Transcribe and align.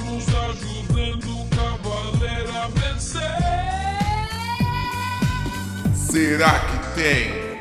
nos 0.00 0.28
ajudando 0.28 1.40
o 1.40 1.48
cavaleiro 1.50 2.50
a 2.56 2.68
vencer. 2.68 3.22
Será 5.94 6.60
que 6.60 6.94
tem? 6.94 7.52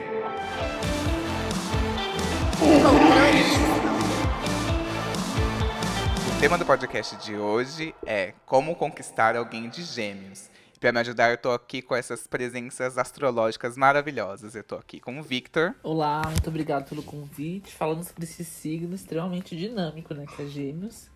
O 6.38 6.40
tema 6.40 6.58
do 6.58 6.66
podcast 6.66 7.16
de 7.18 7.36
hoje 7.36 7.94
é 8.06 8.34
Como 8.46 8.76
Conquistar 8.76 9.36
Alguém 9.36 9.70
de 9.70 9.84
Gêmeos. 9.84 10.50
Para 10.80 10.92
me 10.92 11.00
ajudar, 11.00 11.30
eu 11.30 11.38
tô 11.38 11.52
aqui 11.52 11.80
com 11.80 11.96
essas 11.96 12.26
presenças 12.26 12.98
astrológicas 12.98 13.78
maravilhosas. 13.78 14.56
Eu 14.56 14.64
tô 14.64 14.76
aqui 14.76 15.00
com 15.00 15.20
o 15.20 15.22
Victor. 15.22 15.76
Olá, 15.84 16.24
muito 16.26 16.50
obrigado 16.50 16.90
pelo 16.90 17.04
convite. 17.04 17.72
Falando 17.72 18.04
sobre 18.04 18.24
esse 18.24 18.44
signo 18.44 18.96
extremamente 18.96 19.56
dinâmico, 19.56 20.16
né? 20.16 20.26
Que 20.36 20.42
é 20.42 20.46
Gêmeos. 20.48 21.11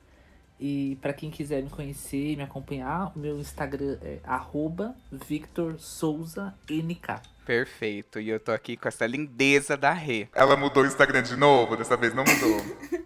E 0.59 0.97
para 1.01 1.13
quem 1.13 1.29
quiser 1.29 1.61
me 1.61 1.69
conhecer 1.69 2.31
e 2.31 2.35
me 2.35 2.43
acompanhar, 2.43 3.11
o 3.15 3.19
meu 3.19 3.39
Instagram 3.39 3.97
é 4.01 4.19
arroba 4.23 4.95
Victor 5.11 5.79
Souza 5.79 6.53
NK. 6.69 7.21
Perfeito. 7.45 8.19
E 8.19 8.29
eu 8.29 8.39
tô 8.39 8.51
aqui 8.51 8.77
com 8.77 8.87
essa 8.87 9.05
lindeza 9.05 9.75
da 9.77 9.91
Rê. 9.91 10.27
Ela 10.33 10.55
mudou 10.55 10.83
o 10.83 10.87
Instagram 10.87 11.21
de 11.21 11.35
novo? 11.35 11.75
Dessa 11.75 11.95
vez 11.97 12.13
não 12.13 12.23
mudou. 12.23 13.05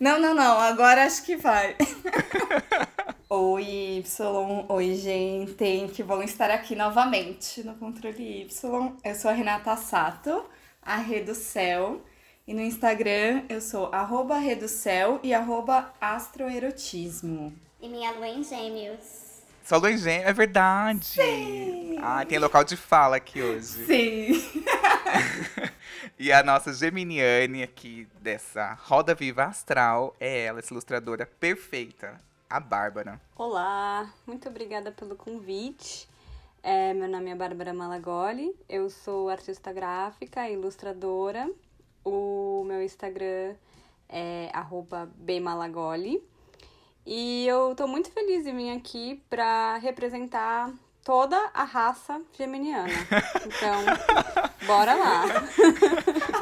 Não, 0.00 0.16
não, 0.20 0.32
não. 0.32 0.60
Agora 0.60 1.04
acho 1.04 1.24
que 1.24 1.36
vai. 1.36 1.74
Oi, 3.28 3.98
Y. 3.98 4.66
Oi, 4.68 4.94
gente. 4.94 5.88
Que 5.92 6.04
bom 6.04 6.22
estar 6.22 6.52
aqui 6.52 6.76
novamente 6.76 7.64
no 7.64 7.74
Controle 7.74 8.42
Y. 8.42 8.96
Eu 9.02 9.14
sou 9.16 9.28
a 9.28 9.34
Renata 9.34 9.76
Sato, 9.76 10.44
a 10.80 10.98
Rê 10.98 11.20
do 11.20 11.34
Céu. 11.34 12.00
E 12.48 12.54
no 12.54 12.62
Instagram 12.62 13.42
eu 13.50 13.60
sou 13.60 13.90
arroba 13.92 14.36
Céu 14.68 15.20
e 15.22 15.34
arroba 15.34 15.92
astroerotismo. 16.00 17.52
E 17.78 17.86
minha 17.86 18.10
lua 18.12 18.26
em 18.26 18.42
gêmeos. 18.42 19.42
Só 19.62 19.76
lua 19.76 19.92
em 19.92 19.98
gêmeo, 19.98 20.26
é 20.26 20.32
verdade. 20.32 21.04
Sim. 21.04 21.98
Ah, 22.00 22.24
tem 22.24 22.38
local 22.38 22.64
de 22.64 22.74
fala 22.74 23.16
aqui 23.16 23.42
hoje. 23.42 23.84
Sim. 23.84 24.32
E 26.18 26.32
a 26.32 26.42
nossa 26.42 26.72
Geminiane 26.72 27.62
aqui 27.62 28.08
dessa 28.20 28.72
Roda 28.72 29.14
Viva 29.14 29.44
Astral 29.44 30.16
é 30.18 30.46
ela, 30.46 30.58
essa 30.58 30.72
ilustradora 30.72 31.26
perfeita, 31.26 32.18
a 32.48 32.58
Bárbara. 32.58 33.20
Olá, 33.36 34.12
muito 34.26 34.48
obrigada 34.48 34.90
pelo 34.90 35.14
convite. 35.14 36.08
É, 36.62 36.92
meu 36.92 37.08
nome 37.08 37.30
é 37.30 37.34
Bárbara 37.36 37.72
Malagoli, 37.72 38.52
eu 38.68 38.90
sou 38.90 39.28
artista 39.28 39.72
gráfica 39.72 40.48
e 40.48 40.54
ilustradora. 40.54 41.48
O 42.04 42.64
meu 42.66 42.82
Instagram 42.82 43.54
é 44.08 44.50
arroba 44.52 45.08
bmalagoli. 45.16 46.22
E 47.06 47.46
eu 47.46 47.74
tô 47.74 47.86
muito 47.86 48.10
feliz 48.12 48.44
de 48.44 48.52
vir 48.52 48.70
aqui 48.70 49.22
para 49.30 49.78
representar 49.78 50.70
toda 51.02 51.38
a 51.54 51.64
raça 51.64 52.20
geminiana. 52.36 52.92
Então, 53.46 53.82
bora 54.66 54.94
lá. 54.94 55.24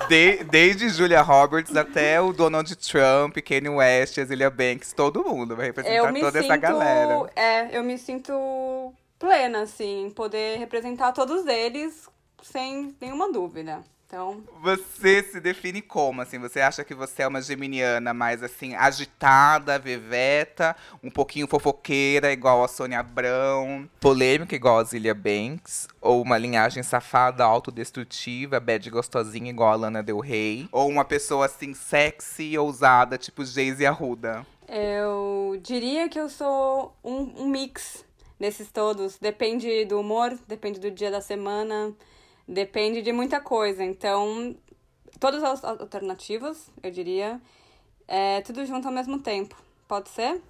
De- 0.09 0.43
desde 0.43 0.89
Julia 0.89 1.23
Roberts 1.23 1.77
até 1.77 2.20
o 2.20 2.33
Donald 2.33 2.75
Trump, 2.77 3.37
Kanye 3.39 3.69
West, 3.69 4.19
Azealia 4.19 4.51
Banks, 4.51 4.93
todo 4.93 5.23
mundo 5.25 5.55
vai 5.55 5.67
representar 5.67 6.13
toda 6.13 6.43
sinto, 6.43 6.53
essa 6.53 6.57
galera. 6.57 7.31
é, 7.37 7.79
eu 7.79 7.85
me 7.85 7.97
sinto 7.97 8.93
plena 9.20 9.63
assim, 9.63 10.07
em 10.07 10.11
poder 10.11 10.59
representar 10.59 11.13
todos 11.13 11.47
eles 11.47 12.09
sem 12.43 12.93
nenhuma 13.01 13.31
dúvida. 13.33 13.85
Então, 14.07 14.45
Você 14.62 15.21
se 15.25 15.41
define 15.41 15.83
como, 15.83 16.23
assim? 16.23 16.39
Você 16.39 16.61
acha 16.61 16.85
que 16.85 16.95
você 16.95 17.23
é 17.23 17.27
uma 17.29 17.43
geminiana 17.43 18.15
mais, 18.15 18.41
assim, 18.41 18.73
agitada, 18.77 19.80
veveta, 19.80 20.77
um 21.03 21.11
pouquinho 21.11 21.48
fofoqueira, 21.48 22.33
igual 22.33 22.63
a 22.63 22.69
Sônia 22.69 23.01
Abrão, 23.01 23.91
polêmica, 24.01 24.55
igual 24.55 24.79
a 24.79 24.85
Zilia 24.85 25.13
Banks, 25.13 25.89
ou 26.01 26.23
uma 26.23 26.39
linhagem 26.39 26.85
safada, 26.85 27.42
autodestrutiva, 27.45 28.61
bad 28.61 28.89
gostosinha, 28.91 29.51
igual 29.51 29.73
a 29.73 29.77
Lana 29.77 30.05
Del 30.05 30.20
Rey, 30.20 30.69
ou 30.70 30.89
uma 30.89 31.05
pessoa, 31.05 31.47
assim, 31.47 31.75
sexy 31.75 32.45
e 32.53 32.59
ousada, 32.59 33.19
tipo 33.19 33.45
Geise 33.45 33.85
Arruda? 33.85 34.47
eu 34.69 35.59
diria 35.63 36.09
que 36.09 36.19
eu 36.19 36.29
sou 36.29 36.92
um, 37.03 37.42
um 37.42 37.48
mix 37.48 38.05
desses 38.39 38.70
todos. 38.70 39.19
Depende 39.19 39.85
do 39.85 40.01
humor, 40.01 40.36
depende 40.47 40.80
do 40.80 40.91
dia 40.91 41.11
da 41.11 41.20
semana, 41.20 41.92
depende 42.46 43.02
de 43.02 43.12
muita 43.12 43.40
coisa. 43.40 43.84
Então, 43.84 44.57
todas 45.18 45.42
as 45.42 45.64
alternativas, 45.64 46.70
eu 46.83 46.90
diria, 46.90 47.40
é 48.07 48.40
tudo 48.42 48.64
junto 48.64 48.86
ao 48.86 48.95
mesmo 48.95 49.18
tempo. 49.18 49.57
Pode 49.89 50.08
ser? 50.08 50.40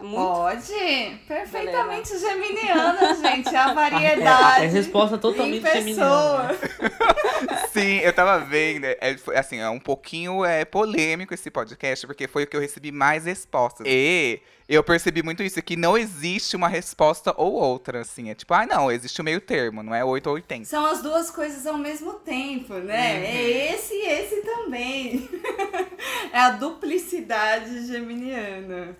É 0.00 0.04
Muito? 0.04 0.16
Pode. 0.16 1.20
Perfeitamente 1.26 2.18
geminiana, 2.18 3.14
gente. 3.20 3.54
A 3.54 3.72
variedade. 3.72 4.64
É 4.64 4.68
resposta 4.68 5.18
totalmente 5.18 5.66
em 5.66 5.72
geminiana. 5.72 6.54
pessoa. 6.54 7.68
Sim, 7.72 7.98
eu 7.98 8.12
tava 8.12 8.38
vendo. 8.44 8.84
É, 8.84 9.16
foi, 9.18 9.36
assim, 9.36 9.58
é 9.58 9.68
um 9.68 9.80
pouquinho 9.80 10.44
é, 10.44 10.64
polêmico 10.64 11.34
esse 11.34 11.50
podcast, 11.50 12.06
porque 12.06 12.28
foi 12.28 12.44
o 12.44 12.46
que 12.46 12.56
eu 12.56 12.60
recebi 12.60 12.92
mais 12.92 13.24
respostas. 13.24 13.86
E 13.88 14.40
eu 14.68 14.84
percebi 14.84 15.22
muito 15.22 15.42
isso, 15.42 15.62
que 15.62 15.76
não 15.76 15.96
existe 15.96 16.54
uma 16.54 16.68
resposta 16.68 17.32
ou 17.36 17.54
outra, 17.54 18.02
assim. 18.02 18.30
É 18.30 18.34
tipo, 18.34 18.52
ah, 18.52 18.66
não, 18.66 18.92
existe 18.92 19.20
o 19.20 19.24
meio 19.24 19.40
termo, 19.40 19.82
não 19.82 19.94
é 19.94 20.04
8 20.04 20.26
ou 20.26 20.34
80. 20.34 20.64
São 20.66 20.84
as 20.84 21.02
duas 21.02 21.30
coisas 21.30 21.66
ao 21.66 21.78
mesmo 21.78 22.14
tempo, 22.14 22.74
né? 22.74 23.24
É 23.24 23.72
esse 23.72 23.94
e 23.94 24.06
esse 24.06 24.42
também. 24.42 25.28
é 26.32 26.38
a 26.38 26.50
duplicidade 26.50 27.86
geminiana. 27.86 28.96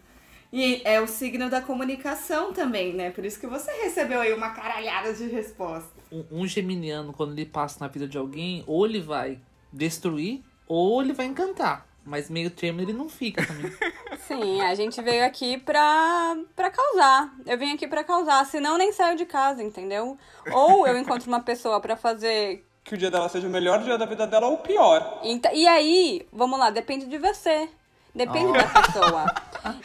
E 0.52 0.80
é 0.84 1.00
o 1.00 1.06
signo 1.06 1.50
da 1.50 1.60
comunicação 1.60 2.52
também, 2.52 2.94
né? 2.94 3.10
Por 3.10 3.24
isso 3.24 3.38
que 3.38 3.46
você 3.46 3.70
recebeu 3.82 4.20
aí 4.20 4.32
uma 4.32 4.50
caralhada 4.50 5.12
de 5.12 5.28
resposta. 5.28 5.90
Um, 6.10 6.24
um 6.42 6.46
geminiano, 6.46 7.12
quando 7.12 7.32
ele 7.32 7.44
passa 7.44 7.78
na 7.80 7.88
vida 7.88 8.08
de 8.08 8.16
alguém, 8.16 8.64
ou 8.66 8.86
ele 8.86 9.00
vai 9.00 9.38
destruir, 9.72 10.42
ou 10.66 11.02
ele 11.02 11.12
vai 11.12 11.26
encantar. 11.26 11.86
Mas 12.04 12.30
meio 12.30 12.50
termo 12.50 12.80
ele 12.80 12.94
não 12.94 13.06
fica 13.10 13.44
também. 13.46 13.70
Sim, 14.26 14.62
a 14.62 14.74
gente 14.74 15.02
veio 15.02 15.22
aqui 15.26 15.58
pra, 15.58 16.38
pra 16.56 16.70
causar. 16.70 17.34
Eu 17.44 17.58
vim 17.58 17.74
aqui 17.74 17.86
pra 17.86 18.02
causar, 18.02 18.42
senão 18.46 18.78
nem 18.78 18.90
saio 18.92 19.18
de 19.18 19.26
casa, 19.26 19.62
entendeu? 19.62 20.16
Ou 20.50 20.86
eu 20.86 20.96
encontro 20.96 21.28
uma 21.28 21.40
pessoa 21.40 21.78
pra 21.80 21.96
fazer. 21.96 22.64
que 22.82 22.94
o 22.94 22.96
dia 22.96 23.10
dela 23.10 23.28
seja 23.28 23.46
o 23.46 23.50
melhor 23.50 23.82
dia 23.82 23.98
da 23.98 24.06
vida 24.06 24.26
dela 24.26 24.46
ou 24.46 24.54
o 24.54 24.58
pior. 24.58 25.20
Ent- 25.22 25.44
E 25.52 25.66
aí, 25.68 26.26
vamos 26.32 26.58
lá, 26.58 26.70
depende 26.70 27.04
de 27.04 27.18
você. 27.18 27.68
Depende 28.18 28.52
da 28.52 28.64
pessoa. 28.82 29.26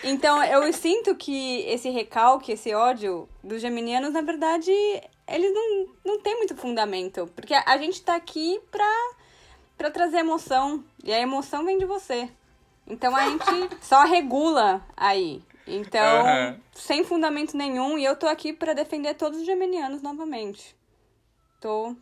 Então, 0.04 0.44
eu 0.44 0.74
sinto 0.74 1.16
que 1.16 1.62
esse 1.68 1.90
recalque, 1.90 2.52
esse 2.54 2.74
ódio 2.74 3.30
dos 3.44 3.62
geminianos, 3.62 4.12
na 4.12 4.22
verdade, 4.22 4.72
eles 5.28 5.54
não, 5.54 5.88
não 6.04 6.20
têm 6.20 6.38
muito 6.38 6.56
fundamento. 6.56 7.30
Porque 7.36 7.54
a 7.54 7.78
gente 7.78 8.02
tá 8.02 8.16
aqui 8.16 8.60
pra, 8.72 9.12
pra 9.78 9.92
trazer 9.92 10.18
emoção. 10.18 10.84
E 11.04 11.14
a 11.14 11.20
emoção 11.20 11.64
vem 11.64 11.78
de 11.78 11.86
você. 11.86 12.28
Então, 12.88 13.16
a 13.16 13.30
gente 13.30 13.46
só 13.82 14.04
regula 14.04 14.84
aí. 14.98 15.44
Então, 15.68 16.26
Aham. 16.26 16.60
sem 16.74 17.04
fundamento 17.04 17.56
nenhum. 17.56 18.00
E 18.00 18.04
eu 18.04 18.16
tô 18.16 18.26
aqui 18.28 18.52
pra 18.52 18.74
defender 18.74 19.14
todos 19.14 19.40
os 19.40 19.46
geminianos 19.46 20.02
novamente. 20.02 20.76
Tô 21.62 21.96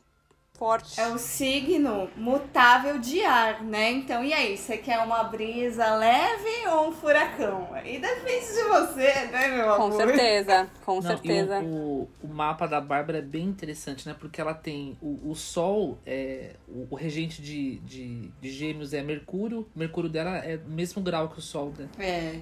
forte. 0.61 1.01
É 1.01 1.07
o 1.07 1.17
signo 1.17 2.07
mutável 2.15 2.99
de 2.99 3.23
ar, 3.23 3.63
né? 3.63 3.89
Então, 3.89 4.23
e 4.23 4.31
aí? 4.31 4.55
Você 4.55 4.77
quer 4.77 4.99
uma 4.99 5.23
brisa 5.23 5.95
leve 5.95 6.67
ou 6.71 6.89
um 6.89 6.91
furacão? 6.91 7.67
Aí 7.73 7.97
depende 7.97 8.45
de 8.45 8.63
você, 8.65 9.25
né, 9.31 9.47
meu 9.47 9.75
Com 9.75 9.83
amor? 9.85 9.93
certeza, 9.93 10.69
com 10.85 10.95
Não, 10.95 11.01
certeza. 11.01 11.59
E 11.63 11.65
o, 11.65 11.67
o, 11.67 12.09
o 12.21 12.27
mapa 12.27 12.67
da 12.67 12.79
Bárbara 12.79 13.17
é 13.17 13.23
bem 13.23 13.45
interessante, 13.45 14.07
né? 14.07 14.15
Porque 14.19 14.39
ela 14.39 14.53
tem 14.53 14.95
o, 15.01 15.31
o 15.31 15.33
Sol, 15.33 15.97
é, 16.05 16.57
o, 16.67 16.85
o 16.91 16.95
regente 16.95 17.41
de, 17.41 17.79
de, 17.79 18.31
de 18.39 18.51
Gêmeos 18.51 18.93
é 18.93 19.01
Mercúrio. 19.01 19.67
O 19.75 19.79
Mercúrio 19.79 20.11
dela 20.11 20.37
é 20.37 20.57
o 20.57 20.69
mesmo 20.69 21.01
grau 21.01 21.27
que 21.29 21.39
o 21.39 21.41
Sol, 21.41 21.73
né? 21.75 21.89
É. 21.97 22.39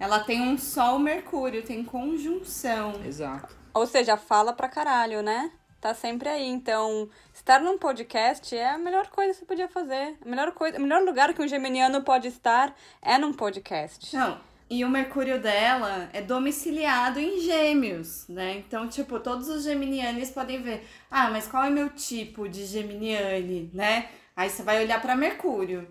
Ela 0.00 0.20
tem 0.20 0.40
um 0.40 0.56
Sol 0.56 0.98
Mercúrio, 0.98 1.62
tem 1.62 1.84
conjunção. 1.84 2.94
Exato. 3.04 3.54
Ou 3.74 3.86
seja, 3.86 4.16
fala 4.16 4.54
pra 4.54 4.68
caralho, 4.68 5.22
né? 5.22 5.50
Tá 5.80 5.94
sempre 5.94 6.28
aí. 6.28 6.46
Então, 6.46 7.08
estar 7.32 7.60
num 7.60 7.78
podcast 7.78 8.56
é 8.56 8.70
a 8.70 8.78
melhor 8.78 9.08
coisa 9.08 9.32
que 9.32 9.38
você 9.38 9.44
podia 9.44 9.68
fazer. 9.68 10.16
A 10.24 10.28
melhor 10.28 10.52
coisa, 10.52 10.78
o 10.78 10.82
melhor 10.82 11.02
lugar 11.02 11.32
que 11.32 11.42
um 11.42 11.48
geminiano 11.48 12.02
pode 12.02 12.28
estar 12.28 12.74
é 13.00 13.16
num 13.16 13.32
podcast. 13.32 14.14
Não, 14.16 14.40
e 14.70 14.84
o 14.84 14.88
Mercúrio 14.90 15.40
dela 15.40 16.10
é 16.12 16.20
domiciliado 16.20 17.18
em 17.18 17.40
Gêmeos, 17.40 18.26
né? 18.28 18.58
Então, 18.58 18.86
tipo, 18.86 19.18
todos 19.18 19.48
os 19.48 19.62
geminianes 19.62 20.30
podem 20.30 20.60
ver. 20.60 20.86
Ah, 21.10 21.30
mas 21.30 21.46
qual 21.46 21.64
é 21.64 21.70
meu 21.70 21.88
tipo 21.90 22.46
de 22.48 22.66
geminiane, 22.66 23.70
né? 23.72 24.10
Aí 24.36 24.50
você 24.50 24.62
vai 24.62 24.82
olhar 24.82 25.00
pra 25.00 25.16
Mercúrio. 25.16 25.88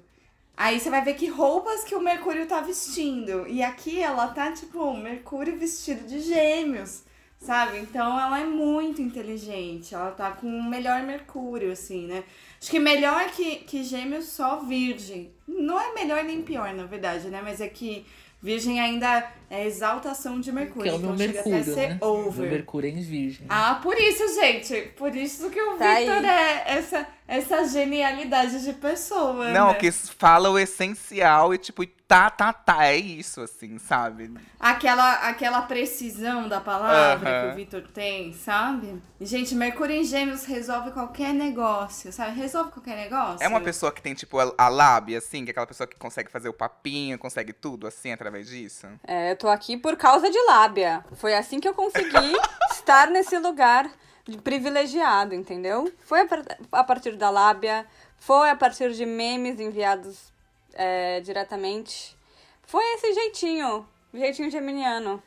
Aí 0.55 0.79
você 0.79 0.89
vai 0.89 1.03
ver 1.03 1.15
que 1.15 1.27
roupas 1.27 1.83
que 1.83 1.95
o 1.95 2.01
Mercúrio 2.01 2.45
tá 2.47 2.61
vestindo. 2.61 3.47
E 3.47 3.63
aqui 3.63 3.99
ela 3.99 4.27
tá, 4.27 4.51
tipo, 4.51 4.93
Mercúrio 4.95 5.57
vestido 5.57 6.05
de 6.07 6.19
gêmeos, 6.19 7.03
sabe? 7.39 7.79
Então 7.79 8.19
ela 8.19 8.39
é 8.39 8.45
muito 8.45 9.01
inteligente. 9.01 9.93
Ela 9.93 10.11
tá 10.11 10.31
com 10.31 10.47
o 10.47 10.63
melhor 10.63 11.03
Mercúrio, 11.03 11.71
assim, 11.71 12.07
né? 12.07 12.23
Acho 12.59 12.71
que 12.71 12.79
melhor 12.79 13.29
que, 13.31 13.57
que 13.57 13.83
gêmeos 13.83 14.25
só 14.25 14.57
virgem. 14.61 15.31
Não 15.47 15.79
é 15.79 15.93
melhor 15.93 16.23
nem 16.23 16.41
pior, 16.41 16.73
na 16.73 16.85
verdade, 16.85 17.27
né? 17.27 17.41
Mas 17.43 17.61
é 17.61 17.67
que 17.67 18.05
virgem 18.41 18.79
ainda 18.79 19.31
É 19.49 19.65
exaltação 19.65 20.39
de 20.41 20.51
Mercúrio. 20.51 20.83
Que 20.83 20.89
é 20.89 20.93
o 20.93 20.99
meu 20.99 21.13
então 21.13 21.17
chega 21.25 21.39
até 21.39 21.49
a 21.49 21.53
Mercúrio, 21.53 21.73
ser 21.73 21.89
né? 21.89 21.97
over. 22.01 22.41
Meu 22.41 22.51
Mercúrio 22.51 22.87
é 22.89 22.91
em 22.91 23.01
virgem. 23.01 23.45
Ah, 23.49 23.79
por 23.81 23.97
isso, 23.97 24.27
gente. 24.35 24.75
Por 24.97 25.15
isso 25.15 25.49
que 25.49 25.61
o 25.61 25.77
Tá 25.77 25.95
Victor 25.95 26.17
aí. 26.17 26.25
é 26.25 26.63
essa, 26.67 27.07
essa 27.27 27.65
genialidade 27.67 28.63
de 28.63 28.73
pessoa. 28.73 29.49
Não, 29.51 29.69
né? 29.69 29.75
que 29.75 29.91
fala 29.91 30.49
o 30.49 30.59
essencial 30.59 31.53
e 31.53 31.57
tipo, 31.57 31.85
tá, 32.07 32.29
tá, 32.29 32.53
tá, 32.53 32.85
é 32.85 32.95
isso, 32.95 33.41
assim, 33.41 33.77
sabe? 33.77 34.33
Aquela, 34.59 35.13
aquela 35.29 35.61
precisão 35.61 36.47
da 36.47 36.59
palavra 36.61 37.29
Aham. 37.29 37.47
que 37.47 37.53
o 37.53 37.55
Victor 37.55 37.81
tem, 37.93 38.33
sabe? 38.33 39.01
Gente, 39.19 39.53
Mercúrio 39.55 39.95
em 39.95 40.03
Gêmeos 40.03 40.45
resolve 40.45 40.91
qualquer 40.91 41.33
negócio, 41.33 42.11
sabe? 42.13 42.39
Resolve 42.39 42.71
qualquer 42.71 42.95
negócio. 42.95 43.43
É 43.43 43.47
uma 43.47 43.61
pessoa 43.61 43.91
que 43.91 44.01
tem, 44.01 44.13
tipo, 44.13 44.39
a, 44.39 44.53
a 44.57 44.69
lábia, 44.69 45.17
assim, 45.17 45.43
que 45.43 45.49
é 45.49 45.51
aquela 45.51 45.67
pessoa 45.67 45.87
que 45.87 45.95
consegue 45.97 46.31
fazer 46.31 46.49
o 46.49 46.53
papinho, 46.53 47.17
consegue 47.17 47.51
tudo, 47.53 47.87
assim, 47.87 48.11
através 48.11 48.47
disso. 48.47 48.87
É, 49.05 49.35
eu 49.37 49.41
tô 49.41 49.47
aqui 49.49 49.77
por 49.77 49.95
causa 49.95 50.29
de 50.31 50.39
lábia. 50.45 51.05
Foi 51.15 51.35
assim 51.35 51.59
que 51.59 51.67
eu 51.67 51.73
consegui 51.75 52.09
estar 52.71 53.07
nesse 53.09 53.37
lugar 53.37 53.89
de 54.27 54.37
privilegiado, 54.39 55.35
entendeu? 55.35 55.91
Foi 56.01 56.21
a, 56.21 56.25
par- 56.27 56.57
a 56.71 56.83
partir 56.83 57.15
da 57.15 57.29
lábia, 57.29 57.85
foi 58.17 58.49
a 58.49 58.55
partir 58.55 58.91
de 58.93 59.05
memes 59.05 59.59
enviados 59.59 60.33
é, 60.73 61.21
diretamente. 61.21 62.17
Foi 62.63 62.83
esse 62.95 63.13
jeitinho, 63.13 63.87
jeitinho 64.11 64.49
geminiano. 64.49 65.21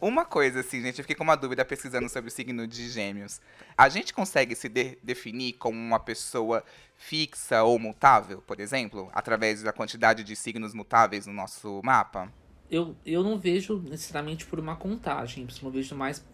Uma 0.00 0.24
coisa, 0.24 0.60
assim, 0.60 0.80
gente, 0.80 0.98
eu 0.98 1.02
fiquei 1.04 1.16
com 1.16 1.24
uma 1.24 1.36
dúvida 1.36 1.62
pesquisando 1.64 2.08
sobre 2.08 2.28
o 2.28 2.32
signo 2.32 2.66
de 2.66 2.88
gêmeos. 2.88 3.40
A 3.76 3.88
gente 3.88 4.14
consegue 4.14 4.54
se 4.54 4.68
de- 4.68 4.98
definir 5.02 5.54
como 5.54 5.78
uma 5.78 5.98
pessoa 6.00 6.62
fixa 6.96 7.62
ou 7.64 7.78
mutável, 7.78 8.42
por 8.46 8.60
exemplo, 8.60 9.10
através 9.12 9.62
da 9.62 9.72
quantidade 9.72 10.22
de 10.22 10.36
signos 10.36 10.72
mutáveis 10.74 11.26
no 11.26 11.32
nosso 11.34 11.80
mapa? 11.82 12.32
Eu, 12.70 12.96
eu 13.04 13.22
não 13.22 13.38
vejo 13.38 13.78
necessariamente 13.78 14.46
por 14.46 14.58
uma 14.58 14.76
contagem, 14.76 15.46
eu 15.62 15.70
vejo 15.70 15.94
mais 15.94 16.24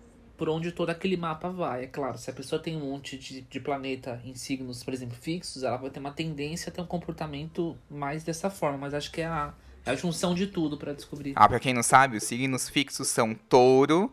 por 0.41 0.49
onde 0.49 0.73
todo 0.73 0.89
aquele 0.89 1.19
mapa 1.19 1.51
vai. 1.51 1.85
É 1.85 1.87
claro, 1.87 2.17
se 2.17 2.31
a 2.31 2.33
pessoa 2.33 2.63
tem 2.63 2.75
um 2.75 2.91
monte 2.91 3.19
de, 3.19 3.43
de 3.43 3.61
planeta 3.61 4.19
em 4.25 4.35
signos, 4.35 4.83
por 4.83 4.95
exemplo, 4.95 5.15
fixos, 5.21 5.63
ela 5.63 5.77
vai 5.77 5.91
ter 5.91 6.01
uma 6.01 6.13
tendência 6.13 6.71
a 6.71 6.73
ter 6.73 6.81
um 6.81 6.87
comportamento 6.87 7.77
mais 7.91 8.25
dessa 8.25 8.49
forma, 8.49 8.79
mas 8.79 8.95
acho 8.95 9.13
que 9.13 9.21
é 9.21 9.27
a, 9.27 9.53
é 9.85 9.91
a 9.91 9.95
junção 9.95 10.35
de 10.35 10.47
tudo 10.47 10.79
pra 10.79 10.95
descobrir. 10.95 11.35
Ah, 11.37 11.47
pra 11.47 11.61
quem 11.61 11.75
não 11.75 11.83
sabe, 11.83 12.17
os 12.17 12.25
signos 12.25 12.71
fixos 12.71 13.09
são 13.09 13.35
touro, 13.35 14.11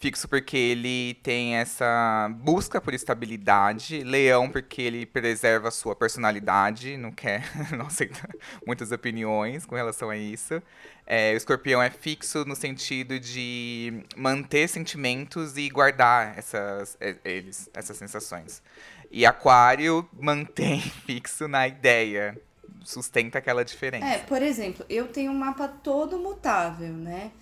fixo 0.00 0.26
porque 0.26 0.56
ele 0.56 1.14
tem 1.22 1.56
essa 1.56 2.30
busca 2.40 2.80
por 2.80 2.94
estabilidade, 2.94 4.02
leão 4.02 4.48
porque 4.48 4.80
ele 4.80 5.04
preserva 5.04 5.68
a 5.68 5.70
sua 5.70 5.94
personalidade, 5.94 6.96
não 6.96 7.12
quer, 7.12 7.44
não 7.76 7.86
aceita 7.86 8.26
muitas 8.66 8.90
opiniões 8.90 9.66
com 9.66 9.74
relação 9.74 10.08
a 10.08 10.16
isso. 10.16 10.60
É, 11.06 11.34
o 11.34 11.36
escorpião 11.36 11.82
é 11.82 11.90
fixo 11.90 12.46
no 12.46 12.56
sentido 12.56 13.20
de 13.20 14.02
manter 14.16 14.68
sentimentos 14.68 15.58
e 15.58 15.68
guardar 15.68 16.38
essas, 16.38 16.96
é, 16.98 17.16
eles, 17.22 17.68
essas 17.74 17.98
sensações. 17.98 18.62
E 19.10 19.26
aquário 19.26 20.08
mantém 20.18 20.80
fixo 20.80 21.46
na 21.46 21.68
ideia, 21.68 22.40
sustenta 22.84 23.36
aquela 23.38 23.62
diferença. 23.62 24.06
É, 24.06 24.18
por 24.18 24.40
exemplo, 24.40 24.86
eu 24.88 25.08
tenho 25.08 25.30
um 25.30 25.38
mapa 25.38 25.68
todo 25.68 26.18
mutável, 26.18 26.94
né? 26.94 27.32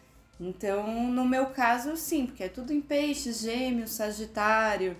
Então, 0.40 0.87
no 1.11 1.25
meu 1.25 1.46
caso, 1.46 1.96
sim, 1.96 2.26
porque 2.26 2.44
é 2.44 2.49
tudo 2.49 2.73
em 2.73 2.81
peixes, 2.81 3.40
gêmeos, 3.40 3.90
sagitário. 3.90 4.96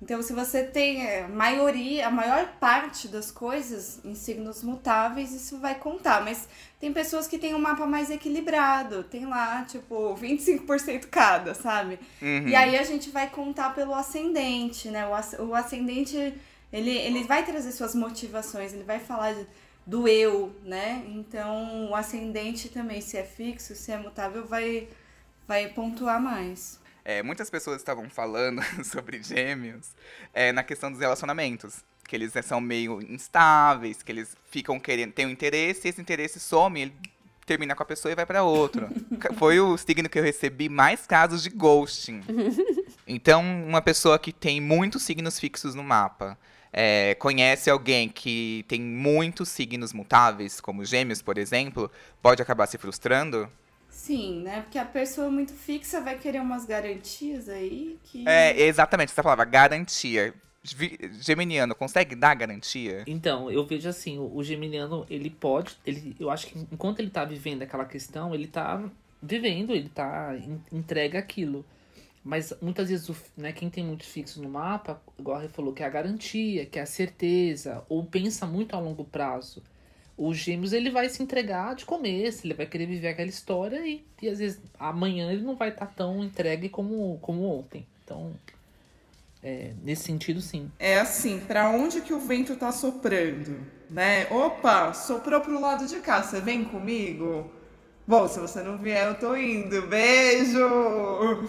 Então, 0.00 0.22
se 0.22 0.32
você 0.34 0.62
tem 0.62 1.06
é, 1.06 1.26
maioria, 1.26 2.06
a 2.06 2.10
maior 2.10 2.46
parte 2.60 3.08
das 3.08 3.30
coisas 3.30 3.98
em 4.04 4.14
signos 4.14 4.62
mutáveis, 4.62 5.32
isso 5.32 5.58
vai 5.58 5.74
contar. 5.74 6.22
Mas 6.22 6.46
tem 6.78 6.92
pessoas 6.92 7.26
que 7.26 7.38
têm 7.38 7.54
um 7.54 7.58
mapa 7.58 7.86
mais 7.86 8.10
equilibrado, 8.10 9.02
tem 9.04 9.24
lá, 9.24 9.64
tipo, 9.64 10.14
25% 10.14 11.06
cada, 11.06 11.54
sabe? 11.54 11.98
Uhum. 12.20 12.46
E 12.46 12.54
aí 12.54 12.78
a 12.78 12.82
gente 12.84 13.10
vai 13.10 13.28
contar 13.30 13.74
pelo 13.74 13.94
ascendente, 13.94 14.88
né? 14.90 15.04
O 15.38 15.54
ascendente, 15.54 16.34
ele, 16.72 16.90
ele 16.90 17.24
vai 17.24 17.44
trazer 17.44 17.72
suas 17.72 17.94
motivações, 17.94 18.74
ele 18.74 18.84
vai 18.84 19.00
falar 19.00 19.32
de- 19.32 19.46
do 19.86 20.08
eu, 20.08 20.54
né? 20.64 21.04
Então, 21.08 21.88
o 21.90 21.94
ascendente 21.94 22.68
também, 22.68 23.00
se 23.00 23.16
é 23.16 23.22
fixo, 23.22 23.74
se 23.76 23.92
é 23.92 23.98
mutável, 23.98 24.44
vai, 24.44 24.88
vai 25.46 25.68
pontuar 25.68 26.20
mais. 26.20 26.80
É, 27.04 27.22
muitas 27.22 27.48
pessoas 27.48 27.76
estavam 27.76 28.10
falando 28.10 28.60
sobre 28.84 29.22
gêmeos 29.22 29.94
é, 30.34 30.50
na 30.50 30.64
questão 30.64 30.90
dos 30.90 31.00
relacionamentos. 31.00 31.84
Que 32.02 32.16
eles 32.16 32.34
né, 32.34 32.42
são 32.42 32.60
meio 32.60 33.00
instáveis, 33.00 34.02
que 34.02 34.12
eles 34.12 34.36
ficam 34.50 34.78
querendo, 34.78 35.12
tem 35.12 35.26
um 35.26 35.30
interesse, 35.30 35.86
e 35.86 35.90
esse 35.90 36.00
interesse 36.00 36.38
some, 36.38 36.80
ele 36.80 36.94
termina 37.44 37.74
com 37.74 37.82
a 37.82 37.86
pessoa 37.86 38.10
e 38.10 38.14
vai 38.14 38.26
pra 38.26 38.42
outro. 38.42 38.88
Foi 39.38 39.58
o 39.60 39.76
signo 39.76 40.08
que 40.08 40.18
eu 40.18 40.22
recebi 40.22 40.68
mais 40.68 41.06
casos 41.06 41.42
de 41.42 41.50
ghosting. 41.50 42.22
Então, 43.08 43.40
uma 43.64 43.80
pessoa 43.80 44.18
que 44.18 44.32
tem 44.32 44.60
muitos 44.60 45.04
signos 45.04 45.38
fixos 45.38 45.76
no 45.76 45.84
mapa, 45.84 46.36
é, 46.78 47.14
conhece 47.14 47.70
alguém 47.70 48.06
que 48.06 48.66
tem 48.68 48.78
muitos 48.82 49.48
signos 49.48 49.94
mutáveis, 49.94 50.60
como 50.60 50.84
gêmeos, 50.84 51.22
por 51.22 51.38
exemplo, 51.38 51.90
pode 52.20 52.42
acabar 52.42 52.66
se 52.66 52.76
frustrando? 52.76 53.50
Sim, 53.88 54.42
né? 54.42 54.60
Porque 54.60 54.78
a 54.78 54.84
pessoa 54.84 55.30
muito 55.30 55.54
fixa 55.54 56.02
vai 56.02 56.18
querer 56.18 56.40
umas 56.40 56.66
garantias 56.66 57.48
aí 57.48 57.98
que. 58.04 58.28
É, 58.28 58.60
exatamente, 58.60 59.10
essa 59.10 59.22
palavra, 59.22 59.46
garantia. 59.46 60.34
Geminiano 61.20 61.74
consegue 61.74 62.14
dar 62.14 62.34
garantia? 62.34 63.04
Então, 63.06 63.50
eu 63.50 63.64
vejo 63.64 63.88
assim, 63.88 64.18
o, 64.18 64.34
o 64.34 64.42
geminiano, 64.44 65.06
ele 65.08 65.30
pode, 65.30 65.76
ele, 65.86 66.14
eu 66.18 66.28
acho 66.28 66.48
que 66.48 66.58
enquanto 66.72 66.98
ele 66.98 67.08
tá 67.08 67.24
vivendo 67.24 67.62
aquela 67.62 67.84
questão, 67.84 68.34
ele 68.34 68.48
tá 68.48 68.82
vivendo, 69.22 69.72
ele 69.72 69.88
tá 69.88 70.36
en- 70.36 70.60
entrega 70.72 71.18
aquilo. 71.18 71.64
Mas 72.26 72.52
muitas 72.60 72.88
vezes, 72.88 73.08
né, 73.36 73.52
quem 73.52 73.70
tem 73.70 73.84
muito 73.84 74.02
fixo 74.02 74.42
no 74.42 74.48
mapa, 74.48 75.00
igual 75.16 75.38
Rê 75.38 75.46
falou, 75.46 75.72
que 75.72 75.84
é 75.84 75.86
a 75.86 75.88
garantia, 75.88 76.66
que 76.66 76.76
é 76.76 76.82
a 76.82 76.86
certeza, 76.86 77.84
ou 77.88 78.04
pensa 78.04 78.44
muito 78.44 78.74
a 78.74 78.80
longo 78.80 79.04
prazo. 79.04 79.62
O 80.16 80.34
gêmeos, 80.34 80.72
ele 80.72 80.90
vai 80.90 81.08
se 81.08 81.22
entregar 81.22 81.76
de 81.76 81.84
começo, 81.84 82.44
ele 82.44 82.54
vai 82.54 82.66
querer 82.66 82.86
viver 82.86 83.08
aquela 83.08 83.28
história 83.28 83.86
e, 83.86 84.04
e 84.20 84.28
às 84.28 84.40
vezes 84.40 84.60
amanhã 84.76 85.30
ele 85.30 85.42
não 85.42 85.54
vai 85.54 85.68
estar 85.68 85.86
tão 85.86 86.24
entregue 86.24 86.68
como, 86.68 87.16
como 87.22 87.44
ontem. 87.44 87.86
Então, 88.02 88.32
é, 89.40 89.74
nesse 89.84 90.02
sentido, 90.02 90.40
sim. 90.40 90.68
É 90.80 90.98
assim, 90.98 91.38
pra 91.38 91.70
onde 91.70 92.00
que 92.00 92.12
o 92.12 92.18
vento 92.18 92.56
tá 92.56 92.72
soprando, 92.72 93.60
né? 93.88 94.26
Opa, 94.32 94.92
soprou 94.92 95.40
pro 95.40 95.60
lado 95.60 95.86
de 95.86 96.00
cá, 96.00 96.24
você 96.24 96.40
vem 96.40 96.64
comigo? 96.64 97.48
Bom, 98.08 98.28
se 98.28 98.38
você 98.38 98.62
não 98.62 98.78
vier, 98.78 99.04
eu 99.08 99.14
tô 99.16 99.34
indo. 99.34 99.82
Beijo! 99.88 100.64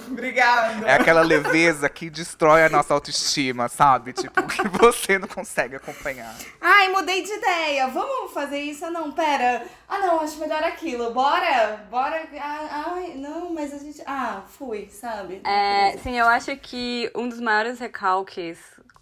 Obrigada! 0.07 0.87
É 0.87 0.95
aquela 0.95 1.21
leveza 1.21 1.87
que 1.87 2.09
destrói 2.09 2.63
a 2.63 2.69
nossa 2.69 2.95
autoestima, 2.95 3.69
sabe? 3.69 4.11
Tipo, 4.11 4.41
que 4.47 4.67
você 4.69 5.19
não 5.19 5.27
consegue 5.27 5.75
acompanhar. 5.75 6.35
Ai, 6.59 6.89
mudei 6.89 7.21
de 7.21 7.31
ideia. 7.31 7.87
Vamos 7.89 8.33
fazer 8.33 8.57
isso? 8.57 8.83
Ah, 8.83 8.89
não, 8.89 9.11
pera. 9.11 9.67
Ah, 9.87 9.99
não, 9.99 10.19
acho 10.19 10.39
melhor 10.39 10.63
aquilo. 10.63 11.13
Bora? 11.13 11.85
Bora. 11.91 12.27
Ah, 12.39 12.85
ai, 12.95 13.13
não, 13.15 13.53
mas 13.53 13.71
a 13.71 13.77
gente. 13.77 14.01
Ah, 14.07 14.41
fui, 14.47 14.89
sabe? 14.89 15.41
É, 15.45 15.95
sim, 15.97 16.17
eu 16.17 16.25
acho 16.25 16.57
que 16.57 17.11
um 17.13 17.29
dos 17.29 17.39
maiores 17.39 17.77
recalques 17.77 18.57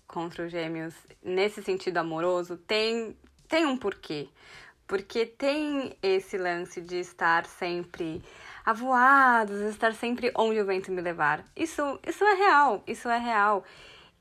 contra 0.05 0.45
os 0.45 0.51
gêmeos, 0.51 0.93
nesse 1.23 1.63
sentido 1.63 1.99
amoroso, 1.99 2.57
tem, 2.57 3.15
tem 3.47 3.65
um 3.65 3.77
porquê. 3.77 4.27
Porque 4.87 5.25
tem 5.25 5.97
esse 6.01 6.37
lance 6.37 6.79
de 6.81 6.99
estar 6.99 7.45
sempre 7.45 8.21
avoados, 8.65 9.59
estar 9.61 9.93
sempre 9.93 10.31
onde 10.35 10.59
o 10.59 10.65
vento 10.65 10.91
me 10.91 11.01
levar. 11.01 11.43
Isso, 11.55 11.99
isso 12.05 12.23
é 12.23 12.33
real, 12.33 12.83
isso 12.85 13.09
é 13.09 13.17
real. 13.17 13.63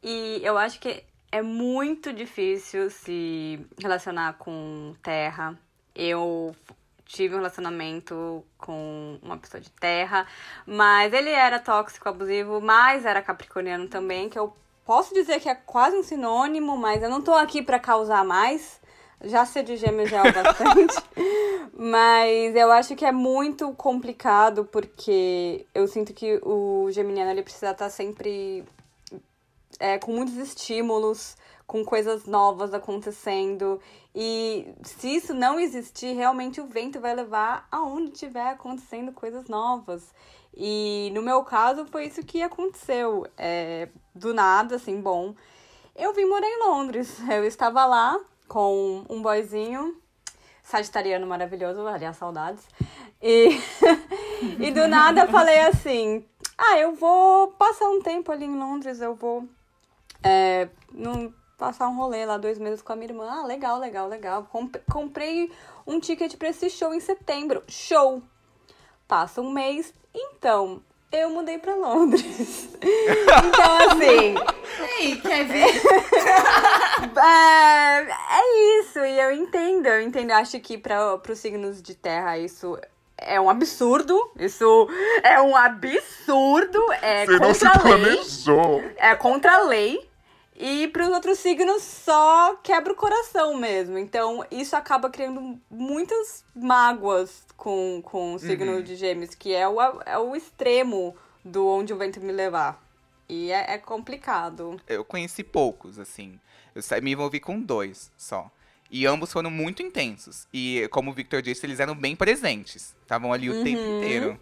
E 0.02 0.40
eu 0.42 0.56
acho 0.58 0.78
que 0.80 1.04
é 1.32 1.42
muito 1.42 2.12
difícil 2.12 2.90
se 2.90 3.58
relacionar 3.80 4.34
com 4.34 4.94
terra. 5.02 5.58
Eu 5.94 6.54
tive 7.04 7.34
um 7.34 7.38
relacionamento 7.38 8.44
com 8.58 9.18
uma 9.22 9.36
pessoa 9.36 9.60
de 9.60 9.70
terra, 9.70 10.26
mas 10.66 11.12
ele 11.12 11.30
era 11.30 11.58
tóxico, 11.58 12.08
abusivo, 12.08 12.60
mas 12.60 13.04
era 13.04 13.22
capricorniano 13.22 13.88
também, 13.88 14.28
que 14.28 14.38
eu 14.38 14.54
posso 14.84 15.14
dizer 15.14 15.40
que 15.40 15.48
é 15.48 15.54
quase 15.54 15.96
um 15.96 16.02
sinônimo, 16.02 16.76
mas 16.76 17.02
eu 17.02 17.08
não 17.08 17.22
tô 17.22 17.32
aqui 17.34 17.62
pra 17.62 17.78
causar 17.78 18.24
mais. 18.24 18.80
Já 19.24 19.44
ser 19.46 19.62
de 19.62 19.76
gêmeos 19.76 20.10
já 20.10 20.24
é 20.24 20.30
o 20.30 20.32
bastante. 20.32 20.94
mas 21.76 22.54
eu 22.54 22.70
acho 22.70 22.94
que 22.94 23.04
é 23.04 23.12
muito 23.12 23.72
complicado 23.74 24.64
porque 24.64 25.66
eu 25.74 25.88
sinto 25.88 26.12
que 26.12 26.40
o 26.42 26.88
geminiano 26.90 27.30
ele 27.30 27.42
precisa 27.42 27.72
estar 27.72 27.90
sempre 27.90 28.64
é, 29.78 29.98
com 29.98 30.12
muitos 30.12 30.36
estímulos, 30.36 31.36
com 31.66 31.84
coisas 31.84 32.26
novas 32.26 32.72
acontecendo. 32.72 33.80
E 34.14 34.68
se 34.82 35.16
isso 35.16 35.34
não 35.34 35.58
existir, 35.58 36.14
realmente 36.14 36.60
o 36.60 36.66
vento 36.66 37.00
vai 37.00 37.14
levar 37.14 37.66
aonde 37.70 38.12
tiver 38.12 38.50
acontecendo 38.50 39.12
coisas 39.12 39.48
novas. 39.48 40.12
E 40.56 41.10
no 41.12 41.22
meu 41.22 41.42
caso 41.42 41.84
foi 41.86 42.06
isso 42.06 42.22
que 42.22 42.42
aconteceu. 42.42 43.26
É, 43.36 43.88
do 44.14 44.32
nada, 44.32 44.76
assim, 44.76 45.00
bom. 45.00 45.34
Eu 45.96 46.12
vim 46.12 46.24
morar 46.26 46.46
em 46.46 46.68
Londres. 46.68 47.18
Eu 47.28 47.44
estava 47.44 47.84
lá 47.84 48.20
com 48.48 49.04
um 49.08 49.20
boyzinho, 49.22 49.96
sagitariano 50.62 51.26
maravilhoso, 51.26 51.86
aliás, 51.86 52.16
saudades. 52.16 52.66
E 53.22 53.48
E 54.60 54.70
do 54.70 54.86
nada 54.88 55.26
falei 55.26 55.60
assim: 55.60 56.24
ah, 56.58 56.78
eu 56.78 56.94
vou 56.94 57.48
passar 57.52 57.88
um 57.88 58.02
tempo 58.02 58.30
ali 58.30 58.44
em 58.44 58.58
Londres, 58.58 59.00
eu 59.00 59.14
vou 59.14 59.48
é, 60.22 60.68
num- 60.92 61.32
passar 61.56 61.88
um 61.88 61.96
rolê 61.96 62.26
lá, 62.26 62.36
dois 62.36 62.58
meses 62.58 62.82
com 62.82 62.92
a 62.92 62.96
minha 62.96 63.10
irmã. 63.10 63.26
Ah, 63.30 63.46
legal, 63.46 63.78
legal, 63.78 64.08
legal. 64.08 64.44
Comp- 64.50 64.76
comprei 64.90 65.50
um 65.86 65.98
ticket 66.00 66.36
pra 66.36 66.48
esse 66.48 66.68
show 66.68 66.92
em 66.92 67.00
setembro. 67.00 67.62
Show! 67.68 68.22
Passa 69.08 69.40
um 69.40 69.50
mês, 69.50 69.94
então. 70.14 70.82
Eu 71.16 71.30
mudei 71.30 71.58
pra 71.58 71.76
Londres. 71.76 72.68
então, 72.82 73.90
assim, 73.90 74.34
Ei, 74.98 75.16
quer 75.20 75.44
ver? 75.44 75.80
é, 77.16 78.00
é 78.40 78.80
isso, 78.80 78.98
e 78.98 79.20
eu 79.20 79.30
entendo, 79.30 79.86
eu 79.86 80.02
entendo. 80.02 80.30
Eu 80.30 80.36
Acho 80.36 80.58
que 80.58 80.76
para 80.76 81.20
os 81.28 81.38
signos 81.38 81.80
de 81.80 81.94
terra 81.94 82.36
isso 82.36 82.76
é 83.16 83.40
um 83.40 83.48
absurdo. 83.48 84.30
Isso 84.36 84.88
é 85.22 85.40
um 85.40 85.54
absurdo. 85.54 86.80
É 87.00 87.24
Você 87.26 87.38
não 87.38 87.54
se 87.54 87.60
contra 87.60 87.78
a 87.78 87.94
lei. 87.96 88.16
planejou. 88.16 88.84
É 88.96 89.14
contra 89.14 89.52
a 89.54 89.62
lei. 89.62 90.10
E 90.66 90.88
para 90.88 91.02
os 91.06 91.10
outros 91.10 91.38
signos 91.40 91.82
só 91.82 92.56
quebra 92.62 92.94
o 92.94 92.96
coração 92.96 93.54
mesmo. 93.54 93.98
Então, 93.98 94.42
isso 94.50 94.74
acaba 94.74 95.10
criando 95.10 95.60
muitas 95.70 96.42
mágoas 96.56 97.44
com, 97.54 98.00
com 98.02 98.32
o 98.32 98.38
signo 98.38 98.82
de 98.82 98.96
gêmeos, 98.96 99.34
que 99.34 99.52
é 99.52 99.68
o, 99.68 99.78
é 100.06 100.18
o 100.18 100.34
extremo 100.34 101.14
do 101.44 101.66
onde 101.66 101.92
o 101.92 101.98
vento 101.98 102.18
me 102.18 102.32
levar. 102.32 102.82
E 103.28 103.52
é, 103.52 103.74
é 103.74 103.78
complicado. 103.78 104.80
Eu 104.88 105.04
conheci 105.04 105.44
poucos, 105.44 105.98
assim. 105.98 106.40
Eu 106.74 106.82
me 107.02 107.12
envolvi 107.12 107.40
com 107.40 107.60
dois 107.60 108.10
só. 108.16 108.50
E 108.90 109.04
ambos 109.04 109.30
foram 109.30 109.50
muito 109.50 109.82
intensos. 109.82 110.48
E, 110.50 110.88
como 110.90 111.10
o 111.10 111.14
Victor 111.14 111.42
disse, 111.42 111.66
eles 111.66 111.78
eram 111.78 111.94
bem 111.94 112.16
presentes. 112.16 112.96
Estavam 113.02 113.34
ali 113.34 113.50
o 113.50 113.62
tempo 113.62 113.82
Uhum. 113.82 113.98
inteiro. 113.98 114.40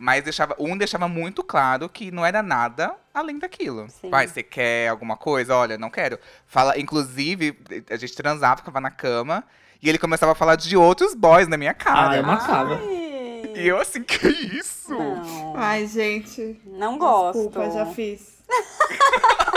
Mas 0.00 0.24
deixava, 0.24 0.56
um 0.58 0.78
deixava 0.78 1.06
muito 1.06 1.44
claro 1.44 1.86
que 1.86 2.10
não 2.10 2.24
era 2.24 2.42
nada 2.42 2.96
além 3.12 3.38
daquilo. 3.38 3.86
Sim. 3.90 4.08
Pai, 4.08 4.26
você 4.26 4.42
quer 4.42 4.88
alguma 4.88 5.14
coisa? 5.14 5.54
Olha, 5.54 5.76
não 5.76 5.90
quero. 5.90 6.18
Fala, 6.46 6.78
inclusive, 6.80 7.54
a 7.90 7.96
gente 7.96 8.16
transava, 8.16 8.56
ficava 8.56 8.80
na 8.80 8.90
cama. 8.90 9.44
E 9.82 9.90
ele 9.90 9.98
começava 9.98 10.32
a 10.32 10.34
falar 10.34 10.56
de 10.56 10.74
outros 10.74 11.14
boys 11.14 11.48
na 11.48 11.58
minha 11.58 11.74
cara. 11.74 12.10
Ah, 12.12 12.16
é 12.16 12.20
uma 12.22 12.38
cava. 12.38 12.80
E 12.82 13.66
eu 13.68 13.78
assim, 13.78 14.02
que 14.02 14.26
isso? 14.26 14.88
Não, 14.90 15.54
Ai, 15.54 15.86
gente. 15.86 16.58
não 16.64 16.96
gosto. 16.96 17.42
Desculpa, 17.42 17.70
já 17.70 17.84
fiz. 17.86 18.40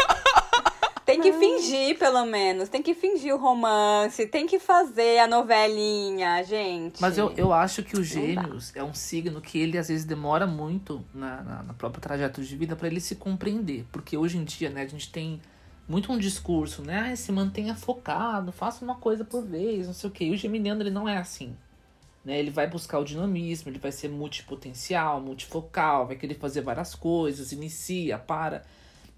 Tem 1.06 1.20
que 1.20 1.34
fingir, 1.34 1.98
pelo 1.98 2.26
menos. 2.26 2.70
Tem 2.70 2.82
que 2.82 2.94
fingir 2.94 3.34
o 3.34 3.38
romance. 3.38 4.26
Tem 4.28 4.48
que 4.48 4.60
fazer 4.60 5.20
a 5.20 5.28
novelinha, 5.28 6.42
gente. 6.44 7.02
Mas 7.02 7.18
eu, 7.18 7.32
eu 7.36 7.52
acho 7.52 7.84
que 7.84 7.98
o 7.98 8.04
Gêmeos 8.04 8.72
é 8.76 8.84
um 8.84 8.94
signo 8.94 9.42
que 9.42 9.60
ele 9.60 9.78
às 9.78 9.90
vezes 9.90 10.06
demora 10.06 10.48
muito 10.48 11.04
na, 11.14 11.42
na, 11.42 11.64
na 11.64 11.74
própria 11.74 12.02
trajeto 12.02 12.42
de 12.42 12.56
vida 12.56 12.76
pra 12.76 12.88
ele 12.88 13.02
se 13.02 13.16
compreender. 13.16 13.86
Porque 13.92 14.16
hoje 14.16 14.38
em 14.38 14.44
dia, 14.44 14.70
né, 14.70 14.84
a 14.84 14.88
gente 14.88 15.12
tem 15.12 15.42
muito 15.88 16.12
um 16.12 16.18
discurso, 16.18 16.82
né? 16.82 17.12
Ah, 17.12 17.16
se 17.16 17.32
mantenha 17.32 17.76
focado, 17.76 18.52
faça 18.52 18.84
uma 18.84 18.96
coisa 18.96 19.26
por 19.26 19.44
vez, 19.44 19.88
não 19.88 19.94
sei 19.94 20.10
o 20.10 20.14
quê. 20.14 20.26
E 20.26 20.32
o 20.32 20.38
Geminiano, 20.38 20.82
ele 20.82 20.92
não 20.92 21.08
é 21.08 21.18
assim. 21.18 21.56
Né? 22.24 22.40
Ele 22.40 22.50
vai 22.50 22.68
buscar 22.68 23.00
o 23.00 23.04
dinamismo, 23.04 23.70
ele 23.70 23.80
vai 23.80 23.92
ser 23.92 24.08
multipotencial, 24.08 25.20
multifocal, 25.20 26.08
vai 26.08 26.16
querer 26.16 26.36
fazer 26.36 26.62
várias 26.62 26.96
coisas, 26.96 27.52
inicia, 27.52 28.18
para. 28.18 28.64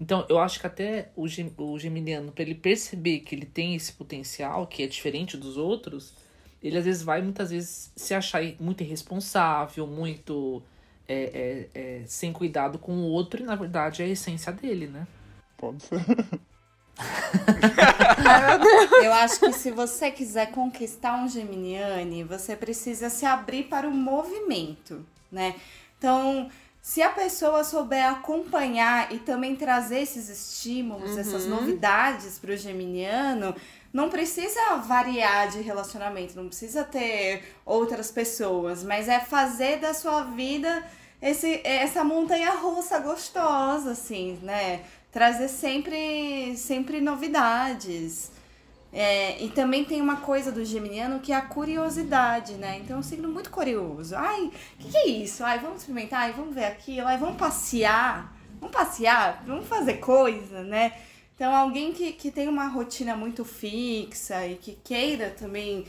Então, 0.00 0.26
eu 0.28 0.38
acho 0.38 0.60
que 0.60 0.66
até 0.66 1.10
o, 1.16 1.26
gem- 1.26 1.52
o 1.56 1.78
geminiano, 1.78 2.30
para 2.32 2.42
ele 2.42 2.54
perceber 2.54 3.20
que 3.20 3.34
ele 3.34 3.46
tem 3.46 3.74
esse 3.74 3.92
potencial, 3.92 4.66
que 4.66 4.82
é 4.82 4.86
diferente 4.86 5.36
dos 5.36 5.56
outros, 5.56 6.14
ele 6.62 6.76
às 6.78 6.84
vezes 6.84 7.02
vai 7.02 7.22
muitas 7.22 7.50
vezes 7.50 7.92
se 7.96 8.12
achar 8.14 8.42
muito 8.60 8.82
irresponsável, 8.82 9.86
muito 9.86 10.62
é, 11.08 11.68
é, 11.74 12.00
é, 12.02 12.02
sem 12.06 12.32
cuidado 12.32 12.78
com 12.78 12.92
o 12.92 13.04
outro, 13.04 13.42
e 13.42 13.46
na 13.46 13.56
verdade 13.56 14.02
é 14.02 14.06
a 14.06 14.08
essência 14.08 14.52
dele, 14.52 14.86
né? 14.86 15.06
Pode 15.56 15.82
ser. 15.82 16.04
Eu 18.98 19.12
acho 19.12 19.40
que 19.40 19.52
se 19.52 19.70
você 19.70 20.10
quiser 20.10 20.50
conquistar 20.50 21.16
um 21.22 21.28
Geminiane, 21.28 22.24
você 22.24 22.56
precisa 22.56 23.10
se 23.10 23.24
abrir 23.26 23.64
para 23.64 23.88
o 23.88 23.92
movimento, 23.92 25.04
né? 25.30 25.54
Então, 25.98 26.50
se 26.86 27.02
a 27.02 27.10
pessoa 27.10 27.64
souber 27.64 28.08
acompanhar 28.08 29.12
e 29.12 29.18
também 29.18 29.56
trazer 29.56 30.02
esses 30.02 30.28
estímulos, 30.28 31.18
essas 31.18 31.44
novidades 31.44 32.38
para 32.38 32.52
o 32.52 32.56
Geminiano, 32.56 33.56
não 33.92 34.08
precisa 34.08 34.76
variar 34.76 35.48
de 35.48 35.60
relacionamento, 35.62 36.36
não 36.36 36.46
precisa 36.46 36.84
ter 36.84 37.42
outras 37.64 38.12
pessoas, 38.12 38.84
mas 38.84 39.08
é 39.08 39.18
fazer 39.18 39.80
da 39.80 39.92
sua 39.92 40.22
vida 40.22 40.86
esse, 41.20 41.60
essa 41.64 42.04
montanha 42.04 42.52
russa 42.52 43.00
gostosa, 43.00 43.90
assim, 43.90 44.38
né? 44.40 44.84
Trazer 45.10 45.48
sempre, 45.48 46.56
sempre 46.56 47.00
novidades. 47.00 48.30
É, 48.98 49.44
e 49.44 49.50
também 49.50 49.84
tem 49.84 50.00
uma 50.00 50.16
coisa 50.16 50.50
do 50.50 50.64
geminiano 50.64 51.20
que 51.20 51.30
é 51.30 51.34
a 51.36 51.42
curiosidade, 51.42 52.54
né? 52.54 52.78
Então 52.78 52.96
é 52.96 52.98
um 52.98 53.02
signo 53.02 53.28
muito 53.28 53.50
curioso. 53.50 54.16
Ai, 54.16 54.44
o 54.46 54.50
que, 54.78 54.88
que 54.90 54.96
é 54.96 55.06
isso? 55.08 55.44
Ai, 55.44 55.58
vamos 55.58 55.80
experimentar, 55.82 56.20
ai, 56.22 56.32
vamos 56.32 56.54
ver 56.54 56.64
aquilo, 56.64 57.06
ai, 57.06 57.18
vamos 57.18 57.36
passear. 57.36 58.34
Vamos 58.58 58.74
passear, 58.74 59.44
vamos 59.46 59.66
fazer 59.66 59.98
coisa, 59.98 60.62
né? 60.62 60.92
Então 61.34 61.54
alguém 61.54 61.92
que, 61.92 62.12
que 62.12 62.30
tem 62.30 62.48
uma 62.48 62.68
rotina 62.68 63.14
muito 63.14 63.44
fixa 63.44 64.46
e 64.46 64.54
que 64.54 64.72
queira 64.82 65.28
também 65.28 65.84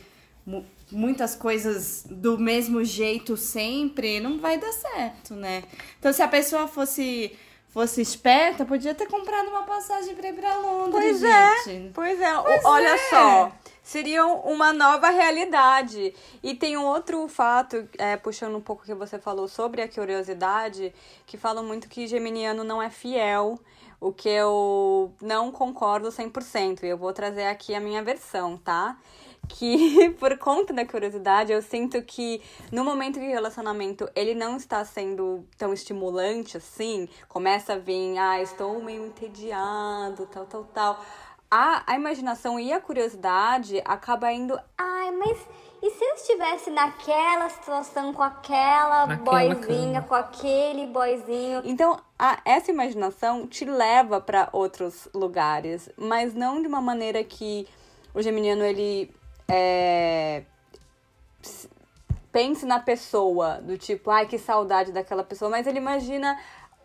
mu- 0.45 0.65
muitas 0.91 1.33
coisas 1.33 2.05
do 2.09 2.37
mesmo 2.37 2.83
jeito 2.83 3.37
sempre, 3.37 4.19
não 4.19 4.37
vai 4.37 4.59
dar 4.59 4.73
certo, 4.73 5.33
né? 5.33 5.63
Então 5.97 6.11
se 6.11 6.21
a 6.21 6.27
pessoa 6.27 6.67
fosse 6.67 7.31
fosse 7.77 8.01
esperta, 8.01 8.65
podia 8.65 8.95
ter 8.95 9.05
comprado 9.07 9.49
uma 9.49 9.61
passagem 9.61 10.15
pra 10.15 10.29
ir 10.29 10.33
pra 10.33 10.57
Londres, 10.57 10.91
Pois 10.91 11.23
é. 11.23 11.63
gente. 11.63 11.91
Pois 11.93 12.19
é, 12.19 12.33
Pois 12.41 12.65
olha 12.65 12.87
é. 12.87 12.97
só. 12.97 13.51
Seria 13.83 14.25
uma 14.25 14.73
nova 14.73 15.11
realidade. 15.11 16.11
E 16.41 16.55
tem 16.55 16.75
um 16.75 16.83
outro 16.83 17.27
fato, 17.27 17.87
é, 17.99 18.17
puxando 18.17 18.55
um 18.57 18.61
pouco 18.61 18.81
o 18.81 18.85
que 18.85 18.95
você 18.95 19.19
falou 19.19 19.47
sobre 19.47 19.83
a 19.83 19.87
curiosidade, 19.87 20.91
que 21.27 21.37
falam 21.37 21.63
muito 21.63 21.87
que 21.87 22.07
geminiano 22.07 22.63
não 22.63 22.81
é 22.81 22.89
fiel, 22.89 23.59
o 24.01 24.11
que 24.11 24.27
eu 24.27 25.13
não 25.21 25.51
concordo 25.51 26.09
100%. 26.09 26.81
E 26.81 26.87
eu 26.87 26.97
vou 26.97 27.13
trazer 27.13 27.45
aqui 27.45 27.75
a 27.75 27.79
minha 27.79 28.01
versão, 28.01 28.57
tá? 28.57 28.97
Que 29.47 30.09
por 30.19 30.37
conta 30.37 30.73
da 30.73 30.85
curiosidade, 30.85 31.51
eu 31.51 31.61
sinto 31.61 32.01
que 32.01 32.41
no 32.71 32.83
momento 32.83 33.19
que 33.19 33.25
o 33.25 33.29
relacionamento 33.29 34.09
ele 34.15 34.35
não 34.35 34.57
está 34.57 34.83
sendo 34.85 35.45
tão 35.57 35.73
estimulante 35.73 36.57
assim, 36.57 37.07
começa 37.27 37.73
a 37.73 37.77
vir, 37.77 38.17
ah, 38.17 38.41
estou 38.41 38.81
meio 38.83 39.05
entediado, 39.05 40.25
tal, 40.27 40.45
tal, 40.45 40.63
tal. 40.65 41.05
A, 41.49 41.83
a 41.93 41.95
imaginação 41.95 42.59
e 42.59 42.73
a 42.73 42.79
curiosidade 42.81 43.81
acaba 43.85 44.31
indo 44.33 44.59
Ai, 44.77 45.11
mas 45.11 45.37
e 45.81 45.91
se 45.91 46.03
eu 46.03 46.15
estivesse 46.15 46.69
naquela 46.71 47.47
situação 47.49 48.11
com 48.11 48.21
aquela 48.23 49.05
Naquela 49.07 49.53
boizinha, 49.55 50.01
cama. 50.01 50.07
com 50.07 50.15
aquele 50.15 50.87
boizinho? 50.87 51.61
Então, 51.63 51.99
a- 52.19 52.39
essa 52.43 52.69
imaginação 52.71 53.47
te 53.47 53.63
leva 53.63 54.19
para 54.19 54.49
outros 54.51 55.07
lugares, 55.13 55.87
mas 55.95 56.33
não 56.33 56.61
de 56.61 56.67
uma 56.67 56.81
maneira 56.81 57.23
que 57.23 57.65
o 58.13 58.21
geminiano 58.21 58.63
ele 58.65 59.13
é, 59.47 60.43
pense 62.31 62.65
na 62.65 62.79
pessoa, 62.79 63.61
do 63.61 63.77
tipo, 63.77 64.11
ai 64.11 64.27
que 64.27 64.37
saudade 64.37 64.91
daquela 64.91 65.23
pessoa, 65.23 65.49
mas 65.49 65.65
ele 65.65 65.77
imagina 65.77 66.37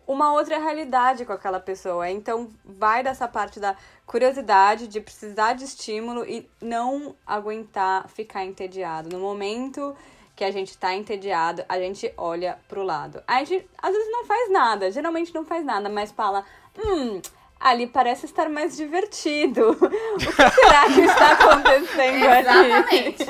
uma 0.07 0.33
outra 0.33 0.57
realidade 0.57 1.25
com 1.25 1.33
aquela 1.33 1.59
pessoa. 1.59 2.09
Então, 2.09 2.49
vai 2.63 3.03
dessa 3.03 3.27
parte 3.27 3.59
da 3.59 3.75
curiosidade, 4.05 4.87
de 4.87 4.99
precisar 4.99 5.53
de 5.53 5.63
estímulo 5.63 6.25
e 6.25 6.49
não 6.61 7.15
aguentar 7.25 8.07
ficar 8.09 8.43
entediado. 8.43 9.09
No 9.09 9.19
momento 9.19 9.95
que 10.35 10.43
a 10.43 10.51
gente 10.51 10.77
tá 10.77 10.93
entediado, 10.93 11.63
a 11.69 11.77
gente 11.77 12.11
olha 12.17 12.59
pro 12.67 12.83
lado. 12.83 13.23
A 13.27 13.43
gente 13.43 13.67
às 13.81 13.93
vezes 13.93 14.11
não 14.11 14.25
faz 14.25 14.51
nada, 14.51 14.91
geralmente 14.91 15.33
não 15.33 15.45
faz 15.45 15.63
nada, 15.63 15.89
mas 15.89 16.11
fala, 16.11 16.43
hum, 16.77 17.21
ali 17.63 17.87
parece 17.87 18.25
estar 18.25 18.49
mais 18.49 18.75
divertido. 18.75 19.71
o 19.79 20.17
que 20.17 20.31
será 20.31 20.85
que 20.85 21.01
está 21.01 21.31
acontecendo 21.31 22.29
ali? 22.29 22.71
Exatamente. 22.71 23.25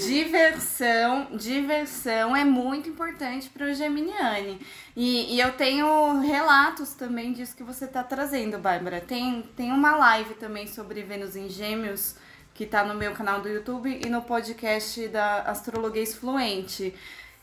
diversão, 0.00 1.28
diversão 1.36 2.34
é 2.34 2.44
muito 2.44 2.88
importante 2.88 3.48
para 3.50 3.66
o 3.66 3.74
Geminiane. 3.74 4.58
E, 4.96 5.34
e 5.34 5.40
eu 5.40 5.52
tenho 5.52 6.20
relatos 6.20 6.94
também 6.94 7.32
disso 7.32 7.54
que 7.54 7.62
você 7.62 7.84
está 7.84 8.02
trazendo, 8.02 8.58
Bárbara. 8.58 9.00
Tem, 9.00 9.42
tem 9.54 9.70
uma 9.70 9.94
live 9.96 10.34
também 10.34 10.66
sobre 10.66 11.02
Vênus 11.02 11.36
em 11.36 11.48
Gêmeos 11.48 12.16
que 12.54 12.64
tá 12.64 12.82
no 12.82 12.94
meu 12.94 13.12
canal 13.12 13.42
do 13.42 13.50
YouTube 13.50 14.00
e 14.02 14.08
no 14.08 14.22
podcast 14.22 15.06
da 15.08 15.42
Astrologuês 15.42 16.14
Fluente. 16.14 16.94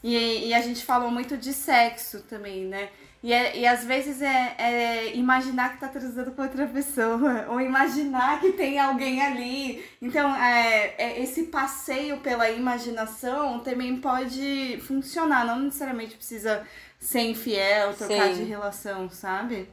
E, 0.03 0.47
e 0.47 0.53
a 0.55 0.62
gente 0.62 0.83
falou 0.83 1.12
muito 1.12 1.38
de 1.38 1.53
sexo 1.53 2.21
também, 2.21 2.65
né? 2.65 2.89
E, 3.23 3.31
é- 3.31 3.57
e 3.57 3.65
às 3.65 3.85
vezes 3.85 4.21
é, 4.21 4.55
é 4.57 5.15
imaginar 5.15 5.71
que 5.73 5.79
tá 5.79 5.87
transando 5.87 6.31
com 6.33 6.41
outra 6.41 6.67
pessoa, 6.67 7.47
ou 7.49 7.61
imaginar 7.61 8.41
que 8.41 8.51
tem 8.51 8.77
alguém 8.77 9.21
ali. 9.21 9.83
Então, 10.01 10.35
é, 10.35 10.93
é- 10.97 11.21
esse 11.23 11.43
passeio 11.43 12.17
pela 12.19 12.49
imaginação 12.51 13.61
também 13.61 13.95
pode 14.01 14.77
funcionar, 14.85 15.45
não 15.45 15.59
necessariamente 15.59 16.15
precisa 16.17 16.67
ser 16.99 17.21
infiel, 17.21 17.93
trocar 17.93 18.27
Sim. 18.33 18.33
de 18.35 18.43
relação, 18.43 19.09
sabe? 19.09 19.69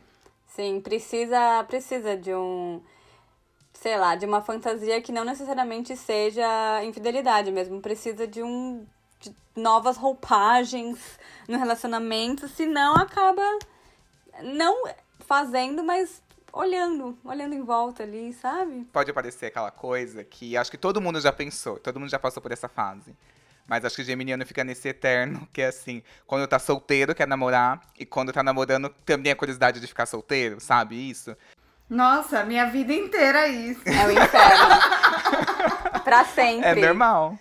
Sim, 0.46 0.80
precisa, 0.80 1.64
precisa 1.64 2.16
de 2.16 2.32
um, 2.32 2.80
sei 3.72 3.96
lá, 3.96 4.14
de 4.14 4.26
uma 4.26 4.42
fantasia 4.42 5.00
que 5.02 5.10
não 5.10 5.24
necessariamente 5.24 5.96
seja 5.96 6.84
infidelidade 6.84 7.50
mesmo. 7.50 7.80
Precisa 7.80 8.26
de 8.26 8.42
um 8.42 8.84
de 9.20 9.34
novas 9.54 9.96
roupagens 9.96 10.98
no 11.48 11.58
relacionamento, 11.58 12.48
senão 12.48 12.96
acaba 12.96 13.42
não 14.42 14.84
fazendo, 15.20 15.84
mas 15.84 16.22
olhando, 16.52 17.16
olhando 17.24 17.54
em 17.54 17.62
volta 17.62 18.02
ali, 18.02 18.32
sabe? 18.32 18.86
Pode 18.92 19.12
parecer 19.12 19.46
aquela 19.46 19.70
coisa 19.70 20.24
que 20.24 20.56
acho 20.56 20.70
que 20.70 20.78
todo 20.78 21.00
mundo 21.00 21.20
já 21.20 21.32
pensou, 21.32 21.78
todo 21.78 22.00
mundo 22.00 22.10
já 22.10 22.18
passou 22.18 22.42
por 22.42 22.52
essa 22.52 22.68
fase. 22.68 23.14
Mas 23.66 23.84
acho 23.84 23.96
que 23.96 24.02
o 24.02 24.04
geminiano 24.04 24.44
fica 24.44 24.64
nesse 24.64 24.88
eterno, 24.88 25.46
que 25.52 25.62
é 25.62 25.68
assim, 25.68 26.02
quando 26.26 26.46
tá 26.48 26.58
solteiro, 26.58 27.14
quer 27.14 27.28
namorar, 27.28 27.80
e 27.98 28.04
quando 28.04 28.32
tá 28.32 28.42
namorando, 28.42 28.88
também 29.04 29.30
a 29.30 29.36
curiosidade 29.36 29.78
de 29.78 29.86
ficar 29.86 30.06
solteiro, 30.06 30.60
sabe 30.60 30.96
isso? 31.08 31.36
Nossa, 31.88 32.44
minha 32.44 32.66
vida 32.66 32.92
inteira 32.92 33.48
é 33.48 33.48
isso. 33.48 33.82
É 33.88 34.06
o 34.06 34.10
inferno. 34.12 36.00
pra 36.04 36.24
sempre. 36.24 36.68
É 36.68 36.74
normal. 36.74 37.38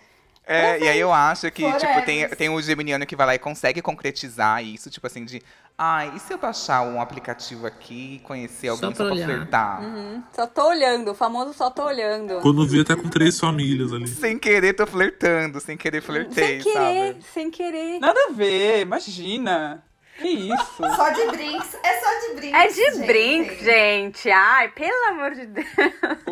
É, 0.52 0.78
e 0.80 0.88
aí 0.88 0.98
eu 0.98 1.12
acho 1.12 1.50
que, 1.50 1.62
tipo, 1.64 1.78
Forever. 1.80 2.04
tem, 2.04 2.28
tem 2.30 2.48
o 2.48 2.60
geminiano 2.60 3.06
que 3.06 3.14
vai 3.14 3.26
lá 3.26 3.34
e 3.34 3.38
consegue 3.38 3.80
concretizar 3.80 4.64
isso, 4.64 4.90
tipo 4.90 5.06
assim, 5.06 5.24
de 5.24 5.40
ai, 5.78 6.12
e 6.14 6.18
se 6.18 6.32
eu 6.32 6.38
baixar 6.38 6.82
um 6.82 7.00
aplicativo 7.00 7.66
aqui 7.66 8.16
e 8.16 8.18
conhecer 8.18 8.66
Só 8.66 8.72
alguém 8.72 8.90
pra 8.92 8.96
só 8.96 9.04
pra 9.04 9.14
olhar. 9.14 9.26
flertar? 9.26 9.82
Uhum. 9.82 10.22
Só 10.32 10.46
tô 10.46 10.68
olhando, 10.68 11.12
o 11.12 11.14
famoso 11.14 11.52
só 11.54 11.70
tô 11.70 11.84
olhando. 11.84 12.40
Quando 12.40 12.66
vi, 12.66 12.82
tá 12.84 12.96
com 12.96 13.08
três 13.08 13.38
famílias 13.38 13.92
ali. 13.92 14.08
Sem 14.08 14.38
querer, 14.38 14.74
tô 14.74 14.86
flertando, 14.86 15.60
sem 15.60 15.76
querer, 15.76 16.02
flertei, 16.02 16.60
Sem 16.60 16.72
querer, 16.72 17.12
sabe? 17.12 17.24
sem 17.32 17.50
querer. 17.50 18.00
Nada 18.00 18.18
a 18.28 18.32
ver, 18.32 18.80
imagina. 18.80 19.82
Que 20.18 20.28
isso? 20.28 20.76
Só 20.96 21.10
de 21.10 21.26
brinks, 21.28 21.74
é 21.82 22.00
só 22.00 22.26
de 22.28 22.34
brinks. 22.40 22.60
É 22.60 22.66
de 22.66 22.74
gente. 22.74 23.06
brinco, 23.06 23.64
gente. 23.64 24.30
Ai, 24.30 24.68
pelo 24.68 25.08
amor 25.08 25.30
de 25.34 25.46
Deus. 25.46 25.66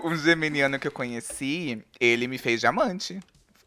O 0.03 0.15
geminiano 0.15 0.79
que 0.79 0.87
eu 0.89 0.93
conheci, 0.93 1.83
ele 1.99 2.27
me 2.29 2.37
fez 2.37 2.61
diamante. 2.61 3.19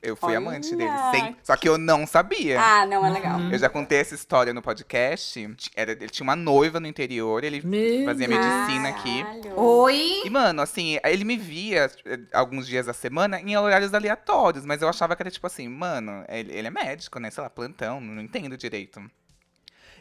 Eu 0.01 0.15
fui 0.15 0.29
Olha. 0.29 0.39
amante 0.39 0.75
dele. 0.75 0.89
sem- 1.11 1.35
Só 1.43 1.55
que 1.55 1.69
eu 1.69 1.77
não 1.77 2.07
sabia. 2.07 2.59
Ah, 2.59 2.85
não, 2.87 3.05
é 3.05 3.09
legal. 3.11 3.39
Eu 3.51 3.59
já 3.59 3.69
contei 3.69 3.99
essa 3.99 4.15
história 4.15 4.51
no 4.51 4.61
podcast. 4.61 5.55
Era, 5.75 5.91
ele 5.91 6.09
tinha 6.09 6.23
uma 6.23 6.35
noiva 6.35 6.79
no 6.79 6.87
interior, 6.87 7.43
ele 7.43 7.61
Meu 7.63 8.05
fazia 8.05 8.27
Deus. 8.27 8.39
medicina 8.43 8.89
aqui. 8.89 9.23
Caralho. 9.23 9.59
Oi? 9.59 10.21
E, 10.25 10.29
mano, 10.31 10.61
assim, 10.61 10.97
ele 11.03 11.23
me 11.23 11.37
via 11.37 11.91
eh, 12.05 12.19
alguns 12.33 12.65
dias 12.65 12.87
da 12.87 12.93
semana 12.93 13.39
em 13.39 13.55
horários 13.55 13.93
aleatórios, 13.93 14.65
mas 14.65 14.81
eu 14.81 14.89
achava 14.89 15.15
que 15.15 15.21
era 15.21 15.29
tipo 15.29 15.45
assim, 15.45 15.67
mano, 15.67 16.25
ele, 16.27 16.51
ele 16.51 16.67
é 16.67 16.71
médico, 16.71 17.19
né? 17.19 17.29
Sei 17.29 17.43
lá, 17.43 17.49
plantão, 17.49 18.01
não 18.01 18.23
entendo 18.23 18.57
direito. 18.57 18.99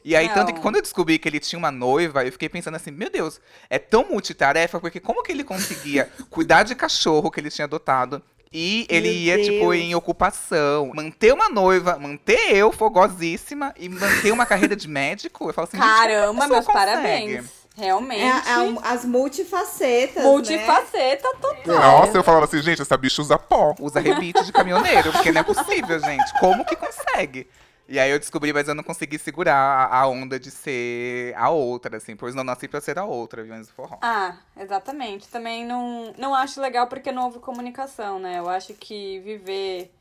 E 0.03 0.17
aí, 0.17 0.31
tanto 0.31 0.47
que 0.47 0.55
Não. 0.55 0.63
quando 0.63 0.77
eu 0.77 0.83
descobri 0.83 1.19
que 1.19 1.29
ele 1.29 1.39
tinha 1.39 1.59
uma 1.59 1.71
noiva, 1.71 2.25
eu 2.25 2.33
fiquei 2.33 2.49
pensando 2.49 2.75
assim, 2.75 2.91
meu 2.91 3.11
Deus, 3.11 3.39
é 3.69 3.79
tão 3.79 4.09
multitarefa, 4.09 4.81
porque 4.81 4.99
como 4.99 5.23
que 5.23 5.31
ele 5.31 5.45
conseguia 5.45 6.11
cuidar 6.31 6.63
de 6.63 6.75
cachorro 6.75 7.31
que 7.31 7.39
ele 7.39 7.51
tinha 7.51 7.67
adotado? 7.67 8.23
E 8.53 8.85
ele 8.89 9.09
Meu 9.11 9.19
ia, 9.19 9.43
tipo, 9.45 9.71
Deus. 9.71 9.75
em 9.77 9.95
ocupação, 9.95 10.91
manter 10.93 11.33
uma 11.33 11.49
noiva, 11.49 11.97
manter 12.01 12.57
eu 12.57 12.73
fogosíssima 12.73 13.73
e 13.79 13.89
manter 13.89 14.33
uma 14.33 14.45
carreira 14.45 14.75
de 14.75 14.89
médico. 14.89 15.49
Eu 15.49 15.55
falo 15.55 15.69
assim, 15.69 15.79
Caramba, 15.79 16.33
pessoa 16.33 16.49
meus 16.49 16.67
consegue? 16.67 16.73
parabéns. 16.73 17.61
Realmente. 17.77 18.23
É, 18.23 18.27
é 18.27 18.79
as 18.83 19.05
multifacetas. 19.05 20.17
Né? 20.17 20.29
Multifaceta 20.29 21.29
total. 21.41 21.77
Nossa, 21.81 22.19
eu 22.19 22.25
falava 22.25 22.45
assim, 22.47 22.61
gente, 22.61 22.83
essa 22.83 22.97
bicha 22.97 23.23
usa 23.23 23.39
pó. 23.39 23.73
Usa 23.79 24.01
rebite 24.01 24.45
de 24.45 24.53
caminhoneiro, 24.53 25.13
porque 25.13 25.31
não 25.31 25.43
é 25.43 25.45
possível, 25.45 26.01
gente. 26.01 26.39
Como 26.41 26.65
que 26.65 26.75
consegue? 26.75 27.47
E 27.91 27.99
aí 27.99 28.09
eu 28.09 28.21
descobri, 28.21 28.53
mas 28.53 28.69
eu 28.69 28.75
não 28.75 28.85
consegui 28.85 29.19
segurar 29.19 29.93
a 29.93 30.07
onda 30.07 30.39
de 30.39 30.49
ser 30.49 31.35
a 31.37 31.51
outra, 31.51 31.97
assim. 31.97 32.15
Pois 32.15 32.37
não 32.37 32.45
nasci 32.45 32.69
pra 32.69 32.81
ser 32.81 32.97
a 33.01 33.05
outra, 33.05 33.43
viu? 33.43 33.53
Mas 33.53 33.69
forró. 33.69 33.99
Ah, 34.01 34.37
exatamente. 34.57 35.27
Também 35.27 35.67
não, 35.67 36.15
não 36.17 36.33
acho 36.33 36.61
legal 36.61 36.87
porque 36.87 37.11
não 37.11 37.25
houve 37.25 37.41
comunicação, 37.41 38.21
né? 38.21 38.39
Eu 38.39 38.49
acho 38.49 38.75
que 38.75 39.19
viver 39.19 39.93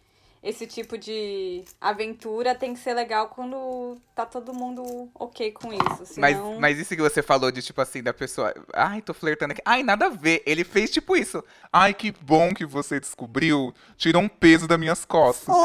esse 0.41 0.65
tipo 0.65 0.97
de 0.97 1.63
aventura 1.81 2.55
tem 2.55 2.73
que 2.73 2.79
ser 2.79 2.93
legal 2.93 3.27
quando 3.27 3.97
tá 4.15 4.25
todo 4.25 4.53
mundo 4.53 5.09
ok 5.13 5.51
com 5.51 5.73
isso. 5.73 6.13
Mas, 6.17 6.35
Senão... 6.35 6.59
mas 6.59 6.79
isso 6.79 6.95
que 6.95 7.01
você 7.01 7.21
falou 7.21 7.51
de, 7.51 7.61
tipo 7.61 7.81
assim, 7.81 8.01
da 8.01 8.13
pessoa. 8.13 8.53
Ai, 8.73 9.01
tô 9.01 9.13
flertando 9.13 9.51
aqui. 9.51 9.61
Ai, 9.65 9.83
nada 9.83 10.05
a 10.05 10.09
ver. 10.09 10.41
Ele 10.45 10.63
fez 10.63 10.91
tipo 10.91 11.15
isso. 11.15 11.43
Ai, 11.71 11.93
que 11.93 12.13
bom 12.21 12.53
que 12.53 12.65
você 12.65 12.99
descobriu. 12.99 13.73
Tirou 13.97 14.21
um 14.21 14.29
peso 14.29 14.67
das 14.67 14.79
minhas 14.79 15.03
costas. 15.05 15.53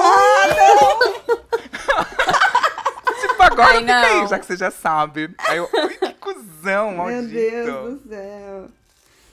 Tipo, 3.21 3.43
agora 3.43 3.75
Ai, 3.75 3.81
fica 3.81 4.01
aí, 4.01 4.21
não. 4.21 4.29
já 4.29 4.39
que 4.39 4.47
você 4.47 4.57
já 4.57 4.71
sabe. 4.71 5.35
Aí 5.39 5.57
eu. 5.57 5.69
Ui, 5.73 5.97
que 5.97 6.15
cuzão, 6.15 6.89
Meu 6.89 6.97
maldito. 6.99 7.31
Deus 7.33 8.01
do 8.01 8.09
céu. 8.09 8.69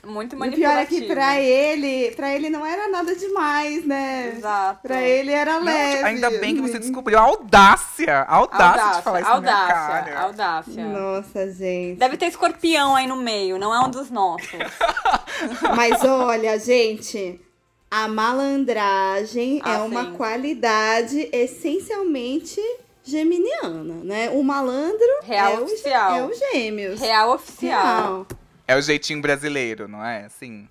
Muito 0.04 0.34
E 0.34 0.36
o 0.36 0.52
pior 0.52 0.76
é 0.78 0.84
que 0.84 0.94
manipulativo. 0.94 1.14
pra 1.14 1.40
ele, 1.40 2.10
pra 2.16 2.34
ele 2.34 2.50
não 2.50 2.66
era 2.66 2.88
nada 2.88 3.14
demais, 3.14 3.84
né? 3.86 4.32
Exato. 4.36 4.80
Pra 4.82 5.00
ele 5.00 5.30
era 5.30 5.58
Não, 5.60 5.64
leve. 5.64 6.02
ainda 6.04 6.28
bem 6.30 6.56
que 6.56 6.60
você 6.60 6.78
descobriu 6.80 7.18
a 7.18 7.22
audácia. 7.22 8.22
A 8.28 8.34
audácia, 8.36 8.96
de 8.98 9.02
falar 9.02 9.20
isso 9.20 9.30
audácia, 9.30 9.58
na 9.64 10.02
minha 10.02 10.02
cara. 10.14 10.20
audácia. 10.22 10.84
Nossa, 10.86 11.52
gente. 11.52 11.98
Deve 11.98 12.16
ter 12.16 12.26
escorpião 12.26 12.96
aí 12.96 13.06
no 13.06 13.14
meio, 13.16 13.58
não 13.58 13.72
é 13.72 13.78
um 13.78 13.90
dos 13.90 14.10
nossos. 14.10 14.50
Mas 15.76 16.02
olha, 16.04 16.58
gente, 16.58 17.40
a 17.88 18.08
malandragem 18.08 19.60
Ah, 19.64 19.74
é 19.74 19.78
uma 19.82 20.04
sim. 20.06 20.12
qualidade 20.14 21.28
essencialmente 21.32 22.60
geminiana, 23.04 24.00
né? 24.04 24.30
O 24.30 24.42
malandro 24.42 25.06
Real 25.22 25.52
é, 25.52 25.58
o, 25.60 25.64
oficial. 25.64 26.14
é 26.16 26.22
o 26.24 26.32
gêmeos. 26.34 27.00
Real 27.00 27.32
oficial. 27.34 27.82
Real. 27.94 28.26
É 28.72 28.76
o 28.76 28.80
jeitinho 28.80 29.20
brasileiro, 29.20 29.86
não 29.86 30.02
é? 30.02 30.24
Assim. 30.24 30.66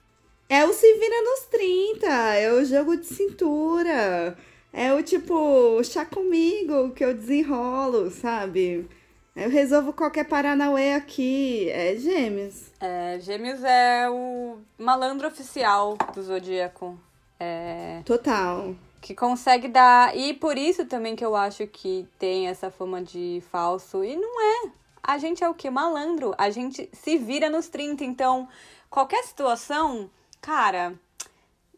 É 0.50 0.66
o 0.66 0.74
se 0.74 0.92
vira 0.96 1.22
nos 1.22 1.42
30, 1.42 2.08
é 2.36 2.52
o 2.52 2.66
jogo 2.66 2.98
de 2.98 3.06
cintura. 3.06 4.36
É 4.74 4.92
o 4.92 5.04
tipo, 5.04 5.80
chá 5.84 6.04
comigo 6.04 6.90
que 6.96 7.06
eu 7.06 7.14
desenrolo, 7.14 8.10
sabe? 8.10 8.90
Eu 9.36 9.52
resolvo 9.52 9.94
qualquer 9.94 10.24
paranauê 10.24 10.94
aqui. 10.94 11.70
É 11.70 11.96
gêmeos. 11.96 12.72
É, 12.80 13.20
Gêmeos 13.20 13.64
é 13.64 14.10
o 14.10 14.58
malandro 14.80 15.28
oficial 15.28 15.96
do 16.16 16.24
Zodíaco. 16.24 17.00
É, 17.40 18.02
Total. 18.04 18.76
que 19.00 19.14
consegue 19.14 19.68
dar. 19.68 20.18
E 20.18 20.34
por 20.34 20.58
isso 20.58 20.88
também 20.88 21.16
que 21.16 21.24
eu 21.24 21.36
acho 21.36 21.68
que 21.68 22.08
tem 22.18 22.48
essa 22.48 22.72
fama 22.72 23.00
de 23.00 23.44
falso. 23.52 24.04
E 24.04 24.16
não 24.16 24.42
é. 24.42 24.81
A 25.04 25.18
gente 25.18 25.44
é 25.44 25.50
o 25.50 25.54
quê? 25.54 25.70
Malandro. 25.70 26.34
A 26.38 26.50
gente 26.50 26.90
se 26.94 27.18
vira 27.18 27.50
nos 27.50 27.68
30. 27.68 28.04
Então, 28.04 28.48
qualquer 28.90 29.24
situação, 29.24 30.10
cara, 30.40 31.00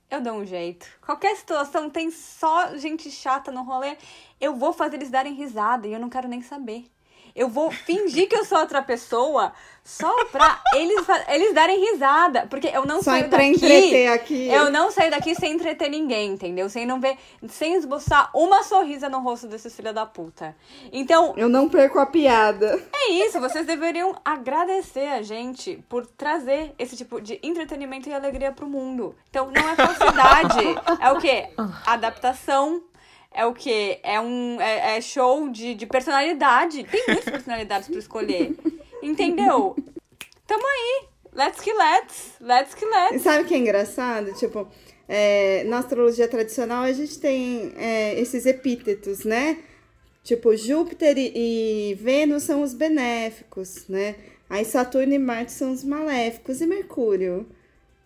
eu 0.10 0.22
dou 0.22 0.34
um 0.34 0.46
jeito. 0.46 0.86
Qualquer 1.02 1.36
situação 1.36 1.90
tem 1.90 2.12
só 2.12 2.78
gente 2.78 3.10
chata 3.10 3.52
no 3.52 3.64
rolê. 3.64 3.98
Eu 4.40 4.56
vou 4.56 4.74
fazer 4.74 4.98
eles 4.98 5.10
darem 5.10 5.34
risada 5.34 5.88
e 5.88 5.94
eu 5.94 6.00
não 6.00 6.10
quero 6.10 6.28
nem 6.28 6.42
saber. 6.42 6.93
Eu 7.36 7.48
vou 7.50 7.72
fingir 7.72 8.30
que 8.30 8.36
eu 8.36 8.46
sou 8.46 8.60
outra 8.60 8.82
pessoa 8.82 9.52
só 9.84 10.26
pra 10.26 10.62
eles, 10.76 11.06
eles 11.28 11.54
darem 11.54 11.80
risada. 11.92 12.46
Porque 12.50 12.68
eu 12.68 12.86
não 12.86 12.98
Só 12.98 13.12
saio 13.12 13.28
pra 13.28 13.40
daqui. 13.40 13.50
entreter 13.50 14.08
aqui. 14.08 14.48
Eu 14.48 14.70
não 14.70 14.92
saio 14.92 15.12
daqui 15.12 15.34
sem 15.36 15.54
entreter 15.54 15.90
ninguém, 15.90 16.32
entendeu? 16.32 16.70
Sem 16.70 16.86
não 16.86 17.02
ver, 17.02 17.18
sem 17.50 17.74
esboçar 17.76 18.30
uma 18.34 18.64
sorrisa 18.64 19.10
no 19.10 19.20
rosto 19.20 19.48
desses 19.48 19.76
filha 19.76 19.92
da 19.92 20.06
puta. 20.06 20.56
Então, 20.92 21.34
Eu 21.36 21.50
não 21.50 21.68
perco 21.68 22.00
a 22.00 22.06
piada. 22.06 22.82
é 22.94 23.12
isso, 23.12 23.40
vocês 23.40 23.66
deveriam 23.66 24.16
agradecer 24.24 25.08
a 25.10 25.22
gente 25.22 25.84
por 25.90 26.06
trazer 26.06 26.74
esse 26.78 26.96
tipo 26.96 27.20
de 27.20 27.40
entretenimento 27.44 28.08
e 28.08 28.14
alegria 28.14 28.52
pro 28.52 28.68
mundo. 28.68 29.16
Então, 29.30 29.52
não 29.52 29.70
é 29.70 29.76
falsidade. 29.76 30.60
é 31.02 31.12
o 31.12 31.20
quê? 31.20 31.50
Adaptação. 31.86 32.82
É 33.34 33.46
o 33.46 33.54
quê? 33.54 34.00
É 34.04 34.20
um 34.20 34.62
é, 34.62 34.98
é 34.98 35.02
show 35.02 35.50
de, 35.50 35.74
de 35.74 35.86
personalidade. 35.86 36.84
Tem 36.84 37.04
muitas 37.08 37.26
personalidades 37.26 37.88
pra 37.88 37.98
escolher. 37.98 38.56
Entendeu? 39.02 39.76
Tamo 40.46 40.64
aí. 40.66 41.08
Let's 41.34 41.60
que 41.60 41.74
let's. 41.74 42.34
Let's 42.40 42.76
que 42.76 42.86
let's. 42.86 43.24
sabe 43.24 43.44
o 43.44 43.48
que 43.48 43.56
é 43.56 43.58
engraçado? 43.58 44.34
Tipo, 44.34 44.68
é, 45.08 45.64
na 45.64 45.80
astrologia 45.80 46.28
tradicional 46.28 46.84
a 46.84 46.92
gente 46.92 47.20
tem 47.20 47.74
é, 47.76 48.20
esses 48.20 48.46
epítetos, 48.46 49.26
né? 49.26 49.58
Tipo, 50.24 50.56
Júpiter 50.56 51.18
e, 51.18 51.32
e 51.92 51.96
Vênus 51.96 52.44
são 52.44 52.62
os 52.62 52.74
benéficos, 52.74 53.88
né? 53.90 54.16
Aí 54.50 54.64
Saturno 54.64 55.14
e 55.14 55.20
Marte 55.20 55.52
são 55.52 55.72
os 55.72 55.84
maléficos. 55.84 56.62
E 56.62 56.68
Mercúrio? 56.68 57.48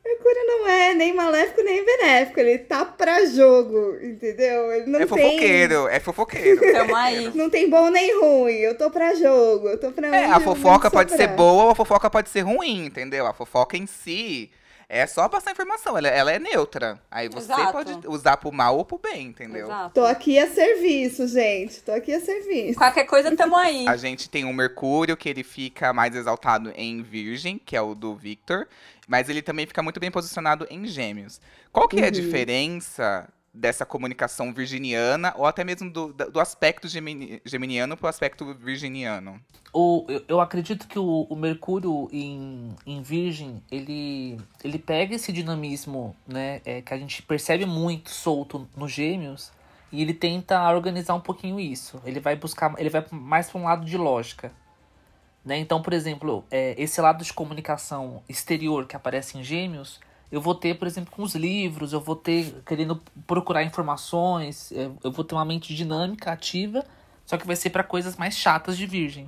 Mercúrio 0.07 0.45
não 0.45 0.67
é 0.69 0.93
nem 0.93 1.13
maléfico 1.13 1.61
nem 1.61 1.83
benéfico, 1.83 2.39
ele 2.39 2.59
tá 2.59 2.85
pra 2.85 3.25
jogo, 3.25 3.97
entendeu? 4.01 4.71
Ele 4.71 4.85
não 4.85 5.01
é 5.01 5.05
tem... 5.05 5.07
fofoqueiro, 5.07 5.87
é 5.89 5.99
fofoqueiro. 5.99 6.61
Tamo 6.71 6.95
aí. 6.95 7.29
Não 7.35 7.49
tem 7.49 7.69
bom 7.69 7.89
nem 7.89 8.17
ruim, 8.17 8.53
eu 8.53 8.77
tô 8.77 8.89
pra 8.89 9.13
jogo, 9.15 9.67
eu 9.67 9.77
tô 9.77 9.91
pra 9.91 10.07
É, 10.15 10.25
a 10.25 10.39
fofoca 10.39 10.89
pode 10.89 11.11
ser 11.11 11.27
boa 11.27 11.65
ou 11.65 11.69
a 11.71 11.75
fofoca 11.75 12.09
pode 12.09 12.29
ser 12.29 12.41
ruim, 12.41 12.85
entendeu? 12.85 13.27
A 13.27 13.33
fofoca 13.33 13.75
em 13.75 13.85
si 13.85 14.49
é 14.89 15.05
só 15.05 15.27
passar 15.27 15.51
informação, 15.51 15.97
ela, 15.97 16.07
ela 16.07 16.31
é 16.31 16.39
neutra. 16.39 16.99
Aí 17.11 17.27
você 17.27 17.51
Exato. 17.51 17.71
pode 17.73 18.07
usar 18.07 18.37
pro 18.37 18.51
mal 18.51 18.77
ou 18.77 18.85
pro 18.85 18.97
bem, 18.97 19.27
entendeu? 19.27 19.65
Exato. 19.65 19.93
Tô 19.95 20.05
aqui 20.05 20.39
a 20.39 20.49
serviço, 20.49 21.27
gente, 21.27 21.81
tô 21.81 21.91
aqui 21.91 22.13
a 22.13 22.21
serviço. 22.21 22.77
Qualquer 22.79 23.03
coisa, 23.05 23.35
tamo 23.35 23.55
aí. 23.55 23.87
A 23.87 23.97
gente 23.97 24.29
tem 24.29 24.45
o 24.45 24.53
Mercúrio, 24.53 25.17
que 25.17 25.27
ele 25.27 25.43
fica 25.43 25.91
mais 25.91 26.15
exaltado 26.15 26.71
em 26.75 27.01
Virgem, 27.03 27.59
que 27.63 27.75
é 27.75 27.81
o 27.81 27.93
do 27.93 28.15
Victor. 28.15 28.67
Mas 29.07 29.29
ele 29.29 29.41
também 29.41 29.65
fica 29.65 29.81
muito 29.81 29.99
bem 29.99 30.11
posicionado 30.11 30.67
em 30.69 30.85
Gêmeos. 30.85 31.39
Qual 31.71 31.87
que 31.87 31.97
é 31.99 32.03
a 32.03 32.05
Uhum. 32.05 32.11
diferença 32.11 33.27
dessa 33.57 33.85
comunicação 33.85 34.53
virginiana, 34.53 35.33
ou 35.35 35.45
até 35.45 35.63
mesmo 35.63 35.89
do, 35.89 36.13
do 36.13 36.39
aspecto 36.39 36.87
gemini, 36.87 37.41
geminiano 37.43 37.97
pro 37.97 38.07
aspecto 38.07 38.53
virginiano? 38.53 39.39
O, 39.73 40.05
eu, 40.07 40.23
eu 40.27 40.41
acredito 40.41 40.87
que 40.87 40.97
o, 40.97 41.27
o 41.29 41.35
Mercúrio 41.35 42.07
em, 42.11 42.75
em 42.85 43.01
Virgem, 43.01 43.61
ele, 43.71 44.39
ele 44.63 44.77
pega 44.77 45.15
esse 45.15 45.31
dinamismo, 45.31 46.15
né, 46.27 46.61
é, 46.65 46.81
que 46.81 46.93
a 46.93 46.97
gente 46.97 47.21
percebe 47.23 47.65
muito 47.65 48.09
solto 48.09 48.67
nos 48.75 48.91
Gêmeos, 48.91 49.51
e 49.91 50.01
ele 50.01 50.13
tenta 50.13 50.69
organizar 50.71 51.13
um 51.13 51.19
pouquinho 51.19 51.59
isso. 51.59 52.01
Ele 52.05 52.19
vai 52.19 52.35
buscar, 52.35 52.73
ele 52.77 52.89
vai 52.89 53.05
mais 53.11 53.49
para 53.49 53.61
um 53.61 53.63
lado 53.63 53.85
de 53.85 53.97
lógica. 53.97 54.51
Né? 55.43 55.57
Então, 55.57 55.81
por 55.81 55.93
exemplo, 55.93 56.43
é, 56.51 56.75
esse 56.77 56.99
lado 56.99 57.23
de 57.23 57.31
comunicação 57.31 58.21
exterior 58.27 58.85
que 58.85 58.97
aparece 58.97 59.37
em 59.37 59.43
Gêmeos, 59.43 59.99
eu 60.31 60.41
vou 60.41 60.53
ter, 60.53 60.77
por 60.77 60.87
exemplo, 60.87 61.11
com 61.11 61.23
os 61.23 61.35
livros, 61.35 61.93
eu 61.93 62.01
vou 62.01 62.15
ter 62.15 62.61
querendo 62.65 63.01
procurar 63.25 63.63
informações, 63.63 64.71
é, 64.71 64.89
eu 65.03 65.11
vou 65.11 65.23
ter 65.23 65.35
uma 65.35 65.45
mente 65.45 65.73
dinâmica, 65.73 66.31
ativa, 66.31 66.83
só 67.25 67.37
que 67.37 67.47
vai 67.47 67.55
ser 67.55 67.69
para 67.69 67.83
coisas 67.83 68.15
mais 68.17 68.35
chatas 68.35 68.77
de 68.77 68.85
Virgem. 68.85 69.27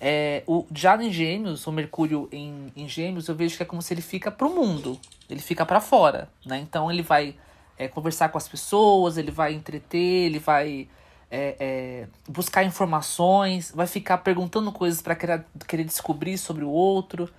É, 0.00 0.42
o, 0.46 0.66
já 0.74 1.00
em 1.00 1.12
Gêmeos, 1.12 1.66
o 1.66 1.72
Mercúrio 1.72 2.28
em, 2.32 2.72
em 2.74 2.88
Gêmeos, 2.88 3.28
eu 3.28 3.36
vejo 3.36 3.56
que 3.56 3.62
é 3.62 3.66
como 3.66 3.80
se 3.80 3.94
ele 3.94 4.02
fica 4.02 4.30
pro 4.30 4.50
mundo, 4.50 4.98
ele 5.30 5.40
fica 5.40 5.64
para 5.64 5.80
fora, 5.80 6.28
né? 6.44 6.58
Então 6.58 6.90
ele 6.90 7.02
vai 7.02 7.36
é, 7.78 7.86
conversar 7.86 8.28
com 8.28 8.36
as 8.36 8.48
pessoas, 8.48 9.16
ele 9.16 9.30
vai 9.30 9.54
entreter, 9.54 10.26
ele 10.26 10.38
vai 10.40 10.88
é, 11.30 11.56
é, 11.58 12.06
buscar 12.28 12.64
informações, 12.64 13.72
vai 13.74 13.86
ficar 13.86 14.18
perguntando 14.18 14.70
coisas 14.72 15.00
para 15.00 15.14
querer, 15.14 15.46
querer 15.66 15.84
descobrir 15.84 16.36
sobre 16.36 16.64
o 16.64 16.70
outro. 16.70 17.30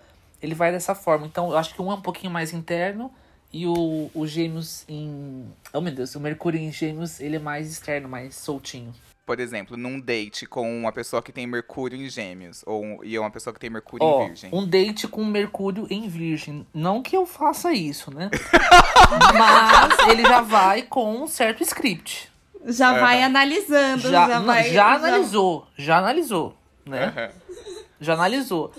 Ele 0.44 0.54
vai 0.54 0.72
dessa 0.72 0.94
forma. 0.94 1.26
Então 1.26 1.50
eu 1.52 1.58
acho 1.58 1.74
que 1.74 1.82
um 1.82 1.90
é 1.92 1.96
um 1.96 2.02
pouquinho 2.02 2.32
mais 2.32 2.54
interno 2.54 3.10
e 3.52 3.66
o, 3.66 4.12
o 4.14 4.28
Gêmeos 4.28 4.84
em. 4.90 5.48
Oh 5.72 5.80
meu 5.80 5.94
Deus, 5.94 6.14
o 6.16 6.20
Mercúrio 6.20 6.60
em 6.60 6.72
Gêmeos 6.72 7.20
ele 7.22 7.38
é 7.38 7.40
mais 7.40 7.72
externo, 7.72 8.10
mais 8.10 8.36
soltinho. 8.36 8.94
Por 9.26 9.40
exemplo, 9.40 9.78
num 9.78 10.02
date 10.02 10.46
com 10.46 10.70
uma 10.78 10.92
pessoa 10.92 11.22
que 11.22 11.32
tem 11.32 11.48
Mercúrio 11.48 11.98
em 11.98 12.10
Gêmeos, 12.10 12.62
ou 12.66 13.06
e 13.06 13.18
uma 13.18 13.32
pessoa 13.32 13.54
que 13.54 13.60
tem 13.60 13.70
Mercúrio 13.70 14.06
Ó, 14.06 14.24
em 14.24 14.28
Virgem. 14.28 14.50
um 14.52 14.68
date 14.68 15.08
com 15.08 15.24
Mercúrio 15.24 15.88
em 15.90 16.10
Virgem. 16.10 16.68
Não 16.74 17.02
que 17.02 17.16
eu 17.16 17.26
faça 17.26 17.72
isso, 17.72 18.14
né? 18.14 18.30
Mas 19.38 20.10
ele 20.10 20.24
já 20.24 20.42
vai 20.42 20.82
com 20.82 21.24
um 21.24 21.28
certo 21.28 21.64
script. 21.64 22.30
Já 22.66 23.00
vai 23.00 23.24
analisando, 23.24 24.10
Já, 24.10 24.28
já, 24.28 24.40
vai... 24.40 24.74
já 24.74 24.94
analisou, 24.94 25.68
já 25.78 25.98
analisou, 25.98 26.58
né? 26.86 27.06
Aham. 27.06 27.30
Já 28.02 28.14
analisou. 28.16 28.74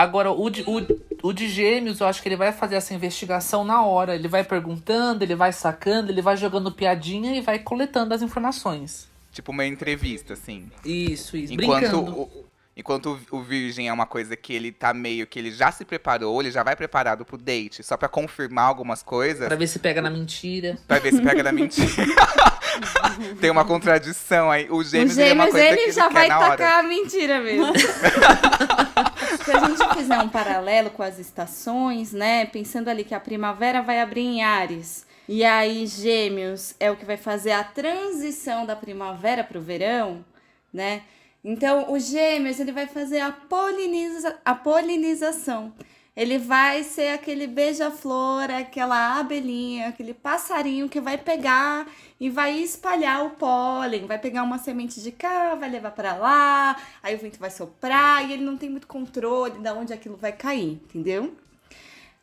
Agora, 0.00 0.30
o 0.30 0.48
de, 0.48 0.62
o, 0.66 1.28
o 1.28 1.32
de 1.32 1.48
gêmeos, 1.48 2.00
eu 2.00 2.06
acho 2.06 2.22
que 2.22 2.28
ele 2.28 2.36
vai 2.36 2.52
fazer 2.52 2.76
essa 2.76 2.94
investigação 2.94 3.64
na 3.64 3.82
hora. 3.82 4.14
Ele 4.14 4.28
vai 4.28 4.42
perguntando, 4.42 5.22
ele 5.22 5.34
vai 5.34 5.52
sacando, 5.52 6.10
ele 6.10 6.22
vai 6.22 6.36
jogando 6.36 6.72
piadinha 6.72 7.36
e 7.36 7.40
vai 7.42 7.58
coletando 7.58 8.14
as 8.14 8.22
informações. 8.22 9.08
Tipo 9.32 9.52
uma 9.52 9.66
entrevista, 9.66 10.32
assim. 10.32 10.70
Isso, 10.84 11.36
isso. 11.36 11.52
Enquanto 11.52 11.80
brincando. 11.80 12.12
o, 12.18 12.46
enquanto 12.76 13.20
o- 13.30 13.36
o 13.38 13.42
virgem 13.42 13.88
é 13.88 13.92
uma 13.92 14.06
coisa 14.06 14.34
que 14.36 14.52
ele 14.54 14.72
tá 14.72 14.94
meio 14.94 15.26
que 15.26 15.38
ele 15.38 15.50
já 15.52 15.70
se 15.70 15.84
preparou, 15.84 16.40
ele 16.40 16.50
já 16.50 16.62
vai 16.62 16.74
preparado 16.74 17.24
pro 17.24 17.36
date, 17.36 17.82
só 17.82 17.96
pra 17.96 18.08
confirmar 18.08 18.64
algumas 18.64 19.02
coisas, 19.02 19.46
Pra 19.46 19.56
ver 19.56 19.66
se 19.66 19.78
pega 19.78 20.00
na 20.00 20.08
mentira. 20.10 20.78
pra 20.88 20.98
ver 20.98 21.12
se 21.12 21.20
pega 21.20 21.42
na 21.42 21.52
mentira. 21.52 21.86
Tem 23.40 23.50
uma 23.50 23.64
contradição 23.64 24.50
aí. 24.50 24.66
O 24.70 24.76
O 24.76 24.84
gêmeos, 24.84 25.18
ele 25.18 25.28
é 25.28 25.32
uma 25.34 25.44
gêmeos, 25.44 25.50
coisa 25.52 25.66
ele, 25.68 25.84
que 25.84 25.92
já 25.92 26.04
ele 26.06 26.14
vai 26.14 26.22
quer 26.26 26.28
na 26.30 26.38
hora. 26.40 26.56
tacar 26.56 26.78
a 26.78 26.82
mentira 26.82 27.40
mesmo. 27.40 27.72
Se 29.50 29.56
a 29.56 29.66
gente 29.66 29.94
fizer 29.94 30.18
um 30.20 30.28
paralelo 30.28 30.90
com 30.90 31.02
as 31.02 31.18
estações, 31.18 32.12
né? 32.12 32.46
Pensando 32.46 32.88
ali 32.88 33.02
que 33.02 33.16
a 33.16 33.18
primavera 33.18 33.82
vai 33.82 34.00
abrir 34.00 34.20
em 34.20 34.44
Ares. 34.44 35.04
E 35.28 35.44
aí, 35.44 35.88
Gêmeos 35.88 36.76
é 36.78 36.88
o 36.88 36.96
que 36.96 37.04
vai 37.04 37.16
fazer 37.16 37.50
a 37.50 37.64
transição 37.64 38.64
da 38.64 38.76
primavera 38.76 39.42
para 39.42 39.58
o 39.58 39.60
verão, 39.60 40.24
né? 40.72 41.02
Então, 41.42 41.90
o 41.90 41.98
Gêmeos 41.98 42.60
ele 42.60 42.70
vai 42.70 42.86
fazer 42.86 43.18
a, 43.18 43.32
poliniza 43.32 44.38
a 44.44 44.54
polinização. 44.54 45.72
Ele 46.20 46.36
vai 46.36 46.84
ser 46.84 47.14
aquele 47.14 47.46
beija-flor, 47.46 48.50
aquela 48.50 49.18
abelhinha, 49.18 49.88
aquele 49.88 50.12
passarinho 50.12 50.86
que 50.86 51.00
vai 51.00 51.16
pegar 51.16 51.90
e 52.20 52.28
vai 52.28 52.58
espalhar 52.58 53.24
o 53.24 53.30
pólen, 53.30 54.04
vai 54.04 54.18
pegar 54.18 54.42
uma 54.42 54.58
semente 54.58 55.00
de 55.00 55.12
cá, 55.12 55.54
vai 55.54 55.70
levar 55.70 55.92
para 55.92 56.14
lá, 56.14 56.76
aí 57.02 57.14
o 57.14 57.18
vento 57.18 57.38
vai 57.38 57.50
soprar 57.50 58.28
e 58.28 58.34
ele 58.34 58.44
não 58.44 58.58
tem 58.58 58.68
muito 58.68 58.86
controle 58.86 59.60
de 59.60 59.70
onde 59.70 59.94
aquilo 59.94 60.14
vai 60.14 60.30
cair, 60.30 60.72
entendeu? 60.84 61.34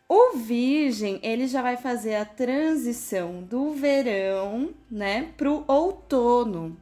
O 0.07 0.37
virgem, 0.37 1.19
ele 1.23 1.47
já 1.47 1.63
vai 1.63 1.75
fazer 1.75 2.17
a 2.17 2.25
transição 2.25 3.41
do 3.41 3.71
verão, 3.71 4.75
né, 4.91 5.29
pro 5.35 5.63
outono. 5.67 6.77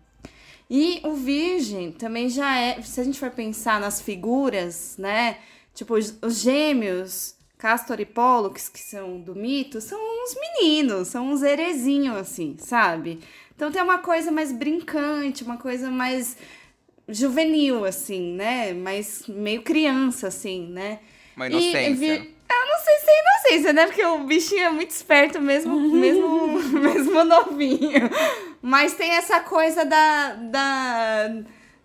E 0.69 0.99
o 1.01 1.13
virgem 1.13 1.93
também 1.93 2.28
já 2.28 2.60
é, 2.60 2.82
se 2.82 2.99
a 2.99 3.06
gente 3.06 3.17
for 3.17 3.32
pensar 3.32 3.80
nas 3.80 4.01
figuras, 4.01 4.97
né, 4.97 5.38
tipo 5.75 5.93
os, 5.93 6.17
os 6.21 6.39
gêmeos, 6.39 7.35
Castor 7.57 7.99
e 7.99 8.05
Pollux, 8.05 8.67
que 8.69 8.79
são 8.79 9.19
do 9.21 9.35
mito, 9.35 9.79
são 9.81 9.99
uns 9.99 10.35
meninos, 10.35 11.09
são 11.09 11.29
uns 11.31 11.43
herezinhos 11.43 12.17
assim, 12.17 12.55
sabe? 12.59 13.19
Então 13.55 13.71
tem 13.71 13.81
uma 13.81 13.99
coisa 13.99 14.31
mais 14.31 14.51
brincante, 14.51 15.43
uma 15.43 15.57
coisa 15.57 15.91
mais 15.91 16.35
juvenil 17.07 17.85
assim, 17.85 18.33
né? 18.33 18.73
Mais 18.73 19.23
meio 19.27 19.61
criança 19.61 20.27
assim, 20.27 20.67
né? 20.69 20.99
Uma 21.35 21.47
E 21.47 21.51
inocência. 21.51 21.95
vi- 21.95 22.35
Eu 22.47 22.67
não 22.67 22.79
sei 22.79 22.95
se 22.99 23.09
é 23.09 23.19
inocência, 23.21 23.73
né? 23.73 23.85
Porque 23.88 24.05
o 24.05 24.19
bichinho 24.23 24.63
é 24.65 24.69
muito 24.69 24.91
esperto 24.91 25.41
mesmo, 25.41 25.79
mesmo, 25.91 26.47
mesmo 26.79 27.23
novinho. 27.23 28.09
Mas 28.61 28.93
tem 28.93 29.11
essa 29.11 29.39
coisa 29.39 29.83
da, 29.85 30.33
da, 30.33 31.27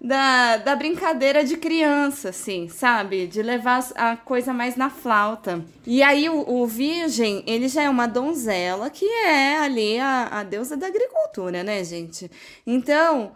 da, 0.01 0.57
da 0.57 0.75
brincadeira 0.75 1.45
de 1.45 1.59
criança, 1.59 2.31
assim, 2.31 2.69
sabe? 2.69 3.27
De 3.27 3.43
levar 3.43 3.87
a 3.95 4.17
coisa 4.17 4.53
mais 4.53 4.75
na 4.75 4.89
flauta. 4.89 5.63
E 5.87 6.03
aí 6.03 6.29
o, 6.31 6.49
o 6.49 6.67
virgem, 6.67 7.45
ele 7.47 7.69
já 7.69 7.83
é 7.83 7.91
uma 7.91 8.07
donzela, 8.07 8.89
que 8.89 9.05
é 9.05 9.59
ali 9.59 9.99
a, 9.99 10.29
a 10.31 10.43
deusa 10.43 10.77
da 10.77 10.87
agricultura, 10.87 11.63
né, 11.63 11.85
gente? 11.85 12.31
Então, 12.67 13.33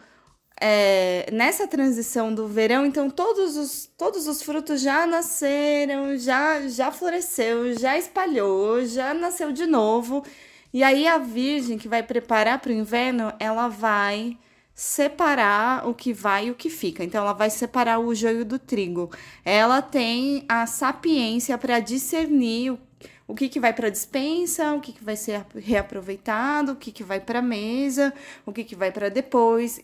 é, 0.59 1.29
nessa 1.31 1.69
transição 1.69 2.35
do 2.35 2.49
verão, 2.49 2.87
então 2.87 3.11
todos 3.11 3.57
os, 3.59 3.91
todos 3.99 4.27
os 4.27 4.43
frutos 4.43 4.81
já 4.81 5.07
nasceram, 5.07 6.17
já, 6.17 6.67
já 6.67 6.91
floresceu, 6.91 7.79
já 7.79 7.99
espalhou, 7.99 8.85
já 8.87 9.13
nasceu 9.13 9.53
de 9.53 9.67
novo. 9.67 10.25
E 10.73 10.83
aí 10.83 11.07
a 11.07 11.19
virgem 11.19 11.77
que 11.77 11.89
vai 11.89 12.03
preparar 12.03 12.59
para 12.59 12.71
o 12.71 12.75
inverno, 12.75 13.33
ela 13.39 13.69
vai 13.69 14.39
separar 14.75 15.87
o 15.89 15.95
que 15.95 16.13
vai 16.13 16.49
e 16.49 16.51
o 16.51 16.55
que 16.55 16.69
fica. 16.71 17.05
Então 17.05 17.23
ela 17.23 17.33
vai 17.33 17.51
separar 17.51 17.99
o 18.01 18.15
joio 18.15 18.45
do 18.45 18.59
trigo. 18.59 19.11
Ela 19.45 19.81
tem 19.83 20.45
a 20.49 20.67
sapiência 20.67 21.57
para 21.59 21.81
discernir 21.81 22.73
o 22.73 22.79
o 23.27 23.35
que, 23.35 23.49
que 23.49 23.59
vai 23.61 23.73
para 23.73 23.89
dispensa, 23.89 24.75
o 24.75 24.81
que, 24.81 24.93
que 24.93 25.03
vai 25.05 25.17
ser 25.17 25.45
reaproveitado, 25.57 26.73
o 26.73 26.77
que, 26.77 26.93
que 26.93 27.03
vai 27.03 27.21
para 27.21 27.41
mesa, 27.41 28.13
o 28.45 28.53
que, 28.53 28.65
que 28.65 28.77
vai 28.77 28.93
para 28.93 29.09
depois. 29.09 29.81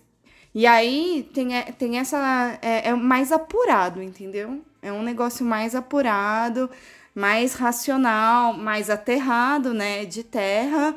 E 0.55 0.67
aí 0.67 1.29
tem, 1.35 1.57
é- 1.57 1.73
tem 1.73 1.99
essa. 1.99 2.59
É, 2.63 2.89
é 2.91 2.95
mais 2.95 3.33
apurado, 3.33 4.03
entendeu? 4.03 4.63
É 4.83 4.93
um 4.93 5.03
negócio 5.03 5.45
mais 5.45 5.75
apurado, 5.75 6.71
mais 7.15 7.55
racional, 7.55 8.53
mais 8.55 8.91
aterrado, 8.91 9.73
né? 9.75 10.05
De 10.05 10.25
terra. 10.25 10.95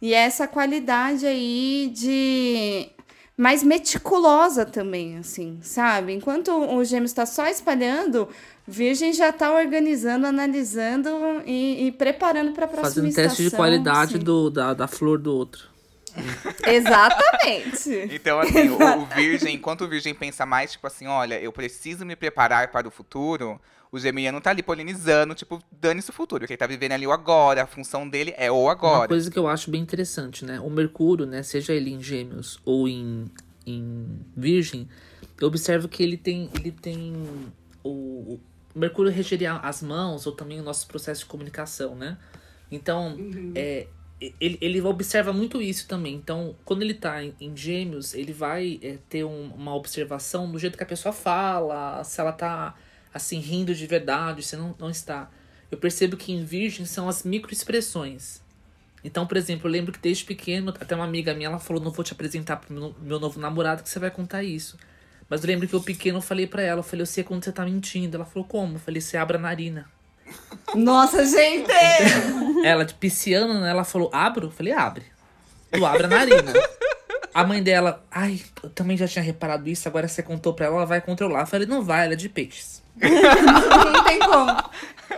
E 0.00 0.14
essa 0.14 0.48
qualidade 0.48 1.26
aí 1.26 1.90
de. 1.94 2.90
Mais 3.36 3.64
meticulosa 3.64 4.64
também, 4.64 5.18
assim, 5.18 5.58
sabe? 5.60 6.12
Enquanto 6.12 6.52
o 6.52 6.84
gêmeo 6.84 7.06
está 7.06 7.26
só 7.26 7.48
espalhando, 7.48 8.28
Virgem 8.66 9.12
já 9.12 9.30
está 9.30 9.52
organizando, 9.52 10.26
analisando 10.26 11.08
e, 11.44 11.86
e 11.86 11.92
preparando 11.92 12.52
para 12.52 12.66
a 12.66 12.68
próxima 12.68 12.88
Fazendo 12.88 13.08
estação. 13.08 13.28
teste 13.30 13.50
de 13.50 13.56
qualidade 13.56 14.12
sim. 14.12 14.18
do, 14.20 14.50
da, 14.50 14.72
da 14.72 14.86
flor 14.86 15.18
do 15.18 15.34
outro. 15.34 15.68
Exatamente. 16.66 18.08
Então, 18.14 18.38
assim, 18.38 18.68
o, 18.68 19.02
o 19.02 19.06
virgem, 19.14 19.56
enquanto 19.56 19.82
o 19.82 19.88
virgem 19.88 20.14
pensa 20.14 20.46
mais, 20.46 20.72
tipo 20.72 20.86
assim, 20.86 21.06
olha, 21.06 21.40
eu 21.40 21.52
preciso 21.52 22.06
me 22.06 22.14
preparar 22.14 22.68
para 22.68 22.86
o 22.86 22.90
futuro, 22.90 23.60
O 23.94 23.98
geminiano 24.00 24.40
tá 24.40 24.50
ali 24.50 24.60
polinizando, 24.60 25.34
tipo, 25.36 25.62
dane-se 25.70 26.10
o 26.10 26.12
futuro. 26.12 26.44
Ele 26.44 26.56
tá 26.56 26.66
vivendo 26.66 26.92
ali 26.92 27.06
o 27.06 27.12
agora. 27.12 27.62
A 27.62 27.66
função 27.66 28.08
dele 28.08 28.34
é 28.36 28.50
o 28.50 28.62
Uma 28.62 28.72
agora. 28.72 29.06
coisa 29.06 29.30
que 29.30 29.38
eu 29.38 29.46
acho 29.46 29.70
bem 29.70 29.80
interessante, 29.80 30.44
né? 30.44 30.58
O 30.58 30.68
Mercúrio, 30.68 31.26
né? 31.26 31.44
Seja 31.44 31.72
ele 31.72 31.92
em 31.92 32.02
Gêmeos 32.02 32.58
ou 32.64 32.88
em, 32.88 33.26
em 33.64 34.18
Virgem, 34.36 34.88
eu 35.40 35.46
observo 35.46 35.86
que 35.88 36.02
ele 36.02 36.16
tem. 36.16 36.50
Ele 36.58 36.72
tem. 36.72 37.12
O, 37.84 38.40
o 38.74 38.78
Mercúrio 38.78 39.12
regeria 39.12 39.52
as 39.58 39.80
mãos 39.80 40.26
ou 40.26 40.32
também 40.32 40.58
o 40.58 40.64
nosso 40.64 40.88
processo 40.88 41.20
de 41.20 41.26
comunicação, 41.26 41.94
né? 41.94 42.18
Então, 42.72 43.16
é, 43.54 43.86
ele, 44.40 44.58
ele 44.60 44.80
observa 44.82 45.32
muito 45.32 45.62
isso 45.62 45.86
também. 45.86 46.16
Então, 46.16 46.56
quando 46.64 46.82
ele 46.82 46.94
tá 46.94 47.22
em, 47.22 47.32
em 47.40 47.56
Gêmeos, 47.56 48.12
ele 48.12 48.32
vai 48.32 48.80
é, 48.82 48.98
ter 49.08 49.22
um- 49.22 49.52
uma 49.54 49.72
observação 49.72 50.50
do 50.50 50.58
jeito 50.58 50.76
que 50.76 50.82
a 50.82 50.86
pessoa 50.86 51.12
fala, 51.12 52.02
se 52.02 52.20
ela 52.20 52.32
tá 52.32 52.74
assim, 53.14 53.38
rindo 53.38 53.74
de 53.74 53.86
verdade, 53.86 54.42
se 54.42 54.56
não, 54.56 54.74
não 54.78 54.90
está. 54.90 55.30
Eu 55.70 55.78
percebo 55.78 56.16
que 56.16 56.32
em 56.32 56.44
Virgem 56.44 56.84
são 56.84 57.08
as 57.08 57.22
microexpressões. 57.22 58.42
Então, 59.04 59.26
por 59.26 59.36
exemplo, 59.36 59.68
eu 59.68 59.72
lembro 59.72 59.92
que 59.92 59.98
desde 59.98 60.24
pequeno, 60.24 60.74
até 60.80 60.94
uma 60.94 61.04
amiga 61.04 61.32
minha, 61.34 61.48
ela 61.48 61.58
falou, 61.58 61.82
não 61.82 61.90
vou 61.90 62.04
te 62.04 62.12
apresentar 62.12 62.56
pro 62.56 62.74
meu, 62.74 62.94
meu 63.00 63.20
novo 63.20 63.38
namorado 63.38 63.82
que 63.82 63.88
você 63.88 63.98
vai 63.98 64.10
contar 64.10 64.42
isso. 64.42 64.76
Mas 65.28 65.42
eu 65.42 65.48
lembro 65.48 65.68
que 65.68 65.74
eu 65.74 65.80
pequeno 65.80 66.18
eu 66.18 66.22
falei 66.22 66.46
pra 66.46 66.62
ela, 66.62 66.80
eu 66.80 66.84
falei, 66.84 67.02
eu 67.02 67.06
sei 67.06 67.22
quando 67.22 67.44
você 67.44 67.52
tá 67.52 67.64
mentindo. 67.64 68.16
Ela 68.16 68.24
falou, 68.24 68.48
como? 68.48 68.76
Eu 68.76 68.80
falei, 68.80 69.00
você 69.00 69.16
abre 69.16 69.36
a 69.36 69.40
narina. 69.40 69.86
Nossa, 70.74 71.24
gente! 71.24 71.70
Ela, 72.64 72.84
de 72.84 72.94
pisciana, 72.94 73.60
né? 73.60 73.70
Ela 73.70 73.84
falou, 73.84 74.10
abro? 74.12 74.46
Eu 74.46 74.50
falei, 74.50 74.72
abre. 74.72 75.04
Tu 75.70 75.84
abre 75.84 76.04
a 76.04 76.08
narina. 76.08 76.52
A 77.34 77.44
mãe 77.44 77.62
dela, 77.62 78.04
ai, 78.10 78.40
eu 78.62 78.70
também 78.70 78.96
já 78.96 79.08
tinha 79.08 79.22
reparado 79.22 79.68
isso, 79.68 79.88
agora 79.88 80.06
você 80.06 80.22
contou 80.22 80.54
pra 80.54 80.66
ela, 80.66 80.76
ela 80.76 80.86
vai 80.86 81.00
controlar. 81.00 81.40
Eu 81.40 81.46
falei, 81.46 81.66
não 81.66 81.82
vai, 81.82 82.04
ela 82.04 82.12
é 82.12 82.16
de 82.16 82.28
peixes. 82.28 82.83
Não 82.96 84.04
tem 84.04 84.18
como. 84.20 84.50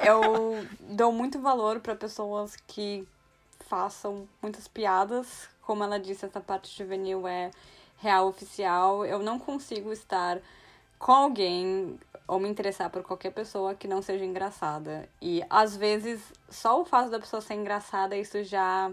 Eu 0.05 0.67
dou 0.81 1.12
muito 1.12 1.41
valor 1.41 1.81
para 1.81 1.95
pessoas 1.95 2.57
que 2.67 3.07
façam 3.69 4.29
muitas 4.41 4.67
piadas. 4.67 5.49
Como 5.62 5.83
ela 5.83 5.99
disse, 5.99 6.25
essa 6.25 6.41
parte 6.41 6.77
juvenil 6.77 7.27
é 7.27 7.51
real 7.99 8.29
oficial. 8.29 9.05
Eu 9.05 9.19
não 9.19 9.39
consigo 9.39 9.93
estar 9.93 10.39
com 10.99 11.12
alguém 11.12 11.99
ou 12.27 12.41
me 12.41 12.49
interessar 12.49 12.91
por 12.91 13.03
qualquer 13.03 13.31
pessoa 13.33 13.75
que 13.75 13.87
não 13.87 14.03
seja 14.03 14.25
engraçada. 14.25 15.09
E 15.21 15.45
às 15.49 15.77
vezes 15.77 16.21
só 16.49 16.81
o 16.81 16.85
fato 16.85 17.11
da 17.11 17.21
pessoa 17.21 17.41
ser 17.41 17.55
engraçada, 17.55 18.17
isso 18.17 18.43
já 18.43 18.91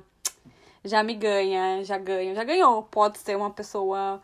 já 0.85 1.01
me 1.01 1.13
ganha, 1.13 1.83
já 1.83 1.97
ganha, 1.97 2.35
já 2.35 2.43
ganhou. 2.43 2.83
Pode 2.83 3.17
ser 3.17 3.37
uma 3.37 3.49
pessoa 3.49 4.21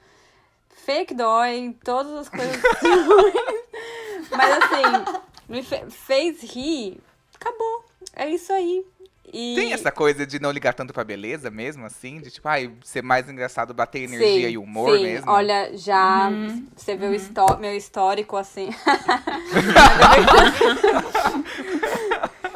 fake 0.70 1.14
dói, 1.14 1.76
todas 1.84 2.14
as 2.14 2.30
coisas 2.30 2.56
ruins. 2.56 3.60
Mas 4.32 4.64
assim, 4.64 5.20
me 5.48 5.64
fe- 5.64 5.90
fez 5.90 6.42
rir, 6.44 6.98
acabou. 7.36 7.86
É 8.16 8.30
isso 8.30 8.52
aí. 8.54 8.86
E... 9.32 9.54
Tem 9.56 9.74
essa 9.74 9.92
coisa 9.92 10.26
de 10.26 10.40
não 10.40 10.50
ligar 10.50 10.74
tanto 10.74 10.92
pra 10.92 11.04
beleza 11.04 11.52
mesmo, 11.52 11.86
assim? 11.86 12.20
De 12.20 12.32
tipo, 12.32 12.48
ai, 12.48 12.72
ser 12.84 13.04
mais 13.04 13.30
engraçado, 13.30 13.76
bater 13.76 14.02
energia 14.02 14.48
Sim, 14.48 14.54
e 14.54 14.58
humor 14.58 14.98
sim. 14.98 15.04
mesmo? 15.04 15.30
Olha, 15.32 15.78
já 15.78 16.32
você 16.76 16.96
vê 16.96 17.06
o 17.08 17.14
histó- 17.14 17.58
meu 17.60 17.76
histórico 17.76 18.36
assim. 18.36 18.70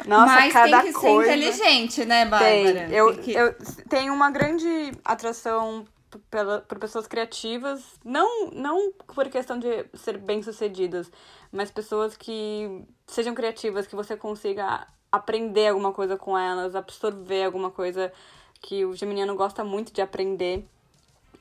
Nossa, 0.06 0.26
Mas 0.34 0.52
cada 0.52 0.82
tem 0.82 0.92
que 0.92 0.98
coisa. 0.98 1.30
ser 1.30 1.36
inteligente, 1.36 2.04
né, 2.04 2.22
Tem. 2.22 2.30
Bárbara? 2.30 2.88
Eu, 2.90 3.14
Tem 3.14 3.22
que- 3.22 3.32
eu 3.32 3.54
tenho 3.88 4.12
uma 4.12 4.30
grande 4.30 4.92
atração 5.04 5.86
pela, 6.30 6.60
por 6.60 6.78
pessoas 6.78 7.06
criativas, 7.06 7.82
não, 8.04 8.50
não 8.50 8.92
por 9.14 9.28
questão 9.28 9.58
de 9.58 9.86
ser 9.94 10.18
bem-sucedidas, 10.18 11.10
mas 11.54 11.70
pessoas 11.70 12.16
que 12.16 12.84
sejam 13.06 13.32
criativas, 13.32 13.86
que 13.86 13.94
você 13.94 14.16
consiga 14.16 14.88
aprender 15.10 15.68
alguma 15.68 15.92
coisa 15.92 16.16
com 16.16 16.36
elas, 16.36 16.74
absorver 16.74 17.44
alguma 17.44 17.70
coisa 17.70 18.12
que 18.60 18.84
o 18.84 18.94
geminiano 18.96 19.36
gosta 19.36 19.62
muito 19.62 19.92
de 19.92 20.02
aprender. 20.02 20.66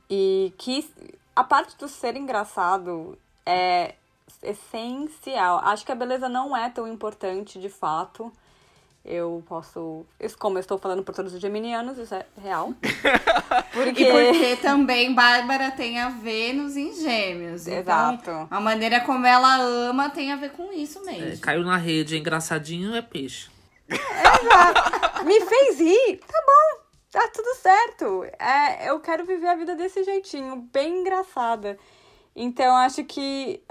E 0.07 0.53
que 0.59 0.87
a 1.35 1.43
parte 1.43 1.75
do 1.77 1.87
ser 1.87 2.15
engraçado 2.15 3.17
é 3.43 3.95
essencial. 4.43 5.57
Acho 5.63 5.83
que 5.83 5.91
a 5.91 5.95
beleza 5.95 6.29
não 6.29 6.55
é 6.55 6.69
tão 6.69 6.87
importante 6.87 7.59
de 7.59 7.69
fato. 7.69 8.31
Eu 9.05 9.43
posso. 9.45 10.05
isso, 10.17 10.37
Como 10.37 10.57
eu 10.57 10.61
estou 10.61 10.77
falando 10.77 11.03
por 11.03 11.13
todos 11.13 11.33
os 11.33 11.41
geminianos, 11.41 11.97
isso 11.97 12.15
é 12.15 12.25
real. 12.41 12.73
Porque. 13.73 14.03
E 14.03 14.11
porque 14.11 14.55
também 14.57 15.13
Bárbara 15.13 15.71
tem 15.71 15.99
a 15.99 16.07
Vênus 16.09 16.77
em 16.77 16.93
gêmeos. 16.93 17.67
Exato. 17.67 18.21
Então, 18.21 18.47
a 18.49 18.61
maneira 18.61 19.01
como 19.01 19.25
ela 19.25 19.55
ama 19.57 20.09
tem 20.09 20.31
a 20.31 20.35
ver 20.37 20.51
com 20.51 20.71
isso 20.71 20.99
É, 20.99 21.11
mesmo. 21.11 21.41
caiu 21.41 21.63
na 21.63 21.75
rede, 21.75 22.15
é 22.15 22.19
engraçadinho, 22.19 22.95
é 22.95 23.01
peixe. 23.01 23.49
me 25.25 25.41
fez 25.41 25.79
rir, 25.79 26.17
tá 26.25 26.39
bom, 26.45 26.83
tá 27.11 27.27
tudo 27.33 27.55
certo. 27.55 28.23
É, 28.39 28.89
eu 28.89 28.99
quero 28.99 29.25
viver 29.25 29.47
a 29.47 29.55
vida 29.55 29.75
desse 29.75 30.03
jeitinho, 30.03 30.67
bem 30.71 30.99
engraçada. 31.01 31.77
Então, 32.35 32.75
acho 32.77 33.03
que 33.03 33.61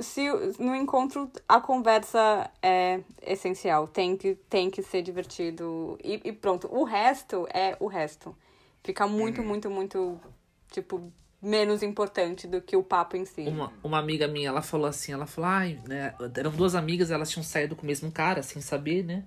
se 0.00 0.28
no 0.58 0.74
encontro 0.74 1.30
a 1.48 1.60
conversa 1.60 2.50
é 2.62 3.00
essencial, 3.20 3.86
tem 3.86 4.16
que, 4.16 4.34
tem 4.48 4.70
que 4.70 4.82
ser 4.82 5.02
divertido. 5.02 5.98
E, 6.02 6.20
e 6.24 6.32
pronto, 6.32 6.68
o 6.70 6.84
resto 6.84 7.46
é 7.52 7.76
o 7.80 7.86
resto. 7.86 8.34
Fica 8.82 9.06
muito, 9.06 9.42
muito, 9.42 9.70
muito, 9.70 10.20
tipo, 10.70 11.12
menos 11.40 11.82
importante 11.82 12.46
do 12.46 12.60
que 12.60 12.76
o 12.76 12.82
papo 12.82 13.16
em 13.16 13.24
si. 13.24 13.42
Uma, 13.42 13.72
uma 13.82 13.98
amiga 13.98 14.26
minha, 14.26 14.48
ela 14.48 14.62
falou 14.62 14.86
assim, 14.86 15.12
ela 15.12 15.26
falou, 15.26 15.50
ai, 15.50 15.80
né? 15.86 16.14
Eram 16.36 16.50
duas 16.50 16.74
amigas, 16.74 17.10
elas 17.10 17.30
tinham 17.30 17.44
saído 17.44 17.76
com 17.76 17.82
o 17.82 17.86
mesmo 17.86 18.10
cara, 18.10 18.42
sem 18.42 18.60
saber, 18.60 19.04
né? 19.04 19.24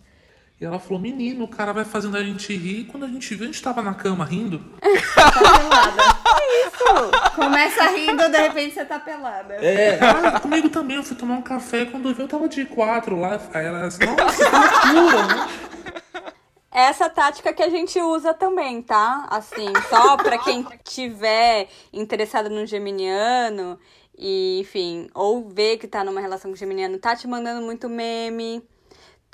E 0.60 0.64
ela 0.64 0.80
falou, 0.80 1.00
menino, 1.00 1.44
o 1.44 1.50
cara 1.50 1.74
vai 1.74 1.84
fazendo 1.84 2.16
a 2.16 2.24
gente 2.24 2.56
rir. 2.56 2.82
E 2.82 2.86
quando 2.86 3.04
a 3.04 3.10
gente 3.10 3.36
viu, 3.36 3.44
a 3.44 3.48
gente 3.48 3.62
tava 3.62 3.82
na 3.82 3.94
cama 3.94 4.24
rindo. 4.24 4.64
Começa 7.36 7.90
rindo, 7.90 8.30
de 8.30 8.38
repente 8.38 8.74
você 8.74 8.86
tá 8.86 8.98
pelada. 8.98 9.56
É, 9.56 10.00
ah, 10.00 10.40
comigo 10.40 10.70
também, 10.70 10.96
eu 10.96 11.04
fui 11.04 11.18
tomar 11.18 11.36
um 11.36 11.42
café. 11.42 11.86
Quando 11.86 12.08
eu 12.08 12.16
vi, 12.16 12.22
eu 12.22 12.28
tava 12.28 12.48
de 12.48 12.64
quatro 12.66 13.20
lá. 13.20 13.40
Aí 13.54 13.66
ela 13.66 13.86
assim, 13.86 14.06
nossa, 14.06 14.46
que 14.46 14.94
loucura, 14.94 15.28
né? 15.28 15.50
Essa 16.72 17.10
tática 17.10 17.54
que 17.54 17.64
a 17.64 17.70
gente 17.70 18.02
usa 18.02 18.34
também, 18.34 18.82
tá? 18.82 19.28
Assim, 19.30 19.68
só 19.90 20.18
pra 20.18 20.38
quem 20.38 20.66
tiver 20.84 21.68
interessado 21.92 22.50
no 22.50 22.66
geminiano 22.66 23.80
e, 24.18 24.60
enfim, 24.60 25.10
ou 25.14 25.50
vê 25.50 25.78
que 25.78 25.88
tá 25.88 26.04
numa 26.04 26.20
relação 26.20 26.52
com 26.52 26.56
o 26.56 26.58
geminiano, 26.58 26.98
tá 26.98 27.16
te 27.16 27.28
mandando 27.28 27.62
muito 27.62 27.90
meme, 27.90 28.62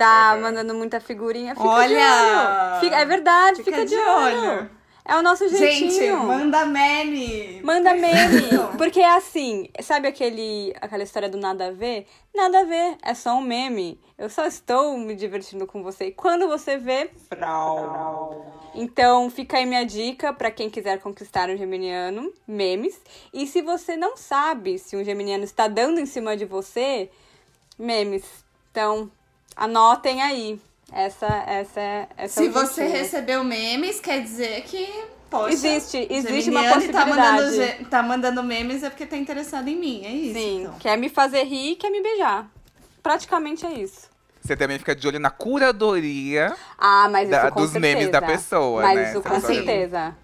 tá 0.05 0.37
mandando 0.41 0.73
muita 0.73 0.99
figurinha, 0.99 1.53
fica 1.55 1.63
de 1.67 1.69
Olha! 1.69 2.71
olho. 2.73 2.79
Fica- 2.79 2.95
é 2.99 3.05
verdade, 3.05 3.63
Fica 3.63 3.71
fica, 3.71 3.85
de, 3.85 3.95
de 3.95 4.01
olho. 4.01 4.41
olho. 4.59 4.69
É 5.03 5.15
o 5.15 5.21
nosso 5.23 5.47
jeitinho. 5.49 5.91
Gente, 5.91 6.11
manda 6.11 6.63
meme. 6.65 7.59
Manda 7.63 7.93
meme. 7.95 8.49
Porque 8.77 8.99
é 8.99 9.15
assim, 9.17 9.67
sabe 9.81 10.07
aquele, 10.07 10.73
aquela 10.79 11.01
história 11.01 11.27
do 11.27 11.37
nada 11.39 11.67
a 11.67 11.71
ver? 11.71 12.05
Nada 12.35 12.59
a 12.59 12.63
ver, 12.63 12.97
é 13.01 13.13
só 13.15 13.33
um 13.35 13.41
meme. 13.41 13.99
Eu 14.15 14.29
só 14.29 14.45
estou 14.45 14.95
me 14.97 15.15
divertindo 15.15 15.65
com 15.65 15.81
você. 15.81 16.05
E 16.05 16.11
quando 16.11 16.47
você 16.47 16.77
vê, 16.77 17.09
frau. 17.27 18.45
Então 18.75 19.29
fica 19.31 19.57
aí 19.57 19.65
minha 19.65 19.83
dica 19.85 20.31
pra 20.31 20.51
quem 20.51 20.69
quiser 20.69 20.99
conquistar 20.99 21.49
um 21.49 21.57
geminiano, 21.57 22.31
memes. 22.47 23.01
E 23.33 23.47
se 23.47 23.61
você 23.63 23.97
não 23.97 24.15
sabe 24.15 24.77
se 24.77 24.95
um 24.95 25.03
geminiano 25.03 25.43
está 25.43 25.67
dando 25.67 25.99
em 25.99 26.05
cima 26.05 26.37
de 26.37 26.45
você, 26.45 27.09
memes. 27.77 28.23
Então, 28.69 29.11
anotem 29.55 30.21
aí. 30.21 30.59
Essa, 30.93 31.25
essa, 31.47 31.79
é- 31.79 32.07
essa 32.17 32.41
é 32.41 32.43
Se 32.43 32.49
o 32.49 32.51
você 32.51 32.85
recebeu 32.85 33.43
memes, 33.43 33.99
quer 33.99 34.21
dizer 34.21 34.61
que. 34.63 34.87
Poxa, 35.29 35.53
Existe- 35.53 36.07
existe 36.09 36.49
uma 36.49 36.59
Geminiano 36.61 36.83
e 36.83 36.89
Tá 36.89 37.05
mandando, 37.05 37.41
possibilidade. 37.43 37.85
tá 37.85 38.03
mandando 38.03 38.43
memes 38.43 38.83
é 38.83 38.89
porque 38.89 39.05
tá 39.05 39.15
interessado 39.15 39.69
em 39.69 39.77
mim, 39.77 40.01
é 40.05 40.09
isso. 40.11 40.33
Sim, 40.37 40.61
então. 40.63 40.73
quer 40.77 40.97
me 40.97 41.07
fazer 41.07 41.43
rir, 41.43 41.77
quer 41.77 41.89
me 41.89 42.01
beijar. 42.01 42.49
Praticamente 43.01 43.65
é 43.65 43.71
isso. 43.71 44.09
Você 44.41 44.57
também 44.57 44.77
fica 44.77 44.93
de 44.93 45.07
olho 45.07 45.19
na 45.21 45.29
curadoria. 45.29 46.53
Ah, 46.77 47.07
mas 47.09 47.29
Da- 47.29 47.43
isso 47.45 47.53
com 47.53 47.61
dos 47.61 47.71
certeza. 47.71 47.95
memes 47.95 48.11
da 48.11 48.21
pessoa, 48.21 48.81
mas 48.81 48.95
né? 48.99 49.09
isso 49.11 49.21
com 49.21 49.33
Assim. 49.33 49.47
certeza. 49.55 50.15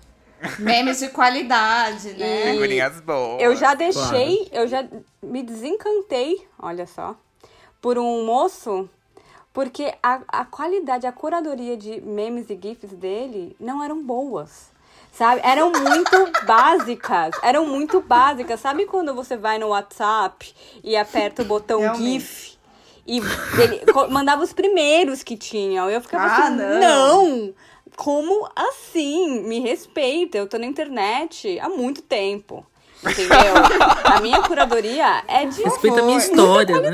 Memes 0.59 0.99
de 0.99 1.07
qualidade, 1.09 2.09
né? 2.13 2.49
E- 2.49 2.51
Figurinhas 2.51 2.99
boas. 2.99 3.41
Eu 3.41 3.55
já 3.55 3.73
deixei, 3.75 4.49
eu 4.51 4.67
já 4.67 4.85
me 5.23 5.41
desencantei, 5.41 6.45
olha 6.59 6.85
só, 6.85 7.15
por 7.81 7.97
um 7.97 8.25
moço, 8.25 8.89
porque 9.57 9.91
a, 10.03 10.19
a 10.27 10.45
qualidade, 10.45 11.07
a 11.07 11.11
curadoria 11.11 11.75
de 11.75 11.99
memes 12.01 12.47
e 12.47 12.59
gifs 12.61 12.91
dele 12.91 13.55
não 13.59 13.83
eram 13.83 14.03
boas. 14.03 14.67
Sabe? 15.11 15.41
Eram 15.43 15.71
muito 15.71 16.31
básicas. 16.45 17.31
Eram 17.41 17.65
muito 17.65 17.99
básicas. 17.99 18.59
Sabe 18.59 18.85
quando 18.85 19.15
você 19.15 19.35
vai 19.35 19.57
no 19.57 19.69
WhatsApp 19.69 20.53
e 20.83 20.95
aperta 20.95 21.41
o 21.41 21.45
botão 21.45 21.79
Realmente. 21.79 22.03
GIF 22.03 22.57
e 23.07 23.17
ele 23.59 23.81
mandava 24.11 24.43
os 24.43 24.53
primeiros 24.53 25.23
que 25.23 25.35
tinham? 25.35 25.89
Eu 25.89 26.01
ficava 26.01 26.25
Ah, 26.25 26.47
assim, 26.49 26.55
não. 26.55 26.79
não! 26.79 27.53
Como 27.95 28.47
assim? 28.55 29.41
Me 29.41 29.59
respeita, 29.59 30.37
eu 30.37 30.47
tô 30.47 30.59
na 30.59 30.67
internet 30.67 31.59
há 31.59 31.67
muito 31.67 32.03
tempo. 32.03 32.63
Entendeu? 33.03 33.55
A 34.05 34.21
minha 34.21 34.39
curadoria 34.43 35.23
é 35.27 35.45
de 35.45 35.63
Respeita 35.63 35.99
a 35.99 36.03
minha 36.03 36.19
muita 36.19 36.31
história, 36.31 36.79
né? 36.79 36.91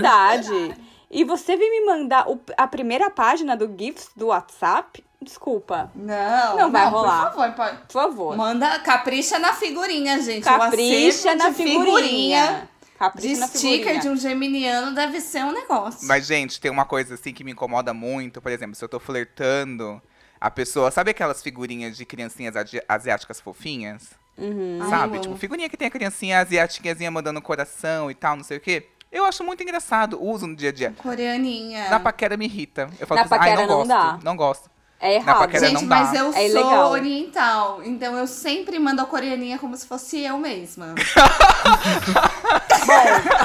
E 1.13 1.23
você 1.23 1.56
vem 1.56 1.69
me 1.82 1.86
mandar 1.86 2.28
o- 2.28 2.41
a 2.58 2.67
primeira 2.67 3.10
página 3.10 3.56
do 3.56 3.71
GIFs 3.78 4.10
do 4.15 4.28
WhatsApp? 4.28 5.04
Desculpa. 5.21 5.91
Não, 5.95 6.58
Não 6.58 6.71
vai 6.71 6.88
rolar. 6.89 7.28
Por 7.30 7.36
favor, 7.38 7.56
pode. 7.56 7.78
Por 7.78 7.91
favor. 7.93 8.36
Manda, 8.38 8.80
capricha 8.80 9.38
na 9.39 9.54
figurinha, 9.54 10.19
gente. 10.21 10.43
Capricha 10.43 11.36
na 11.36 11.49
de 11.49 11.56
figurinha. 11.56 12.67
De 12.82 12.97
Capricha 12.97 13.39
na 13.41 13.47
sticker 13.47 13.78
figurinha. 13.78 14.02
de 14.02 14.10
um 14.10 14.15
geminiano 14.17 14.93
deve 14.95 15.21
ser 15.21 15.45
um 15.45 15.52
negócio. 15.52 16.08
Mas, 16.08 16.26
gente, 16.26 16.60
tem 16.60 16.71
uma 16.71 16.84
coisa 16.86 17.13
assim 17.13 17.32
que 17.34 17.43
me 17.43 17.52
incomoda 17.52 17.93
muito. 17.93 18.41
Por 18.41 18.52
exemplo, 18.52 18.76
se 18.76 18.84
eu 18.84 18.89
tô 18.89 18.99
flertando, 18.99 20.02
a 20.41 20.49
pessoa. 20.49 20.89
Sabe 20.91 21.12
aquelas 21.12 21.41
figurinhas 21.43 21.95
de 21.95 22.06
criancinhas 22.06 22.56
asiáticas 22.89 23.39
fofinhas? 23.39 24.10
Uhum. 24.38 24.80
Ai, 24.82 24.89
Sabe? 24.89 25.17
eu 25.17 25.21
Tipo, 25.21 25.38
figurinha 25.38 25.69
que 25.69 25.78
tem 25.78 25.88
a 25.88 25.91
criancinha 25.91 26.39
asiáticazinha 26.39 27.12
mandando 27.12 27.39
coração 27.41 28.10
e 28.10 28.15
tal, 28.15 28.36
não 28.36 28.43
sei 28.43 28.58
o 28.58 28.62
quê. 28.62 28.88
Eu 29.13 29.23
acho 29.26 29.43
muito 29.43 29.62
engraçado, 29.62 30.17
uso 30.19 30.47
no 30.47 30.56
dia 30.56 30.69
a 30.69 30.71
dia. 30.73 30.93
Coreaninha. 30.97 31.88
Na 31.88 31.99
paquera 31.99 32.36
me 32.36 32.45
irrita. 32.45 32.89
Eu 32.99 33.06
falo 33.06 33.19
Na 33.19 33.26
assim, 33.26 33.34
ai, 33.36 33.39
paquera 33.39 33.62
não 33.62 33.67
não 33.67 33.76
gosto. 33.78 33.88
dá. 33.88 34.19
Não 34.23 34.36
gosto. 34.36 34.71
É 34.99 35.08
Na 35.10 35.13
errado. 35.15 35.38
paquera 35.39 35.67
Gente, 35.67 35.82
não 35.82 35.88
mas 35.89 36.12
dá. 36.12 36.17
eu 36.17 36.28
É 36.30 36.32
sou 36.32 36.41
ilegal. 36.43 36.91
oriental, 36.91 37.82
então 37.84 38.17
eu 38.17 38.26
sempre 38.26 38.80
mando 38.80 39.02
a 39.02 39.06
coreaninha 39.06 39.60
como 39.60 39.78
se 39.78 39.86
fosse 39.86 40.19
eu 40.23 40.38
mesma. 40.39 40.95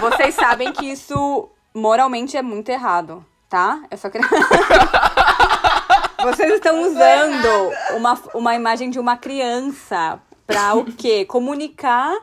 Bom, 0.00 0.10
vocês 0.10 0.34
sabem 0.34 0.72
que 0.72 0.86
isso 0.86 1.50
moralmente 1.74 2.36
é 2.36 2.42
muito 2.42 2.68
errado, 2.70 3.24
tá? 3.48 3.82
Eu 3.90 3.98
só 3.98 4.08
queria. 4.08 4.26
vocês 6.24 6.54
estão 6.54 6.80
usando 6.82 7.72
uma, 7.96 8.18
uma 8.34 8.54
imagem 8.54 8.88
de 8.90 8.98
uma 8.98 9.16
criança 9.16 10.18
pra 10.46 10.74
o 10.74 10.84
quê? 10.86 11.24
Comunicar 11.24 12.14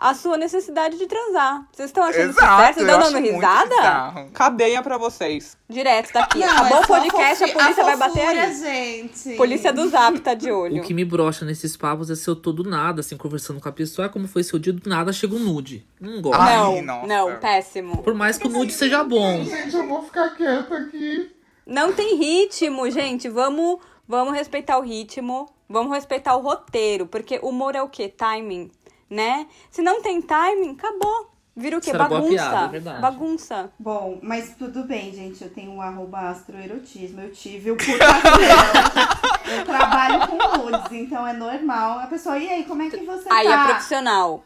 a 0.00 0.14
sua 0.14 0.36
necessidade 0.36 0.96
de 0.96 1.06
transar. 1.06 1.66
Vocês 1.72 1.88
estão 1.90 2.04
achando 2.04 2.30
isso 2.30 2.38
certo? 2.40 2.78
eu 2.78 2.86
Estão 2.86 3.00
dando 3.12 3.18
risada? 3.18 4.28
Cadeia 4.32 4.80
pra 4.82 4.96
vocês. 4.96 5.56
Direto 5.68 6.12
daqui. 6.12 6.38
Não, 6.38 6.48
Acabou 6.48 6.78
é 6.78 6.80
o 6.80 6.86
podcast, 6.86 7.44
a 7.44 7.48
polícia 7.48 7.84
vai 7.84 7.96
bater 7.96 8.20
aí. 8.28 8.54
gente. 8.54 9.36
Polícia 9.36 9.72
do 9.72 9.88
Zap 9.88 10.18
tá 10.20 10.34
de 10.34 10.50
olho. 10.52 10.80
O 10.80 10.84
que 10.84 10.94
me 10.94 11.04
brocha 11.04 11.44
nesses 11.44 11.76
papos 11.76 12.10
é 12.10 12.14
se 12.14 12.28
eu 12.28 12.36
tô 12.36 12.52
do 12.52 12.62
nada, 12.62 13.00
assim, 13.00 13.16
conversando 13.16 13.60
com 13.60 13.68
a 13.68 13.72
pessoa. 13.72 14.06
Ah, 14.06 14.08
como 14.08 14.28
foi 14.28 14.42
seu 14.44 14.58
dia? 14.58 14.72
Do 14.72 14.88
nada 14.88 15.12
chega 15.12 15.34
um 15.34 15.40
nude. 15.40 15.84
Não 16.00 16.22
gosto. 16.22 16.40
Ai, 16.40 16.56
Não, 16.56 16.82
nossa. 16.82 17.06
não, 17.06 17.36
péssimo. 17.40 18.02
Por 18.02 18.14
mais 18.14 18.38
que 18.38 18.46
o 18.46 18.50
nude 18.50 18.72
seja 18.72 19.02
bom. 19.02 19.44
Gente, 19.44 19.74
eu 19.74 19.86
vou 19.88 20.02
ficar 20.02 20.30
quieta 20.30 20.76
aqui. 20.76 21.30
Não 21.66 21.92
tem 21.92 22.16
ritmo, 22.16 22.88
gente. 22.90 23.28
Vamos, 23.28 23.80
vamos 24.06 24.32
respeitar 24.32 24.78
o 24.78 24.82
ritmo. 24.82 25.48
Vamos 25.68 25.92
respeitar 25.92 26.34
o 26.34 26.40
roteiro. 26.40 27.04
Porque 27.06 27.38
humor 27.42 27.74
é 27.74 27.82
o 27.82 27.88
quê? 27.90 28.08
Timing, 28.08 28.70
né? 29.10 29.46
Se 29.70 29.82
não 29.82 30.02
tem 30.02 30.20
timing, 30.22 30.72
acabou. 30.72 31.30
Vira 31.56 31.76
o 31.76 31.80
quê? 31.80 31.92
Boa 31.92 32.08
Bagunça. 32.08 32.30
piada, 32.30 32.76
é. 32.76 33.00
Bagunça. 33.00 33.72
Bom, 33.78 34.20
mas 34.22 34.54
tudo 34.56 34.84
bem, 34.84 35.12
gente. 35.12 35.42
Eu 35.42 35.50
tenho 35.50 35.72
um 35.72 35.82
arroba 35.82 36.30
astroerotismo. 36.30 37.20
Eu 37.20 37.32
tive 37.32 37.72
o 37.72 37.76
eu 37.76 39.64
trabalho 39.64 40.28
com 40.28 40.58
nudes, 40.58 40.92
então 40.92 41.26
é 41.26 41.32
normal. 41.32 41.98
A 41.98 42.06
pessoa, 42.06 42.38
e 42.38 42.48
aí, 42.48 42.64
como 42.64 42.82
é 42.82 42.90
que 42.90 43.04
você 43.04 43.28
Aí 43.28 43.46
é 43.46 43.50
tá? 43.50 43.64
profissional. 43.64 44.44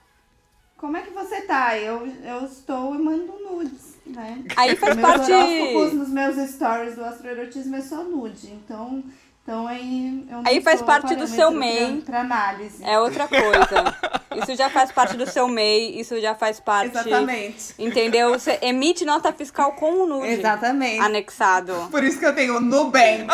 Como 0.79 0.97
é 0.97 1.03
que 1.03 1.11
você 1.11 1.43
tá? 1.43 1.77
Eu, 1.79 2.07
eu 2.25 2.45
estou 2.47 2.95
e 2.95 2.99
mando 2.99 3.33
nudes, 3.41 3.99
né? 4.07 4.43
Aí 4.57 4.75
faz 4.75 4.97
Meus 4.97 5.09
parte. 5.09 5.31
horóscopos 5.33 5.93
nos 5.93 6.09
meus 6.09 6.51
stories 6.51 6.97
do 6.97 7.05
astroerotismo 7.05 7.77
é 7.77 7.81
só 7.83 8.03
nude. 8.03 8.49
Então, 8.53 9.05
então 9.43 9.67
aí 9.67 10.25
eu 10.31 10.37
não 10.37 10.47
Aí 10.47 10.61
faz 10.61 10.79
sou 10.79 10.87
parte 10.87 11.17
do 11.17 11.27
seu 11.27 11.51
MEI. 11.51 12.03
Pra 12.03 12.21
análise. 12.21 12.83
É 12.85 12.99
outra 12.99 13.27
coisa. 13.27 14.23
Isso 14.41 14.57
já 14.57 14.71
faz 14.71 14.93
parte 14.93 15.17
do 15.17 15.29
seu 15.29 15.49
MEI, 15.49 15.99
isso 15.99 16.21
já 16.21 16.35
faz 16.35 16.61
parte. 16.61 16.97
Exatamente. 16.97 17.75
Entendeu? 17.79 18.31
Você 18.31 18.59
emite 18.63 19.05
nota 19.05 19.33
fiscal 19.33 19.73
com 19.73 20.05
o 20.05 20.07
nude 20.07 20.29
Exatamente. 20.29 21.01
anexado. 21.01 21.89
Por 21.91 22.05
isso 22.05 22.19
que 22.19 22.27
eu 22.27 22.35
tenho 22.35 22.57
o 22.57 22.61
Nubank. 22.61 23.27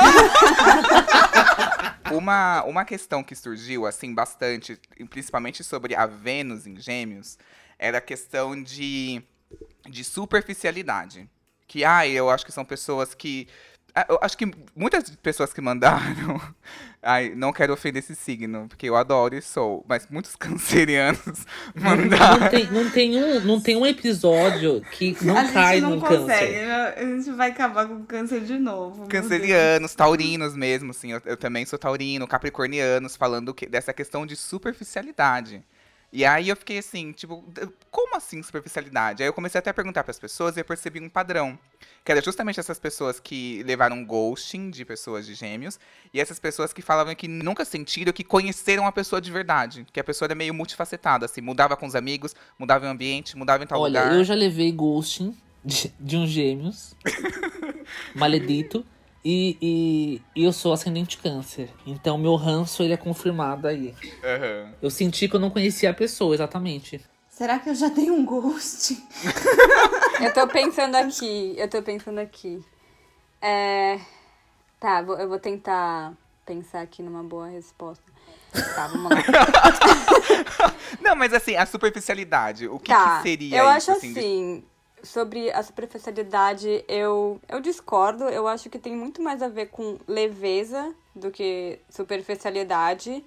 Uma, 2.10 2.62
uma 2.64 2.84
questão 2.86 3.22
que 3.22 3.34
surgiu, 3.34 3.84
assim, 3.86 4.14
bastante, 4.14 4.80
principalmente 5.10 5.62
sobre 5.62 5.94
a 5.94 6.06
Vênus 6.06 6.66
em 6.66 6.74
Gêmeos, 6.80 7.38
era 7.78 7.98
a 7.98 8.00
questão 8.00 8.60
de, 8.60 9.22
de 9.86 10.02
superficialidade. 10.04 11.28
Que, 11.66 11.84
ai, 11.84 12.10
eu 12.10 12.30
acho 12.30 12.46
que 12.46 12.52
são 12.52 12.64
pessoas 12.64 13.14
que. 13.14 13.46
Ah, 14.00 14.06
Eu 14.08 14.18
acho 14.22 14.36
que 14.36 14.50
muitas 14.74 15.10
pessoas 15.16 15.52
que 15.52 15.60
mandaram. 15.60 16.40
Ai, 17.00 17.32
não 17.34 17.52
quero 17.52 17.72
ofender 17.72 18.02
esse 18.02 18.16
signo, 18.16 18.66
porque 18.68 18.88
eu 18.88 18.96
adoro 18.96 19.34
e 19.36 19.40
sou. 19.40 19.84
Mas 19.88 20.08
muitos 20.10 20.34
cancerianos 20.36 21.46
mandaram. 21.74 22.40
Não 22.40 22.48
tem, 22.48 22.66
não, 22.70 22.90
tem 22.90 23.22
um, 23.22 23.40
não 23.40 23.60
tem 23.60 23.76
um 23.76 23.86
episódio 23.86 24.80
que 24.92 25.16
não 25.22 25.36
a 25.36 25.50
cai 25.50 25.74
gente 25.74 25.82
não 25.82 25.90
num 25.90 26.00
consegue. 26.00 26.54
câncer. 26.54 26.94
A 26.96 27.04
gente 27.04 27.30
vai 27.32 27.50
acabar 27.50 27.86
com 27.86 27.94
o 27.94 28.04
câncer 28.04 28.40
de 28.40 28.58
novo. 28.58 29.06
Cancerianos, 29.06 29.94
taurinos 29.94 30.56
mesmo, 30.56 30.90
assim, 30.90 31.12
eu, 31.12 31.22
eu 31.24 31.36
também 31.36 31.64
sou 31.64 31.78
taurino, 31.78 32.26
capricornianos, 32.26 33.16
falando 33.16 33.54
que, 33.54 33.66
dessa 33.66 33.92
questão 33.92 34.26
de 34.26 34.34
superficialidade. 34.34 35.62
E 36.10 36.24
aí 36.24 36.48
eu 36.48 36.56
fiquei 36.56 36.78
assim, 36.78 37.12
tipo, 37.12 37.44
como 37.90 38.16
assim 38.16 38.42
superficialidade? 38.42 39.22
Aí 39.22 39.28
eu 39.28 39.32
comecei 39.32 39.58
até 39.58 39.68
a 39.68 39.74
perguntar 39.74 40.02
para 40.02 40.10
as 40.10 40.18
pessoas 40.18 40.56
e 40.56 40.60
eu 40.60 40.64
percebi 40.64 41.00
um 41.00 41.08
padrão. 41.08 41.58
Que 42.02 42.12
era 42.12 42.22
justamente 42.22 42.58
essas 42.58 42.78
pessoas 42.78 43.20
que 43.20 43.62
levaram 43.64 44.02
ghosting 44.04 44.70
de 44.70 44.84
pessoas 44.84 45.26
de 45.26 45.34
gêmeos, 45.34 45.78
e 46.12 46.18
essas 46.18 46.38
pessoas 46.38 46.72
que 46.72 46.80
falavam 46.80 47.14
que 47.14 47.28
nunca 47.28 47.64
sentiram 47.64 48.12
que 48.12 48.24
conheceram 48.24 48.86
a 48.86 48.92
pessoa 48.92 49.20
de 49.20 49.30
verdade. 49.30 49.86
Que 49.92 50.00
a 50.00 50.04
pessoa 50.04 50.26
era 50.26 50.34
meio 50.34 50.54
multifacetada, 50.54 51.26
assim, 51.26 51.42
mudava 51.42 51.76
com 51.76 51.86
os 51.86 51.94
amigos, 51.94 52.34
mudava 52.58 52.86
o 52.86 52.88
ambiente, 52.88 53.36
mudava 53.36 53.62
em 53.62 53.66
tal 53.66 53.80
Olha, 53.80 54.00
lugar. 54.02 54.16
eu 54.16 54.24
já 54.24 54.34
levei 54.34 54.72
ghosting 54.72 55.36
de, 55.62 55.92
de 56.00 56.16
uns 56.16 56.30
gêmeos. 56.30 56.96
maledito. 58.14 58.84
E, 59.24 59.58
e, 59.60 60.22
e 60.40 60.44
eu 60.44 60.52
sou 60.52 60.72
ascendente 60.72 61.18
câncer. 61.18 61.70
Então 61.86 62.16
meu 62.16 62.34
ranço 62.36 62.82
ele 62.82 62.92
é 62.92 62.96
confirmado 62.96 63.66
aí. 63.68 63.94
Aham. 64.24 64.72
Eu 64.80 64.90
senti 64.90 65.28
que 65.28 65.34
eu 65.36 65.40
não 65.40 65.50
conhecia 65.50 65.90
a 65.90 65.94
pessoa, 65.94 66.34
exatamente. 66.34 67.00
Será 67.28 67.58
que 67.58 67.68
eu 67.70 67.74
já 67.74 67.88
dei 67.88 68.10
um 68.10 68.24
ghost? 68.24 68.96
Eu 70.20 70.32
tô 70.34 70.48
pensando 70.48 70.96
aqui, 70.96 71.54
eu 71.56 71.68
tô 71.70 71.80
pensando 71.80 72.18
aqui. 72.18 72.60
É. 73.40 74.00
Tá, 74.80 75.00
vou- 75.00 75.16
eu 75.16 75.28
vou 75.28 75.38
tentar 75.38 76.12
pensar 76.44 76.80
aqui 76.80 77.02
numa 77.04 77.22
boa 77.22 77.46
resposta. 77.46 78.02
Tá, 78.74 78.88
vamos 78.88 79.12
lá. 79.12 79.22
Não, 81.00 81.14
mas 81.14 81.32
assim, 81.32 81.54
a 81.54 81.64
superficialidade, 81.66 82.66
o 82.66 82.80
que, 82.80 82.88
tá, 82.92 83.18
que 83.18 83.22
seria 83.22 83.58
eu 83.58 83.64
isso? 83.64 83.72
acho 83.76 83.90
assim, 83.92 84.12
de- 84.12 84.18
assim, 84.18 84.64
sobre 85.02 85.50
a 85.50 85.62
superficialidade, 85.62 86.84
eu, 86.88 87.40
eu 87.48 87.60
discordo. 87.60 88.24
Eu 88.24 88.46
acho 88.46 88.68
que 88.68 88.78
tem 88.78 88.94
muito 88.94 89.22
mais 89.22 89.42
a 89.42 89.48
ver 89.48 89.66
com 89.66 89.98
leveza 90.06 90.94
do 91.14 91.30
que 91.30 91.78
superficialidade. 91.88 93.24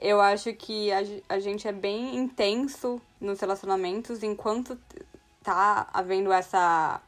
Eu 0.00 0.20
acho 0.20 0.52
que 0.54 0.92
a, 0.92 0.98
a 1.28 1.38
gente 1.38 1.66
é 1.66 1.72
bem 1.72 2.16
intenso 2.16 3.00
nos 3.20 3.40
relacionamentos 3.40 4.22
enquanto 4.22 4.78
tá 5.42 5.88
havendo 5.92 6.32
essa. 6.32 7.00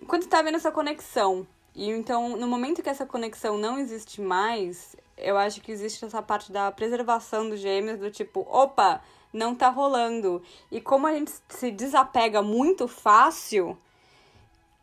Enquanto 0.00 0.28
tá 0.28 0.38
havendo 0.38 0.56
essa 0.56 0.70
conexão. 0.70 1.46
E 1.74 1.90
então, 1.90 2.36
no 2.36 2.46
momento 2.46 2.82
que 2.82 2.88
essa 2.88 3.04
conexão 3.04 3.58
não 3.58 3.78
existe 3.78 4.20
mais, 4.22 4.96
eu 5.18 5.36
acho 5.36 5.60
que 5.60 5.70
existe 5.70 6.04
essa 6.04 6.22
parte 6.22 6.50
da 6.50 6.70
preservação 6.72 7.48
dos 7.48 7.60
gêmeos, 7.60 7.98
do 7.98 8.10
tipo, 8.10 8.40
opa, 8.50 9.02
não 9.36 9.54
tá 9.54 9.68
rolando. 9.68 10.42
E 10.70 10.80
como 10.80 11.06
a 11.06 11.12
gente 11.12 11.32
se 11.48 11.70
desapega 11.70 12.42
muito 12.42 12.88
fácil, 12.88 13.76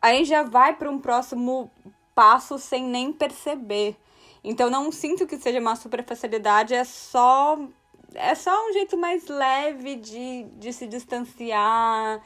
aí 0.00 0.24
já 0.24 0.42
vai 0.42 0.74
para 0.74 0.90
um 0.90 0.98
próximo 0.98 1.70
passo 2.14 2.58
sem 2.58 2.84
nem 2.84 3.12
perceber. 3.12 3.96
Então 4.42 4.70
não 4.70 4.92
sinto 4.92 5.26
que 5.26 5.36
seja 5.38 5.58
uma 5.58 5.76
superficialidade, 5.76 6.74
é 6.74 6.84
só 6.84 7.58
é 8.14 8.34
só 8.34 8.68
um 8.68 8.72
jeito 8.72 8.96
mais 8.96 9.26
leve 9.26 9.96
de, 9.96 10.44
de 10.56 10.72
se 10.72 10.86
distanciar, 10.86 12.22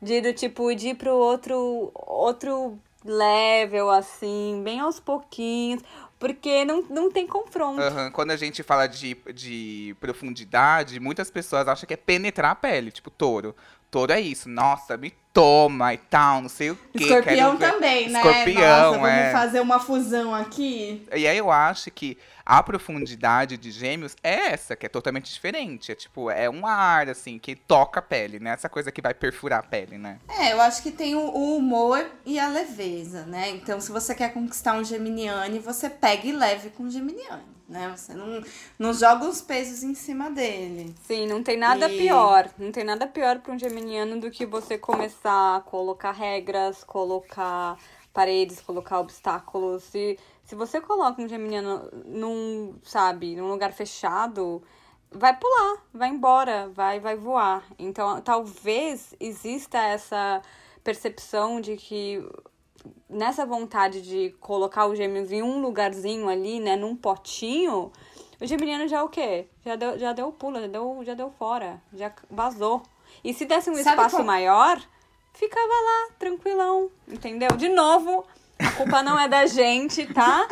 de 0.00 0.20
do 0.20 0.32
tipo 0.32 0.72
de 0.74 0.90
ir 0.90 0.94
pro 0.94 1.12
outro 1.12 1.90
outro 1.94 2.78
level 3.04 3.90
assim, 3.90 4.62
bem 4.64 4.80
aos 4.80 5.00
pouquinhos, 5.00 5.82
porque 6.24 6.64
não, 6.64 6.80
não 6.88 7.10
tem 7.10 7.26
confronto. 7.26 7.82
Aham, 7.82 8.10
Quando 8.10 8.30
a 8.30 8.36
gente 8.36 8.62
fala 8.62 8.86
de, 8.86 9.14
de 9.34 9.94
profundidade, 10.00 10.98
muitas 10.98 11.30
pessoas 11.30 11.68
acham 11.68 11.86
que 11.86 11.92
é 11.92 11.98
penetrar 11.98 12.52
a 12.52 12.54
pele, 12.54 12.90
tipo 12.90 13.10
touro. 13.10 13.54
Touro 13.90 14.10
é 14.10 14.22
isso, 14.22 14.48
nossa, 14.48 14.96
me 14.96 15.12
toma 15.34 15.92
e 15.92 15.98
tal, 15.98 16.40
não 16.40 16.48
sei 16.48 16.70
o 16.70 16.76
quê. 16.76 17.04
Escorpião 17.04 17.56
também, 17.56 18.08
né? 18.08 18.20
Escorpião, 18.20 18.86
Nossa, 18.86 18.98
vamos 18.98 19.08
é. 19.08 19.32
fazer 19.32 19.60
uma 19.60 19.80
fusão 19.80 20.32
aqui. 20.32 21.04
E 21.12 21.26
aí 21.26 21.36
eu 21.36 21.50
acho 21.50 21.90
que 21.90 22.16
a 22.46 22.62
profundidade 22.62 23.56
de 23.56 23.70
gêmeos 23.72 24.14
é 24.22 24.52
essa, 24.52 24.76
que 24.76 24.86
é 24.86 24.88
totalmente 24.88 25.32
diferente. 25.32 25.90
É 25.90 25.94
tipo, 25.94 26.30
é 26.30 26.48
um 26.48 26.64
ar, 26.64 27.08
assim, 27.08 27.38
que 27.38 27.56
toca 27.56 27.98
a 27.98 28.02
pele, 28.02 28.38
né? 28.38 28.50
Essa 28.50 28.68
coisa 28.68 28.92
que 28.92 29.02
vai 29.02 29.12
perfurar 29.12 29.58
a 29.58 29.62
pele, 29.62 29.98
né? 29.98 30.18
É, 30.28 30.52
eu 30.52 30.60
acho 30.60 30.82
que 30.82 30.92
tem 30.92 31.16
o, 31.16 31.20
o 31.20 31.56
humor 31.56 32.06
e 32.24 32.38
a 32.38 32.46
leveza, 32.48 33.24
né? 33.24 33.50
Então, 33.50 33.80
se 33.80 33.90
você 33.90 34.14
quer 34.14 34.32
conquistar 34.32 34.74
um 34.74 34.84
geminiane, 34.84 35.58
você 35.58 35.90
pega 35.90 36.28
e 36.28 36.32
leve 36.32 36.70
com 36.70 36.84
um 36.84 36.90
geminiane. 36.90 37.53
Né? 37.68 37.92
Você 37.96 38.14
não, 38.14 38.42
não 38.78 38.92
joga 38.92 39.26
os 39.26 39.40
pesos 39.40 39.82
em 39.82 39.94
cima 39.94 40.30
dele. 40.30 40.94
Sim, 41.06 41.26
não 41.26 41.42
tem 41.42 41.56
nada 41.56 41.88
E- 41.90 41.96
pior. 41.96 42.50
Não 42.58 42.70
tem 42.72 42.84
nada 42.84 43.06
pior 43.06 43.40
para 43.40 43.52
um 43.52 43.58
geminiano 43.58 44.20
do 44.20 44.30
que 44.30 44.44
você 44.46 44.76
começar 44.78 45.56
a 45.56 45.60
colocar 45.60 46.12
regras, 46.12 46.84
colocar 46.84 47.78
paredes, 48.12 48.60
colocar 48.60 49.00
obstáculos. 49.00 49.82
Se, 49.84 50.18
se 50.44 50.54
você 50.54 50.80
coloca 50.80 51.20
um 51.20 51.28
geminiano 51.28 51.88
num, 52.06 52.74
sabe, 52.84 53.34
num 53.34 53.48
lugar 53.48 53.72
fechado, 53.72 54.62
vai 55.10 55.36
pular, 55.36 55.78
vai 55.92 56.08
embora, 56.10 56.68
vai, 56.68 57.00
vai 57.00 57.16
voar. 57.16 57.64
Então, 57.78 58.20
talvez 58.20 59.14
exista 59.18 59.78
essa 59.78 60.42
percepção 60.82 61.60
de 61.60 61.76
que 61.76 62.22
nessa 63.08 63.44
vontade 63.46 64.02
de 64.02 64.30
colocar 64.40 64.86
os 64.86 64.96
gêmeos 64.98 65.30
em 65.32 65.42
um 65.42 65.60
lugarzinho 65.60 66.28
ali, 66.28 66.60
né, 66.60 66.76
num 66.76 66.94
potinho, 66.96 67.90
o 68.40 68.46
geminiano 68.46 68.86
já 68.88 69.02
o 69.02 69.08
quê? 69.08 69.46
Já 69.64 69.76
deu, 69.76 69.98
já 69.98 70.12
deu 70.12 70.30
pulo, 70.32 70.60
já 70.60 70.66
deu, 70.66 71.00
já 71.04 71.14
deu 71.14 71.30
fora, 71.38 71.80
já 71.92 72.12
vazou. 72.30 72.82
E 73.22 73.32
se 73.32 73.44
desse 73.44 73.70
um 73.70 73.74
Sabe 73.74 73.88
espaço 73.90 74.16
como- 74.16 74.26
maior, 74.26 74.80
ficava 75.32 75.66
lá, 75.66 76.14
tranquilão, 76.18 76.90
entendeu? 77.08 77.50
De 77.56 77.68
novo, 77.68 78.24
a 78.58 78.70
culpa 78.70 79.02
não 79.02 79.18
é 79.18 79.28
da 79.28 79.46
gente, 79.46 80.06
tá? 80.12 80.46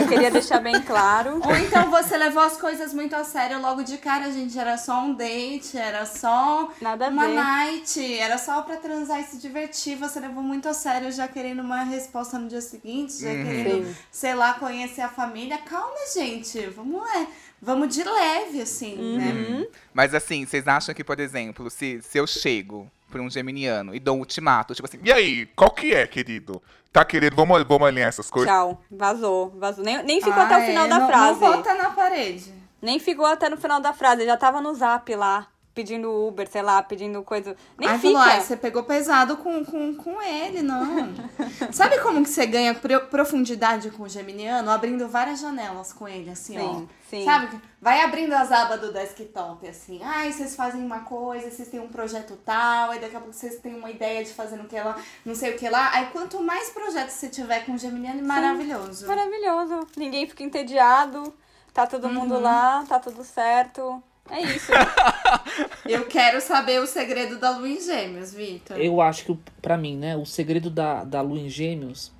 Eu 0.00 0.06
queria 0.06 0.30
deixar 0.30 0.60
bem 0.60 0.80
claro. 0.82 1.40
Ou 1.44 1.56
então 1.56 1.90
você 1.90 2.16
levou 2.16 2.42
as 2.42 2.56
coisas 2.58 2.92
muito 2.92 3.16
a 3.16 3.24
sério 3.24 3.60
logo 3.60 3.82
de 3.82 3.96
cara, 3.98 4.30
gente. 4.30 4.58
Era 4.58 4.76
só 4.76 5.00
um 5.00 5.14
date, 5.14 5.76
era 5.76 6.04
só 6.04 6.70
Nada 6.80 7.08
uma 7.08 7.26
ver. 7.26 7.34
night, 7.34 8.18
era 8.18 8.36
só 8.38 8.60
pra 8.62 8.76
transar 8.76 9.20
e 9.20 9.24
se 9.24 9.38
divertir. 9.38 9.96
Você 9.96 10.20
levou 10.20 10.42
muito 10.42 10.68
a 10.68 10.74
sério, 10.74 11.10
já 11.10 11.26
querendo 11.26 11.60
uma 11.60 11.82
resposta 11.82 12.38
no 12.38 12.46
dia 12.48 12.60
seguinte, 12.60 13.14
já 13.20 13.30
querendo, 13.32 13.86
Sim. 13.86 13.96
sei 14.10 14.34
lá, 14.34 14.54
conhecer 14.54 15.00
a 15.00 15.08
família. 15.08 15.58
Calma, 15.58 15.96
gente. 16.14 16.60
Vamos 16.66 17.00
lá. 17.00 17.26
Vamos 17.60 17.94
de 17.94 18.04
leve, 18.04 18.60
assim, 18.60 18.96
Uhum. 18.98 19.16
né? 19.60 19.66
Mas 19.94 20.14
assim, 20.14 20.44
vocês 20.44 20.68
acham 20.68 20.94
que, 20.94 21.02
por 21.02 21.18
exemplo, 21.18 21.70
se, 21.70 22.00
se 22.02 22.18
eu 22.18 22.26
chego 22.26 22.88
pra 23.10 23.22
um 23.22 23.30
geminiano 23.30 23.94
e 23.94 24.00
dou 24.00 24.16
um 24.16 24.20
ultimato, 24.20 24.74
tipo 24.74 24.86
assim, 24.86 24.98
E 25.02 25.12
aí, 25.12 25.46
qual 25.54 25.70
que 25.70 25.94
é, 25.94 26.06
querido? 26.06 26.62
Tá 26.92 27.04
querendo, 27.04 27.36
vamos, 27.36 27.62
vamos 27.64 27.86
alinhar 27.86 28.08
essas 28.08 28.30
coisas? 28.30 28.50
Tchau, 28.50 28.80
vazou, 28.90 29.50
vazou. 29.56 29.84
Nem, 29.84 30.02
nem 30.02 30.20
ficou 30.20 30.42
Ah, 30.42 30.46
até 30.46 30.58
o 30.58 30.66
final 30.66 30.86
é, 30.86 30.88
da 30.88 30.98
não, 30.98 31.06
frase. 31.06 31.40
Não 31.40 31.52
bota 31.52 31.74
na 31.74 31.90
parede. 31.90 32.52
Nem 32.80 32.98
ficou 32.98 33.26
até 33.26 33.48
no 33.48 33.56
final 33.56 33.80
da 33.80 33.92
frase, 33.92 34.24
já 34.24 34.36
tava 34.36 34.60
no 34.60 34.74
zap 34.74 35.14
lá, 35.14 35.46
pedindo 35.76 36.10
Uber, 36.26 36.48
sei 36.50 36.62
lá, 36.62 36.82
pedindo 36.82 37.22
coisa. 37.22 37.54
Nem 37.78 37.86
Aí 37.88 37.98
fica. 37.98 38.14
falou, 38.14 38.28
ai, 38.32 38.40
você 38.40 38.56
pegou 38.56 38.82
pesado 38.82 39.36
com, 39.36 39.62
com, 39.62 39.94
com 39.94 40.22
ele, 40.22 40.62
não. 40.62 41.12
Sabe 41.70 42.00
como 42.00 42.22
que 42.22 42.30
você 42.30 42.46
ganha 42.46 42.74
pro- 42.74 43.06
profundidade 43.08 43.90
com 43.90 44.04
o 44.04 44.08
geminiano? 44.08 44.70
Abrindo 44.70 45.06
várias 45.06 45.38
janelas 45.38 45.92
com 45.92 46.08
ele, 46.08 46.30
assim, 46.30 46.58
ó. 46.58 46.60
Sim, 46.78 46.88
sim. 47.10 47.24
Sabe? 47.26 47.60
Vai 47.78 48.00
abrindo 48.00 48.32
as 48.32 48.50
abas 48.50 48.80
do 48.80 48.90
desktop, 48.90 49.68
assim. 49.68 50.00
Ai, 50.02 50.32
vocês 50.32 50.56
fazem 50.56 50.82
uma 50.82 51.00
coisa, 51.00 51.50
vocês 51.50 51.68
têm 51.68 51.78
um 51.78 51.88
projeto 51.88 52.36
tal, 52.42 52.90
aí 52.92 52.98
daqui 52.98 53.14
a 53.14 53.20
pouco 53.20 53.34
vocês 53.34 53.56
têm 53.60 53.74
uma 53.74 53.90
ideia 53.90 54.24
de 54.24 54.32
fazer 54.32 54.56
no 54.56 54.64
que 54.64 54.80
lá, 54.80 54.96
não 55.26 55.34
sei 55.34 55.54
o 55.54 55.58
que 55.58 55.68
lá. 55.68 55.90
Aí 55.92 56.06
quanto 56.06 56.42
mais 56.42 56.70
projetos 56.70 57.12
você 57.14 57.28
tiver 57.28 57.66
com 57.66 57.74
o 57.74 57.78
geminiano, 57.78 58.26
maravilhoso. 58.26 59.06
Maravilhoso. 59.06 59.86
Ninguém 59.94 60.26
fica 60.26 60.42
entediado, 60.42 61.34
tá 61.74 61.86
todo 61.86 62.06
Uhum. 62.06 62.14
mundo 62.14 62.40
lá, 62.40 62.82
tá 62.88 62.98
tudo 62.98 63.22
certo. 63.22 64.02
É 64.30 64.42
isso. 64.42 64.72
Eu 65.88 66.06
quero 66.06 66.40
saber 66.40 66.80
o 66.80 66.86
segredo 66.86 67.38
da 67.38 67.56
lua 67.56 67.68
em 67.68 67.80
gêmeos, 67.80 68.34
Vitor. 68.34 68.78
Eu 68.78 69.00
acho 69.00 69.24
que, 69.24 69.38
pra 69.62 69.76
mim, 69.76 69.96
né, 69.96 70.16
o 70.16 70.24
segredo 70.24 70.68
da, 70.68 71.04
da 71.04 71.20
lua 71.20 71.38
em 71.38 71.48
gêmeos 71.48 72.12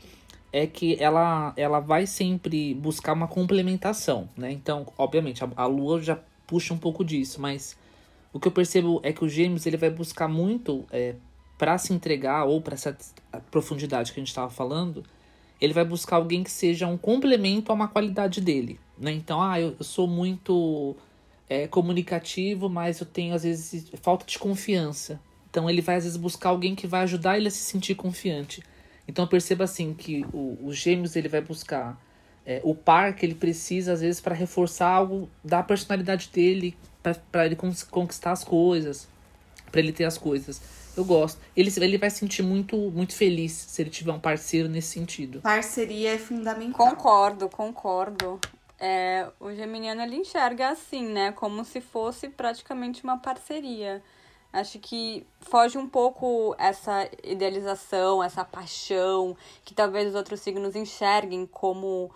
é 0.52 0.66
que 0.66 0.96
ela, 1.02 1.52
ela 1.57 1.80
vai 1.80 2.07
sempre 2.07 2.74
buscar 2.74 3.12
uma 3.12 3.28
complementação, 3.28 4.28
né? 4.36 4.50
Então, 4.52 4.86
obviamente, 4.96 5.44
a, 5.44 5.48
a 5.57 5.66
lua 5.66 6.00
já 6.00 6.18
puxa 6.46 6.72
um 6.72 6.78
pouco 6.78 7.04
disso, 7.04 7.40
mas 7.40 7.76
o 8.32 8.40
que 8.40 8.48
eu 8.48 8.52
percebo 8.52 9.00
é 9.02 9.12
que 9.12 9.24
o 9.24 9.28
gêmeos 9.28 9.66
ele 9.66 9.76
vai 9.76 9.90
buscar 9.90 10.28
muito 10.28 10.84
é, 10.90 11.14
para 11.59 11.76
se 11.78 11.92
entregar 11.92 12.44
ou 12.44 12.61
para 12.61 12.74
essa 12.74 12.96
profundidade 13.50 14.12
que 14.12 14.20
a 14.20 14.22
gente 14.22 14.28
estava 14.28 14.50
falando, 14.50 15.04
ele 15.61 15.72
vai 15.72 15.84
buscar 15.84 16.16
alguém 16.16 16.44
que 16.44 16.50
seja 16.50 16.86
um 16.86 16.96
complemento 16.96 17.72
a 17.72 17.74
uma 17.74 17.88
qualidade 17.88 18.40
dele, 18.40 18.78
né? 18.98 19.12
Então, 19.12 19.42
ah, 19.42 19.61
eu, 19.61 19.74
eu 19.78 19.84
sou 19.84 20.07
muito 20.07 20.94
é, 21.49 21.66
comunicativo, 21.66 22.68
mas 22.68 23.01
eu 23.01 23.07
tenho 23.07 23.34
às 23.34 23.42
vezes 23.42 23.88
falta 24.03 24.26
de 24.26 24.38
confiança. 24.38 25.20
Então 25.51 25.70
ele 25.70 25.80
vai 25.80 25.97
às 25.97 26.05
vezes 26.05 26.16
buscar 26.16 26.51
alguém 26.51 26.74
que 26.74 26.86
vai 26.86 27.03
ajudar 27.03 27.36
ele 27.36 27.49
a 27.49 27.51
se 27.51 27.59
sentir 27.59 27.94
confiante. 27.94 28.62
Então 29.09 29.26
perceba 29.26 29.64
assim 29.64 29.94
que 29.94 30.24
o, 30.32 30.59
o 30.62 30.72
gêmeos 30.72 31.16
ele 31.16 31.28
vai 31.28 31.40
buscar 31.40 32.01
é, 32.44 32.61
o 32.62 32.74
par 32.74 33.14
que 33.14 33.24
ele 33.24 33.34
precisa 33.34 33.92
às 33.92 34.01
vezes 34.01 34.20
para 34.20 34.34
reforçar 34.34 34.88
algo 34.88 35.28
da 35.42 35.62
personalidade 35.62 36.30
dele, 36.32 36.76
para 37.30 37.47
ele 37.47 37.57
conquistar 37.90 38.32
as 38.32 38.44
coisas, 38.44 39.09
para 39.70 39.80
ele 39.80 39.92
ter 39.92 40.05
as 40.05 40.18
coisas. 40.18 40.61
Eu 40.97 41.05
gosto. 41.05 41.38
Ele, 41.55 41.70
ele 41.76 41.99
vai 41.99 42.09
se 42.09 42.18
sentir 42.18 42.42
muito 42.42 42.76
muito 42.90 43.14
feliz 43.14 43.53
se 43.53 43.82
ele 43.82 43.90
tiver 43.90 44.12
um 44.12 44.18
parceiro 44.18 44.68
nesse 44.68 44.88
sentido. 44.88 45.40
Parceria 45.42 46.14
é 46.14 46.18
fundamental. 46.18 46.88
Concordo, 46.88 47.49
concordo. 47.49 48.40
É, 48.79 49.31
o 49.41 49.53
geminiano 49.53 50.03
ele 50.03 50.16
enxerga 50.16 50.68
assim, 50.68 51.07
né? 51.07 51.33
Como 51.33 51.64
se 51.64 51.81
fosse 51.81 52.29
praticamente 52.29 53.03
uma 53.03 53.18
parceria. 53.18 54.03
Acho 54.53 54.79
que 54.79 55.27
foge 55.41 55.77
um 55.77 55.89
pouco 55.89 56.55
essa 56.59 57.09
idealização, 57.22 58.22
essa 58.22 58.45
paixão, 58.45 59.37
que 59.64 59.74
talvez 59.74 60.09
os 60.09 60.14
outros 60.14 60.41
signos 60.41 60.74
enxerguem 60.74 61.47
como 61.47 62.11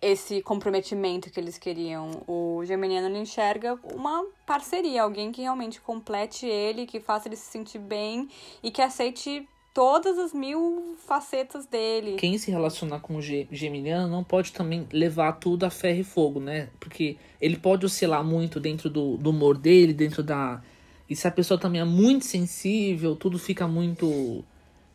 esse 0.00 0.42
comprometimento 0.42 1.30
que 1.30 1.40
eles 1.40 1.58
queriam. 1.58 2.22
O 2.26 2.62
geminiano 2.64 3.08
ele 3.08 3.18
enxerga 3.18 3.78
uma 3.94 4.24
parceria, 4.44 5.02
alguém 5.02 5.32
que 5.32 5.42
realmente 5.42 5.80
complete 5.80 6.46
ele, 6.46 6.86
que 6.86 7.00
faça 7.00 7.28
ele 7.28 7.36
se 7.36 7.50
sentir 7.50 7.78
bem 7.78 8.28
e 8.62 8.70
que 8.70 8.82
aceite 8.82 9.48
todas 9.76 10.18
as 10.18 10.32
mil 10.32 10.96
facetas 11.06 11.66
dele. 11.66 12.14
Quem 12.14 12.38
se 12.38 12.50
relacionar 12.50 13.00
com 13.00 13.16
o 13.16 13.20
ge- 13.20 13.46
geminiano 13.52 14.08
não 14.08 14.24
pode 14.24 14.50
também 14.50 14.86
levar 14.90 15.32
tudo 15.32 15.66
a 15.66 15.70
ferro 15.70 16.00
e 16.00 16.02
fogo, 16.02 16.40
né? 16.40 16.70
Porque 16.80 17.18
ele 17.38 17.58
pode 17.58 17.84
oscilar 17.84 18.24
muito 18.24 18.58
dentro 18.58 18.88
do, 18.88 19.18
do 19.18 19.28
humor 19.28 19.58
dele, 19.58 19.92
dentro 19.92 20.22
da. 20.22 20.62
E 21.10 21.14
se 21.14 21.28
a 21.28 21.30
pessoa 21.30 21.60
também 21.60 21.82
é 21.82 21.84
muito 21.84 22.24
sensível, 22.24 23.14
tudo 23.14 23.38
fica 23.38 23.68
muito. 23.68 24.42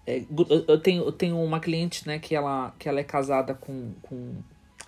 é, 0.08 0.24
eu 0.68 0.80
tenho, 0.80 1.04
eu 1.04 1.12
tenho 1.12 1.38
uma 1.38 1.60
cliente, 1.60 2.08
né, 2.08 2.18
que 2.18 2.34
ela, 2.34 2.74
que 2.80 2.90
ela 2.90 3.00
é 3.00 3.04
casada 3.04 3.54
com, 3.54 3.94
com. 4.02 4.34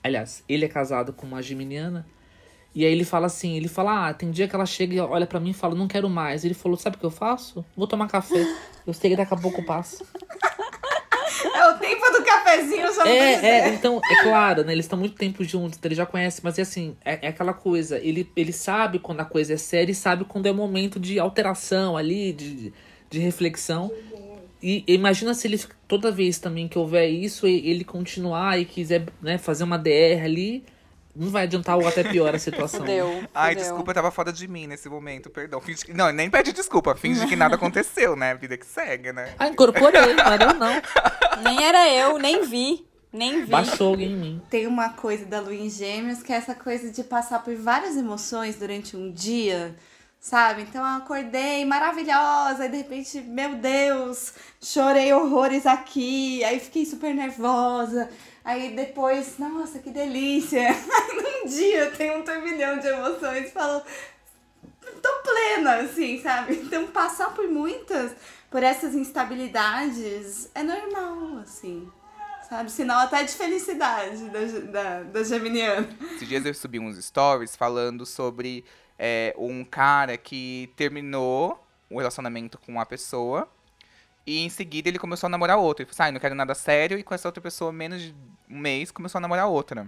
Aliás, 0.01 0.43
ele 0.49 0.65
é 0.65 0.67
casado 0.67 1.13
com 1.13 1.27
uma 1.27 1.39
geminiana. 1.43 2.03
E 2.75 2.85
aí 2.85 2.91
ele 2.91 3.05
fala 3.05 3.27
assim, 3.27 3.55
ele 3.55 3.67
fala, 3.67 4.09
ah, 4.09 4.13
tem 4.13 4.31
dia 4.31 4.47
que 4.47 4.55
ela 4.55 4.65
chega 4.65 4.95
e 4.95 4.99
olha 4.99 5.27
pra 5.27 5.39
mim 5.39 5.51
e 5.51 5.53
fala, 5.53 5.75
não 5.75 5.87
quero 5.87 6.09
mais. 6.09 6.43
Ele 6.43 6.53
falou, 6.53 6.77
sabe 6.77 6.95
o 6.95 6.99
que 6.99 7.05
eu 7.05 7.11
faço? 7.11 7.63
Vou 7.77 7.87
tomar 7.87 8.07
café. 8.07 8.45
Eu 8.85 8.93
sei 8.93 9.11
que 9.11 9.15
daqui 9.15 9.33
a 9.33 9.37
pouco 9.37 9.63
passa. 9.63 10.03
É 11.55 11.69
o 11.69 11.77
tempo 11.77 12.01
do 12.11 12.23
cafezinho, 12.23 12.83
não 12.83 13.05
É, 13.05 13.33
é, 13.33 13.69
então, 13.69 13.99
é 14.03 14.23
claro, 14.23 14.63
né? 14.63 14.71
Eles 14.71 14.85
estão 14.85 14.97
muito 14.97 15.15
tempo 15.15 15.43
juntos, 15.43 15.77
então 15.77 15.89
ele 15.89 15.95
já 15.95 16.05
conhece, 16.05 16.41
mas 16.43 16.57
é 16.57 16.61
assim, 16.61 16.95
é, 17.03 17.25
é 17.25 17.27
aquela 17.29 17.53
coisa, 17.53 17.97
ele, 17.99 18.29
ele 18.35 18.53
sabe 18.53 18.99
quando 18.99 19.19
a 19.21 19.25
coisa 19.25 19.53
é 19.53 19.57
séria 19.57 19.91
e 19.91 19.95
sabe 19.95 20.25
quando 20.25 20.45
é 20.45 20.53
momento 20.53 20.99
de 20.99 21.19
alteração 21.19 21.97
ali, 21.97 22.33
de, 22.33 22.73
de 23.09 23.19
reflexão. 23.19 23.91
E 24.61 24.83
imagina 24.87 25.33
se 25.33 25.47
ele 25.47 25.59
toda 25.87 26.11
vez 26.11 26.39
também 26.39 26.67
que 26.67 26.77
houver 26.77 27.09
isso, 27.09 27.45
ele 27.45 27.83
continuar 27.83 28.59
e 28.59 28.63
quiser 28.65 29.05
né, 29.21 29.37
fazer 29.37 29.65
uma 29.65 29.77
DR 29.77 30.23
ali, 30.23 30.63
não 31.15 31.29
vai 31.29 31.43
adiantar 31.43 31.77
ou 31.77 31.87
até 31.87 32.03
pior 32.03 32.33
a 32.33 32.39
situação. 32.39 32.79
Fudeu. 32.81 33.23
Ai, 33.33 33.53
fudeu. 33.53 33.63
desculpa, 33.63 33.91
eu 33.91 33.95
tava 33.95 34.11
fora 34.11 34.33
de 34.33 34.47
mim 34.47 34.67
nesse 34.67 34.89
momento, 34.89 35.29
perdão. 35.29 35.61
Finge 35.61 35.85
que... 35.85 35.93
Não, 35.93 36.11
nem 36.11 36.29
pede 36.29 36.51
desculpa, 36.51 36.95
finge 36.95 37.25
que 37.27 37.35
nada 37.35 37.55
aconteceu, 37.55 38.15
né? 38.15 38.33
Vida 38.35 38.57
que 38.57 38.65
segue, 38.65 39.13
né? 39.13 39.33
Ah, 39.37 39.47
incorporei, 39.47 40.13
não 40.13 40.25
era 40.25 40.43
eu 40.45 40.53
não. 40.55 40.81
Nem 41.43 41.63
era 41.63 41.89
eu, 41.89 42.17
nem 42.17 42.43
vi. 42.43 42.85
Nem 43.11 43.45
vi. 43.45 43.51
Baixou 43.51 43.89
alguém 43.89 44.11
em 44.11 44.15
mim. 44.15 44.41
Tem 44.49 44.65
uma 44.65 44.89
coisa 44.89 45.23
da 45.25 45.39
lua 45.39 45.53
em 45.53 45.69
gêmeos 45.69 46.23
que 46.23 46.33
é 46.33 46.35
essa 46.35 46.55
coisa 46.55 46.91
de 46.91 47.03
passar 47.03 47.43
por 47.43 47.55
várias 47.55 47.95
emoções 47.95 48.55
durante 48.55 48.97
um 48.97 49.11
dia, 49.11 49.75
sabe? 50.19 50.63
Então 50.63 50.81
eu 50.81 50.97
acordei 50.97 51.63
maravilhosa, 51.63 52.65
e 52.65 52.69
de 52.69 52.77
repente, 52.77 53.21
meu 53.21 53.55
Deus, 53.55 54.33
chorei 54.59 55.13
horrores 55.13 55.67
aqui, 55.67 56.43
aí 56.43 56.59
fiquei 56.59 56.87
super 56.87 57.13
nervosa. 57.13 58.09
Aí 58.43 58.75
depois, 58.75 59.37
nossa, 59.37 59.79
que 59.79 59.89
delícia. 59.89 60.69
Num 61.15 61.49
dia 61.49 61.91
tem 61.91 62.17
um 62.17 62.23
turbilhão 62.23 62.77
de 62.77 62.87
emoções, 62.87 63.51
falo, 63.51 63.81
tô 65.01 65.09
plena, 65.23 65.77
assim, 65.77 66.21
sabe? 66.21 66.55
Então 66.57 66.87
passar 66.87 67.33
por 67.33 67.47
muitas, 67.47 68.13
por 68.51 68.61
essas 68.61 68.93
instabilidades, 68.95 70.49
é 70.53 70.61
normal, 70.61 71.39
assim. 71.39 71.89
Sabe? 72.49 72.69
Sinal 72.69 72.99
até 72.99 73.23
de 73.23 73.31
felicidade 73.31 74.29
da, 74.29 74.39
da, 74.71 75.03
da 75.03 75.23
Geminiana. 75.23 75.87
Esses 76.13 76.27
dias 76.27 76.45
eu 76.45 76.53
subi 76.53 76.79
uns 76.79 77.03
stories 77.03 77.55
falando 77.55 78.05
sobre 78.05 78.65
é, 78.99 79.33
um 79.37 79.63
cara 79.63 80.17
que 80.17 80.71
terminou 80.75 81.65
o 81.89 81.97
relacionamento 81.97 82.57
com 82.57 82.73
uma 82.73 82.85
pessoa 82.85 83.49
e 84.25 84.39
em 84.39 84.49
seguida 84.49 84.89
ele 84.89 84.99
começou 84.99 85.27
a 85.27 85.29
namorar 85.29 85.57
outra. 85.57 85.83
Ele 85.83 85.91
falou 85.91 86.03
assim, 86.03 86.09
ah, 86.09 86.11
não 86.13 86.19
quero 86.19 86.35
nada 86.35 86.55
sério, 86.55 86.97
e 86.97 87.03
com 87.03 87.13
essa 87.13 87.27
outra 87.27 87.41
pessoa, 87.41 87.71
menos 87.71 88.01
de 88.01 88.15
um 88.49 88.57
mês, 88.59 88.91
começou 88.91 89.19
a 89.19 89.21
namorar 89.21 89.47
outra. 89.47 89.87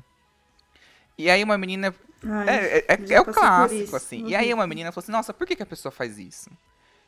E 1.18 1.30
aí 1.30 1.44
uma 1.44 1.58
menina. 1.58 1.94
Ai, 2.24 2.50
É, 2.50 2.78
é, 2.80 2.86
é, 2.90 3.14
é 3.14 3.22
o 3.22 3.26
clássico, 3.26 3.96
assim. 3.96 4.28
E 4.28 4.36
aí 4.36 4.50
Uhum. 4.50 4.60
uma 4.60 4.68
menina 4.68 4.92
falou 4.92 5.04
assim, 5.04 5.12
nossa, 5.12 5.34
por 5.34 5.48
que, 5.48 5.56
que 5.56 5.64
a 5.64 5.66
pessoa 5.66 5.92
faz 5.92 6.18
isso? 6.18 6.50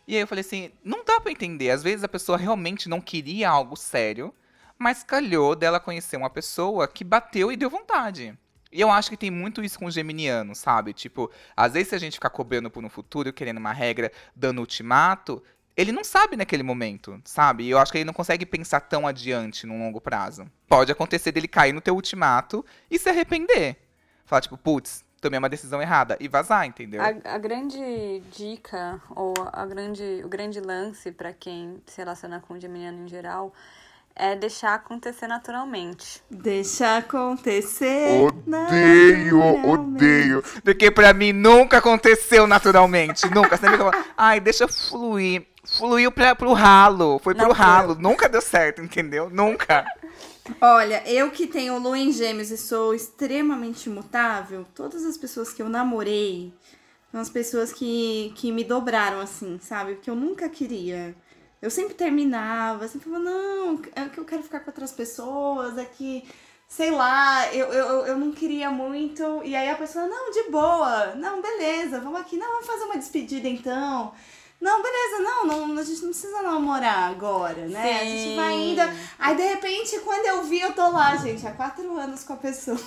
E 0.07 0.15
aí 0.15 0.21
eu 0.21 0.27
falei 0.27 0.41
assim, 0.41 0.71
não 0.83 1.03
dá 1.03 1.19
pra 1.19 1.31
entender. 1.31 1.69
Às 1.69 1.83
vezes 1.83 2.03
a 2.03 2.07
pessoa 2.07 2.37
realmente 2.37 2.87
não 2.87 3.01
queria 3.01 3.49
algo 3.49 3.75
sério, 3.75 4.33
mas 4.77 5.03
calhou 5.03 5.55
dela 5.55 5.79
conhecer 5.79 6.15
uma 6.17 6.29
pessoa 6.29 6.87
que 6.87 7.03
bateu 7.03 7.51
e 7.51 7.57
deu 7.57 7.69
vontade. 7.69 8.37
E 8.71 8.81
eu 8.81 8.91
acho 8.91 9.09
que 9.09 9.17
tem 9.17 9.31
muito 9.31 9.63
isso 9.63 9.79
com 9.79 9.85
o 9.85 9.91
geminiano, 9.91 10.53
sabe? 10.55 10.93
Tipo, 10.93 11.31
às 11.55 11.73
vezes 11.73 11.89
se 11.89 11.95
a 11.95 11.97
gente 11.97 12.13
ficar 12.15 12.29
cobrando 12.29 12.69
por 12.69 12.83
um 12.83 12.89
futuro, 12.89 13.33
querendo 13.33 13.57
uma 13.57 13.73
regra, 13.73 14.11
dando 14.35 14.59
ultimato, 14.59 15.43
ele 15.77 15.91
não 15.91 16.03
sabe 16.03 16.35
naquele 16.35 16.63
momento, 16.63 17.21
sabe? 17.23 17.63
E 17.65 17.69
eu 17.69 17.77
acho 17.77 17.91
que 17.91 17.99
ele 17.99 18.05
não 18.05 18.13
consegue 18.13 18.47
pensar 18.47 18.79
tão 18.79 19.07
adiante 19.07 19.67
num 19.67 19.77
longo 19.77 20.01
prazo. 20.01 20.47
Pode 20.67 20.91
acontecer 20.91 21.31
dele 21.31 21.47
cair 21.47 21.71
no 21.71 21.79
teu 21.79 21.93
ultimato 21.93 22.65
e 22.89 22.97
se 22.97 23.07
arrepender. 23.07 23.77
Falar, 24.25 24.41
tipo, 24.41 24.57
putz, 24.57 25.05
tomei 25.21 25.37
uma 25.37 25.47
decisão 25.47 25.79
errada. 25.79 26.17
E 26.19 26.27
vazar, 26.27 26.65
entendeu? 26.65 26.99
A, 26.99 27.35
a 27.35 27.37
grande 27.37 28.21
dica, 28.35 28.99
ou 29.11 29.35
a 29.53 29.65
grande, 29.67 30.21
o 30.25 30.27
grande 30.27 30.59
lance 30.59 31.11
pra 31.11 31.31
quem 31.31 31.79
se 31.85 31.99
relaciona 31.99 32.39
com 32.39 32.55
o 32.55 32.59
geminiano 32.59 33.05
em 33.05 33.07
geral, 33.07 33.53
é 34.15 34.35
deixar 34.35 34.73
acontecer 34.73 35.27
naturalmente. 35.27 36.23
Deixa 36.29 36.97
acontecer. 36.97 38.19
Odeio, 38.19 39.39
odeio. 39.69 40.43
Porque 40.63 40.89
pra 40.89 41.13
mim 41.13 41.31
nunca 41.31 41.77
aconteceu 41.77 42.47
naturalmente. 42.47 43.29
nunca. 43.29 43.57
Sempre 43.57 43.77
que 43.77 43.83
eu 43.83 43.91
falo, 43.91 44.05
ai, 44.17 44.39
deixa 44.39 44.67
fluir. 44.67 45.45
Fluiu 45.75 46.11
pra, 46.11 46.35
pro 46.35 46.53
ralo. 46.53 47.19
Foi 47.19 47.35
pro 47.35 47.47
Não, 47.47 47.53
ralo. 47.53 47.95
Nunca 47.95 48.29
deu 48.29 48.41
certo, 48.41 48.81
entendeu? 48.81 49.29
Nunca. 49.29 49.85
Olha, 50.61 51.03
eu 51.05 51.29
que 51.29 51.45
tenho 51.45 51.77
lua 51.77 51.97
em 51.97 52.11
gêmeos 52.11 52.51
e 52.51 52.57
sou 52.57 52.93
extremamente 52.93 53.89
imutável, 53.89 54.65
todas 54.73 55.03
as 55.03 55.17
pessoas 55.17 55.53
que 55.53 55.61
eu 55.61 55.67
namorei 55.67 56.53
são 57.11 57.19
as 57.19 57.29
pessoas 57.29 57.73
que, 57.73 58.33
que 58.35 58.51
me 58.51 58.63
dobraram 58.63 59.19
assim, 59.19 59.59
sabe? 59.61 59.95
Porque 59.95 60.09
eu 60.09 60.15
nunca 60.15 60.47
queria. 60.49 61.15
Eu 61.61 61.69
sempre 61.71 61.95
terminava, 61.95 62.87
sempre 62.87 63.09
falava, 63.09 63.23
não, 63.25 63.81
é 63.95 64.07
que 64.09 64.17
eu 64.17 64.25
quero 64.25 64.43
ficar 64.43 64.59
com 64.59 64.69
outras 64.69 64.91
pessoas, 64.91 65.77
é 65.77 65.85
que, 65.85 66.23
sei 66.67 66.91
lá, 66.91 67.51
eu, 67.53 67.67
eu, 67.73 68.05
eu 68.05 68.17
não 68.17 68.31
queria 68.31 68.69
muito. 68.69 69.41
E 69.43 69.55
aí 69.55 69.69
a 69.69 69.75
pessoa, 69.75 70.05
não, 70.05 70.31
de 70.31 70.49
boa, 70.49 71.15
não, 71.15 71.41
beleza, 71.41 71.99
vamos 71.99 72.21
aqui, 72.21 72.37
não, 72.37 72.47
vamos 72.47 72.67
fazer 72.67 72.83
uma 72.85 72.97
despedida 72.97 73.47
então. 73.47 74.13
Não, 74.59 74.81
beleza, 74.81 75.19
não, 75.19 75.45
não, 75.45 75.79
a 75.79 75.83
gente 75.83 76.01
não 76.01 76.09
precisa 76.09 76.41
namorar 76.41 77.11
agora, 77.11 77.67
né? 77.67 78.01
A 78.01 78.03
gente 78.03 78.35
vai 78.35 78.53
Sim. 78.53 78.69
ainda. 78.69 78.95
Aí 79.19 79.35
de 79.35 79.43
repente, 79.43 79.99
quando 79.99 80.25
eu 80.25 80.43
vi, 80.43 80.59
eu 80.59 80.73
tô 80.73 80.89
lá, 80.89 81.15
gente, 81.15 81.45
há 81.45 81.51
quatro 81.51 81.95
anos 81.97 82.23
com 82.23 82.33
a 82.33 82.37
pessoa. 82.37 82.79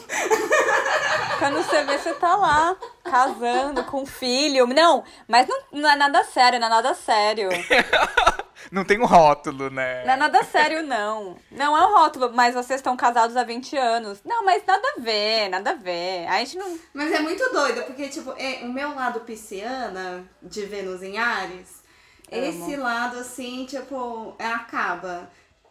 Quando 1.39 1.62
você 1.62 1.85
vê, 1.85 1.97
você 1.97 2.12
tá 2.14 2.35
lá, 2.35 2.77
casando, 3.05 3.85
com 3.85 4.05
filho. 4.05 4.66
Não, 4.66 5.05
mas 5.29 5.47
não, 5.47 5.59
não 5.73 5.91
é 5.91 5.97
nada 5.97 6.25
sério, 6.25 6.59
não 6.59 6.66
é 6.66 6.71
nada 6.71 6.93
sério. 6.93 7.49
Não 8.71 8.85
tem 8.85 9.01
um 9.01 9.07
rótulo, 9.07 9.71
né? 9.71 10.05
Não 10.05 10.13
é 10.13 10.17
nada 10.17 10.43
sério, 10.45 10.83
não. 10.83 11.37
Não 11.51 11.77
é 11.77 11.87
um 11.87 11.95
rótulo, 11.95 12.31
mas 12.33 12.55
vocês 12.55 12.81
estão 12.81 12.97
casados 12.97 13.37
há 13.37 13.43
20 13.45 13.77
anos. 13.77 14.21
Não, 14.25 14.45
mas 14.45 14.63
nada 14.67 14.95
a 14.97 15.01
ver, 15.01 15.49
nada 15.49 15.71
a 15.71 15.75
ver. 15.75 16.27
A 16.27 16.39
gente 16.39 16.59
não. 16.59 16.79
Mas 16.93 17.13
é 17.13 17.21
muito 17.21 17.43
doido, 17.53 17.83
porque, 17.85 18.09
tipo, 18.09 18.33
é, 18.37 18.61
o 18.65 18.73
meu 18.73 18.95
lado 18.95 19.21
pisciana, 19.21 20.25
de 20.43 20.65
Vênus 20.67 21.03
em 21.03 21.19
Ares, 21.19 21.83
Amo. 22.31 22.45
esse 22.45 22.77
lado, 22.77 23.19
assim, 23.19 23.65
tipo, 23.67 24.35
é, 24.39 24.47
acaba. 24.47 25.31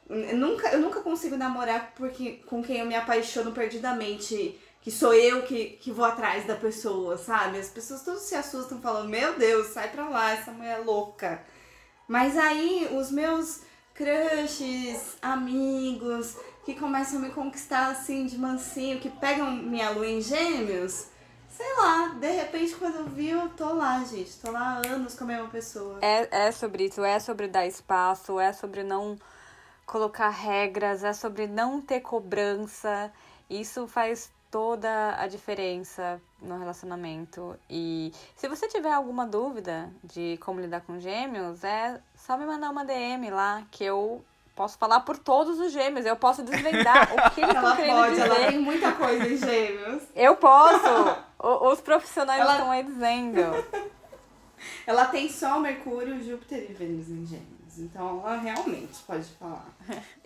Eu 0.10 0.38
nunca, 0.38 0.70
eu 0.70 0.80
nunca 0.80 1.02
consigo 1.02 1.38
namorar 1.38 1.94
porque, 1.96 2.42
com 2.48 2.64
quem 2.64 2.80
eu 2.80 2.86
me 2.86 2.96
apaixono 2.96 3.52
perdidamente. 3.52 4.60
Que 4.82 4.90
sou 4.90 5.14
eu 5.14 5.44
que, 5.44 5.72
que 5.82 5.92
vou 5.92 6.06
atrás 6.06 6.48
da 6.48 6.56
pessoa, 6.56 7.18
sabe? 7.18 7.60
As 7.60 7.68
pessoas 7.68 8.02
todas 8.02 8.22
se 8.22 8.34
assustam, 8.34 8.82
falam, 8.82 9.06
meu 9.10 9.38
Deus, 9.38 9.68
sai 9.68 9.90
pra 9.90 10.08
lá, 10.08 10.32
essa 10.32 10.52
mulher 10.52 10.80
é 10.80 10.82
louca. 10.82 11.44
Mas 12.10 12.36
aí, 12.36 12.89
os 12.91 13.12
meus 13.12 13.62
crushes, 13.93 15.16
amigos, 15.22 16.36
que 16.66 16.74
começam 16.74 17.20
a 17.20 17.22
me 17.22 17.30
conquistar 17.30 17.91
assim 17.91 18.26
de 18.26 18.36
mansinho, 18.36 18.99
que 18.99 19.12
pegam 19.12 19.51
minha 19.51 19.91
lua 19.91 20.07
em 20.07 20.20
gêmeos, 20.20 21.05
sei 21.47 21.78
lá, 21.78 22.07
de 22.20 22.32
repente 22.32 22.76
quando 22.78 22.95
eu 22.95 23.05
vi, 23.05 23.30
eu 23.30 23.47
tô 23.49 23.74
lá, 23.76 24.03
gente. 24.03 24.39
Tô 24.39 24.49
lá 24.49 24.82
há 24.84 24.88
anos 24.88 25.14
com 25.14 25.24
a 25.24 25.28
mesma 25.28 25.49
pessoa. 25.49 25.99
É, 26.01 26.47
é 26.47 26.51
sobre 26.51 26.86
isso, 26.86 27.03
é 27.03 27.20
sobre 27.20 27.47
dar 27.47 27.68
espaço, 27.68 28.39
é 28.39 28.51
sobre 28.53 28.82
não 28.82 29.16
colocar 29.86 30.30
regras, 30.30 31.03
é 31.03 31.14
sobre 31.14 31.45
não 31.45 31.80
ter 31.80 32.01
cobrança. 32.01 33.14
Isso 33.47 33.86
faz 33.88 34.32
toda 34.49 35.16
a 35.16 35.28
diferença 35.28 36.20
no 36.42 36.58
relacionamento. 36.58 37.58
E 37.70 38.14
se 38.36 38.48
você 38.48 38.68
tiver 38.68 38.92
alguma 38.92 39.26
dúvida 39.26 39.90
de 40.04 40.38
como 40.42 40.60
lidar 40.60 40.82
com 40.82 41.00
gêmeos, 41.00 41.64
é 41.64 42.00
só 42.16 42.38
me 42.38 42.46
mandar 42.46 42.70
uma 42.70 42.84
DM 42.86 43.30
lá 43.30 43.64
que 43.72 43.84
eu 43.84 44.24
posso 44.56 44.78
falar 44.78 45.00
por 45.02 45.18
todos 45.18 45.60
os 45.60 45.72
gêmeos. 45.72 46.06
Eu 46.06 46.16
posso 46.16 46.44
desvendar 46.44 47.10
o 47.14 47.32
que 47.32 47.42
eles 47.42 47.52
Ela 47.56 47.70
estão 47.70 47.76
querendo 47.78 47.96
pode, 47.96 48.10
dizer. 48.12 48.26
ela 48.26 48.36
tem 48.48 48.60
muita 48.60 48.92
coisa 48.92 49.28
em 49.28 49.38
gêmeos. 49.38 50.04
Eu 50.16 50.36
posso! 50.36 51.30
O- 51.42 51.70
Os 51.72 51.80
profissionais 51.80 52.42
Ela- 52.42 52.52
estão 52.56 52.70
aí 52.70 52.84
dizendo. 52.84 53.40
Ela 54.86 55.06
tem 55.06 55.30
Sol, 55.30 55.62
Mercúrio, 55.62 56.22
Júpiter 56.22 56.70
e 56.70 56.74
Vênus 56.74 57.10
em 57.10 57.26
gêmeos. 57.26 57.78
Então 57.78 58.20
ela 58.26 58.36
realmente 58.36 59.00
pode 59.08 59.24
falar. 59.40 59.66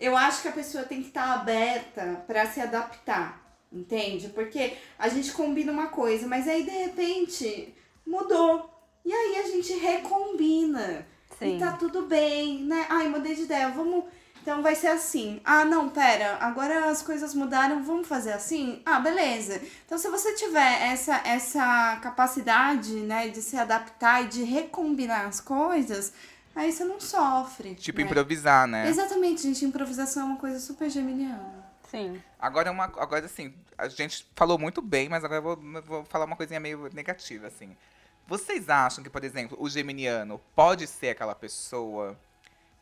Eu 0.00 0.16
acho 0.16 0.42
que 0.42 0.48
a 0.48 0.52
pessoa 0.52 0.82
tem 0.82 1.00
que 1.02 1.06
estar 1.08 1.34
aberta 1.34 2.24
pra 2.26 2.46
se 2.46 2.60
adaptar, 2.60 3.40
entende? 3.74 4.28
Porque 4.28 4.74
a 4.98 5.08
gente 5.08 5.32
combina 5.32 5.72
uma 5.72 5.88
coisa, 5.88 6.26
mas 6.26 6.46
aí 6.46 6.62
de 6.62 6.70
repente 6.70 7.74
mudou. 8.06 8.70
E 9.04 9.12
aí 9.12 9.36
a 9.40 9.48
gente 9.48 9.72
recombina. 9.74 11.06
Sim. 11.38 11.56
E 11.56 11.58
tá 11.58 11.72
tudo 11.72 12.06
bem, 12.06 12.64
né? 12.64 12.86
Ai, 12.88 13.08
mudei 13.08 13.34
de 13.34 13.42
ideia, 13.42 13.68
vamos. 13.68 14.04
Então 14.40 14.62
vai 14.62 14.74
ser 14.74 14.88
assim. 14.88 15.40
Ah, 15.44 15.64
não, 15.64 15.88
pera, 15.88 16.36
agora 16.40 16.90
as 16.90 17.02
coisas 17.02 17.34
mudaram, 17.34 17.82
vamos 17.82 18.06
fazer 18.06 18.32
assim? 18.32 18.82
Ah, 18.84 19.00
beleza. 19.00 19.60
Então 19.84 19.98
se 19.98 20.08
você 20.08 20.34
tiver 20.34 20.82
essa, 20.82 21.20
essa 21.24 21.98
capacidade, 22.02 22.92
né, 22.92 23.28
de 23.28 23.40
se 23.40 23.56
adaptar 23.56 24.24
e 24.24 24.28
de 24.28 24.44
recombinar 24.44 25.26
as 25.26 25.40
coisas, 25.40 26.12
aí 26.54 26.70
você 26.70 26.84
não 26.84 27.00
sofre. 27.00 27.74
Tipo, 27.74 28.00
né? 28.00 28.04
improvisar, 28.04 28.68
né? 28.68 28.88
Exatamente, 28.88 29.42
gente. 29.42 29.64
Improvisação 29.64 30.22
é 30.22 30.26
uma 30.26 30.36
coisa 30.36 30.60
super 30.60 30.90
geminiana. 30.90 31.63
Sim. 31.94 32.20
Agora, 32.40 32.72
uma, 32.72 32.84
agora, 32.84 33.24
assim, 33.24 33.54
a 33.78 33.86
gente 33.86 34.26
falou 34.34 34.58
muito 34.58 34.82
bem, 34.82 35.08
mas 35.08 35.24
agora 35.24 35.38
eu 35.38 35.42
vou, 35.42 35.76
eu 35.76 35.82
vou 35.82 36.04
falar 36.04 36.24
uma 36.24 36.34
coisinha 36.34 36.58
meio 36.58 36.90
negativa, 36.92 37.46
assim. 37.46 37.76
Vocês 38.26 38.68
acham 38.68 39.04
que, 39.04 39.08
por 39.08 39.22
exemplo, 39.22 39.56
o 39.60 39.68
geminiano 39.68 40.40
pode 40.56 40.88
ser 40.88 41.10
aquela 41.10 41.36
pessoa 41.36 42.18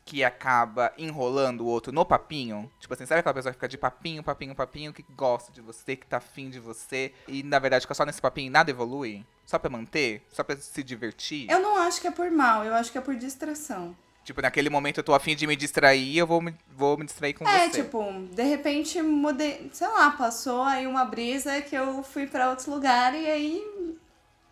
que 0.07 0.25
acaba 0.25 0.95
enrolando 0.97 1.61
o 1.61 1.67
outro 1.67 1.93
no 1.93 2.07
papinho? 2.07 2.71
Tipo 2.81 2.95
assim, 2.95 3.05
sabe 3.05 3.21
aquela 3.21 3.35
pessoa 3.35 3.53
que 3.53 3.59
fica 3.59 3.69
de 3.69 3.77
papinho, 3.77 4.23
papinho, 4.23 4.55
papinho, 4.55 4.93
que 4.95 5.05
gosta 5.15 5.53
de 5.53 5.61
você, 5.61 5.95
que 5.95 6.07
tá 6.07 6.17
afim 6.17 6.49
de 6.49 6.59
você, 6.59 7.13
e 7.29 7.43
na 7.43 7.59
verdade 7.59 7.83
fica 7.83 7.95
só 7.95 8.07
nesse 8.07 8.21
papinho 8.21 8.47
e 8.47 8.51
nada 8.51 8.71
evolui? 8.71 9.27
Só 9.45 9.59
pra 9.59 9.69
manter? 9.69 10.25
Só 10.33 10.43
pra 10.43 10.57
se 10.57 10.83
divertir? 10.83 11.51
Eu 11.51 11.61
não 11.61 11.77
acho 11.77 12.01
que 12.01 12.07
é 12.07 12.11
por 12.11 12.31
mal, 12.31 12.65
eu 12.65 12.75
acho 12.75 12.91
que 12.91 12.97
é 12.97 13.01
por 13.01 13.15
distração. 13.15 13.95
Tipo, 14.25 14.41
naquele 14.41 14.71
momento 14.71 14.99
eu 14.99 15.05
tô 15.05 15.15
afim 15.15 15.35
de 15.35 15.47
me 15.47 15.57
distrair, 15.57 16.17
eu 16.17 16.27
vou 16.27 16.41
me, 16.41 16.55
vou 16.77 16.97
me 16.97 17.05
distrair 17.05 17.35
com 17.35 17.47
É, 17.47 17.69
você. 17.69 17.83
tipo, 17.83 18.05
de 18.33 18.43
repente 18.43 19.03
mudei, 19.03 19.69
sei 19.73 19.89
lá, 19.89 20.13
passou 20.13 20.63
aí 20.63 20.87
uma 20.87 21.05
brisa 21.05 21.61
que 21.61 21.75
eu 21.75 22.03
fui 22.05 22.27
pra 22.27 22.51
outro 22.51 22.71
lugar 22.73 23.15
e 23.15 23.27
aí 23.27 23.97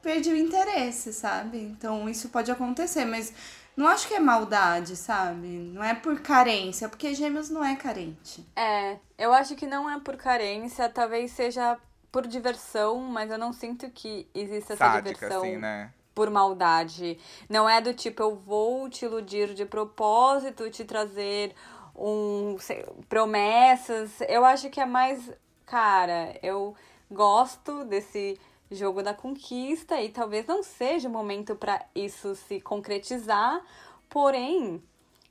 perdi 0.02 0.30
o 0.30 0.36
interesse, 0.36 1.12
sabe? 1.12 1.58
Então 1.58 2.08
isso 2.08 2.28
pode 2.30 2.50
acontecer, 2.50 3.04
mas 3.04 3.32
não 3.76 3.86
acho 3.86 4.08
que 4.08 4.14
é 4.14 4.20
maldade, 4.20 4.96
sabe? 4.96 5.46
Não 5.46 5.84
é 5.84 5.94
por 5.94 6.20
carência, 6.20 6.88
porque 6.88 7.14
gêmeos 7.14 7.48
não 7.48 7.64
é 7.64 7.76
carente. 7.76 8.44
É, 8.56 8.96
eu 9.16 9.32
acho 9.32 9.54
que 9.54 9.66
não 9.66 9.88
é 9.88 10.00
por 10.00 10.16
carência, 10.16 10.88
talvez 10.88 11.30
seja 11.30 11.78
por 12.10 12.26
diversão, 12.26 12.98
mas 13.00 13.30
eu 13.30 13.38
não 13.38 13.52
sinto 13.52 13.88
que 13.90 14.26
exista 14.34 14.72
essa 14.72 14.84
Sádica, 14.84 15.14
diversão 15.14 15.42
assim, 15.42 15.56
né? 15.56 15.92
Por 16.14 16.30
maldade. 16.30 17.18
Não 17.48 17.68
é 17.68 17.80
do 17.80 17.94
tipo, 17.94 18.22
eu 18.22 18.34
vou 18.34 18.88
te 18.88 19.04
iludir 19.04 19.54
de 19.54 19.64
propósito, 19.64 20.70
te 20.70 20.84
trazer 20.84 21.54
um 21.94 22.56
sei, 22.58 22.84
promessas. 23.08 24.20
Eu 24.28 24.44
acho 24.44 24.70
que 24.70 24.80
é 24.80 24.86
mais, 24.86 25.30
cara, 25.66 26.38
eu 26.42 26.74
gosto 27.10 27.84
desse 27.84 28.38
jogo 28.70 29.02
da 29.02 29.12
conquista 29.12 30.00
e 30.00 30.10
talvez 30.10 30.46
não 30.46 30.62
seja 30.62 31.08
o 31.08 31.12
momento 31.12 31.56
para 31.56 31.84
isso 31.94 32.34
se 32.36 32.60
concretizar, 32.60 33.60
porém 34.08 34.82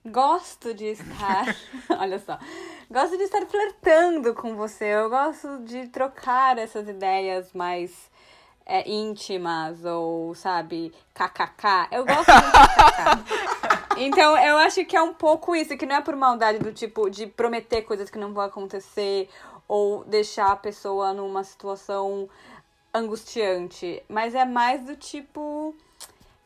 gosto 0.05 0.73
de 0.73 0.85
estar, 0.85 1.55
olha 1.99 2.19
só, 2.19 2.37
gosto 2.91 3.17
de 3.17 3.23
estar 3.23 3.45
flertando 3.45 4.33
com 4.33 4.55
você. 4.55 4.85
Eu 4.85 5.09
gosto 5.09 5.59
de 5.63 5.87
trocar 5.87 6.57
essas 6.57 6.87
ideias 6.87 7.53
mais 7.53 8.09
é, 8.65 8.89
íntimas 8.89 9.83
ou, 9.83 10.35
sabe, 10.35 10.93
kkk. 11.13 11.87
Eu 11.91 12.05
gosto 12.05 12.25
de 12.25 12.51
kkk. 12.51 13.69
Então, 14.01 14.37
eu 14.37 14.57
acho 14.57 14.85
que 14.85 14.95
é 14.95 15.01
um 15.01 15.13
pouco 15.13 15.53
isso, 15.53 15.75
que 15.75 15.85
não 15.85 15.97
é 15.97 16.01
por 16.01 16.15
maldade 16.15 16.59
do 16.59 16.71
tipo 16.71 17.09
de 17.09 17.27
prometer 17.27 17.81
coisas 17.81 18.09
que 18.09 18.17
não 18.17 18.33
vão 18.33 18.45
acontecer 18.45 19.29
ou 19.67 20.05
deixar 20.05 20.53
a 20.53 20.55
pessoa 20.55 21.11
numa 21.13 21.43
situação 21.43 22.29
angustiante, 22.93 24.01
mas 24.07 24.33
é 24.33 24.45
mais 24.45 24.85
do 24.85 24.95
tipo 24.95 25.75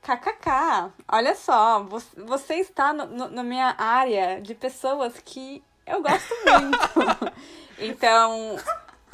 kkk. 0.02 0.92
Olha 1.08 1.36
só, 1.36 1.84
você, 2.18 2.56
está 2.56 2.92
no, 2.92 3.06
no, 3.06 3.30
na 3.30 3.44
minha 3.44 3.76
área 3.78 4.42
de 4.42 4.56
pessoas 4.56 5.14
que 5.24 5.64
eu 5.86 6.02
gosto 6.02 6.34
muito. 6.44 7.34
então, 7.80 8.58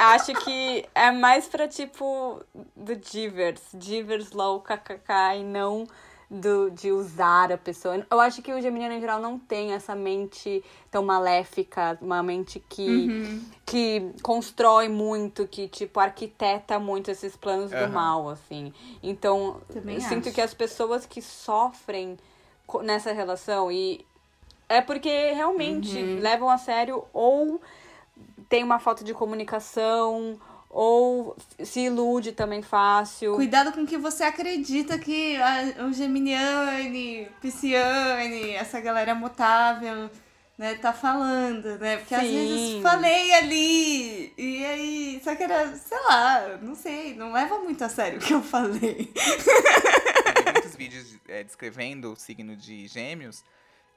acho 0.08 0.34
que 0.34 0.86
é 0.96 1.12
mais 1.12 1.48
pra 1.48 1.68
tipo 1.68 2.42
do 2.76 2.96
Divers, 2.96 3.62
Divers 3.74 4.32
low 4.32 4.62
kkk 4.62 5.40
e 5.40 5.44
não 5.44 5.86
do, 6.30 6.70
de 6.72 6.92
usar 6.92 7.52
a 7.52 7.58
pessoa. 7.58 8.06
Eu 8.10 8.20
acho 8.20 8.42
que 8.42 8.54
o 8.54 8.62
geminiano 8.62 8.94
em 8.94 9.00
geral 9.00 9.20
não 9.20 9.38
tem 9.38 9.74
essa 9.74 9.96
mente 9.96 10.64
tão 10.92 11.04
maléfica, 11.04 11.98
uma 12.02 12.22
mente 12.22 12.64
que, 12.70 13.12
que 13.66 14.12
constrói 14.22 14.88
muito, 14.88 15.48
que, 15.48 15.68
tipo, 15.68 16.00
arquiteta 16.00 16.80
muito 16.80 17.10
esses 17.10 17.36
planos 17.36 17.72
do 17.72 17.78
Aham. 17.78 17.90
mal, 17.90 18.30
assim. 18.30 18.74
Então, 19.02 19.60
Também 19.74 19.96
eu 19.96 20.02
sinto 20.02 20.28
acho. 20.28 20.36
que 20.36 20.42
as 20.42 20.54
pessoas 20.54 21.06
que 21.06 21.22
sofrem 21.22 22.18
nessa 22.84 23.12
relação 23.12 23.72
e 23.72 24.06
é 24.68 24.82
porque 24.82 25.32
realmente 25.32 25.98
levam 26.20 26.48
a 26.48 26.60
sério 26.60 27.04
ou 27.12 27.60
tem 28.50 28.64
uma 28.64 28.80
falta 28.80 29.04
de 29.04 29.14
comunicação 29.14 30.40
ou 30.70 31.36
se 31.64 31.82
ilude 31.82 32.32
também 32.32 32.62
fácil. 32.62 33.36
Cuidado 33.36 33.72
com 33.72 33.82
o 33.84 33.88
que 33.88 33.98
você 33.98 34.24
acredita 34.24 34.98
que 35.00 35.36
a- 35.38 35.86
o 35.88 35.94
Geminiane, 35.94 37.28
Pisciane, 37.42 38.52
essa 38.52 38.80
galera 38.80 39.16
mutável, 39.16 40.10
né, 40.58 40.76
tá 40.76 40.92
falando, 40.94 41.78
né? 41.80 41.98
Porque 41.98 42.14
às 42.14 42.22
Sim. 42.22 42.34
vezes 42.36 42.82
falei 42.84 43.34
ali, 43.34 44.34
e 44.38 44.66
aí, 44.66 45.22
só 45.24 45.34
que 45.36 45.44
era, 45.44 45.74
sei 45.76 45.98
lá, 46.08 46.58
não 46.62 46.76
sei, 46.76 47.16
não 47.16 47.32
leva 47.32 47.60
muito 47.60 47.84
a 47.84 47.90
sério 47.90 48.20
o 48.20 48.22
que 48.22 48.34
eu 48.34 48.42
falei. 48.44 49.12
Vi 49.16 50.52
muitos 50.54 50.76
vídeos 50.76 51.16
é, 51.28 51.44
descrevendo 51.44 52.12
o 52.12 52.16
signo 52.16 52.56
de 52.56 52.88
gêmeos. 52.88 53.44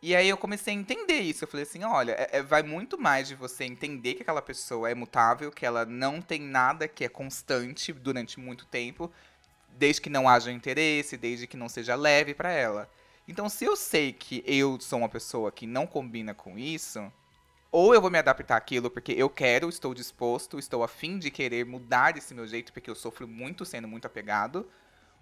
E 0.02 0.16
aí 0.16 0.28
eu 0.28 0.36
comecei 0.36 0.74
a 0.74 0.76
entender 0.76 1.20
isso. 1.20 1.44
Eu 1.44 1.48
falei 1.48 1.62
assim, 1.62 1.84
olha, 1.84 2.12
é- 2.12 2.38
é- 2.38 2.42
vai 2.42 2.62
muito 2.62 2.98
mais 2.98 3.28
de 3.28 3.34
você 3.34 3.64
entender 3.64 4.14
que 4.14 4.22
aquela 4.22 4.42
pessoa 4.42 4.90
é 4.90 4.94
mutável, 4.94 5.50
que 5.52 5.64
ela 5.64 5.84
não 5.86 6.20
tem 6.20 6.40
nada 6.40 6.88
que 6.88 7.04
é 7.04 7.08
constante 7.08 7.92
durante 7.92 8.40
muito 8.40 8.66
tempo, 8.66 9.10
desde 9.68 10.00
que 10.02 10.10
não 10.10 10.28
haja 10.28 10.52
interesse, 10.52 11.16
desde 11.16 11.46
que 11.46 11.56
não 11.56 11.68
seja 11.68 11.94
leve 11.94 12.34
pra 12.34 12.50
ela. 12.52 12.90
Então, 13.28 13.48
se 13.48 13.64
eu 13.64 13.76
sei 13.76 14.12
que 14.12 14.42
eu 14.46 14.78
sou 14.80 15.00
uma 15.00 15.08
pessoa 15.08 15.52
que 15.52 15.66
não 15.66 15.86
combina 15.86 16.34
com 16.34 16.58
isso, 16.58 17.00
ou 17.70 17.94
eu 17.94 18.00
vou 18.00 18.10
me 18.10 18.18
adaptar 18.18 18.56
àquilo 18.56 18.90
porque 18.90 19.12
eu 19.12 19.30
quero, 19.30 19.68
estou 19.68 19.94
disposto, 19.94 20.58
estou 20.58 20.82
afim 20.82 21.18
de 21.18 21.30
querer 21.30 21.64
mudar 21.64 22.16
esse 22.16 22.34
meu 22.34 22.46
jeito 22.46 22.72
porque 22.72 22.90
eu 22.90 22.94
sofro 22.94 23.26
muito 23.26 23.64
sendo 23.64 23.88
muito 23.88 24.06
apegado, 24.06 24.68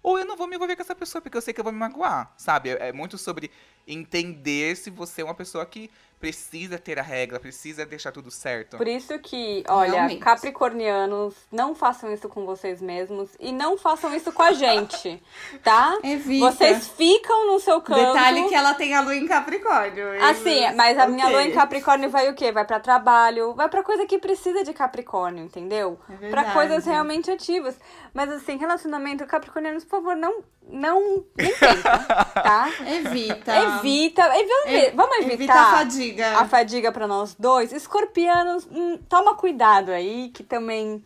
ou 0.03 0.17
eu 0.17 0.25
não 0.25 0.35
vou 0.35 0.47
me 0.47 0.55
envolver 0.55 0.75
com 0.75 0.81
essa 0.81 0.95
pessoa 0.95 1.21
porque 1.21 1.37
eu 1.37 1.41
sei 1.41 1.53
que 1.53 1.59
eu 1.59 1.63
vou 1.63 1.71
me 1.73 1.79
magoar, 1.79 2.33
sabe? 2.37 2.71
É 2.71 2.89
é 2.89 2.93
muito 2.93 3.17
sobre 3.17 3.51
entender 3.87 4.75
se 4.75 4.89
você 4.89 5.21
é 5.21 5.25
uma 5.25 5.33
pessoa 5.35 5.65
que 5.65 5.89
precisa 6.19 6.77
ter 6.77 6.99
a 6.99 7.01
regra, 7.01 7.39
precisa 7.39 7.83
deixar 7.83 8.11
tudo 8.11 8.29
certo. 8.29 8.77
Por 8.77 8.87
isso 8.87 9.17
que, 9.17 9.63
olha, 9.67 9.93
Realmente. 9.93 10.19
capricornianos, 10.19 11.33
não 11.51 11.73
façam 11.73 12.13
isso 12.13 12.29
com 12.29 12.45
vocês 12.45 12.79
mesmos 12.79 13.31
e 13.39 13.51
não 13.51 13.75
façam 13.75 14.13
isso 14.15 14.31
com 14.31 14.43
a 14.43 14.51
gente, 14.51 15.21
tá? 15.63 15.97
Evita. 16.03 16.51
Vocês 16.51 16.87
ficam 16.89 17.47
no 17.51 17.59
seu 17.59 17.81
canto. 17.81 18.13
Detalhe 18.13 18.47
que 18.47 18.53
ela 18.53 18.75
tem 18.75 18.93
a 18.93 19.01
lua 19.01 19.15
em 19.15 19.27
Capricórnio. 19.27 20.23
Assim, 20.23 20.71
mas 20.75 20.95
a 20.99 21.07
minha 21.07 21.25
Ok. 21.25 21.35
lua 21.35 21.43
em 21.43 21.51
Capricórnio 21.53 22.09
vai 22.11 22.29
o 22.29 22.35
quê? 22.35 22.51
Vai 22.51 22.65
pra 22.65 22.79
trabalho, 22.79 23.55
vai 23.55 23.67
pra 23.67 23.81
coisa 23.83 24.05
que 24.05 24.19
precisa 24.19 24.63
de 24.63 24.73
Capricórnio, 24.73 25.43
entendeu? 25.43 25.99
É 26.07 26.13
pra 26.13 26.17
verdade. 26.43 26.53
coisas 26.53 26.85
realmente 26.85 27.31
ativas. 27.31 27.79
Mas 28.13 28.29
assim, 28.29 28.57
relacionamento 28.57 29.25
capricornianos, 29.25 29.83
por 29.83 29.91
favor, 30.01 30.15
não 30.15 30.43
não 30.69 31.25
nem 31.37 31.53
tenta, 31.55 31.97
tá? 32.41 32.69
Evita. 32.87 33.55
Evita, 33.55 34.21
evi- 34.37 34.95
vamos 34.95 35.17
evitar 35.17 35.33
Evita 35.33 35.53
a 35.53 35.71
fadiga. 35.71 36.37
a 36.39 36.45
fadiga 36.45 36.91
pra 36.91 37.07
nós 37.07 37.35
dois. 37.37 37.71
Escorpianos, 37.73 38.67
hum, 38.71 38.97
toma 39.09 39.35
cuidado 39.35 39.91
aí, 39.91 40.29
que 40.33 40.43
também 40.43 41.03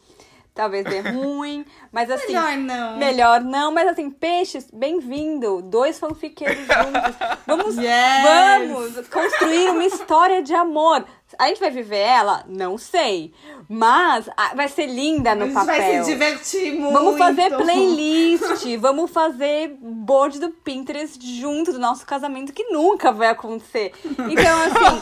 talvez 0.56 0.86
dê 0.86 1.02
ruim, 1.02 1.66
mas 1.92 2.10
assim, 2.10 2.28
Melhor 2.34 2.58
não. 2.58 2.98
Melhor 2.98 3.42
não, 3.42 3.72
mas 3.74 3.90
assim, 3.90 4.10
peixes, 4.10 4.68
bem-vindo. 4.74 5.62
Dois 5.62 6.00
fanfiqueiros 6.00 6.58
juntos. 6.66 7.16
Vamos, 7.46 7.76
Yes. 7.78 8.24
vamos 8.24 9.08
construir 9.10 9.70
uma 9.70 9.84
história 9.84 10.42
de 10.42 10.54
amor. 10.56 11.06
A 11.38 11.48
gente 11.50 11.60
vai 11.60 11.70
viver 11.72 11.98
ela? 12.00 12.46
Não 12.48 12.78
sei. 12.78 13.34
Mas 13.68 14.30
ah, 14.38 14.54
vai 14.56 14.70
ser 14.70 14.86
linda 14.86 15.32
A 15.32 15.36
no 15.36 15.46
gente 15.46 15.54
papel. 15.56 15.76
vai 15.76 16.04
se 16.04 16.10
divertir 16.12 16.72
muito. 16.74 16.94
Vamos 16.94 17.18
fazer 17.18 17.50
playlist, 17.58 18.78
vamos 18.80 19.12
fazer 19.12 19.76
board 19.82 20.40
do 20.40 20.50
Pinterest 20.52 21.20
junto 21.40 21.74
do 21.74 21.80
nosso 21.80 22.06
casamento, 22.06 22.54
que 22.54 22.64
nunca 22.72 23.12
vai 23.12 23.28
acontecer. 23.28 23.92
Então, 24.06 24.62
assim, 24.62 25.02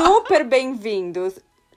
super 0.06 0.44
bem-vindos. 0.44 1.34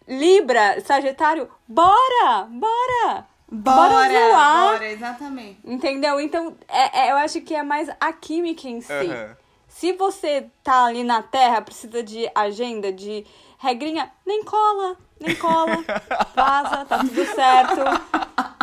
Libra, 0.07 0.79
Sagitário, 0.85 1.49
bora, 1.67 2.47
bora! 2.49 3.27
Bora, 3.49 4.09
zoar. 4.29 4.71
bora, 4.73 4.89
exatamente. 4.91 5.59
Entendeu? 5.63 6.19
Então, 6.19 6.55
é, 6.67 7.07
é- 7.07 7.11
eu 7.11 7.15
acho 7.17 7.39
que 7.41 7.55
é 7.55 7.63
mais 7.63 7.89
a 7.99 8.11
química 8.11 8.67
em 8.67 8.81
si. 8.81 8.91
Aham. 8.91 9.37
Se 9.69 9.93
você 9.93 10.47
tá 10.63 10.85
ali 10.85 11.03
na 11.03 11.21
Terra, 11.21 11.61
precisa 11.61 12.01
de 12.03 12.29
agenda, 12.33 12.91
de 12.91 13.25
regrinha, 13.59 14.11
nem 14.25 14.43
cola, 14.43 14.97
nem 15.19 15.35
cola. 15.35 15.77
Vaza, 16.35 16.85
tá 16.85 16.97
tudo 16.99 17.25
certo. 17.25 17.81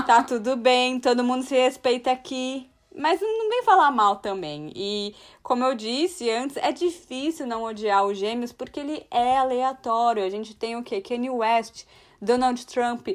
Tá 0.07 0.22
tudo 0.22 0.57
bem, 0.57 0.99
todo 1.01 1.24
mundo 1.24 1.45
se 1.45 1.55
respeita 1.55 2.11
aqui. 2.11 2.68
Mas 2.95 3.20
não 3.20 3.49
vem 3.49 3.64
falar 3.64 3.90
mal 3.90 4.16
também. 4.16 4.72
E, 4.74 5.14
como 5.42 5.64
eu 5.64 5.74
disse 5.74 6.30
antes, 6.30 6.57
é 6.57 6.70
difícil 6.70 7.47
não 7.47 7.64
odiar 7.64 8.07
os 8.07 8.16
gêmeos 8.16 8.53
porque 8.53 8.78
ele 8.78 9.05
é 9.11 9.36
aleatório. 9.36 10.24
A 10.24 10.30
gente 10.30 10.55
tem 10.55 10.76
o 10.76 10.82
quê? 10.82 11.01
Kanye 11.01 11.30
West, 11.30 11.84
Donald 12.22 12.64
Trump. 12.66 13.09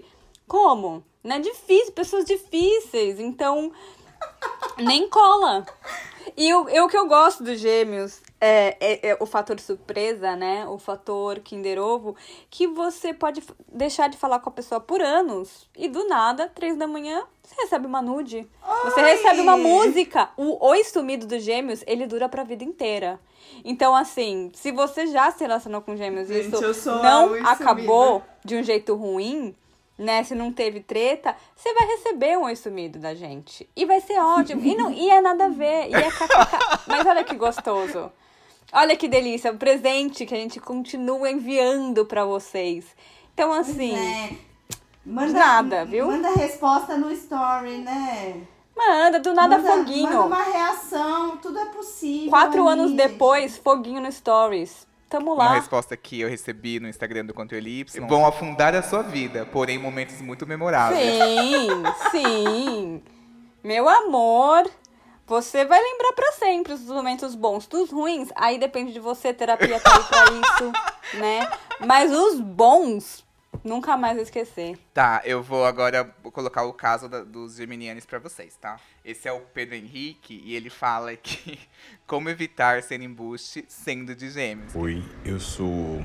Como? 0.45 1.03
Não 1.23 1.37
é 1.37 1.39
difícil, 1.39 1.93
pessoas 1.93 2.25
difíceis. 2.25 3.19
Então, 3.19 3.71
nem 4.77 5.09
cola. 5.09 5.65
E 6.35 6.53
o, 6.53 6.69
e 6.69 6.81
o 6.81 6.87
que 6.89 6.97
eu 6.97 7.07
gosto 7.07 7.43
dos 7.43 7.59
gêmeos 7.59 8.21
é, 8.41 8.77
é- 8.79 9.09
é 9.09 9.17
o 9.19 9.25
fator 9.25 9.59
surpresa, 9.59 10.35
né? 10.35 10.65
O 10.67 10.77
fator 10.77 11.39
Kinder 11.39 11.79
Ovo, 11.79 12.15
que 12.49 12.67
você 12.67 13.13
pode 13.13 13.43
deixar 13.67 14.07
de 14.09 14.17
falar 14.17 14.39
com 14.39 14.49
a 14.49 14.53
pessoa 14.53 14.79
por 14.79 15.01
anos 15.01 15.67
e 15.75 15.87
do 15.87 16.07
nada, 16.07 16.47
três 16.53 16.77
da 16.77 16.87
manhã, 16.87 17.23
você 17.43 17.55
recebe 17.61 17.85
uma 17.85 18.01
nude. 18.01 18.47
Você 18.85 19.01
recebe 19.01 19.41
uma 19.41 19.57
música. 19.57 20.29
O 20.37 20.65
Oi 20.67 20.83
Sumido 20.83 21.25
dos 21.27 21.43
gêmeos, 21.43 21.83
ele 21.87 22.05
dura 22.07 22.29
pra 22.29 22.43
vida 22.43 22.63
inteira. 22.63 23.19
Então, 23.65 23.95
assim, 23.95 24.51
se 24.53 24.71
você 24.71 25.07
já 25.07 25.31
se 25.31 25.39
relacionou 25.39 25.81
com 25.81 25.95
gêmeos 25.95 26.29
e 26.29 26.33
isso 26.41 26.61
não 27.01 27.29
acabou 27.45 28.05
Sumida. 28.19 28.25
de 28.45 28.55
um 28.57 28.63
jeito 28.63 28.95
ruim, 28.95 29.55
né? 29.97 30.23
Se 30.23 30.33
não 30.35 30.53
teve 30.53 30.79
treta, 30.81 31.35
você 31.55 31.73
vai 31.73 31.87
receber 31.87 32.37
um 32.37 32.43
oi 32.43 32.55
sumido 32.55 32.99
da 32.99 33.13
gente. 33.15 33.67
E 33.75 33.85
vai 33.85 33.99
ser 33.99 34.17
ótimo. 34.19 34.61
E, 34.63 34.75
não, 34.75 34.91
e 34.91 35.09
é 35.09 35.19
nada 35.19 35.45
a 35.45 35.49
ver. 35.49 35.89
E 35.89 35.93
é 35.95 36.09
kkk. 36.09 36.85
Mas 36.87 37.05
olha 37.05 37.23
que 37.23 37.35
gostoso. 37.35 38.11
Olha 38.71 38.95
que 38.95 39.07
delícia. 39.07 39.51
O 39.51 39.57
presente 39.57 40.25
que 40.25 40.33
a 40.33 40.37
gente 40.37 40.59
continua 40.59 41.29
enviando 41.31 42.05
pra 42.05 42.25
vocês. 42.25 42.85
Então, 43.33 43.51
assim, 43.51 43.95
É. 43.95 44.29
Manda, 45.05 45.33
Nada, 45.39 45.85
viu? 45.85 46.05
Manda 46.07 46.29
resposta 46.31 46.95
no 46.97 47.11
story, 47.11 47.77
né? 47.79 48.41
manda, 48.77 49.19
do 49.19 49.33
nada 49.33 49.57
manda, 49.57 49.71
foguinho. 49.77 50.03
Manda 50.03 50.21
uma 50.25 50.43
reação, 50.43 51.37
tudo 51.37 51.57
é 51.59 51.65
possível. 51.65 52.29
Quatro 52.29 52.61
ali, 52.67 52.73
anos 52.79 52.91
gente. 52.91 52.97
depois, 52.97 53.57
foguinho 53.57 54.01
no 54.01 54.11
Stories. 54.11 54.87
Tamo 55.09 55.33
Uma 55.33 55.43
lá. 55.45 55.53
resposta 55.55 55.97
que 55.97 56.21
eu 56.21 56.29
recebi 56.29 56.79
no 56.79 56.87
Instagram 56.87 57.25
do 57.25 57.33
Conto 57.33 57.55
Elipse. 57.55 57.99
Vão 58.01 58.25
afundar 58.25 58.75
a 58.75 58.83
sua 58.83 59.01
vida, 59.01 59.45
porém 59.51 59.77
momentos 59.79 60.21
muito 60.21 60.45
memoráveis. 60.45 61.01
Sim, 61.01 61.67
sim. 62.11 63.01
Meu 63.63 63.89
amor, 63.89 64.69
você 65.29 65.63
vai 65.63 65.79
lembrar 65.79 66.11
pra 66.13 66.31
sempre 66.33 66.73
os 66.73 66.81
momentos 66.81 67.35
bons. 67.35 67.67
Dos 67.67 67.91
ruins, 67.91 68.29
aí 68.35 68.57
depende 68.57 68.91
de 68.91 68.99
você, 68.99 69.31
terapia 69.33 69.79
tá 69.79 69.95
aí 69.95 70.03
pra 70.03 70.23
isso, 70.25 70.71
né? 71.19 71.47
Mas 71.85 72.11
os 72.11 72.39
bons, 72.41 73.23
nunca 73.63 73.95
mais 73.95 74.17
esquecer. 74.17 74.77
Tá, 74.93 75.21
eu 75.23 75.43
vou 75.43 75.65
agora 75.65 76.03
colocar 76.33 76.63
o 76.63 76.73
caso 76.73 77.07
da- 77.07 77.23
dos 77.23 77.55
geminianos 77.57 78.05
pra 78.05 78.17
vocês, 78.17 78.55
tá? 78.59 78.79
Esse 79.05 79.27
é 79.27 79.31
o 79.31 79.41
Pedro 79.41 79.75
Henrique 79.75 80.41
e 80.43 80.55
ele 80.55 80.69
fala 80.69 81.15
que 81.15 81.59
como 82.07 82.27
evitar 82.27 82.81
ser 82.81 82.99
embuste 83.01 83.63
sendo 83.67 84.15
de 84.15 84.29
gêmeos. 84.31 84.73
Oi, 84.75 85.03
eu 85.23 85.39
sou 85.39 86.03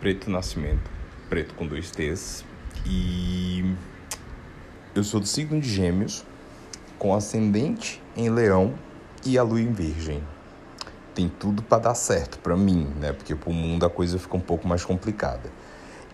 Preto 0.00 0.30
Nascimento, 0.30 0.90
preto 1.28 1.54
com 1.54 1.66
dois 1.66 1.90
T's, 1.90 2.44
e 2.86 3.64
eu 4.94 5.02
sou 5.04 5.20
do 5.20 5.26
signo 5.26 5.60
de 5.60 5.68
Gêmeos, 5.68 6.24
com 6.98 7.14
ascendente 7.14 8.02
em 8.16 8.30
Leão 8.30 8.74
e 9.24 9.38
a 9.38 9.42
lua 9.42 9.60
em 9.60 9.72
Virgem. 9.72 10.22
Tem 11.14 11.28
tudo 11.28 11.62
para 11.62 11.78
dar 11.78 11.94
certo 11.94 12.38
para 12.38 12.56
mim, 12.56 12.92
né? 13.00 13.12
Porque 13.12 13.34
pro 13.34 13.52
mundo 13.52 13.86
a 13.86 13.90
coisa 13.90 14.18
fica 14.18 14.36
um 14.36 14.40
pouco 14.40 14.68
mais 14.68 14.84
complicada. 14.84 15.50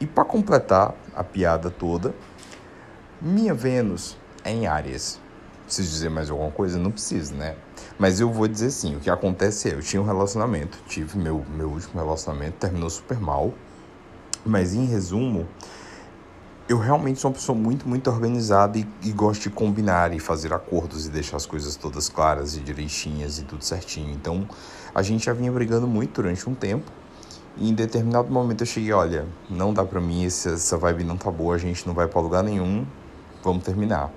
E 0.01 0.07
para 0.07 0.25
completar 0.25 0.95
a 1.15 1.23
piada 1.23 1.71
toda, 1.71 2.15
minha 3.21 3.55
Vênus 3.55 4.17
é 4.45 4.51
em 4.51 4.67
Áries. 4.67 5.21
Preciso 5.65 5.91
dizer 5.91 6.11
mais 6.11 6.31
alguma 6.31 6.51
coisa? 6.51 6.79
Não 6.79 6.91
preciso, 6.91 7.35
né? 7.35 7.57
Mas 7.99 8.21
eu 8.21 8.31
vou 8.31 8.49
dizer 8.49 8.71
sim, 8.71 8.97
o 8.97 9.01
que 9.01 9.09
acontece 9.09 9.71
é, 9.71 9.75
eu 9.75 9.81
tinha 9.81 10.03
um 10.03 10.05
relacionamento, 10.05 10.79
tive 10.89 11.17
meu, 11.19 11.45
meu 11.55 11.69
último 11.69 12.03
relacionamento, 12.03 12.57
terminou 12.59 12.91
super 12.91 13.21
mal. 13.21 13.55
Mas 14.45 14.75
em 14.75 14.87
resumo, 14.87 15.47
eu 16.69 16.79
realmente 16.79 17.21
sou 17.21 17.31
uma 17.31 17.35
pessoa 17.35 17.57
muito, 17.57 17.89
muito 17.89 18.09
organizada 18.09 18.79
e, 18.79 18.87
e, 19.03 19.11
gosto 19.11 19.43
de 19.43 19.51
combinar 19.51 20.13
e 20.15 20.21
fazer 20.21 20.53
acordos 20.53 21.07
e 21.07 21.11
deixar 21.11 21.37
as 21.37 21.47
coisas 21.47 21.77
todas 21.77 22.09
claras 22.09 22.57
e 22.57 22.61
direitinhas 22.61 23.39
e 23.39 23.45
tudo 23.45 23.65
certinho. 23.65 24.11
Então, 24.13 24.47
a 24.95 25.03
gente 25.03 25.27
já 25.27 25.33
vinha 25.33 25.51
brigando 25.51 25.87
muito 25.87 26.23
durante 26.23 26.49
um 26.49 26.55
tempo. 26.55 26.91
E 27.57 27.69
em 27.69 27.75
determinado 27.75 28.31
momento 28.31 28.63
eu 28.63 28.67
cheguei, 28.67 28.93
olha, 28.93 29.27
não 29.51 29.75
dá 29.75 29.85
pra 29.85 30.01
mim, 30.01 30.25
essa 30.25 30.77
vibe 30.79 31.05
não 31.05 31.19
tá 31.19 31.31
boa, 31.31 31.55
a 31.55 31.59
gente 31.59 31.87
não 31.87 31.93
vai 31.93 32.09
pra 32.09 32.21
lugar 32.21 32.43
nenhum, 32.43 32.87
vamos 33.43 33.63
terminar. 33.63 34.11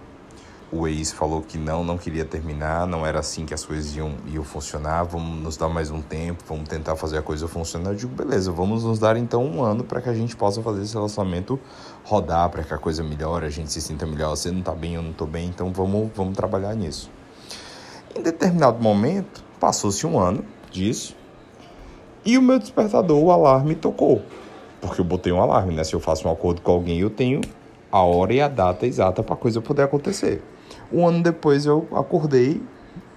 O 0.71 0.87
ex 0.87 1.11
falou 1.11 1.41
que 1.41 1.57
não, 1.57 1.83
não 1.83 1.97
queria 1.97 2.25
terminar, 2.25 2.87
não 2.87 3.05
era 3.05 3.19
assim 3.19 3.45
que 3.45 3.53
as 3.53 3.63
coisas 3.63 3.95
iam, 3.95 4.15
iam 4.27 4.43
funcionar, 4.43 5.03
vamos 5.03 5.41
nos 5.41 5.57
dar 5.57 5.69
mais 5.69 5.91
um 5.91 6.01
tempo, 6.01 6.43
vamos 6.47 6.67
tentar 6.67 6.95
fazer 6.95 7.19
a 7.19 7.21
coisa 7.21 7.47
funcionar. 7.47 7.91
Eu 7.91 7.95
digo, 7.95 8.15
beleza, 8.15 8.51
vamos 8.51 8.83
nos 8.83 8.97
dar 8.97 9.15
então 9.15 9.45
um 9.45 9.63
ano 9.63 9.83
para 9.83 10.01
que 10.01 10.09
a 10.09 10.13
gente 10.13 10.35
possa 10.35 10.61
fazer 10.61 10.81
esse 10.81 10.93
relacionamento 10.93 11.59
rodar, 12.03 12.49
para 12.49 12.63
que 12.63 12.73
a 12.73 12.77
coisa 12.77 13.03
melhore, 13.03 13.45
a 13.45 13.49
gente 13.49 13.71
se 13.71 13.79
sinta 13.79 14.05
melhor. 14.05 14.35
Você 14.35 14.51
não 14.51 14.61
tá 14.61 14.73
bem, 14.73 14.95
eu 14.95 15.03
não 15.03 15.13
tô 15.13 15.25
bem, 15.25 15.47
então 15.47 15.71
vamos, 15.71 16.09
vamos 16.15 16.35
trabalhar 16.35 16.73
nisso. 16.73 17.11
Em 18.15 18.21
determinado 18.21 18.81
momento, 18.81 19.43
passou-se 19.59 20.05
um 20.07 20.19
ano 20.19 20.43
disso, 20.71 21.15
e 22.25 22.39
o 22.39 22.41
meu 22.41 22.57
despertador, 22.57 23.21
o 23.23 23.31
alarme, 23.31 23.75
tocou. 23.75 24.23
Porque 24.81 24.99
eu 24.99 25.05
botei 25.05 25.31
um 25.31 25.39
alarme, 25.39 25.75
né? 25.75 25.83
Se 25.83 25.93
eu 25.93 25.99
faço 25.99 26.27
um 26.27 26.31
acordo 26.31 26.59
com 26.59 26.71
alguém, 26.71 26.99
eu 26.99 27.09
tenho 27.11 27.41
a 27.91 28.01
hora 28.01 28.33
e 28.33 28.41
a 28.41 28.47
data 28.47 28.87
exata 28.87 29.21
para 29.21 29.35
a 29.35 29.37
coisa 29.37 29.61
poder 29.61 29.83
acontecer. 29.83 30.41
Um 30.95 31.05
ano 31.05 31.21
depois 31.21 31.65
eu 31.65 31.85
acordei, 31.91 32.63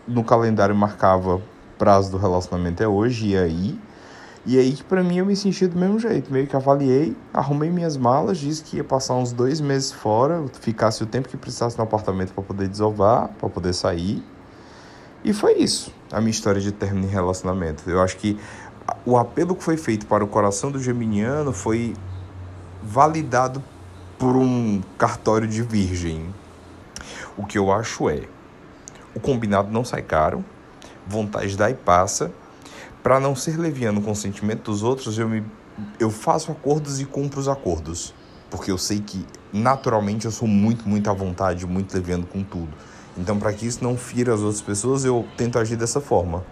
no 0.04 0.24
calendário 0.24 0.74
marcava 0.74 1.40
prazo 1.78 2.10
do 2.10 2.18
relacionamento 2.18 2.82
é 2.82 2.88
hoje, 2.88 3.28
e 3.28 3.38
aí? 3.38 3.78
E 4.44 4.58
aí 4.58 4.72
que 4.72 4.82
pra 4.82 5.00
mim 5.00 5.18
eu 5.18 5.24
me 5.24 5.36
senti 5.36 5.64
do 5.68 5.78
mesmo 5.78 5.96
jeito, 5.96 6.32
meio 6.32 6.48
que 6.48 6.56
avaliei, 6.56 7.16
arrumei 7.32 7.70
minhas 7.70 7.96
malas, 7.96 8.38
disse 8.38 8.64
que 8.64 8.78
ia 8.78 8.82
passar 8.82 9.14
uns 9.14 9.30
dois 9.30 9.60
meses 9.60 9.92
fora, 9.92 10.44
ficasse 10.60 11.04
o 11.04 11.06
tempo 11.06 11.28
que 11.28 11.36
precisasse 11.36 11.78
no 11.78 11.84
apartamento 11.84 12.32
para 12.32 12.42
poder 12.42 12.66
desovar, 12.66 13.28
para 13.38 13.48
poder 13.48 13.72
sair. 13.72 14.24
E 15.22 15.32
foi 15.32 15.58
isso, 15.58 15.94
a 16.10 16.18
minha 16.18 16.32
história 16.32 16.60
de 16.60 16.72
término 16.72 17.06
de 17.06 17.12
relacionamento. 17.12 17.88
Eu 17.88 18.02
acho 18.02 18.16
que 18.16 18.36
o 19.06 19.16
apelo 19.16 19.54
que 19.54 19.62
foi 19.62 19.76
feito 19.76 20.04
para 20.04 20.24
o 20.24 20.26
coração 20.26 20.72
do 20.72 20.82
geminiano 20.82 21.52
foi 21.52 21.94
validado 22.82 23.62
por 24.18 24.34
um 24.34 24.82
cartório 24.98 25.46
de 25.46 25.62
virgem, 25.62 26.34
o 27.38 27.46
que 27.46 27.56
eu 27.56 27.72
acho 27.72 28.10
é: 28.10 28.22
o 29.14 29.20
combinado 29.20 29.70
não 29.70 29.84
sai 29.84 30.02
caro, 30.02 30.44
vontade 31.06 31.56
dá 31.56 31.70
e 31.70 31.74
passa. 31.74 32.30
Para 33.02 33.20
não 33.20 33.34
ser 33.34 33.56
leviano 33.56 34.02
com 34.02 34.10
o 34.10 34.16
sentimento 34.16 34.70
dos 34.70 34.82
outros, 34.82 35.16
eu, 35.18 35.28
me, 35.28 35.44
eu 35.98 36.10
faço 36.10 36.50
acordos 36.50 37.00
e 37.00 37.04
cumpro 37.06 37.40
os 37.40 37.48
acordos. 37.48 38.12
Porque 38.50 38.70
eu 38.70 38.76
sei 38.76 38.98
que 39.00 39.24
naturalmente 39.52 40.24
eu 40.24 40.30
sou 40.30 40.48
muito, 40.48 40.86
muito 40.88 41.08
à 41.08 41.12
vontade, 41.12 41.64
muito 41.66 41.94
leviano 41.94 42.26
com 42.26 42.42
tudo. 42.42 42.72
Então, 43.16 43.38
para 43.38 43.52
que 43.52 43.66
isso 43.66 43.82
não 43.82 43.96
fira 43.96 44.34
as 44.34 44.40
outras 44.40 44.60
pessoas, 44.60 45.04
eu 45.04 45.26
tento 45.36 45.58
agir 45.58 45.76
dessa 45.76 46.00
forma. 46.00 46.44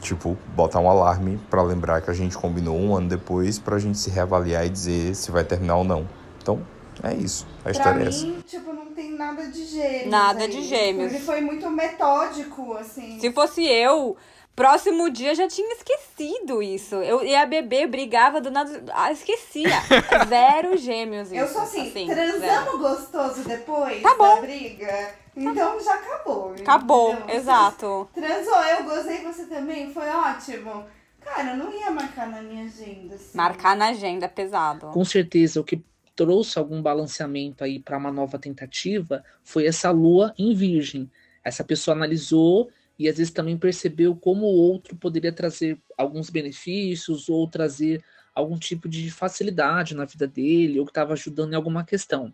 Tipo, 0.00 0.36
botar 0.56 0.80
um 0.80 0.90
alarme 0.90 1.38
para 1.48 1.62
lembrar 1.62 2.00
que 2.00 2.10
a 2.10 2.14
gente 2.14 2.36
combinou 2.36 2.76
um 2.76 2.94
ano 2.94 3.08
depois 3.08 3.58
para 3.58 3.76
a 3.76 3.78
gente 3.78 3.98
se 3.98 4.10
reavaliar 4.10 4.66
e 4.66 4.70
dizer 4.70 5.14
se 5.14 5.30
vai 5.30 5.44
terminar 5.44 5.76
ou 5.76 5.84
não. 5.84 6.08
Então, 6.40 6.60
é 7.02 7.14
isso. 7.14 7.46
A 7.60 7.62
pra 7.62 7.72
história 7.72 7.98
mim, 7.98 8.04
é 8.04 8.08
essa. 8.08 8.26
tipo, 8.44 8.71
nada 9.12 9.46
de 9.46 9.64
gêmeos. 9.64 10.06
Nada 10.06 10.44
aí. 10.44 10.50
de 10.50 10.62
gêmeos. 10.62 11.12
Ele 11.12 11.22
foi 11.22 11.40
muito 11.40 11.70
metódico, 11.70 12.74
assim. 12.74 13.18
Se 13.20 13.32
fosse 13.32 13.64
eu, 13.64 14.16
próximo 14.56 15.10
dia 15.10 15.34
já 15.34 15.46
tinha 15.48 15.72
esquecido 15.74 16.62
isso. 16.62 16.96
Eu 16.96 17.24
ia 17.24 17.44
beber, 17.46 17.86
brigava 17.88 18.40
do 18.40 18.50
nada. 18.50 18.82
Ah, 18.92 19.12
esquecia. 19.12 19.68
Zero 20.28 20.76
gêmeos. 20.76 21.32
Eu 21.32 21.44
isso, 21.44 21.54
sou 21.54 21.62
assim, 21.62 21.90
zero. 21.92 22.14
transamos 22.14 22.80
gostoso 22.80 23.44
depois 23.44 24.02
Tá 24.02 24.14
bom. 24.16 24.34
da 24.36 24.40
briga. 24.40 25.14
Então 25.34 25.80
já 25.82 25.94
acabou. 25.94 26.54
Acabou, 26.60 27.12
entendeu? 27.14 27.36
exato. 27.36 28.08
Transou, 28.12 28.62
eu 28.64 28.84
gozei, 28.84 29.22
você 29.22 29.46
também, 29.46 29.90
foi 29.92 30.06
ótimo. 30.08 30.84
Cara, 31.24 31.52
eu 31.52 31.56
não 31.56 31.72
ia 31.72 31.90
marcar 31.90 32.26
na 32.28 32.42
minha 32.42 32.64
agenda. 32.66 33.14
Assim. 33.14 33.34
Marcar 33.36 33.74
na 33.76 33.86
agenda 33.88 34.26
é 34.26 34.28
pesado. 34.28 34.88
Com 34.88 35.04
certeza, 35.04 35.60
o 35.60 35.64
que 35.64 35.80
trouxe 36.22 36.56
algum 36.56 36.80
balanceamento 36.80 37.64
aí 37.64 37.80
para 37.80 37.98
uma 37.98 38.12
nova 38.12 38.38
tentativa 38.38 39.24
foi 39.42 39.66
essa 39.66 39.90
lua 39.90 40.32
em 40.38 40.54
virgem. 40.54 41.10
Essa 41.44 41.64
pessoa 41.64 41.96
analisou 41.96 42.70
e 42.96 43.08
às 43.08 43.16
vezes 43.16 43.32
também 43.32 43.58
percebeu 43.58 44.14
como 44.14 44.46
o 44.46 44.54
outro 44.56 44.94
poderia 44.94 45.32
trazer 45.32 45.76
alguns 45.98 46.30
benefícios 46.30 47.28
ou 47.28 47.48
trazer 47.48 48.04
algum 48.32 48.56
tipo 48.56 48.88
de 48.88 49.10
facilidade 49.10 49.96
na 49.96 50.04
vida 50.04 50.28
dele 50.28 50.78
ou 50.78 50.86
que 50.86 50.92
estava 50.92 51.12
ajudando 51.14 51.54
em 51.54 51.56
alguma 51.56 51.84
questão. 51.84 52.32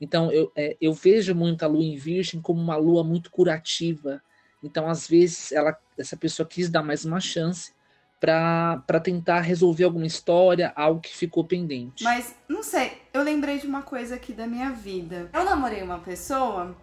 Então 0.00 0.30
eu, 0.30 0.52
é, 0.54 0.76
eu 0.80 0.92
vejo 0.92 1.34
muito 1.34 1.64
a 1.64 1.66
lua 1.66 1.82
em 1.82 1.96
virgem 1.96 2.40
como 2.40 2.60
uma 2.60 2.76
lua 2.76 3.02
muito 3.02 3.32
curativa. 3.32 4.22
Então 4.62 4.88
às 4.88 5.08
vezes 5.08 5.50
ela, 5.50 5.76
essa 5.98 6.16
pessoa 6.16 6.46
quis 6.46 6.70
dar 6.70 6.84
mais 6.84 7.04
uma 7.04 7.18
chance 7.18 7.72
para 8.20 9.00
tentar 9.02 9.40
resolver 9.40 9.84
alguma 9.84 10.06
história, 10.06 10.72
algo 10.74 11.00
que 11.00 11.14
ficou 11.14 11.44
pendente. 11.44 12.02
Mas, 12.02 12.34
não 12.48 12.62
sei, 12.62 13.02
eu 13.12 13.22
lembrei 13.22 13.58
de 13.58 13.66
uma 13.66 13.82
coisa 13.82 14.14
aqui 14.14 14.32
da 14.32 14.46
minha 14.46 14.70
vida. 14.70 15.28
Eu 15.32 15.44
namorei 15.44 15.82
uma 15.82 15.98
pessoa 15.98 16.74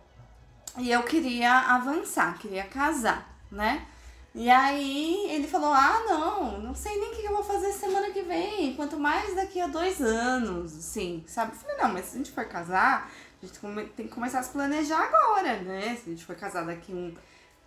e 0.78 0.92
eu 0.92 1.04
queria 1.04 1.52
avançar, 1.52 2.38
queria 2.38 2.64
casar, 2.64 3.38
né? 3.52 3.86
E 4.34 4.50
aí 4.50 5.30
ele 5.30 5.48
falou: 5.48 5.74
Ah, 5.74 6.04
não, 6.08 6.60
não 6.62 6.76
sei 6.76 6.98
nem 6.98 7.12
o 7.12 7.16
que 7.16 7.26
eu 7.26 7.34
vou 7.34 7.44
fazer 7.44 7.74
semana 7.74 8.12
que 8.12 8.22
vem, 8.22 8.76
quanto 8.76 8.98
mais 8.98 9.36
daqui 9.36 9.60
a 9.60 9.68
dois 9.68 10.02
anos, 10.02 10.78
assim, 10.78 11.24
sabe? 11.28 11.52
Eu 11.52 11.60
falei: 11.60 11.78
Não, 11.78 11.94
mas 11.94 12.06
se 12.06 12.16
a 12.16 12.18
gente 12.18 12.32
for 12.32 12.46
casar, 12.46 13.12
a 13.42 13.46
gente 13.46 13.60
tem 13.96 14.08
que 14.08 14.14
começar 14.14 14.40
a 14.40 14.44
se 14.44 14.52
planejar 14.52 15.04
agora, 15.04 15.58
né? 15.58 15.98
Se 16.02 16.10
a 16.10 16.14
gente 16.14 16.24
for 16.24 16.36
casar 16.36 16.66
daqui 16.66 16.94
um 16.94 17.14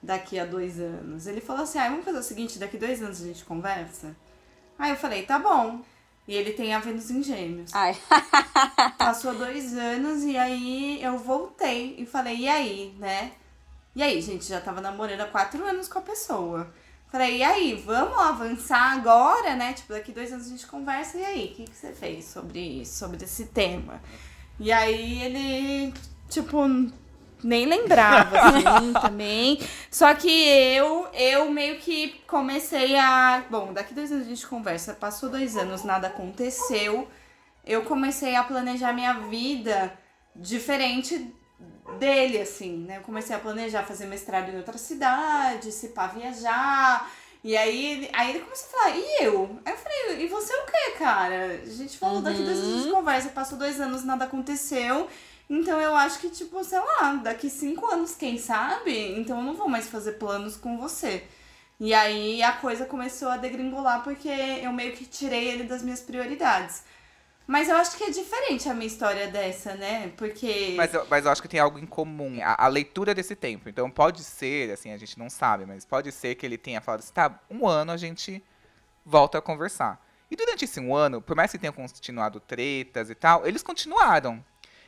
daqui 0.05 0.39
a 0.39 0.45
dois 0.45 0.79
anos. 0.79 1.27
Ele 1.27 1.41
falou 1.41 1.63
assim: 1.63 1.79
ah, 1.79 1.89
vamos 1.89 2.05
fazer 2.05 2.19
o 2.19 2.23
seguinte, 2.23 2.59
daqui 2.59 2.77
dois 2.77 3.03
anos 3.03 3.21
a 3.21 3.27
gente 3.27 3.45
conversa. 3.45 4.15
Aí 4.79 4.91
eu 4.91 4.97
falei, 4.97 5.23
tá 5.25 5.39
bom. 5.39 5.83
E 6.27 6.35
ele 6.35 6.53
tem 6.53 6.75
a 6.75 6.79
Vênus 6.79 7.11
em 7.11 7.23
Gêmeos. 7.23 7.71
Ai. 7.75 7.97
Passou 8.99 9.35
dois 9.35 9.77
anos 9.77 10.23
e 10.23 10.37
aí 10.37 11.03
eu 11.03 11.19
voltei 11.19 11.97
e 11.99 12.07
falei, 12.07 12.37
e 12.37 12.49
aí, 12.49 12.95
né? 12.99 13.33
E 13.95 14.03
aí, 14.03 14.21
gente, 14.21 14.47
já 14.47 14.61
tava 14.61 14.81
namorando 14.81 15.21
há 15.21 15.27
quatro 15.27 15.65
anos 15.65 15.87
com 15.87 15.99
a 15.99 16.03
pessoa. 16.03 16.73
Falei, 17.13 17.39
e 17.39 17.43
aí, 17.45 17.75
vamos 17.75 18.19
avançar 18.19 18.93
agora, 18.93 19.55
né? 19.55 19.73
Tipo, 19.75 19.93
daqui 19.93 20.13
dois 20.13 20.33
anos 20.33 20.47
a 20.47 20.51
gente 20.51 20.67
conversa, 20.67 21.17
e 21.17 21.25
aí, 21.25 21.45
o 21.45 21.55
que, 21.55 21.65
que 21.65 21.77
você 21.77 21.93
fez 21.93 22.25
sobre 22.25 22.59
isso, 22.59 22.99
sobre 22.99 23.23
esse 23.23 23.47
tema? 23.47 24.03
E 24.59 24.73
aí 24.73 25.23
ele, 25.23 25.95
tipo, 26.29 26.59
nem 27.47 27.67
lembrava, 27.67 28.39
assim, 28.41 28.93
também. 28.95 29.61
Só 29.91 30.15
que 30.15 30.29
eu, 30.49 31.07
eu 31.13 31.51
meio 31.51 31.79
que 31.79 32.21
comecei 32.27 32.97
a. 32.97 33.45
Bom, 33.51 33.73
daqui 33.73 33.95
dois 33.95 34.11
anos 34.11 34.27
a 34.27 34.29
gente 34.29 34.47
conversa. 34.47 34.95
Passou 34.95 35.29
dois 35.29 35.57
anos, 35.57 35.85
nada 35.85 36.09
aconteceu. 36.09 37.09
Eu 37.65 37.83
comecei 37.85 38.35
a 38.35 38.45
planejar 38.45 38.93
minha 38.93 39.15
vida 39.15 39.93
diferente 40.37 41.33
dele, 41.99 42.41
assim, 42.41 42.79
né? 42.79 42.99
Eu 42.99 43.03
comecei 43.03 43.35
a 43.35 43.39
planejar 43.39 43.85
fazer 43.85 44.07
mestrado 44.07 44.51
em 44.51 44.57
outra 44.57 44.77
cidade, 44.79 45.71
se 45.73 45.89
pá 45.89 46.07
viajar. 46.09 47.11
E 47.43 47.57
aí, 47.57 47.93
ele- 47.93 48.11
aí 48.13 48.31
ele 48.31 48.41
começou 48.41 48.69
a 48.69 48.83
falar, 48.85 48.97
e 48.97 49.25
eu? 49.25 49.59
Aí 49.65 49.73
eu 49.73 49.77
falei, 49.79 50.25
e 50.25 50.29
você 50.29 50.53
o 50.55 50.65
quê, 50.67 50.91
cara? 50.99 51.61
A 51.63 51.69
gente 51.69 51.99
falou 51.99 52.23
daqui 52.23 52.43
dois 52.43 52.59
anos 52.59 52.75
a 52.75 52.79
gente 52.79 52.91
conversa, 52.91 53.29
passou 53.29 53.59
dois 53.59 53.79
anos, 53.81 54.03
nada 54.03 54.25
aconteceu. 54.25 55.09
Então 55.49 55.81
eu 55.81 55.95
acho 55.95 56.19
que, 56.19 56.31
tipo, 56.31 56.63
sei 56.65 56.79
lá, 56.79 57.15
daqui 57.23 57.51
cinco 57.51 57.87
anos, 57.87 58.15
quem 58.15 58.39
sabe? 58.39 59.19
Então 59.19 59.39
eu 59.39 59.45
não 59.45 59.55
vou 59.55 59.69
mais 59.69 59.89
fazer 59.89 60.13
planos 60.13 60.57
com 60.57 60.79
você. 60.79 61.25
E 61.79 61.93
aí 61.93 62.43
a 62.43 62.53
coisa 62.53 62.87
começou 62.87 63.29
a 63.29 63.37
degringolar 63.37 64.03
porque 64.03 64.29
eu 64.29 64.73
meio 64.73 64.93
que 64.93 65.05
tirei 65.05 65.49
ele 65.49 65.65
das 65.65 65.83
minhas 65.83 66.01
prioridades. 66.01 66.85
Mas 67.47 67.69
eu 67.69 67.77
acho 67.77 67.97
que 67.99 68.05
é 68.05 68.11
diferente 68.11 68.69
a 68.71 68.75
minha 68.75 68.87
história 68.87 69.29
dessa, 69.29 69.75
né? 69.75 70.11
Porque. 70.17 70.73
Mas 70.77 70.95
eu, 70.95 71.07
mas 71.11 71.27
eu 71.27 71.31
acho 71.31 71.43
que 71.43 71.49
tem 71.49 71.61
algo 71.61 71.79
em 71.79 71.85
comum. 71.85 72.39
A, 72.43 72.65
a 72.65 72.69
leitura 72.69 73.15
desse 73.15 73.37
tempo. 73.37 73.69
Então 73.69 73.91
pode 73.91 74.25
ser, 74.25 74.73
assim, 74.73 74.93
a 74.93 74.97
gente 74.97 75.19
não 75.19 75.29
sabe, 75.29 75.67
mas 75.67 75.85
pode 75.85 76.11
ser 76.11 76.37
que 76.37 76.47
ele 76.47 76.57
tenha 76.57 76.81
falado 76.81 77.01
assim, 77.01 77.13
tá, 77.13 77.39
um 77.51 77.69
ano 77.69 77.93
a 77.93 77.99
gente 77.99 78.43
volta 79.05 79.39
a 79.39 79.43
conversar. 79.43 80.03
E 80.31 80.37
durante 80.37 80.65
esse 80.65 80.81
um 80.81 80.97
ano, 80.97 81.21
por 81.21 81.37
mais 81.37 81.51
que 81.51 81.59
tenham 81.59 81.75
continuado 81.75 82.41
tretas 82.41 83.11
e 83.11 83.15
tal, 83.15 83.47
eles 83.47 83.63
continuaram. 83.63 84.43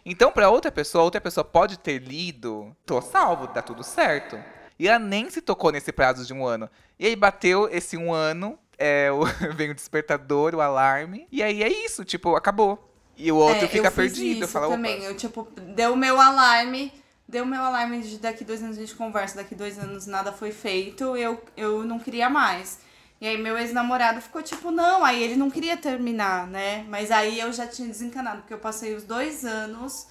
Então, 0.09 0.30
pra 0.30 0.48
outra 0.48 0.70
pessoa, 0.70 1.02
outra 1.02 1.20
pessoa 1.20 1.44
pode 1.44 1.80
ter 1.80 1.98
lido, 1.98 2.74
tô 2.86 3.02
salvo, 3.02 3.48
dá 3.48 3.61
tudo 3.61 3.82
certo. 3.82 4.38
E 4.78 4.86
ela 4.86 5.00
nem 5.00 5.28
se 5.28 5.42
tocou 5.42 5.72
nesse 5.72 5.90
prazo 5.90 6.24
de 6.24 6.32
um 6.32 6.46
ano. 6.46 6.70
E 6.96 7.07
aí 7.07 7.16
bateu 7.16 7.68
esse 7.68 7.96
um 7.96 8.14
ano, 8.14 8.57
é, 8.78 9.11
o, 9.11 9.24
vem 9.57 9.70
o 9.70 9.74
despertador, 9.74 10.54
o 10.54 10.61
alarme, 10.61 11.26
e 11.32 11.42
aí 11.42 11.61
é 11.61 11.68
isso, 11.68 12.04
tipo, 12.04 12.36
acabou. 12.36 12.88
E 13.16 13.32
o 13.32 13.36
outro 13.36 13.64
É, 13.64 13.68
fica 13.68 13.88
eu 13.88 13.92
perdido. 13.92 14.44
Isso 14.44 14.52
Fala, 14.52 14.68
também. 14.68 14.96
opa. 14.98 15.04
Eu, 15.07 15.16
tipo, 15.16 15.48
deu 15.74 15.94
o 15.94 15.96
meu 15.96 16.20
alarme. 16.20 16.92
Deu 17.28 17.42
o 17.42 17.46
meu 17.46 17.61
alarme 17.61 18.02
de 18.02 18.18
daqui 18.18 18.44
dois 18.44 18.62
anos 18.62 18.76
a 18.76 18.80
gente 18.80 18.94
conversa, 18.94 19.34
daqui 19.34 19.57
dois 19.57 19.76
anos 19.80 20.07
nada 20.07 20.30
foi 20.30 20.52
feito, 20.52 21.16
eu, 21.16 21.42
eu 21.57 21.82
não 21.82 21.98
queria 21.98 22.30
mais. 22.30 22.78
E 23.26 23.28
aí 23.28 23.36
meu 23.38 23.58
ex-namorado 23.58 24.20
ficou 24.20 24.40
tipo, 24.40 24.70
não, 24.70 25.04
aí 25.04 25.20
ele 25.20 25.34
não 25.34 25.50
queria 25.50 25.76
terminar, 25.76 26.46
né? 26.46 26.84
Mas 26.88 27.10
aí 27.10 27.40
eu 27.40 27.52
já 27.52 27.66
tinha 27.66 27.88
desencanado, 27.88 28.42
porque 28.42 28.54
eu 28.54 28.58
passei 28.58 28.94
os 28.94 29.02
dois 29.02 29.44
anos 29.44 30.06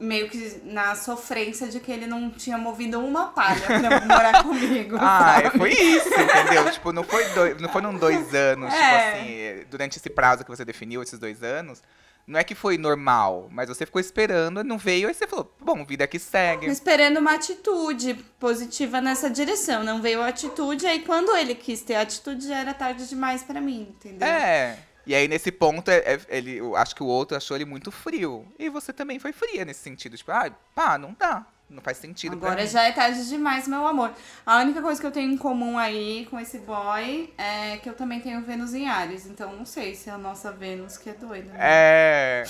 meio 0.00 0.28
que 0.28 0.60
na 0.64 0.96
sofrência 0.96 1.68
de 1.68 1.78
que 1.78 1.92
ele 1.92 2.08
não 2.08 2.28
tinha 2.28 2.58
movido 2.58 2.98
uma 2.98 3.26
palha 3.28 3.60
pra 3.64 4.00
morar 4.00 4.42
comigo. 4.42 4.96
Ah, 4.98 5.42
sabe? 5.44 5.56
foi 5.56 5.70
isso, 5.70 6.08
entendeu? 6.08 6.68
tipo, 6.72 6.92
não 6.92 7.04
foi 7.04 7.24
dois, 7.28 7.60
não 7.62 7.68
foram 7.68 7.94
dois 7.94 8.34
anos, 8.34 8.72
tipo 8.72 8.84
É. 8.84 9.12
assim, 9.12 9.66
durante 9.70 9.98
esse 9.98 10.10
prazo 10.10 10.42
que 10.42 10.50
você 10.50 10.64
definiu, 10.64 11.04
esses 11.04 11.20
dois 11.20 11.40
anos, 11.44 11.84
não 12.26 12.38
é 12.38 12.44
que 12.44 12.54
foi 12.54 12.78
normal, 12.78 13.48
mas 13.50 13.68
você 13.68 13.84
ficou 13.84 14.00
esperando, 14.00 14.62
não 14.62 14.78
veio, 14.78 15.08
aí 15.08 15.14
você 15.14 15.26
falou, 15.26 15.54
bom, 15.60 15.84
vida 15.84 16.06
que 16.06 16.18
segue. 16.18 16.66
Esperando 16.66 17.18
uma 17.18 17.34
atitude 17.34 18.14
positiva 18.38 19.00
nessa 19.00 19.28
direção. 19.28 19.82
Não 19.82 20.00
veio 20.00 20.22
a 20.22 20.28
atitude, 20.28 20.86
aí 20.86 21.00
quando 21.00 21.34
ele 21.36 21.54
quis 21.54 21.82
ter 21.82 21.94
a 21.96 22.02
atitude 22.02 22.46
já 22.46 22.58
era 22.58 22.74
tarde 22.74 23.08
demais 23.08 23.42
pra 23.42 23.60
mim, 23.60 23.88
entendeu? 23.90 24.26
É. 24.26 24.78
E 25.04 25.14
aí, 25.16 25.26
nesse 25.26 25.50
ponto, 25.50 25.90
é- 25.90 26.14
é- 26.14 26.20
ele, 26.28 26.60
acho 26.76 26.94
que 26.94 27.02
o 27.02 27.06
outro 27.06 27.36
achou 27.36 27.56
ele 27.56 27.64
muito 27.64 27.90
frio. 27.90 28.46
E 28.56 28.68
você 28.68 28.92
também 28.92 29.18
foi 29.18 29.32
fria 29.32 29.64
nesse 29.64 29.80
sentido. 29.80 30.16
Tipo, 30.16 30.30
ah, 30.30 30.48
pá, 30.76 30.96
não 30.96 31.16
dá. 31.18 31.44
Não 31.72 31.80
faz 31.80 31.96
sentido 31.96 32.34
Agora 32.34 32.66
já 32.66 32.82
é 32.82 32.92
tarde 32.92 33.26
demais, 33.28 33.66
meu 33.66 33.86
amor. 33.86 34.12
A 34.44 34.58
única 34.58 34.82
coisa 34.82 35.00
que 35.00 35.06
eu 35.06 35.10
tenho 35.10 35.32
em 35.32 35.38
comum 35.38 35.78
aí 35.78 36.26
com 36.30 36.38
esse 36.38 36.58
boy 36.58 37.32
é 37.38 37.78
que 37.78 37.88
eu 37.88 37.94
também 37.94 38.20
tenho 38.20 38.42
Vênus 38.42 38.74
em 38.74 38.88
Ares. 38.88 39.26
Então 39.26 39.56
não 39.56 39.64
sei 39.64 39.94
se 39.94 40.10
é 40.10 40.12
a 40.12 40.18
nossa 40.18 40.52
Vênus 40.52 40.98
que 40.98 41.08
é 41.08 41.14
doida. 41.14 41.50
né? 41.50 41.58
É. 41.58 42.44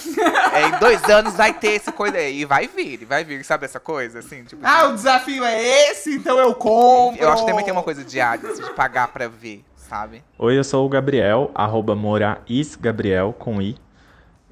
é. 0.54 0.66
Em 0.66 0.78
dois 0.80 1.02
anos 1.04 1.34
vai 1.34 1.54
ter 1.54 1.72
esse 1.72 1.92
coisa 1.92 2.18
aí. 2.18 2.40
E 2.40 2.44
vai 2.44 2.66
vir, 2.66 3.02
e 3.02 3.04
vai 3.04 3.22
vir, 3.22 3.44
sabe 3.44 3.64
essa 3.64 3.78
coisa? 3.78 4.18
Assim, 4.18 4.44
tipo. 4.44 4.60
Ah, 4.64 4.88
o 4.88 4.94
desafio 4.94 5.44
é 5.44 5.90
esse, 5.90 6.14
então 6.16 6.38
eu 6.38 6.54
compro. 6.54 7.22
Eu 7.22 7.30
acho 7.30 7.44
que 7.44 7.50
também 7.50 7.64
tem 7.64 7.72
uma 7.72 7.82
coisa 7.82 8.02
de 8.04 8.20
Ares, 8.20 8.58
de 8.58 8.74
pagar 8.74 9.08
pra 9.08 9.28
ver, 9.28 9.64
sabe? 9.76 10.24
Oi, 10.36 10.58
eu 10.58 10.64
sou 10.64 10.84
o 10.84 10.88
Gabriel, 10.88 11.50
arroba 11.54 11.94
moraisgabriel 11.94 13.32
com 13.32 13.62
i. 13.62 13.76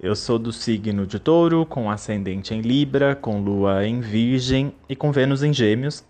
Eu 0.03 0.17
sou 0.17 0.39
do 0.39 0.51
signo 0.51 1.07
de 1.07 1.19
touro, 1.19 1.67
com 1.67 1.91
ascendente 1.91 2.55
em 2.55 2.63
Libra, 2.63 3.15
com 3.15 3.39
lua 3.39 3.87
em 3.87 4.01
Virgem 4.01 4.73
e 4.89 4.97
com 4.97 5.13
Vênus 5.13 5.43
em 5.43 5.53
Gêmeos. 5.53 6.03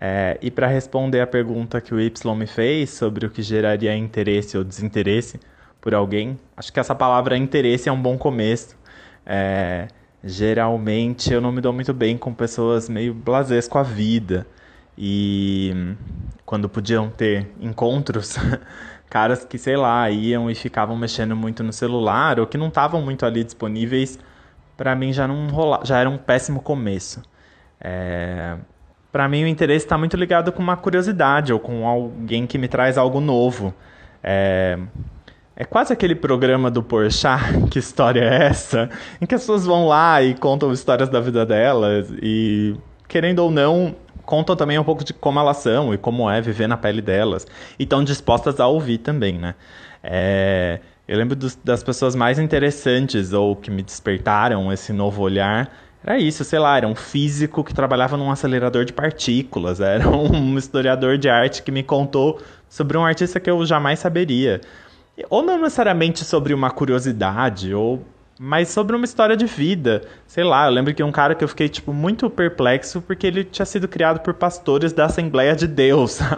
É, 0.00 0.38
e 0.40 0.50
para 0.50 0.66
responder 0.66 1.20
a 1.20 1.26
pergunta 1.26 1.82
que 1.82 1.94
o 1.94 2.00
Y 2.00 2.34
me 2.34 2.46
fez 2.46 2.88
sobre 2.88 3.26
o 3.26 3.30
que 3.30 3.42
geraria 3.42 3.94
interesse 3.94 4.56
ou 4.56 4.64
desinteresse 4.64 5.38
por 5.82 5.94
alguém, 5.94 6.38
acho 6.56 6.72
que 6.72 6.80
essa 6.80 6.94
palavra 6.94 7.36
interesse 7.36 7.90
é 7.90 7.92
um 7.92 8.00
bom 8.00 8.16
começo. 8.16 8.74
É, 9.26 9.86
geralmente 10.22 11.30
eu 11.30 11.42
não 11.42 11.52
me 11.52 11.60
dou 11.60 11.74
muito 11.74 11.92
bem 11.92 12.16
com 12.16 12.32
pessoas 12.32 12.88
meio 12.88 13.12
blasés 13.12 13.68
com 13.68 13.76
a 13.76 13.82
vida. 13.82 14.46
E 14.96 15.72
hum, 15.76 15.96
quando 16.46 16.70
podiam 16.70 17.10
ter 17.10 17.48
encontros, 17.60 18.36
caras 19.14 19.44
que, 19.44 19.56
sei 19.56 19.76
lá, 19.76 20.10
iam 20.10 20.50
e 20.50 20.56
ficavam 20.56 20.96
mexendo 20.96 21.36
muito 21.36 21.62
no 21.62 21.72
celular 21.72 22.40
ou 22.40 22.48
que 22.48 22.58
não 22.58 22.66
estavam 22.66 23.00
muito 23.00 23.24
ali 23.24 23.44
disponíveis, 23.44 24.18
pra 24.76 24.96
mim 24.96 25.12
já 25.12 25.28
não 25.28 25.46
rola, 25.46 25.82
já 25.84 26.00
era 26.00 26.10
um 26.10 26.18
péssimo 26.18 26.60
começo. 26.60 27.22
É, 27.80 28.56
para 29.12 29.28
mim 29.28 29.44
o 29.44 29.46
interesse 29.46 29.86
está 29.86 29.96
muito 29.96 30.16
ligado 30.16 30.50
com 30.50 30.60
uma 30.60 30.76
curiosidade 30.76 31.52
ou 31.52 31.60
com 31.60 31.86
alguém 31.86 32.44
que 32.44 32.58
me 32.58 32.66
traz 32.66 32.98
algo 32.98 33.20
novo. 33.20 33.72
É, 34.20 34.80
é 35.54 35.64
quase 35.64 35.92
aquele 35.92 36.16
programa 36.16 36.68
do 36.68 36.82
Porchat, 36.82 37.40
que 37.70 37.78
história 37.78 38.20
é 38.20 38.46
essa? 38.46 38.90
Em 39.20 39.26
que 39.26 39.36
as 39.36 39.42
pessoas 39.42 39.64
vão 39.64 39.86
lá 39.86 40.24
e 40.24 40.34
contam 40.34 40.72
histórias 40.72 41.08
da 41.08 41.20
vida 41.20 41.46
delas 41.46 42.12
e, 42.20 42.74
querendo 43.06 43.38
ou 43.38 43.50
não, 43.52 43.94
contam 44.24 44.56
também 44.56 44.78
um 44.78 44.84
pouco 44.84 45.04
de 45.04 45.12
como 45.12 45.38
elas 45.38 45.58
são 45.58 45.92
e 45.94 45.98
como 45.98 46.28
é 46.30 46.40
viver 46.40 46.66
na 46.66 46.76
pele 46.76 47.00
delas. 47.02 47.46
E 47.78 47.84
estão 47.84 48.02
dispostas 48.02 48.58
a 48.60 48.66
ouvir 48.66 48.98
também, 48.98 49.38
né? 49.38 49.54
É, 50.02 50.80
eu 51.08 51.16
lembro 51.18 51.36
dos- 51.36 51.56
das 51.62 51.82
pessoas 51.82 52.14
mais 52.14 52.38
interessantes 52.38 53.32
ou 53.32 53.56
que 53.56 53.70
me 53.70 53.82
despertaram 53.82 54.72
esse 54.72 54.92
novo 54.92 55.22
olhar. 55.22 55.70
Era 56.04 56.18
isso, 56.18 56.44
sei 56.44 56.58
lá, 56.58 56.76
era 56.76 56.86
um 56.86 56.94
físico 56.94 57.64
que 57.64 57.72
trabalhava 57.72 58.16
num 58.16 58.30
acelerador 58.30 58.84
de 58.84 58.92
partículas, 58.92 59.80
era 59.80 60.08
um 60.08 60.58
historiador 60.58 61.16
de 61.16 61.28
arte 61.30 61.62
que 61.62 61.70
me 61.72 61.82
contou 61.82 62.40
sobre 62.68 62.98
um 62.98 63.04
artista 63.04 63.40
que 63.40 63.48
eu 63.50 63.64
jamais 63.64 63.98
saberia. 63.98 64.60
Ou 65.30 65.42
não 65.42 65.58
necessariamente 65.60 66.24
sobre 66.24 66.52
uma 66.52 66.70
curiosidade, 66.70 67.72
ou 67.72 68.02
mas 68.38 68.68
sobre 68.68 68.96
uma 68.96 69.04
história 69.04 69.36
de 69.36 69.46
vida. 69.46 70.02
Sei 70.26 70.42
lá, 70.42 70.66
eu 70.66 70.72
lembro 70.72 70.94
que 70.94 71.02
um 71.02 71.12
cara 71.12 71.34
que 71.34 71.44
eu 71.44 71.48
fiquei 71.48 71.68
tipo 71.68 71.92
muito 71.92 72.28
perplexo 72.28 73.00
porque 73.00 73.26
ele 73.26 73.44
tinha 73.44 73.64
sido 73.64 73.86
criado 73.86 74.20
por 74.20 74.34
pastores 74.34 74.92
da 74.92 75.06
Assembleia 75.06 75.54
de 75.54 75.66
Deus. 75.66 76.18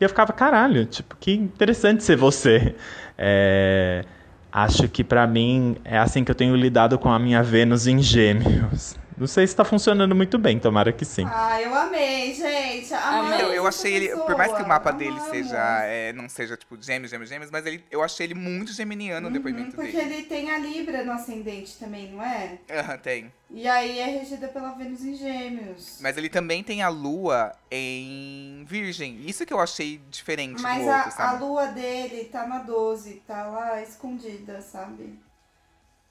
E 0.00 0.04
eu 0.04 0.08
ficava, 0.08 0.32
caralho, 0.32 0.84
tipo, 0.86 1.16
que 1.20 1.32
interessante 1.32 2.02
ser 2.02 2.16
você. 2.16 2.74
É, 3.16 4.04
acho 4.50 4.88
que 4.88 5.04
pra 5.04 5.26
mim 5.26 5.76
é 5.84 5.98
assim 5.98 6.24
que 6.24 6.30
eu 6.30 6.34
tenho 6.34 6.56
lidado 6.56 6.98
com 6.98 7.10
a 7.10 7.18
minha 7.18 7.42
Vênus 7.42 7.86
em 7.86 8.00
Gêmeos. 8.00 8.96
Não 9.20 9.26
sei 9.26 9.46
se 9.46 9.54
tá 9.54 9.66
funcionando 9.66 10.16
muito 10.16 10.38
bem, 10.38 10.58
tomara 10.58 10.94
que 10.94 11.04
sim. 11.04 11.26
Ah, 11.30 11.60
eu 11.60 11.74
amei, 11.74 12.32
gente. 12.32 12.94
Amei 12.94 13.42
Eu, 13.42 13.52
eu 13.52 13.66
achei 13.66 13.92
ele, 13.92 14.08
pessoa. 14.08 14.24
por 14.24 14.34
mais 14.34 14.50
que 14.50 14.62
o 14.62 14.66
mapa 14.66 14.90
dele 14.92 15.10
Amamos. 15.10 15.28
seja, 15.28 15.82
é, 15.84 16.10
não 16.14 16.26
seja 16.26 16.56
tipo 16.56 16.80
gêmeos, 16.80 17.10
gêmeos, 17.10 17.28
gêmeos, 17.28 17.50
mas 17.50 17.66
ele, 17.66 17.84
eu 17.90 18.02
achei 18.02 18.26
ele 18.26 18.32
muito 18.34 18.72
geminiano 18.72 19.28
no 19.28 19.30
depoimento 19.30 19.76
Porque 19.76 19.92
dele. 19.92 20.14
ele 20.14 20.22
tem 20.22 20.50
a 20.50 20.56
Libra 20.56 21.04
no 21.04 21.12
ascendente 21.12 21.76
também, 21.78 22.10
não 22.12 22.22
é? 22.24 22.56
Aham, 22.70 22.96
tem. 22.96 23.30
E 23.50 23.68
aí 23.68 23.98
é 23.98 24.06
regida 24.06 24.48
pela 24.48 24.70
Vênus 24.72 25.04
em 25.04 25.14
Gêmeos. 25.14 25.98
Mas 26.00 26.16
ele 26.16 26.30
também 26.30 26.62
tem 26.64 26.80
a 26.80 26.88
lua 26.88 27.52
em 27.70 28.64
Virgem. 28.66 29.20
Isso 29.26 29.44
que 29.44 29.52
eu 29.52 29.60
achei 29.60 30.00
diferente 30.10 30.62
Mas 30.62 30.82
do 30.82 30.88
a, 30.90 30.94
outro, 30.94 31.08
a 31.08 31.12
sabe? 31.12 31.44
lua 31.44 31.66
dele 31.66 32.24
tá 32.32 32.46
na 32.46 32.60
12, 32.60 33.22
tá 33.26 33.46
lá 33.48 33.82
escondida, 33.82 34.62
sabe? 34.62 35.18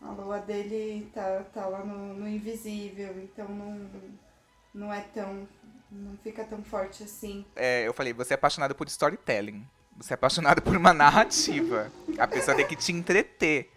A 0.01 0.11
lua 0.11 0.39
dele 0.39 1.09
tá, 1.13 1.43
tá 1.53 1.65
lá 1.67 1.83
no, 1.83 2.13
no 2.13 2.27
invisível, 2.27 3.19
então 3.21 3.47
não, 3.49 3.89
não 4.73 4.93
é 4.93 5.01
tão. 5.01 5.47
não 5.91 6.17
fica 6.23 6.43
tão 6.45 6.63
forte 6.63 7.03
assim. 7.03 7.45
É, 7.55 7.85
eu 7.85 7.93
falei, 7.93 8.13
você 8.13 8.33
é 8.33 8.35
apaixonado 8.35 8.73
por 8.73 8.87
storytelling. 8.87 9.65
Você 9.97 10.13
é 10.13 10.15
apaixonado 10.15 10.61
por 10.61 10.75
uma 10.77 10.93
narrativa. 10.93 11.91
A 12.17 12.27
pessoa 12.27 12.55
tem 12.55 12.65
que 12.65 12.75
te 12.75 12.93
entreter. 12.93 13.69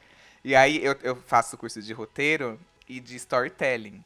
E 0.45 0.55
aí 0.55 0.85
eu, 0.85 0.97
eu 1.03 1.17
faço 1.17 1.59
curso 1.59 1.83
de 1.83 1.93
roteiro 1.93 2.59
e 2.89 3.01
de 3.01 3.17
storytelling. 3.17 4.05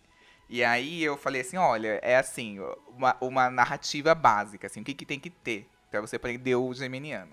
E 0.49 0.63
aí 0.63 1.03
eu 1.03 1.17
falei 1.17 1.41
assim, 1.41 1.57
olha, 1.57 1.99
é 2.03 2.17
assim, 2.17 2.59
uma, 2.89 3.17
uma 3.21 3.51
narrativa 3.51 4.15
básica, 4.15 4.67
assim, 4.67 4.81
o 4.81 4.85
que, 4.85 4.95
que 4.95 5.05
tem 5.05 5.19
que 5.19 5.29
ter 5.29 5.69
pra 5.91 6.01
você 6.01 6.17
aprender 6.17 6.55
o 6.55 6.73
geminiano. 6.73 7.33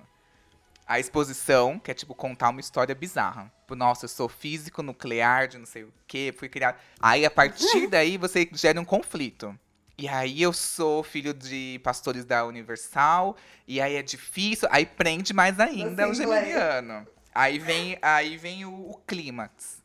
A 0.85 0.99
exposição, 0.99 1.79
que 1.79 1.91
é 1.91 1.93
tipo 1.93 2.13
contar 2.13 2.49
uma 2.49 2.59
história 2.59 2.93
bizarra. 2.93 3.51
Tipo, 3.61 3.75
nossa, 3.75 4.05
eu 4.05 4.09
sou 4.09 4.27
físico 4.27 4.83
nuclear 4.83 5.47
de 5.47 5.57
não 5.57 5.65
sei 5.65 5.83
o 5.83 5.93
quê, 6.05 6.33
fui 6.37 6.49
criado. 6.49 6.77
Aí 6.99 7.25
a 7.25 7.31
partir 7.31 7.87
daí 7.89 8.17
você 8.17 8.47
gera 8.53 8.79
um 8.79 8.85
conflito. 8.85 9.57
E 9.97 10.07
aí 10.07 10.41
eu 10.41 10.51
sou 10.51 11.03
filho 11.03 11.33
de 11.33 11.79
pastores 11.83 12.25
da 12.25 12.45
Universal, 12.45 13.37
e 13.67 13.79
aí 13.79 13.95
é 13.95 14.01
difícil, 14.01 14.67
aí 14.71 14.85
prende 14.85 15.33
mais 15.33 15.59
ainda 15.59 16.07
o 16.07 16.11
Assembleia. 16.11 16.45
geminiano. 16.45 17.07
Aí 17.33 17.59
vem, 17.59 17.97
aí 18.01 18.37
vem 18.37 18.65
o, 18.65 18.89
o 18.89 18.97
clímax. 19.07 19.81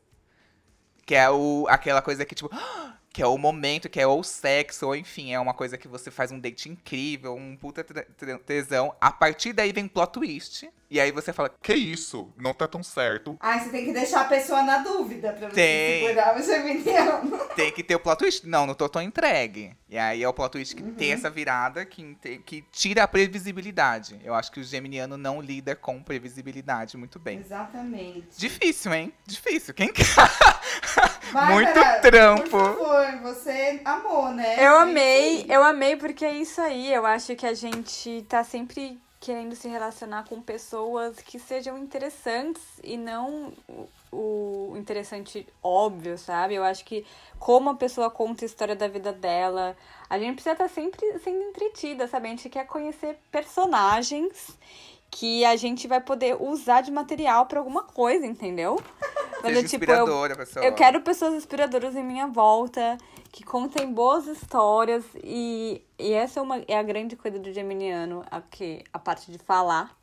Que 1.06 1.14
é 1.14 1.30
o, 1.30 1.66
aquela 1.68 2.02
coisa 2.02 2.24
que, 2.24 2.34
tipo, 2.34 2.50
que 3.18 3.22
é 3.22 3.26
o 3.26 3.36
momento, 3.36 3.88
que 3.88 4.00
é 4.00 4.06
ou 4.06 4.22
sexo, 4.22 4.86
ou 4.86 4.94
enfim, 4.94 5.32
é 5.34 5.40
uma 5.40 5.52
coisa 5.52 5.76
que 5.76 5.88
você 5.88 6.08
faz 6.08 6.30
um 6.30 6.38
date 6.38 6.68
incrível, 6.68 7.34
um 7.34 7.56
puta 7.56 7.82
tesão. 8.46 8.94
A 9.00 9.10
partir 9.10 9.52
daí 9.52 9.72
vem 9.72 9.88
plot 9.88 10.12
twist. 10.12 10.70
E 10.90 10.98
aí 11.00 11.10
você 11.12 11.32
fala, 11.34 11.50
Que 11.60 11.74
isso? 11.74 12.32
Não 12.38 12.54
tá 12.54 12.66
tão 12.68 12.80
certo. 12.82 13.36
Ai, 13.40 13.60
você 13.60 13.70
tem 13.70 13.84
que 13.86 13.92
deixar 13.92 14.20
a 14.22 14.24
pessoa 14.24 14.62
na 14.62 14.78
dúvida 14.78 15.32
pra 15.32 15.48
você 15.50 15.54
Tem. 15.54 16.06
segurar 16.06 16.38
o 16.38 16.42
geminiano. 16.42 17.38
tem 17.56 17.70
que 17.72 17.82
ter 17.82 17.96
o 17.96 18.00
plot 18.00 18.18
twist. 18.20 18.46
Não, 18.46 18.64
não 18.66 18.72
tô 18.74 18.88
tão 18.88 19.02
entregue. 19.02 19.76
E 19.90 19.98
aí 19.98 20.22
é 20.22 20.28
o 20.28 20.32
plot 20.32 20.52
twist 20.52 20.74
que 20.76 20.82
Uhum. 20.82 20.94
tem 20.94 21.12
essa 21.12 21.28
virada 21.28 21.84
que, 21.84 22.16
que 22.46 22.64
tira 22.72 23.02
a 23.02 23.08
previsibilidade. 23.08 24.18
Eu 24.24 24.32
acho 24.32 24.50
que 24.52 24.60
o 24.60 24.64
geminiano 24.64 25.18
não 25.18 25.42
lida 25.42 25.74
com 25.76 26.00
previsibilidade 26.02 26.96
muito 26.96 27.18
bem. 27.18 27.40
Exatamente. 27.40 28.28
Difícil, 28.38 28.94
hein? 28.94 29.12
Difícil. 29.26 29.74
Quem 29.74 29.92
quer? 29.92 30.04
Muito 31.52 32.00
trampo. 32.00 32.48
Por 32.48 32.74
favor, 32.78 33.07
você 33.16 33.80
amou, 33.84 34.30
né? 34.30 34.56
Eu 34.58 34.72
É 34.74 34.82
amei, 34.82 35.46
eu 35.48 35.62
amei 35.64 35.96
porque 35.96 36.24
é 36.24 36.32
isso 36.32 36.60
aí. 36.60 36.92
Eu 36.92 37.04
acho 37.06 37.34
que 37.36 37.46
a 37.46 37.54
gente 37.54 38.24
tá 38.28 38.44
sempre 38.44 38.98
querendo 39.20 39.56
se 39.56 39.66
relacionar 39.66 40.24
com 40.28 40.40
pessoas 40.40 41.16
que 41.18 41.40
sejam 41.40 41.76
interessantes 41.76 42.62
e 42.84 42.96
não 42.96 43.52
o- 44.12 44.70
o 44.72 44.76
interessante 44.76 45.44
óbvio, 45.62 46.16
sabe? 46.16 46.54
Eu 46.54 46.62
acho 46.62 46.84
que 46.84 47.04
como 47.38 47.70
a 47.70 47.74
pessoa 47.74 48.10
conta 48.10 48.44
a 48.44 48.46
história 48.46 48.76
da 48.76 48.86
vida 48.86 49.12
dela, 49.12 49.76
a 50.08 50.18
gente 50.18 50.34
precisa 50.34 50.52
estar 50.52 50.68
sempre 50.68 51.00
sendo 51.18 51.42
entretida, 51.42 52.06
sabe? 52.06 52.28
A 52.28 52.30
gente 52.30 52.48
quer 52.48 52.64
conhecer 52.66 53.18
personagens 53.30 54.56
que 55.10 55.44
a 55.44 55.56
gente 55.56 55.88
vai 55.88 56.00
poder 56.00 56.36
usar 56.40 56.82
de 56.82 56.90
material 56.90 57.46
pra 57.46 57.58
alguma 57.58 57.82
coisa, 57.82 58.26
entendeu? 58.26 58.80
Mas 59.42 59.54
Seja 59.54 59.60
é 59.60 59.68
tipo, 59.68 59.84
eu, 59.90 60.36
pessoal. 60.36 60.64
eu 60.64 60.74
quero 60.74 61.00
pessoas 61.00 61.34
inspiradoras 61.34 61.94
em 61.94 62.04
minha 62.04 62.26
volta, 62.26 62.98
que 63.30 63.44
contem 63.44 63.92
boas 63.92 64.26
histórias. 64.26 65.04
E, 65.22 65.82
e 65.98 66.12
essa 66.12 66.40
é, 66.40 66.42
uma, 66.42 66.62
é 66.66 66.76
a 66.76 66.82
grande 66.82 67.16
coisa 67.16 67.38
do 67.38 67.52
Geminiano, 67.52 68.24
a, 68.30 68.40
que, 68.40 68.82
a 68.92 68.98
parte 68.98 69.30
de 69.30 69.38
falar, 69.38 69.96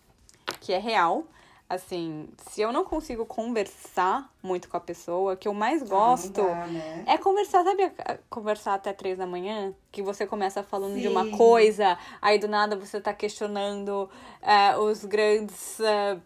que 0.62 0.74
é 0.74 0.80
real. 0.80 1.26
Assim, 1.68 2.30
se 2.38 2.62
eu 2.62 2.72
não 2.72 2.84
consigo 2.84 3.26
conversar 3.26 4.32
muito 4.42 4.70
com 4.70 4.78
a 4.78 4.80
pessoa, 4.80 5.34
o 5.34 5.38
que 5.38 5.48
eu 5.48 5.54
mais 5.54 5.82
gosto 5.82 6.44
dá, 6.44 6.68
né? 6.68 7.04
é 7.08 7.18
conversar, 7.18 7.64
sabe? 7.64 7.92
Conversar 8.30 8.76
até 8.76 8.94
três 8.94 9.18
da 9.18 9.26
manhã, 9.26 9.74
que 9.92 10.04
você 10.04 10.28
começa 10.28 10.62
falando 10.62 11.00
de 11.00 11.08
uma 11.08 11.24
Sim. 11.24 11.32
coisa, 11.32 11.98
aí 12.22 12.38
do 12.38 12.48
nada 12.48 12.76
você 12.76 13.02
tá 13.02 13.14
questionando 13.14 14.08
é, 14.44 14.78
os 14.78 15.04
grandes 15.06 15.80
é, 15.80 16.20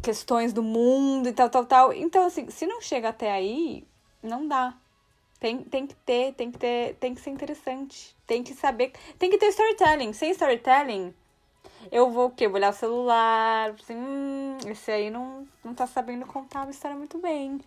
questões 0.00 0.52
do 0.52 0.62
mundo 0.62 1.28
e 1.28 1.32
tal, 1.32 1.50
tal, 1.50 1.66
tal. 1.66 1.92
Então, 1.92 2.24
assim, 2.24 2.48
se 2.48 2.64
não 2.64 2.80
chega 2.80 3.08
até 3.08 3.32
aí, 3.32 3.84
não 4.22 4.46
dá. 4.46 4.74
Tem, 5.40 5.58
tem 5.64 5.86
que 5.86 5.96
ter, 5.96 6.34
tem 6.34 6.52
que 6.52 6.58
ter, 6.58 6.94
tem 7.00 7.14
que 7.14 7.20
ser 7.20 7.30
interessante. 7.30 8.14
Tem 8.26 8.42
que 8.42 8.54
saber. 8.54 8.92
Tem 9.18 9.30
que 9.30 9.38
ter 9.38 9.46
storytelling. 9.48 10.12
Sem 10.12 10.30
storytelling, 10.30 11.14
eu 11.90 12.10
vou 12.10 12.26
o 12.26 12.30
quê? 12.30 12.46
Vou 12.48 12.56
olhar 12.56 12.70
o 12.70 12.76
celular, 12.76 13.70
assim, 13.70 13.94
hum, 13.96 14.56
esse 14.66 14.90
aí 14.90 15.10
não, 15.10 15.46
não 15.64 15.74
tá 15.74 15.86
sabendo 15.86 16.26
contar 16.26 16.62
uma 16.62 16.70
história 16.70 16.96
muito 16.96 17.18
bem. 17.18 17.60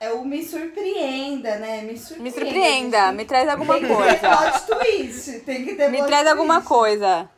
É 0.00 0.12
o 0.12 0.24
me 0.24 0.44
surpreenda, 0.44 1.56
né? 1.56 1.82
Me 1.82 1.96
surpreenda. 1.96 2.22
Me 2.22 2.30
surpreenda, 2.30 3.12
me 3.12 3.24
traz 3.24 3.48
alguma 3.48 3.74
Tem 3.74 3.82
que 3.82 3.88
ter 3.88 3.94
coisa. 3.96 4.36
plot 4.36 4.66
twist. 4.66 5.40
Tem 5.40 5.64
que 5.64 5.74
ter 5.74 5.88
Me 5.90 6.04
traz 6.04 6.26
alguma 6.26 6.56
twist. 6.56 6.68
coisa. 6.68 7.30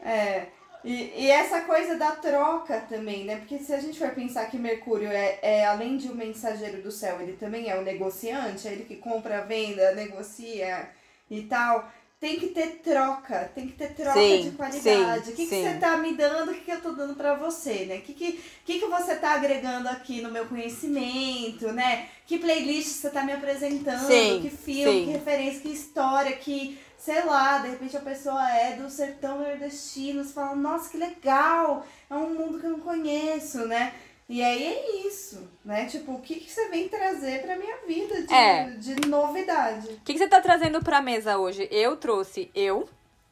É. 0.00 0.46
E, 0.84 1.12
e 1.16 1.30
essa 1.30 1.62
coisa 1.62 1.96
da 1.96 2.10
troca 2.12 2.84
também, 2.88 3.24
né? 3.24 3.36
Porque 3.36 3.58
se 3.58 3.72
a 3.72 3.80
gente 3.80 3.98
for 3.98 4.10
pensar 4.10 4.44
que 4.50 4.58
Mercúrio 4.58 5.08
é, 5.08 5.38
é, 5.40 5.64
além 5.64 5.96
de 5.96 6.10
um 6.10 6.14
mensageiro 6.14 6.82
do 6.82 6.92
céu, 6.92 7.20
ele 7.22 7.32
também 7.38 7.70
é 7.70 7.74
um 7.78 7.82
negociante, 7.82 8.68
é 8.68 8.72
ele 8.72 8.84
que 8.84 8.96
compra, 8.96 9.40
venda, 9.40 9.92
negocia 9.94 10.90
e 11.30 11.42
tal. 11.44 11.90
Tem 12.24 12.40
que 12.40 12.46
ter 12.46 12.80
troca, 12.82 13.50
tem 13.54 13.66
que 13.66 13.74
ter 13.74 13.92
troca 13.94 14.18
Sim, 14.18 14.40
de 14.44 14.50
qualidade. 14.52 15.26
sim, 15.26 15.32
o 15.32 15.36
que, 15.36 15.46
que 15.46 15.62
você 15.62 15.74
tá 15.74 15.98
me 15.98 16.14
dando, 16.14 16.52
o 16.52 16.54
que, 16.54 16.62
que 16.62 16.72
eu 16.72 16.80
tô 16.80 16.92
dando 16.92 17.14
pra 17.14 17.34
você, 17.34 17.84
né? 17.84 17.98
O 17.98 18.00
que, 18.00 18.14
que, 18.14 18.40
que, 18.64 18.78
que 18.78 18.86
você 18.86 19.14
tá 19.16 19.32
agregando 19.32 19.90
aqui 19.90 20.22
no 20.22 20.30
meu 20.30 20.46
conhecimento, 20.46 21.70
né? 21.70 22.08
Que 22.26 22.38
playlist 22.38 22.88
você 22.92 23.10
tá 23.10 23.22
me 23.24 23.32
apresentando, 23.32 24.40
que 24.40 24.48
filme, 24.48 25.04
que 25.04 25.10
referência, 25.10 25.60
que 25.60 25.68
história, 25.68 26.34
que, 26.34 26.78
sei 26.96 27.22
lá, 27.26 27.58
de 27.58 27.68
repente 27.68 27.94
a 27.94 28.00
pessoa 28.00 28.50
é 28.52 28.74
do 28.76 28.88
sertão 28.88 29.40
nordestino, 29.40 30.24
você 30.24 30.32
fala, 30.32 30.56
nossa, 30.56 30.88
que 30.88 30.96
legal, 30.96 31.86
é 32.08 32.14
um 32.14 32.32
mundo 32.32 32.58
que 32.58 32.64
eu 32.64 32.70
não 32.70 32.80
conheço, 32.80 33.68
né? 33.68 33.92
E 34.28 34.42
aí 34.42 34.64
é 34.64 35.06
isso, 35.06 35.50
né? 35.64 35.84
Tipo, 35.86 36.12
o 36.12 36.20
que, 36.20 36.36
que 36.36 36.50
você 36.50 36.68
vem 36.68 36.88
trazer 36.88 37.42
pra 37.42 37.56
minha 37.56 37.76
vida 37.86 38.22
de, 38.22 38.32
É. 38.34 38.64
de 38.70 39.06
novidade? 39.06 39.88
O 39.88 40.00
que, 40.00 40.14
que 40.14 40.18
você 40.18 40.28
tá 40.28 40.40
trazendo 40.40 40.82
pra 40.82 41.02
mesa 41.02 41.36
hoje? 41.36 41.68
Eu 41.70 41.96
trouxe 41.98 42.50
eu, 42.54 42.88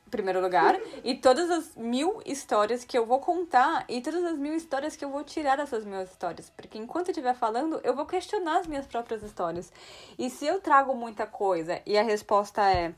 em 0.06 0.10
primeiro 0.10 0.38
lugar, 0.42 0.78
e 1.02 1.14
todas 1.14 1.50
as 1.50 1.74
mil 1.76 2.20
histórias 2.26 2.84
que 2.84 2.98
eu 2.98 3.06
vou 3.06 3.20
contar 3.20 3.86
e 3.88 4.02
todas 4.02 4.22
as 4.22 4.36
mil 4.36 4.54
histórias 4.54 4.94
que 4.94 5.02
eu 5.02 5.08
vou 5.08 5.24
tirar 5.24 5.56
dessas 5.56 5.82
mil 5.82 6.02
histórias. 6.02 6.50
Porque 6.50 6.76
enquanto 6.76 7.08
eu 7.08 7.12
estiver 7.12 7.34
falando, 7.34 7.80
eu 7.82 7.96
vou 7.96 8.04
questionar 8.04 8.58
as 8.58 8.66
minhas 8.66 8.86
próprias 8.86 9.22
histórias. 9.22 9.72
E 10.18 10.28
se 10.28 10.46
eu 10.46 10.60
trago 10.60 10.94
muita 10.94 11.26
coisa 11.26 11.80
e 11.86 11.96
a 11.96 12.02
resposta 12.02 12.70
é. 12.70 12.92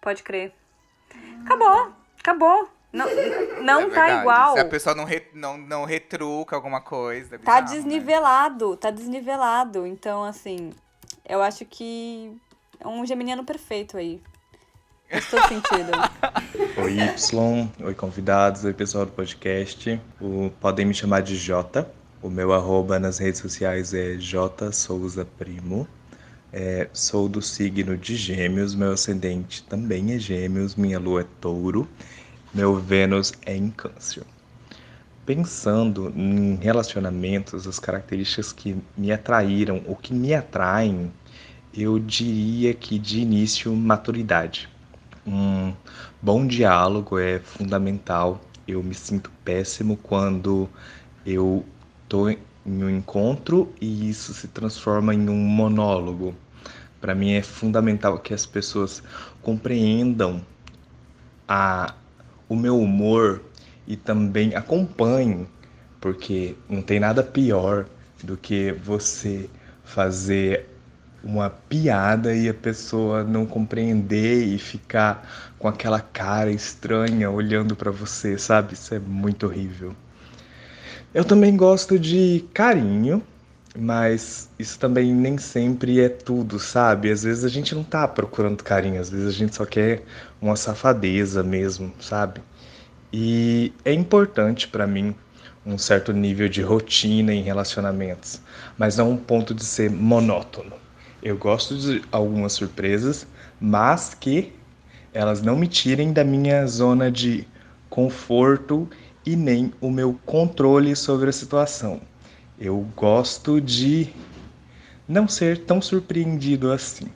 Pode 0.00 0.22
crer. 0.22 0.52
Acabou, 1.42 1.92
acabou. 2.20 2.68
Não, 2.92 3.06
não 3.62 3.80
É 3.82 3.84
tá 3.90 4.00
verdade. 4.02 4.20
igual. 4.20 4.52
Se 4.54 4.60
a 4.60 4.64
pessoa 4.64 4.94
não, 4.94 5.04
re- 5.04 5.26
não, 5.34 5.58
não 5.58 5.84
retruca 5.84 6.56
alguma 6.56 6.80
coisa. 6.80 7.34
é 7.34 7.38
Tá 7.38 7.60
bizarro, 7.60 7.76
né? 7.76 7.82
desnivelado, 7.84 8.76
tá 8.76 8.90
desnivelado. 8.90 9.86
Então, 9.86 10.24
assim, 10.24 10.70
eu 11.28 11.42
acho 11.42 11.64
que 11.66 12.32
é 12.80 12.88
um 12.88 13.04
geminiano 13.04 13.44
perfeito 13.44 13.96
aí. 13.98 14.20
Estou 15.10 15.40
sentido. 15.48 15.90
Oi, 16.82 16.98
Y. 17.00 17.68
Oi, 17.82 17.94
convidados. 17.94 18.64
Oi, 18.64 18.72
pessoal 18.74 19.04
do 19.06 19.12
podcast. 19.12 20.00
O- 20.20 20.50
podem 20.60 20.86
me 20.86 20.94
chamar 20.94 21.20
de 21.22 21.36
Jota. 21.36 21.90
O 22.22 22.28
meu 22.28 22.52
arroba 22.52 22.98
nas 22.98 23.18
redes 23.18 23.40
sociais 23.40 23.94
é 23.94 24.14
J 24.16 24.72
Souza 24.72 25.24
Primo. 25.38 25.86
É, 26.52 26.88
sou 26.92 27.28
do 27.28 27.40
signo 27.42 27.96
de 27.96 28.16
Gêmeos. 28.16 28.74
Meu 28.74 28.92
ascendente 28.92 29.62
também 29.64 30.14
é 30.14 30.18
Gêmeos. 30.18 30.74
Minha 30.74 30.98
lua 30.98 31.20
é 31.20 31.26
Touro. 31.40 31.86
Meu 32.54 32.76
Vênus 32.76 33.34
é 33.44 33.54
em 33.54 33.70
Câncer. 33.70 34.24
Pensando 35.26 36.10
em 36.16 36.54
relacionamentos, 36.56 37.66
as 37.66 37.78
características 37.78 38.54
que 38.54 38.74
me 38.96 39.12
atraíram, 39.12 39.82
o 39.86 39.94
que 39.94 40.14
me 40.14 40.32
atraem, 40.32 41.12
eu 41.74 41.98
diria 41.98 42.72
que 42.72 42.98
de 42.98 43.20
início, 43.20 43.74
maturidade. 43.76 44.66
Um 45.26 45.74
bom 46.22 46.46
diálogo 46.46 47.18
é 47.18 47.38
fundamental. 47.38 48.40
Eu 48.66 48.82
me 48.82 48.94
sinto 48.94 49.30
péssimo 49.44 49.98
quando 49.98 50.70
eu 51.26 51.66
estou 52.04 52.30
em 52.30 52.38
um 52.66 52.88
encontro 52.88 53.70
e 53.78 54.08
isso 54.08 54.32
se 54.32 54.48
transforma 54.48 55.14
em 55.14 55.28
um 55.28 55.36
monólogo. 55.36 56.34
Para 56.98 57.14
mim 57.14 57.32
é 57.32 57.42
fundamental 57.42 58.18
que 58.18 58.32
as 58.32 58.46
pessoas 58.46 59.02
compreendam 59.42 60.40
a, 61.46 61.94
o 62.48 62.56
meu 62.56 62.80
humor 62.80 63.42
e 63.86 63.96
também 63.96 64.54
acompanhem, 64.54 65.46
porque 66.00 66.54
não 66.68 66.82
tem 66.82 67.00
nada 67.00 67.22
pior 67.22 67.86
do 68.22 68.36
que 68.36 68.72
você 68.72 69.48
fazer 69.84 70.66
uma 71.22 71.50
piada 71.50 72.34
e 72.34 72.48
a 72.48 72.54
pessoa 72.54 73.24
não 73.24 73.44
compreender 73.44 74.44
e 74.44 74.58
ficar 74.58 75.52
com 75.58 75.66
aquela 75.68 76.00
cara 76.00 76.50
estranha 76.50 77.30
olhando 77.30 77.74
para 77.74 77.90
você, 77.90 78.38
sabe? 78.38 78.74
Isso 78.74 78.94
é 78.94 78.98
muito 78.98 79.46
horrível. 79.46 79.94
Eu 81.12 81.24
também 81.24 81.56
gosto 81.56 81.98
de 81.98 82.44
carinho, 82.52 83.22
mas 83.76 84.48
isso 84.58 84.78
também 84.78 85.14
nem 85.14 85.38
sempre 85.38 86.00
é 86.00 86.08
tudo, 86.08 86.58
sabe? 86.58 87.10
Às 87.10 87.22
vezes 87.22 87.44
a 87.44 87.48
gente 87.48 87.74
não 87.74 87.82
tá 87.82 88.06
procurando 88.06 88.62
carinho, 88.62 89.00
às 89.00 89.10
vezes 89.10 89.26
a 89.26 89.32
gente 89.32 89.54
só 89.54 89.64
quer 89.64 90.04
uma 90.40 90.56
safadeza 90.56 91.42
mesmo, 91.42 91.92
sabe? 92.00 92.40
E 93.12 93.72
é 93.84 93.92
importante 93.92 94.68
para 94.68 94.86
mim 94.86 95.14
um 95.64 95.76
certo 95.76 96.12
nível 96.12 96.48
de 96.48 96.62
rotina 96.62 97.32
em 97.32 97.42
relacionamentos, 97.42 98.40
mas 98.76 98.96
não 98.96 99.10
um 99.12 99.16
ponto 99.16 99.54
de 99.54 99.64
ser 99.64 99.90
monótono. 99.90 100.72
Eu 101.22 101.36
gosto 101.36 101.76
de 101.76 102.02
algumas 102.12 102.52
surpresas, 102.52 103.26
mas 103.60 104.14
que 104.14 104.52
elas 105.12 105.42
não 105.42 105.56
me 105.56 105.66
tirem 105.66 106.12
da 106.12 106.22
minha 106.24 106.66
zona 106.66 107.10
de 107.10 107.46
conforto 107.90 108.88
e 109.26 109.34
nem 109.34 109.72
o 109.80 109.90
meu 109.90 110.18
controle 110.24 110.94
sobre 110.94 111.28
a 111.28 111.32
situação. 111.32 112.00
Eu 112.58 112.86
gosto 112.94 113.60
de 113.60 114.08
não 115.08 115.26
ser 115.26 115.58
tão 115.64 115.80
surpreendido 115.80 116.70
assim. 116.70 117.08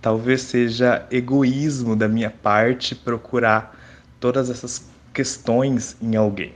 Talvez 0.00 0.42
seja 0.42 1.06
egoísmo 1.10 1.96
da 1.96 2.08
minha 2.08 2.30
parte 2.30 2.94
procurar 2.94 3.76
todas 4.20 4.48
essas 4.48 4.88
questões 5.12 5.96
em 6.00 6.14
alguém. 6.16 6.54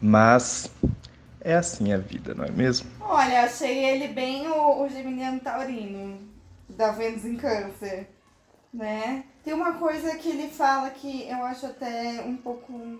Mas 0.00 0.70
é 1.40 1.54
assim 1.54 1.92
a 1.92 1.98
vida, 1.98 2.34
não 2.34 2.44
é 2.44 2.50
mesmo? 2.50 2.90
Olha, 3.00 3.44
achei 3.44 3.84
ele 3.84 4.08
bem 4.08 4.48
o, 4.48 4.82
o 4.82 4.88
Geminiano 4.88 5.40
Taurino, 5.40 6.18
da 6.68 6.90
Vênus 6.90 7.24
em 7.24 7.36
Câncer, 7.36 8.08
né? 8.72 9.24
Tem 9.44 9.52
uma 9.52 9.72
coisa 9.74 10.16
que 10.16 10.28
ele 10.28 10.48
fala 10.48 10.90
que 10.90 11.28
eu 11.28 11.44
acho 11.44 11.66
até 11.66 12.22
um 12.22 12.36
pouco 12.36 12.98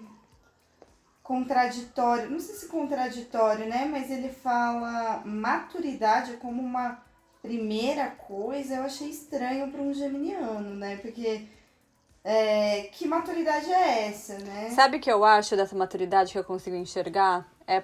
contraditório, 1.22 2.30
não 2.30 2.40
sei 2.40 2.54
se 2.56 2.66
contraditório, 2.66 3.68
né? 3.68 3.88
Mas 3.90 4.10
ele 4.10 4.30
fala 4.30 5.22
maturidade 5.24 6.32
como 6.34 6.60
uma 6.60 6.98
primeira 7.42 8.10
coisa, 8.10 8.76
eu 8.76 8.82
achei 8.82 9.08
estranho 9.08 9.70
para 9.70 9.80
um 9.80 9.92
geminiano, 9.92 10.74
né? 10.74 10.96
Porque 10.96 11.46
é, 12.22 12.82
que 12.92 13.06
maturidade 13.06 13.72
é 13.72 14.08
essa, 14.08 14.38
né? 14.38 14.70
Sabe 14.70 14.98
o 14.98 15.00
que 15.00 15.10
eu 15.10 15.24
acho 15.24 15.56
dessa 15.56 15.74
maturidade 15.74 16.32
que 16.32 16.38
eu 16.38 16.44
consigo 16.44 16.76
enxergar? 16.76 17.50
É 17.66 17.82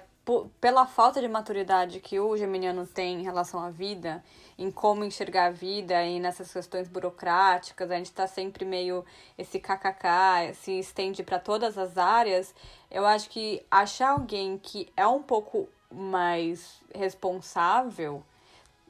pela 0.59 0.85
falta 0.85 1.21
de 1.21 1.27
maturidade 1.27 2.01
que 2.01 2.19
o 2.19 2.35
geminiano 2.35 2.85
tem 2.85 3.21
em 3.21 3.23
relação 3.23 3.61
à 3.61 3.69
vida, 3.69 4.21
em 4.57 4.69
como 4.69 5.05
enxergar 5.05 5.45
a 5.45 5.51
vida 5.51 6.03
e 6.03 6.19
nessas 6.19 6.51
questões 6.51 6.87
burocráticas, 6.89 7.89
a 7.89 7.95
gente 7.95 8.11
tá 8.11 8.27
sempre 8.27 8.65
meio 8.65 9.05
esse 9.37 9.57
kkk, 9.57 10.53
se 10.53 10.77
estende 10.79 11.23
para 11.23 11.39
todas 11.39 11.77
as 11.77 11.97
áreas. 11.97 12.53
Eu 12.91 13.05
acho 13.05 13.29
que 13.29 13.65
achar 13.71 14.09
alguém 14.09 14.57
que 14.57 14.91
é 14.97 15.07
um 15.07 15.23
pouco 15.23 15.69
mais 15.89 16.81
responsável 16.93 18.21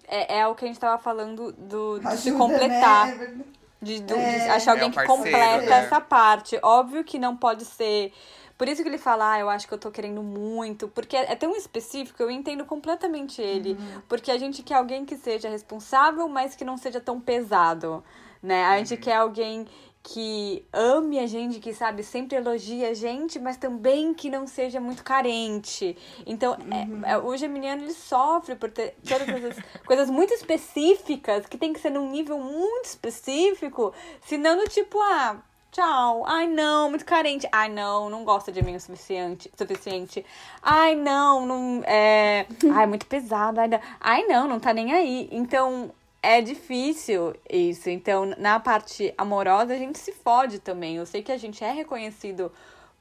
é, 0.08 0.40
é 0.40 0.48
o 0.48 0.56
que 0.56 0.66
a 0.66 0.68
gente 0.68 0.80
tava 0.80 0.98
falando 1.02 1.52
do, 1.54 2.00
de 2.00 2.18
se 2.18 2.30
Ajuda, 2.30 2.38
completar. 2.38 3.08
né? 3.16 3.36
De, 3.82 4.00
do- 4.02 4.16
É. 4.16 4.40
de 4.40 4.50
achar 4.50 4.72
É 4.72 4.74
alguém 4.74 4.88
um 4.88 4.92
que 4.92 4.96
parceiro, 4.96 5.22
completa 5.24 5.66
né? 5.66 5.86
essa 5.86 6.02
parte. 6.02 6.60
Óbvio 6.64 7.04
que 7.04 7.20
não 7.20 7.36
pode 7.38 7.64
ser 7.66 8.12
Por 8.58 8.68
isso 8.68 8.82
que 8.82 8.90
ele 8.90 8.98
fala, 8.98 9.34
ah, 9.34 9.40
eu 9.40 9.50
acho 9.52 9.68
que 9.68 9.74
eu 9.76 9.78
tô 9.78 9.92
querendo 9.92 10.24
muito. 10.24 10.88
Porque 10.88 11.16
é 11.16 11.36
tão 11.36 11.56
específico, 11.56 12.24
eu 12.24 12.32
entendo 12.32 12.66
completamente 12.66 13.40
ele. 13.40 13.74
Uhum. 13.74 14.02
Porque 14.10 14.32
a 14.32 14.38
gente 14.40 14.64
quer 14.64 14.76
alguém 14.76 15.06
que 15.06 15.16
seja 15.16 15.48
responsável, 15.48 16.28
mas 16.28 16.56
que 16.56 16.66
não 16.66 16.76
seja 16.76 17.00
tão 17.00 17.22
pesado. 17.22 18.04
Né? 18.42 18.66
A 18.66 18.78
gente 18.80 18.98
quer 18.98 19.18
alguém 19.18 19.68
que 20.10 20.66
ame 20.72 21.20
a 21.20 21.28
gente, 21.28 21.60
que 21.60 21.74
sabe, 21.74 22.02
sempre 22.02 22.38
elogia 22.38 22.92
a 22.92 22.94
gente, 22.94 23.38
mas 23.40 23.58
também 23.58 24.14
que 24.14 24.30
não 24.30 24.48
seja 24.48 24.80
muito 24.80 25.04
carente. 25.04 25.98
Então, 26.26 26.56
é- 27.04 27.12
é, 27.12 27.18
o 27.18 27.36
geminiano 27.36 27.84
ele 27.84 27.92
sofre 27.94 28.56
por 28.56 28.72
ter 28.72 28.96
todas 29.06 29.28
essas 29.28 29.58
coisas 29.86 30.10
muito 30.10 30.34
específicas, 30.34 31.46
que 31.46 31.58
tem 31.58 31.74
que 31.74 31.80
ser 31.82 31.90
num 31.90 32.10
nível 32.10 32.40
muito 32.40 32.86
específico, 32.86 33.94
senão 34.22 34.56
do 34.56 34.70
tipo, 34.70 34.98
ah, 35.02 35.42
tchau, 35.74 36.24
ai 36.26 36.48
não, 36.48 36.90
muito 36.90 37.04
carente, 37.04 37.46
ai 37.52 37.68
não, 37.68 38.10
não 38.10 38.24
gosta 38.24 38.50
de 38.50 38.64
mim 38.64 38.78
o 38.78 38.80
suficiente, 38.80 39.52
suficiente, 39.58 40.26
ai 40.64 40.96
não, 40.96 41.46
não, 41.46 41.84
é, 41.86 42.48
ai 42.74 42.88
muito 42.88 43.06
pesado, 43.08 43.60
ai 43.60 43.68
não, 43.68 43.80
ai 44.00 44.24
não, 44.24 44.48
não 44.48 44.60
tá 44.60 44.74
nem 44.74 44.94
aí. 44.94 45.28
Então, 45.34 45.92
é 46.28 46.42
difícil 46.42 47.34
isso. 47.50 47.90
Então, 47.90 48.26
na 48.38 48.60
parte 48.60 49.14
amorosa, 49.18 49.74
a 49.74 49.78
gente 49.78 49.98
se 49.98 50.12
fode 50.12 50.60
também. 50.60 50.98
Eu 50.98 51.06
sei 51.06 51.24
que 51.24 51.32
a 51.32 51.38
gente 51.38 51.64
é 51.64 51.72
reconhecido 51.72 52.52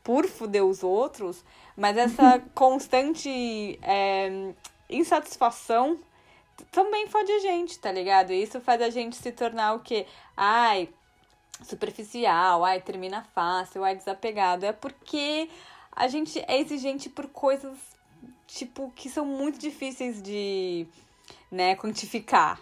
por 0.04 0.28
fuder 0.28 0.64
os 0.64 0.84
outros, 0.84 1.44
mas 1.76 1.96
essa 1.96 2.38
constante 2.54 3.80
é, 3.82 4.52
insatisfação 4.88 5.98
também 6.70 7.08
fode 7.08 7.32
a 7.32 7.40
gente, 7.40 7.76
tá 7.80 7.90
ligado? 7.90 8.32
E 8.32 8.40
isso 8.40 8.60
faz 8.60 8.80
a 8.80 8.90
gente 8.90 9.16
se 9.16 9.32
tornar 9.32 9.74
o 9.74 9.80
quê? 9.80 10.06
Ai, 10.36 10.88
superficial, 11.64 12.64
ai, 12.64 12.80
termina 12.80 13.26
fácil, 13.34 13.82
ai, 13.82 13.96
desapegado. 13.96 14.64
É 14.64 14.72
porque 14.72 15.50
a 15.90 16.06
gente 16.06 16.38
é 16.46 16.60
exigente 16.60 17.08
por 17.08 17.26
coisas, 17.26 17.76
tipo, 18.46 18.92
que 18.94 19.10
são 19.10 19.26
muito 19.26 19.58
difíceis 19.58 20.22
de, 20.22 20.86
né, 21.50 21.74
quantificar. 21.74 22.60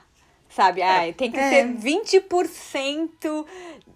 Sabe? 0.54 0.82
Ai, 0.82 1.12
tem 1.12 1.32
que 1.32 1.38
É. 1.38 1.50
ser 1.50 1.74
20% 1.74 3.44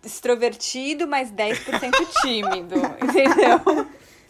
extrovertido, 0.04 1.06
mas 1.06 1.30
10% 1.30 1.92
tímido. 2.22 2.74
entendeu? 3.02 3.86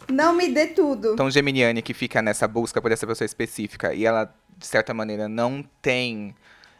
Não 0.07 0.33
me 0.33 0.49
dê 0.49 0.67
tudo. 0.67 1.13
Então, 1.13 1.29
Geminiane 1.29 1.81
que 1.81 1.93
fica 1.93 2.21
nessa 2.21 2.47
busca 2.47 2.81
por 2.81 2.91
essa 2.91 3.05
pessoa 3.07 3.25
específica 3.25 3.93
e 3.93 4.05
ela, 4.05 4.33
de 4.57 4.65
certa 4.65 4.93
maneira, 4.93 5.27
não 5.27 5.63
tem 5.81 6.35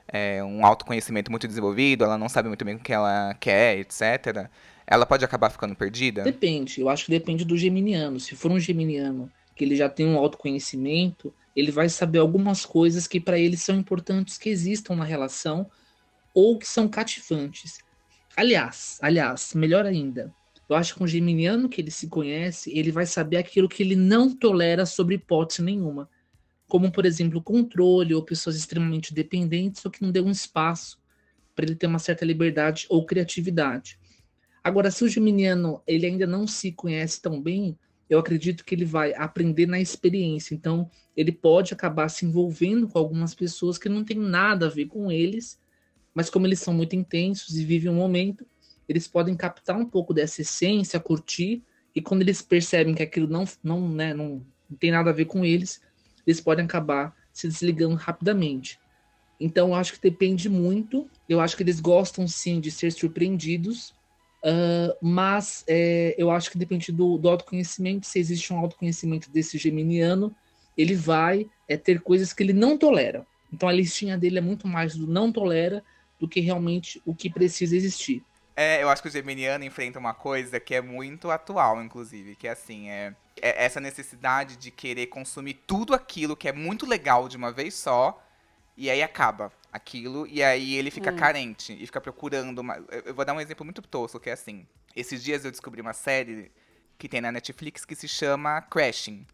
é, 0.08 0.44
um 0.44 0.66
autoconhecimento 0.66 1.32
muito 1.32 1.48
desenvolvido, 1.48 2.04
ela 2.04 2.18
não 2.18 2.30
sabe 2.30 2.48
muito 2.48 2.66
bem 2.66 2.76
o 2.76 2.80
que 2.80 2.92
ela 2.94 3.36
quer, 3.40 3.78
etc. 3.80 4.50
Ela 4.86 5.06
pode 5.06 5.24
acabar 5.24 5.50
ficando 5.50 5.76
perdida? 5.76 6.24
Depende, 6.24 6.82
eu 6.82 6.90
acho 6.90 7.06
que 7.06 7.12
depende 7.12 7.46
do 7.46 7.56
geminiano. 7.58 8.20
Se 8.20 8.36
for 8.36 8.52
um 8.52 8.60
geminiano 8.60 9.32
que 9.56 9.64
ele 9.64 9.76
já 9.76 9.88
tem 9.90 10.08
um 10.08 10.18
autoconhecimento, 10.18 11.34
ele 11.60 11.72
vai 11.72 11.90
saber 11.90 12.20
algumas 12.20 12.66
coisas 12.66 13.08
que 13.08 13.20
para 13.20 13.38
ele 13.38 13.58
são 13.58 13.76
importantes 13.76 14.38
que 14.38 14.50
existam 14.50 14.96
na 14.96 15.04
relação 15.04 15.70
ou 16.34 16.58
que 16.58 16.68
são 16.68 16.88
cativantes. 16.88 17.80
Aliás, 18.36 18.98
aliás, 19.02 19.54
melhor 19.54 19.86
ainda, 19.86 20.34
eu 20.70 20.76
acho 20.76 20.96
que 20.96 21.04
um 21.04 21.08
geminiano 21.08 21.68
que 21.68 21.82
ele 21.82 21.90
se 21.90 22.08
conhece, 22.08 22.72
ele 22.78 22.92
vai 22.92 23.06
saber 23.06 23.38
aquilo 23.38 23.68
que 23.68 23.82
ele 23.82 23.96
não 23.96 24.34
tolera 24.34 24.86
sobre 24.86 25.16
hipótese 25.16 25.64
nenhuma. 25.64 26.08
Como, 26.68 26.92
por 26.92 27.06
exemplo, 27.06 27.42
controle 27.42 28.14
ou 28.14 28.24
pessoas 28.24 28.56
extremamente 28.56 29.14
dependentes 29.14 29.84
ou 29.84 29.90
que 29.90 30.04
não 30.04 30.12
dê 30.12 30.22
um 30.22 30.30
espaço 30.30 31.00
para 31.56 31.66
ele 31.66 31.76
ter 31.76 31.88
uma 31.88 31.98
certa 31.98 32.24
liberdade 32.24 32.86
ou 32.88 33.04
criatividade. 33.04 34.00
Agora, 34.64 34.92
se 34.92 35.04
o 35.04 35.10
geminiano 35.10 35.82
ele 35.88 36.06
ainda 36.06 36.28
não 36.28 36.46
se 36.46 36.72
conhece 36.72 37.20
tão 37.20 37.42
bem, 37.42 37.78
eu 38.10 38.18
acredito 38.18 38.66
que 38.66 38.74
ele 38.74 38.86
vai 38.86 39.14
aprender 39.14 39.68
na 39.68 39.80
experiência. 39.80 40.56
Então, 40.56 40.90
ele 41.16 41.32
pode 41.32 41.74
acabar 41.74 42.10
se 42.10 42.26
envolvendo 42.26 42.88
com 42.88 42.98
algumas 42.98 43.36
pessoas 43.36 43.78
que 43.78 43.88
não 43.88 44.04
tem 44.04 44.18
nada 44.18 44.66
a 44.66 44.70
ver 44.70 44.88
com 44.88 45.12
eles, 45.12 45.60
mas 46.14 46.30
como 46.30 46.48
eles 46.48 46.60
são 46.60 46.74
muito 46.74 46.96
intensos 46.96 47.56
e 47.56 47.64
vivem 47.64 47.92
um 47.92 47.96
momento, 47.96 48.46
eles 48.88 49.08
podem 49.08 49.36
captar 49.36 49.78
um 49.78 49.86
pouco 49.86 50.14
dessa 50.14 50.42
essência, 50.42 51.00
curtir, 51.00 51.64
e 51.96 52.02
quando 52.02 52.24
eles 52.24 52.42
percebem 52.42 52.96
que 52.96 53.04
aquilo 53.04 53.28
não, 53.28 53.46
não, 53.64 53.88
né, 53.88 54.14
não, 54.14 54.46
não 54.70 54.78
tem 54.78 54.92
nada 54.92 55.12
a 55.12 55.14
ver 55.14 55.26
com 55.26 55.46
eles, 55.46 55.82
eles 56.26 56.42
podem 56.42 56.66
acabar 56.66 57.16
se 57.32 57.48
desligando 57.48 57.96
rapidamente. 57.96 58.80
Então, 59.40 59.70
eu 59.70 59.76
acho 59.76 59.94
que 59.94 60.02
depende 60.02 60.50
muito. 60.50 61.10
Eu 61.28 61.40
acho 61.40 61.56
que 61.56 61.64
eles 61.64 61.80
gostam 61.80 62.28
sim 62.28 62.60
de 62.60 62.72
ser 62.72 62.92
surpreendidos, 62.92 63.94
Uh, 64.44 64.96
mas 65.02 65.64
é, 65.68 66.16
eu 66.18 66.32
acho 66.32 66.50
que 66.50 66.58
depende 66.58 66.92
do, 66.92 67.18
do 67.18 67.30
autoconhecimento. 67.30 68.08
Se 68.08 68.20
existe 68.20 68.54
um 68.54 68.60
autoconhecimento 68.60 69.30
desse 69.30 69.58
geminiano, 69.58 70.34
ele 70.78 70.96
vai 70.96 71.46
é, 71.68 71.76
ter 71.76 72.02
coisas 72.02 72.32
que 72.32 72.42
ele 72.42 72.54
não 72.54 72.78
tolera. 72.78 73.26
Então 73.52 73.68
a 73.68 73.72
listinha 73.72 74.18
dele 74.18 74.38
é 74.38 74.42
muito 74.42 74.68
mais 74.68 74.96
do 74.96 75.08
não 75.08 75.32
tolera 75.32 75.84
do 76.20 76.28
que 76.28 76.40
realmente 76.40 77.02
o 77.06 77.14
que 77.14 77.30
precisa 77.30 77.76
existir. 77.76 78.24
É, 78.56 78.84
eu 78.84 78.90
acho 78.90 79.02
que 79.02 79.08
o 79.08 79.12
Geminiano 79.12 79.64
enfrenta 79.64 79.98
uma 79.98 80.14
coisa 80.14 80.60
que 80.60 80.76
é 80.76 80.82
muito 80.82 81.32
atual, 81.32 81.82
inclusive, 81.82 82.36
que 82.36 82.46
é 82.46 82.52
assim, 82.52 82.90
é, 82.90 83.16
é 83.42 83.64
essa 83.64 83.80
necessidade 83.80 84.58
de 84.58 84.70
querer 84.70 85.08
consumir 85.08 85.54
tudo 85.66 85.94
aquilo 85.94 86.36
que 86.36 86.48
é 86.50 86.52
muito 86.52 86.86
legal 86.86 87.30
de 87.30 87.38
uma 87.38 87.54
vez 87.54 87.74
só, 87.74 88.22
e 88.76 88.90
aí 88.90 89.02
acaba 89.02 89.50
aquilo, 89.72 90.26
e 90.28 90.42
aí 90.44 90.76
ele 90.76 90.90
fica 90.92 91.12
Hum. 91.12 91.16
carente 91.16 91.74
e 91.74 91.86
fica 91.86 92.02
procurando. 92.02 92.60
Uma... 92.60 92.84
eu- 93.06 93.14
vou 93.14 93.24
dar 93.26 93.34
um 93.34 93.42
exemplo 93.42 93.64
muito 93.66 93.82
tosco, 93.82 94.20
que 94.20 94.30
é 94.30 94.34
assim. 94.34 94.66
Esses 94.96 95.24
dias 95.24 95.46
eu 95.46 95.52
descobri 95.52 95.82
uma 95.82 95.94
série 95.94 96.52
que 96.98 97.08
tem 97.08 97.22
na 97.22 97.32
Netflix 97.32 97.86
que 97.86 97.96
se 97.96 98.08
chama 98.08 98.62
Crashing, 98.64 99.26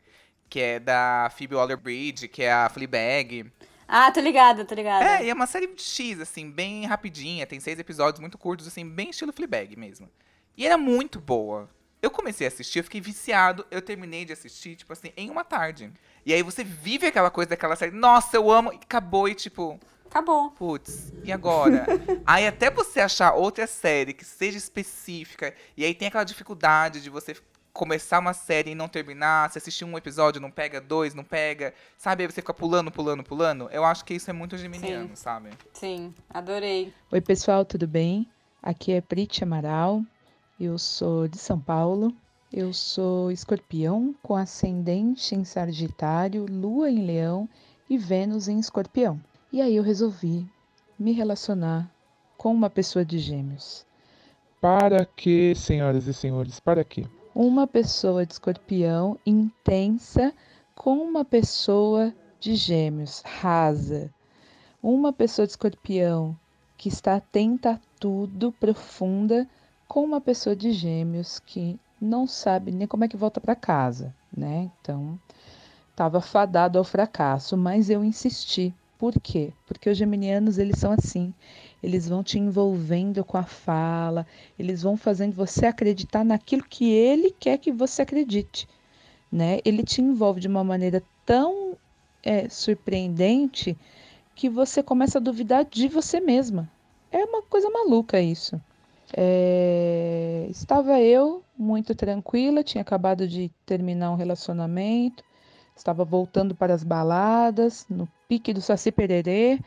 que 0.50 0.60
é 0.60 0.80
da 0.80 1.32
Phoebe 1.36 1.56
Waller-Bridge, 1.56 2.28
que 2.28 2.44
é 2.44 2.52
a 2.54 2.70
Fleabag. 2.70 3.52
Ah, 3.88 4.12
tô 4.12 4.20
ligada, 4.20 4.66
tô 4.66 4.76
ligada. 4.76 5.06
É, 5.06 5.26
e 5.26 5.30
é 5.30 5.34
uma 5.34 5.48
série 5.48 5.72
X, 5.78 6.20
assim, 6.20 6.50
bem 6.52 6.86
rapidinha. 6.86 7.46
Tem 7.46 7.60
seis 7.60 7.78
episódios 7.80 8.20
muito 8.20 8.38
curtos, 8.38 8.68
assim, 8.68 8.88
bem 8.88 9.10
estilo 9.12 9.32
Fleabag 9.32 9.76
mesmo. 9.78 10.10
E 10.58 10.66
era 10.66 10.78
muito 10.78 11.20
boa. 11.20 11.70
Eu 12.02 12.12
comecei 12.12 12.46
a 12.46 12.50
assistir, 12.50 12.80
eu 12.80 12.84
fiquei 12.84 13.02
viciado. 13.02 13.66
Eu 13.72 13.82
terminei 13.82 14.26
de 14.26 14.34
assistir, 14.34 14.76
tipo 14.76 14.92
assim, 14.94 15.12
em 15.18 15.30
uma 15.30 15.44
tarde. 15.44 15.92
E 16.26 16.34
aí 16.34 16.42
você 16.44 16.64
vive 16.64 17.08
aquela 17.08 17.30
coisa 17.32 17.50
daquela 17.50 17.76
série. 17.76 17.92
Nossa, 17.92 18.36
eu 18.38 18.52
amo. 18.52 18.72
E 18.74 18.76
acabou 18.78 19.28
e 19.30 19.34
tipo... 19.36 19.80
Acabou. 20.16 20.50
Putz, 20.52 21.12
e 21.26 21.32
agora? 21.34 21.86
aí 22.26 22.48
até 22.48 22.72
você 22.72 23.02
achar 23.02 23.34
outra 23.34 23.68
série 23.68 24.14
que 24.14 24.24
seja 24.24 24.58
específica. 24.58 25.54
E 25.76 25.84
aí 25.84 25.94
tem 25.94 26.08
aquela 26.08 26.24
dificuldade 26.24 27.02
de 27.02 27.10
você 27.10 27.36
começar 27.74 28.20
uma 28.20 28.32
série 28.32 28.72
e 28.72 28.76
não 28.76 28.88
terminar. 28.88 29.52
Se 29.52 29.58
assistir 29.58 29.84
um 29.84 29.98
episódio, 29.98 30.40
não 30.40 30.50
pega 30.50 30.80
dois, 30.80 31.14
não 31.14 31.26
pega. 31.26 31.74
Sabe? 31.98 32.24
Aí 32.24 32.32
você 32.32 32.40
fica 32.40 32.54
pulando, 32.54 32.90
pulando, 32.90 33.26
pulando. 33.26 33.68
Eu 33.74 33.84
acho 33.84 34.06
que 34.06 34.14
isso 34.14 34.30
é 34.30 34.34
muito 34.34 34.58
geminiano, 34.58 35.10
Sim. 35.10 35.16
sabe? 35.18 35.50
Sim, 35.74 36.14
adorei. 36.30 36.94
Oi, 37.12 37.20
pessoal, 37.20 37.66
tudo 37.66 37.86
bem? 37.86 38.26
Aqui 38.64 38.94
é 38.94 39.02
Priti 39.02 39.44
Amaral. 39.44 40.02
Eu 40.58 40.78
sou 40.78 41.28
de 41.28 41.38
São 41.38 41.60
Paulo. 41.60 42.16
Eu 42.54 42.72
sou 42.72 43.34
escorpião 43.34 44.16
com 44.24 44.34
ascendente 44.34 45.36
em 45.36 45.44
Sagitário, 45.44 46.46
Lua 46.50 46.90
em 46.90 47.06
Leão 47.06 47.50
e 47.90 47.98
Vênus 47.98 48.48
em 48.48 48.62
Escorpião. 48.62 49.20
E 49.56 49.62
aí 49.62 49.78
eu 49.78 49.84
resolvi 49.84 50.46
me 51.00 51.14
relacionar 51.14 51.90
com 52.38 52.54
uma 52.54 52.70
pessoa 52.70 53.06
de 53.06 53.18
Gêmeos. 53.20 53.86
Para 54.60 55.06
quê, 55.06 55.54
senhoras 55.56 56.08
e 56.08 56.14
senhores? 56.14 56.60
Para 56.60 56.84
quê? 56.84 57.08
Uma 57.34 57.66
pessoa 57.66 58.26
de 58.26 58.34
Escorpião 58.34 59.18
intensa 59.26 60.34
com 60.76 60.98
uma 60.98 61.24
pessoa 61.24 62.14
de 62.38 62.54
Gêmeos 62.54 63.22
rasa. 63.22 64.14
Uma 64.84 65.14
pessoa 65.14 65.46
de 65.46 65.54
Escorpião 65.54 66.38
que 66.78 66.90
está 66.90 67.16
atenta 67.16 67.76
a 67.76 67.80
tudo, 67.98 68.52
profunda, 68.60 69.48
com 69.88 70.04
uma 70.04 70.20
pessoa 70.20 70.54
de 70.54 70.74
Gêmeos 70.74 71.40
que 71.40 71.80
não 72.02 72.28
sabe 72.28 72.74
nem 72.74 72.86
como 72.90 73.06
é 73.06 73.08
que 73.08 73.16
volta 73.16 73.40
para 73.40 73.56
casa, 73.56 74.14
né? 74.36 74.70
Então, 74.82 75.18
estava 75.92 76.20
fadado 76.20 76.78
ao 76.78 76.84
fracasso, 76.84 77.56
mas 77.56 77.90
eu 77.90 78.04
insisti. 78.04 78.76
Por 78.98 79.14
quê? 79.22 79.52
Porque 79.68 79.90
os 79.90 79.98
geminianos, 79.98 80.58
eles 80.58 80.80
são 80.80 80.92
assim. 80.92 81.34
Eles 81.84 82.08
vão 82.08 82.24
te 82.24 82.40
envolvendo 82.40 83.24
com 83.24 83.38
a 83.38 83.44
fala, 83.44 84.26
eles 84.58 84.82
vão 84.82 84.98
fazendo 84.98 85.34
você 85.34 85.66
acreditar 85.66 86.24
naquilo 86.24 86.64
que 86.64 86.92
ele 86.92 87.32
quer 87.32 87.58
que 87.58 87.72
você 87.72 88.02
acredite, 88.02 88.68
né? 89.32 89.60
Ele 89.64 89.84
te 89.84 90.02
envolve 90.02 90.40
de 90.40 90.48
uma 90.48 90.64
maneira 90.64 91.04
tão 91.26 91.78
é, 92.24 92.50
surpreendente 92.50 93.78
que 94.34 94.50
você 94.50 94.82
começa 94.82 95.18
a 95.18 95.22
duvidar 95.22 95.66
de 95.66 95.88
você 95.88 96.20
mesma. 96.20 96.70
É 97.12 97.24
uma 97.24 97.42
coisa 97.44 97.70
maluca 97.70 98.20
isso. 98.20 98.60
É, 99.16 100.48
Estava 100.50 101.00
eu 101.00 101.44
muito 101.58 101.94
tranquila, 101.94 102.64
tinha 102.64 102.82
acabado 102.82 103.28
de 103.28 103.52
terminar 103.66 104.12
um 104.12 104.16
relacionamento, 104.16 105.24
estava 105.76 106.06
voltando 106.06 106.56
para 106.56 106.74
as 106.74 106.84
baladas, 106.84 107.86
no 107.90 108.08
pique 108.28 108.54
do 108.54 108.62
Saci 108.62 108.92
Pererê, 108.92 109.60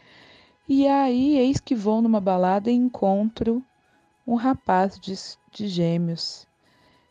e 0.68 0.86
aí 0.86 1.36
eis 1.38 1.60
que 1.60 1.74
vou 1.74 2.02
numa 2.02 2.20
balada 2.20 2.70
e 2.70 2.74
encontro 2.74 3.62
um 4.26 4.34
rapaz 4.34 4.98
de, 4.98 5.14
de 5.52 5.68
gêmeos. 5.68 6.46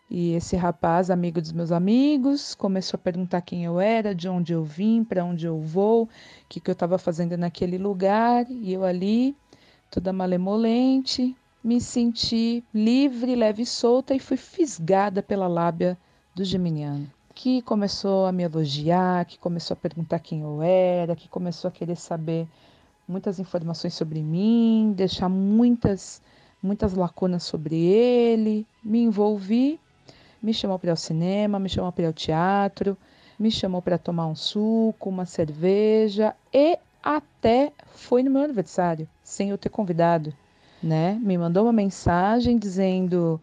E 0.09 0.33
esse 0.33 0.55
rapaz, 0.55 1.09
amigo 1.09 1.41
dos 1.41 1.51
meus 1.51 1.71
amigos, 1.71 2.55
começou 2.55 2.97
a 2.97 3.01
perguntar 3.01 3.41
quem 3.41 3.65
eu 3.65 3.79
era, 3.79 4.15
de 4.15 4.29
onde 4.29 4.53
eu 4.53 4.63
vim, 4.63 5.03
para 5.03 5.25
onde 5.25 5.45
eu 5.45 5.59
vou, 5.59 6.03
o 6.03 6.09
que, 6.47 6.61
que 6.61 6.69
eu 6.69 6.73
estava 6.73 6.97
fazendo 6.97 7.35
naquele 7.35 7.77
lugar. 7.77 8.49
E 8.49 8.71
eu 8.71 8.85
ali, 8.85 9.35
toda 9.91 10.13
malemolente, 10.13 11.35
me 11.61 11.81
senti 11.81 12.63
livre, 12.73 13.35
leve 13.35 13.63
e 13.63 13.65
solta 13.65 14.15
e 14.15 14.19
fui 14.19 14.37
fisgada 14.37 15.21
pela 15.21 15.47
lábia 15.47 15.97
do 16.33 16.45
geminiano, 16.45 17.11
que 17.37 17.61
começou 17.61 18.25
a 18.25 18.31
me 18.31 18.41
elogiar, 18.41 19.23
que 19.25 19.37
começou 19.37 19.75
a 19.75 19.77
perguntar 19.77 20.17
quem 20.17 20.41
eu 20.41 20.59
era, 20.59 21.15
que 21.15 21.29
começou 21.29 21.67
a 21.67 21.71
querer 21.71 21.95
saber 21.95 22.47
muitas 23.07 23.39
informações 23.39 23.93
sobre 23.93 24.23
mim, 24.23 24.91
deixar 24.97 25.29
muitas 25.29 26.19
muitas 26.63 26.95
lacunas 26.95 27.43
sobre 27.43 27.75
ele. 27.75 28.65
Me 28.83 29.03
envolvi, 29.03 29.79
me 30.41 30.51
chamou 30.51 30.79
para 30.79 30.89
ao 30.89 30.97
cinema, 30.97 31.59
me 31.59 31.69
chamou 31.69 31.91
para 31.91 32.07
ao 32.07 32.13
teatro, 32.13 32.97
me 33.37 33.51
chamou 33.51 33.83
para 33.83 33.99
tomar 33.99 34.25
um 34.25 34.35
suco, 34.35 35.07
uma 35.07 35.27
cerveja 35.27 36.35
e 36.51 36.79
até 37.03 37.71
foi 37.93 38.23
no 38.23 38.31
meu 38.31 38.41
aniversário, 38.41 39.07
sem 39.21 39.51
eu 39.51 39.59
ter 39.59 39.69
convidado, 39.69 40.33
né? 40.81 41.13
Me 41.21 41.37
mandou 41.37 41.65
uma 41.65 41.73
mensagem 41.73 42.57
dizendo: 42.57 43.39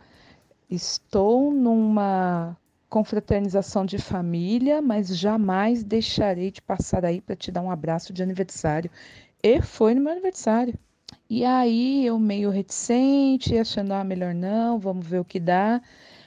"Estou 0.69 1.53
numa 1.53 2.57
confraternização 2.95 3.85
de 3.85 3.99
família, 3.99 4.81
mas 4.81 5.19
jamais 5.19 5.83
deixarei 5.83 6.53
de 6.53 6.63
passar 6.63 7.05
aí 7.05 7.21
para 7.21 7.35
te 7.35 7.51
dar 7.51 7.61
um 7.61 7.69
abraço 7.69 8.13
de 8.13 8.23
aniversário". 8.23 8.89
E 9.43 9.61
foi 9.61 9.95
no 9.95 10.01
meu 10.01 10.13
aniversário. 10.13 10.79
E 11.29 11.45
aí 11.45 12.07
eu 12.07 12.21
meio 12.21 12.51
reticente, 12.51 13.59
achando, 13.59 13.93
ah, 13.93 14.05
melhor 14.05 14.33
não, 14.33 14.79
vamos 14.79 15.05
ver 15.05 15.19
o 15.19 15.25
que 15.25 15.41
dá. 15.41 15.83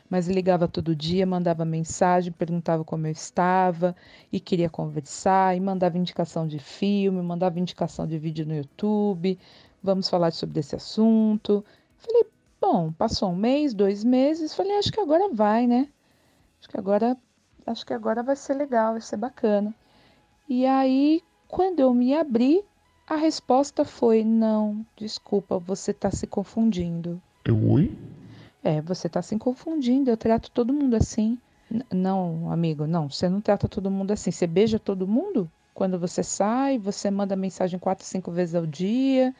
Mas 0.10 0.28
ligava 0.28 0.68
todo 0.68 0.94
dia, 0.94 1.26
mandava 1.26 1.64
mensagem, 1.64 2.34
perguntava 2.34 2.84
como 2.84 3.08
eu 3.08 3.12
estava 3.12 3.96
e 4.30 4.38
queria 4.38 4.70
conversar, 4.70 5.56
e 5.56 5.62
mandava 5.62 5.98
indicação 5.98 6.46
de 6.46 6.60
filme, 6.60 7.22
mandava 7.22 7.60
indicação 7.62 8.06
de 8.06 8.20
vídeo 8.20 8.46
no 8.46 8.56
YouTube, 8.56 9.40
vamos 9.82 10.10
falar 10.10 10.32
sobre 10.32 10.60
esse 10.60 10.76
assunto. 10.76 11.64
Falei, 11.98 12.26
bom, 12.60 12.92
passou 12.92 13.32
um 13.32 13.36
mês, 13.38 13.74
dois 13.74 14.04
meses, 14.04 14.54
falei, 14.54 14.78
acho 14.78 14.92
que 14.92 15.00
agora 15.00 15.30
vai, 15.34 15.66
né? 15.66 15.88
Acho 16.60 16.70
que 16.70 16.78
agora, 16.78 17.18
acho 17.66 17.86
que 17.86 17.94
agora 17.94 18.24
vai 18.24 18.36
ser 18.36 18.54
legal, 18.56 18.94
vai 18.94 19.02
ser 19.02 19.18
bacana. 19.18 19.74
E 20.50 20.66
aí, 20.66 21.22
quando 21.48 21.80
eu 21.80 21.94
me 21.94 22.14
abri, 22.14 22.64
a 23.08 23.16
resposta 23.16 23.86
foi: 23.86 24.24
não, 24.24 24.86
desculpa, 24.96 25.60
você 25.60 25.92
está 25.92 26.12
se 26.12 26.28
confundindo. 26.28 27.22
Eu, 27.46 27.70
oi? 27.70 27.98
É, 28.64 28.82
você 28.82 29.08
está 29.08 29.22
se 29.22 29.38
confundindo, 29.38 30.10
eu 30.10 30.18
trato 30.18 30.52
todo 30.52 30.74
mundo 30.74 30.96
assim. 30.96 31.38
N 31.70 31.84
não, 31.92 32.52
amigo, 32.52 32.88
não, 32.88 33.10
você 33.10 33.30
não 33.30 33.40
trata 33.40 33.68
todo 33.68 33.92
mundo 33.92 34.12
assim. 34.12 34.32
Você 34.32 34.48
beija 34.48 34.80
todo 34.80 35.08
mundo? 35.08 35.50
Quando 35.74 36.00
você 36.00 36.24
sai, 36.24 36.78
você 36.78 37.12
manda 37.12 37.36
mensagem 37.36 37.80
quatro, 37.80 38.06
cinco 38.06 38.32
vezes 38.32 38.56
ao 38.56 38.66
dia, 38.66 39.34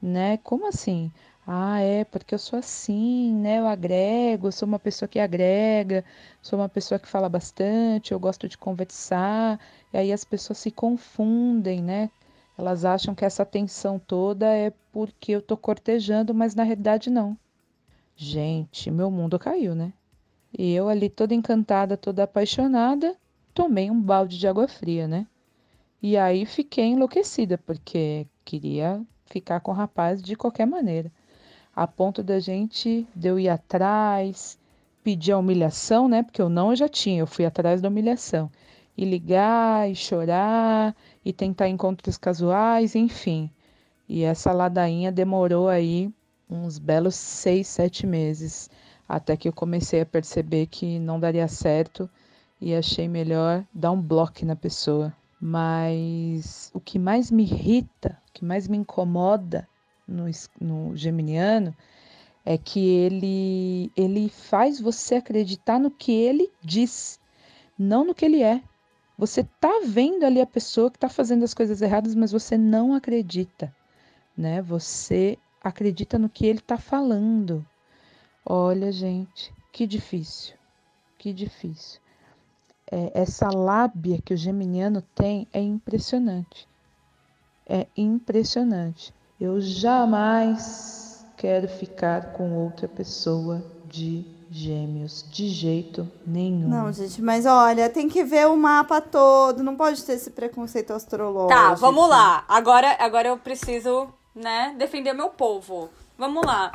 né? 0.00 0.38
Como 0.38 0.66
assim? 0.66 1.12
Ah, 1.46 1.80
é, 1.80 2.04
porque 2.04 2.34
eu 2.34 2.38
sou 2.38 2.58
assim, 2.58 3.32
né? 3.32 3.58
Eu 3.60 3.66
agrego, 3.68 4.50
sou 4.50 4.66
uma 4.66 4.78
pessoa 4.80 5.08
que 5.08 5.18
agrega, 5.20 6.04
sou 6.42 6.58
uma 6.58 6.68
pessoa 6.68 6.98
que 6.98 7.08
fala 7.08 7.28
bastante, 7.28 8.12
eu 8.12 8.18
gosto 8.18 8.48
de 8.48 8.58
conversar, 8.58 9.60
e 9.92 9.96
aí 9.96 10.12
as 10.12 10.24
pessoas 10.24 10.58
se 10.58 10.70
confundem, 10.72 11.82
né? 11.82 12.10
Elas 12.58 12.84
acham 12.84 13.14
que 13.14 13.24
essa 13.24 13.44
tensão 13.46 13.98
toda 13.98 14.46
é 14.46 14.72
porque 14.92 15.32
eu 15.32 15.42
tô 15.42 15.56
cortejando, 15.56 16.34
mas 16.34 16.54
na 16.54 16.64
realidade 16.64 17.10
não. 17.10 17.38
Gente, 18.16 18.90
meu 18.90 19.10
mundo 19.10 19.38
caiu, 19.38 19.74
né? 19.74 19.92
E 20.58 20.72
eu 20.74 20.88
ali 20.88 21.08
toda 21.10 21.34
encantada, 21.34 21.96
toda 21.96 22.24
apaixonada, 22.24 23.16
tomei 23.54 23.90
um 23.90 24.00
balde 24.00 24.38
de 24.38 24.48
água 24.48 24.66
fria, 24.68 25.06
né? 25.06 25.26
E 26.02 26.16
aí 26.16 26.46
fiquei 26.46 26.86
enlouquecida, 26.86 27.58
porque 27.58 28.26
queria 28.44 29.04
ficar 29.26 29.60
com 29.60 29.70
o 29.72 29.74
rapaz 29.74 30.22
de 30.22 30.36
qualquer 30.36 30.66
maneira. 30.66 31.12
A 31.76 31.86
ponto 31.86 32.22
da 32.22 32.40
gente, 32.40 33.06
de 33.14 33.28
eu 33.28 33.38
ir 33.38 33.50
atrás, 33.50 34.58
pedir 35.04 35.32
a 35.32 35.38
humilhação, 35.38 36.08
né? 36.08 36.22
Porque 36.22 36.40
eu 36.40 36.48
não 36.48 36.70
eu 36.70 36.76
já 36.76 36.88
tinha, 36.88 37.20
eu 37.20 37.26
fui 37.26 37.44
atrás 37.44 37.82
da 37.82 37.88
humilhação. 37.88 38.50
E 38.96 39.04
ligar, 39.04 39.90
e 39.90 39.94
chorar, 39.94 40.96
e 41.22 41.34
tentar 41.34 41.68
encontros 41.68 42.16
casuais, 42.16 42.94
enfim. 42.94 43.50
E 44.08 44.22
essa 44.22 44.52
ladainha 44.52 45.12
demorou 45.12 45.68
aí 45.68 46.10
uns 46.48 46.78
belos 46.78 47.14
seis, 47.14 47.68
sete 47.68 48.06
meses, 48.06 48.70
até 49.06 49.36
que 49.36 49.46
eu 49.46 49.52
comecei 49.52 50.00
a 50.00 50.06
perceber 50.06 50.68
que 50.68 50.98
não 50.98 51.20
daria 51.20 51.46
certo 51.46 52.08
e 52.58 52.74
achei 52.74 53.06
melhor 53.06 53.62
dar 53.70 53.92
um 53.92 54.00
bloco 54.00 54.46
na 54.46 54.56
pessoa. 54.56 55.12
Mas 55.38 56.70
o 56.72 56.80
que 56.80 56.98
mais 56.98 57.30
me 57.30 57.42
irrita, 57.42 58.18
o 58.30 58.32
que 58.32 58.46
mais 58.46 58.66
me 58.66 58.78
incomoda 58.78 59.68
no, 60.06 60.24
no 60.60 60.96
geminiano 60.96 61.74
é 62.44 62.56
que 62.56 62.80
ele, 62.80 63.90
ele 63.96 64.28
faz 64.28 64.80
você 64.80 65.16
acreditar 65.16 65.80
no 65.80 65.90
que 65.90 66.12
ele 66.12 66.50
diz, 66.62 67.18
não 67.76 68.04
no 68.04 68.14
que 68.14 68.24
ele 68.24 68.40
é. 68.40 68.62
Você 69.18 69.42
tá 69.60 69.80
vendo 69.84 70.24
ali 70.24 70.40
a 70.40 70.46
pessoa 70.46 70.90
que 70.90 70.96
está 70.96 71.08
fazendo 71.08 71.42
as 71.42 71.54
coisas 71.54 71.82
erradas, 71.82 72.14
mas 72.14 72.30
você 72.30 72.56
não 72.56 72.94
acredita, 72.94 73.74
né? 74.36 74.62
Você 74.62 75.38
acredita 75.60 76.18
no 76.18 76.28
que 76.28 76.46
ele 76.46 76.60
está 76.60 76.78
falando. 76.78 77.66
Olha, 78.44 78.92
gente, 78.92 79.52
que 79.72 79.86
difícil, 79.86 80.54
que 81.18 81.32
difícil. 81.32 82.00
É, 82.88 83.10
essa 83.22 83.48
lábia 83.48 84.20
que 84.22 84.34
o 84.34 84.36
geminiano 84.36 85.02
tem 85.14 85.48
é 85.52 85.60
impressionante. 85.60 86.68
É 87.68 87.88
impressionante. 87.96 89.12
Eu 89.40 89.60
jamais 89.60 91.24
quero 91.36 91.68
ficar 91.68 92.32
com 92.32 92.64
outra 92.64 92.88
pessoa 92.88 93.62
de 93.84 94.24
gêmeos, 94.50 95.24
de 95.30 95.48
jeito 95.48 96.10
nenhum. 96.26 96.68
Não, 96.68 96.92
gente, 96.92 97.20
mas 97.20 97.44
olha, 97.44 97.90
tem 97.90 98.08
que 98.08 98.24
ver 98.24 98.46
o 98.46 98.56
mapa 98.56 99.00
todo, 99.00 99.62
não 99.62 99.76
pode 99.76 100.02
ter 100.04 100.14
esse 100.14 100.30
preconceito 100.30 100.92
astrológico. 100.92 101.48
Tá, 101.48 101.74
vamos 101.74 102.08
lá. 102.08 102.44
Agora, 102.48 102.96
agora 102.98 103.28
eu 103.28 103.36
preciso, 103.36 104.08
né, 104.34 104.74
defender 104.78 105.12
meu 105.12 105.28
povo. 105.28 105.90
Vamos 106.16 106.44
lá. 106.44 106.72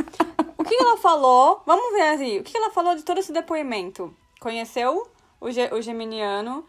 O 0.57 0.63
que 0.63 0.75
ela 0.75 0.97
falou? 0.97 1.63
Vamos 1.65 1.93
ver 1.93 2.13
assim. 2.13 2.39
O 2.39 2.43
que 2.43 2.55
ela 2.55 2.69
falou 2.69 2.95
de 2.95 3.01
todo 3.01 3.17
esse 3.17 3.33
depoimento? 3.33 4.13
Conheceu 4.39 5.07
o, 5.39 5.49
ge, 5.49 5.67
o 5.73 5.81
geminiano, 5.81 6.63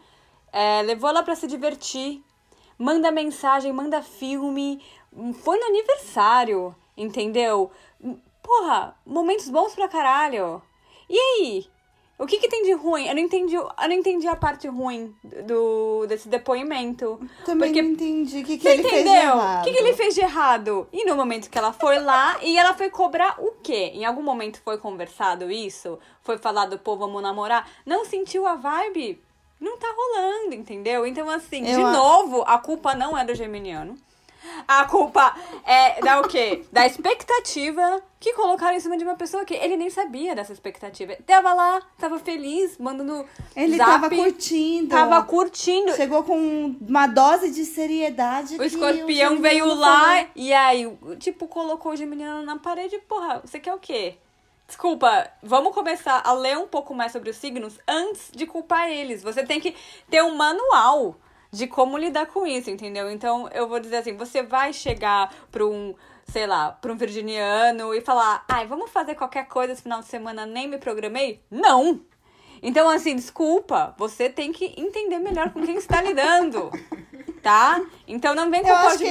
é, 0.51 0.81
levou 0.81 1.11
ela 1.11 1.21
para 1.21 1.35
se 1.35 1.45
divertir, 1.45 2.23
manda 2.83 3.11
mensagem, 3.11 3.71
manda 3.71 4.01
filme, 4.01 4.81
foi 5.41 5.57
no 5.57 5.65
aniversário, 5.67 6.75
entendeu? 6.97 7.71
Porra, 8.41 8.93
momentos 9.05 9.49
bons 9.49 9.73
pra 9.73 9.87
caralho. 9.87 10.61
E 11.09 11.17
aí? 11.17 11.65
O 12.19 12.27
que, 12.27 12.37
que 12.37 12.47
tem 12.47 12.63
de 12.63 12.73
ruim? 12.73 13.07
Eu 13.07 13.15
não 13.15 13.21
entendi, 13.21 13.55
eu 13.55 13.69
não 13.79 13.91
entendi 13.91 14.27
a 14.27 14.35
parte 14.35 14.67
ruim 14.67 15.15
do, 15.23 16.05
desse 16.07 16.27
depoimento. 16.27 17.19
Também 17.45 17.69
porque, 17.69 17.81
não 17.81 17.91
entendi 17.91 18.41
o 18.41 18.45
que, 18.45 18.57
que 18.57 18.63
Você 18.63 18.69
ele 18.73 18.81
entendeu? 18.81 19.03
fez 19.03 19.11
de 19.11 19.27
errado. 19.27 19.61
O 19.61 19.63
que, 19.63 19.71
que 19.71 19.79
ele 19.79 19.93
fez 19.93 20.15
de 20.15 20.21
errado? 20.21 20.87
E 20.93 21.05
no 21.05 21.15
momento 21.15 21.49
que 21.49 21.57
ela 21.57 21.73
foi 21.73 21.99
lá, 21.99 22.37
e 22.43 22.57
ela 22.57 22.73
foi 22.73 22.89
cobrar 22.89 23.35
o 23.39 23.53
quê? 23.63 23.91
Em 23.95 24.05
algum 24.05 24.21
momento 24.21 24.61
foi 24.61 24.77
conversado 24.77 25.49
isso? 25.49 25.97
Foi 26.21 26.37
falado, 26.37 26.77
pô, 26.77 26.95
vamos 26.97 27.21
namorar? 27.21 27.67
Não 27.85 28.05
sentiu 28.05 28.45
a 28.45 28.55
vibe? 28.55 29.19
Não 29.63 29.77
tá 29.77 29.87
rolando, 29.95 30.55
entendeu? 30.55 31.07
Então, 31.07 31.29
assim, 31.29 31.65
Eu 31.65 31.77
de 31.77 31.83
novo, 31.83 32.43
a 32.45 32.57
culpa 32.57 32.93
não 32.93 33.17
é 33.17 33.23
do 33.23 33.33
geminiano. 33.33 33.97
A 34.67 34.83
culpa 34.83 35.33
é 35.65 36.01
da 36.01 36.19
o 36.19 36.27
quê? 36.27 36.65
Da 36.69 36.85
expectativa 36.85 38.03
que 38.19 38.33
colocaram 38.33 38.75
em 38.75 38.79
cima 38.81 38.97
de 38.97 39.05
uma 39.05 39.15
pessoa 39.15 39.45
que 39.45 39.53
ele 39.53 39.77
nem 39.77 39.89
sabia 39.89 40.35
dessa 40.35 40.51
expectativa. 40.51 41.15
Tava 41.25 41.53
lá, 41.53 41.81
tava 41.97 42.19
feliz, 42.19 42.77
mandando 42.77 43.25
Ele 43.55 43.77
zap, 43.77 43.89
tava 43.89 44.09
curtindo. 44.09 44.89
Tava 44.89 45.23
curtindo. 45.23 45.95
Chegou 45.95 46.23
com 46.23 46.75
uma 46.81 47.07
dose 47.07 47.49
de 47.49 47.63
seriedade. 47.63 48.57
O 48.59 48.63
escorpião 48.63 49.37
geminiano 49.37 49.41
veio 49.41 49.73
lá 49.73 50.15
falou. 50.17 50.27
e 50.35 50.51
aí, 50.53 50.97
tipo, 51.19 51.47
colocou 51.47 51.93
o 51.93 51.95
geminiano 51.95 52.45
na 52.45 52.59
parede. 52.59 52.97
Porra, 53.07 53.41
você 53.45 53.61
quer 53.61 53.73
o 53.73 53.79
quê? 53.79 54.17
Desculpa, 54.67 55.29
vamos 55.41 55.73
começar 55.73 56.21
a 56.23 56.33
ler 56.33 56.57
um 56.57 56.67
pouco 56.67 56.93
mais 56.95 57.11
sobre 57.11 57.29
os 57.29 57.35
signos 57.35 57.79
antes 57.87 58.31
de 58.31 58.45
culpar 58.45 58.89
eles. 58.89 59.21
Você 59.21 59.43
tem 59.43 59.59
que 59.59 59.75
ter 60.09 60.23
um 60.23 60.35
manual 60.35 61.15
de 61.51 61.67
como 61.67 61.97
lidar 61.97 62.25
com 62.25 62.47
isso, 62.47 62.71
entendeu? 62.71 63.11
Então, 63.11 63.47
eu 63.53 63.67
vou 63.67 63.79
dizer 63.79 63.97
assim, 63.97 64.17
você 64.17 64.41
vai 64.41 64.73
chegar 64.73 65.31
pra 65.51 65.63
um, 65.65 65.93
sei 66.25 66.47
lá, 66.47 66.71
pra 66.71 66.91
um 66.91 66.97
virginiano 66.97 67.93
e 67.93 68.01
falar, 68.01 68.43
ai, 68.49 68.65
vamos 68.65 68.89
fazer 68.89 69.13
qualquer 69.13 69.47
coisa 69.47 69.73
esse 69.73 69.83
final 69.83 69.99
de 69.99 70.07
semana, 70.07 70.45
nem 70.45 70.67
me 70.67 70.79
programei? 70.79 71.43
Não! 71.51 72.01
Então, 72.61 72.89
assim, 72.89 73.15
desculpa, 73.15 73.93
você 73.97 74.29
tem 74.29 74.51
que 74.51 74.73
entender 74.77 75.19
melhor 75.19 75.51
com 75.51 75.61
quem 75.63 75.75
está 75.75 76.01
lidando, 76.01 76.71
tá? 77.43 77.79
Então 78.07 78.33
não 78.33 78.49
vem 78.49 78.61
culpar 78.61 78.85
o 78.85 78.87
acho 78.87 78.97
que-. 78.99 79.03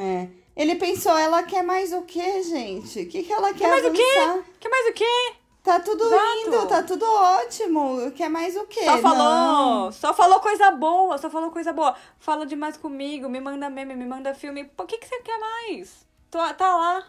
É. 0.00 0.28
Ele 0.58 0.74
pensou, 0.74 1.16
ela 1.16 1.44
quer 1.44 1.62
mais 1.62 1.92
o 1.92 2.02
quê, 2.02 2.42
gente? 2.42 3.02
O 3.02 3.08
que, 3.08 3.22
que 3.22 3.32
ela 3.32 3.52
quer 3.52 3.60
Quer 3.60 3.68
mais 3.70 3.84
o 3.86 3.92
quê? 3.92 4.02
avançar? 4.16 4.44
Quer 4.58 4.68
mais 4.68 4.88
o 4.88 4.92
quê? 4.92 5.32
Tá 5.62 5.78
tudo 5.80 6.04
Exato. 6.04 6.38
indo, 6.46 6.66
tá 6.66 6.82
tudo 6.82 7.04
ótimo. 7.06 8.10
Quer 8.10 8.28
mais 8.28 8.56
o 8.56 8.64
quê? 8.66 8.84
Só 8.84 8.98
falou, 8.98 9.18
Não. 9.24 9.92
só 9.92 10.12
falou 10.12 10.40
coisa 10.40 10.70
boa, 10.72 11.16
só 11.16 11.30
falou 11.30 11.52
coisa 11.52 11.72
boa. 11.72 11.94
Fala 12.18 12.44
demais 12.44 12.76
comigo, 12.76 13.28
me 13.28 13.40
manda 13.40 13.70
meme, 13.70 13.94
me 13.94 14.04
manda 14.04 14.34
filme. 14.34 14.64
Por 14.64 14.86
que, 14.86 14.98
que 14.98 15.06
você 15.06 15.20
quer 15.20 15.38
mais? 15.38 16.04
Tô, 16.28 16.38
tá 16.54 16.74
lá. 16.74 17.04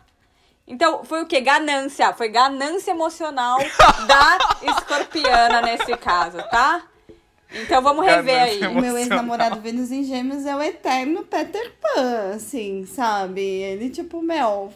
Então, 0.67 1.03
foi 1.03 1.23
o 1.23 1.26
quê? 1.26 1.41
Ganância. 1.41 2.13
Foi 2.13 2.30
ganância 2.30 2.91
emocional 2.91 3.57
da 4.05 4.38
escorpiana 4.61 5.61
nesse 5.63 5.97
caso, 5.97 6.38
tá? 6.51 6.84
Então 7.51 7.81
vamos 7.81 8.05
rever 8.05 8.41
aí. 8.41 8.67
O 8.67 8.80
meu 8.80 8.97
ex-namorado 8.97 9.59
Vênus 9.59 9.91
em 9.91 10.03
Gêmeos 10.03 10.45
é 10.45 10.55
o 10.55 10.61
eterno 10.61 11.23
Peter 11.23 11.73
Pan, 11.81 12.31
assim, 12.35 12.85
sabe? 12.85 13.41
Ele, 13.41 13.89
tipo, 13.89 14.21
Mel, 14.21 14.71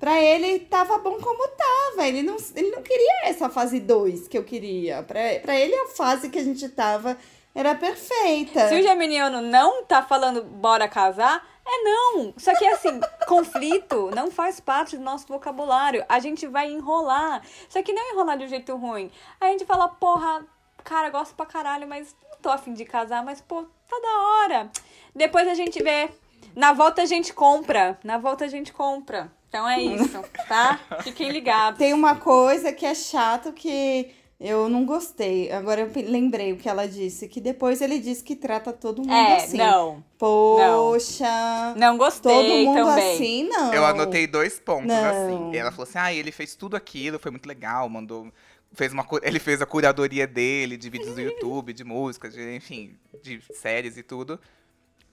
pra 0.00 0.20
ele 0.20 0.58
tava 0.60 0.98
bom 0.98 1.18
como 1.20 1.48
tava. 1.48 2.06
Ele 2.06 2.22
não, 2.22 2.36
ele 2.56 2.70
não 2.70 2.82
queria 2.82 3.28
essa 3.28 3.48
fase 3.48 3.78
2 3.78 4.26
que 4.26 4.36
eu 4.36 4.42
queria. 4.42 5.02
Pra, 5.02 5.20
pra 5.42 5.58
ele, 5.58 5.74
a 5.74 5.86
fase 5.88 6.28
que 6.28 6.38
a 6.38 6.44
gente 6.44 6.68
tava 6.68 7.16
era 7.54 7.74
perfeita. 7.74 8.68
Se 8.68 8.74
o 8.74 8.82
geminiano 8.82 9.40
não 9.40 9.84
tá 9.84 10.02
falando 10.02 10.42
bora 10.42 10.88
casar, 10.88 11.46
é 11.64 11.82
não. 11.82 12.34
Só 12.36 12.52
que 12.56 12.66
assim, 12.66 13.00
conflito 13.26 14.10
não 14.14 14.30
faz 14.30 14.58
parte 14.58 14.96
do 14.96 15.04
nosso 15.04 15.28
vocabulário. 15.28 16.04
A 16.08 16.18
gente 16.18 16.46
vai 16.48 16.68
enrolar. 16.70 17.42
Só 17.68 17.80
que 17.80 17.92
não 17.92 18.12
enrolar 18.12 18.36
de 18.38 18.44
um 18.44 18.48
jeito 18.48 18.76
ruim. 18.76 19.10
A 19.40 19.46
gente 19.46 19.64
fala, 19.64 19.86
porra, 19.86 20.44
cara, 20.88 21.10
gosto 21.10 21.34
pra 21.34 21.44
caralho, 21.44 21.86
mas 21.86 22.14
não 22.30 22.38
tô 22.40 22.48
afim 22.48 22.72
de 22.72 22.84
casar, 22.84 23.22
mas 23.24 23.40
pô, 23.40 23.62
tá 23.62 23.96
da 24.00 24.22
hora. 24.22 24.70
Depois 25.14 25.46
a 25.46 25.54
gente 25.54 25.82
vê. 25.82 26.08
Na 26.56 26.72
volta 26.72 27.02
a 27.02 27.06
gente 27.06 27.32
compra. 27.32 27.98
Na 28.02 28.16
volta 28.18 28.44
a 28.44 28.48
gente 28.48 28.72
compra. 28.72 29.30
Então 29.48 29.68
é 29.68 29.80
isso, 29.80 30.22
tá? 30.48 30.78
Fiquem 31.04 31.30
ligados. 31.30 31.78
Tem 31.78 31.92
uma 31.92 32.16
coisa 32.16 32.72
que 32.72 32.84
é 32.86 32.94
chato 32.94 33.52
que 33.52 34.10
eu 34.40 34.68
não 34.68 34.84
gostei. 34.84 35.50
Agora 35.52 35.80
eu 35.82 35.90
lembrei 36.10 36.52
o 36.52 36.56
que 36.56 36.68
ela 36.68 36.86
disse. 36.86 37.28
Que 37.28 37.40
depois 37.40 37.80
ele 37.80 37.98
disse 37.98 38.22
que 38.24 38.34
trata 38.36 38.72
todo 38.72 38.98
mundo 39.02 39.12
É, 39.12 39.36
assim. 39.36 39.56
não. 39.56 40.02
Poxa. 40.18 41.74
Não 41.76 41.96
gostei 41.96 42.32
Todo 42.32 42.54
mundo 42.66 42.86
também. 42.86 43.14
assim, 43.14 43.48
não. 43.48 43.72
Eu 43.74 43.84
anotei 43.86 44.26
dois 44.26 44.58
pontos, 44.58 44.86
Não. 44.86 45.04
assim. 45.04 45.56
Ela 45.56 45.70
falou 45.70 45.84
assim, 45.84 45.98
ah, 45.98 46.12
ele 46.12 46.30
fez 46.32 46.54
tudo 46.54 46.76
aquilo, 46.76 47.18
foi 47.18 47.30
muito 47.30 47.46
legal, 47.46 47.88
mandou... 47.88 48.28
Fez 48.72 48.92
uma, 48.92 49.06
ele 49.22 49.38
fez 49.38 49.62
a 49.62 49.66
curadoria 49.66 50.26
dele 50.26 50.76
de 50.76 50.90
vídeos 50.90 51.14
do 51.14 51.20
YouTube, 51.20 51.72
de 51.72 51.84
músicas, 51.84 52.34
de, 52.34 52.54
enfim, 52.56 52.94
de 53.22 53.42
séries 53.54 53.96
e 53.96 54.02
tudo. 54.02 54.38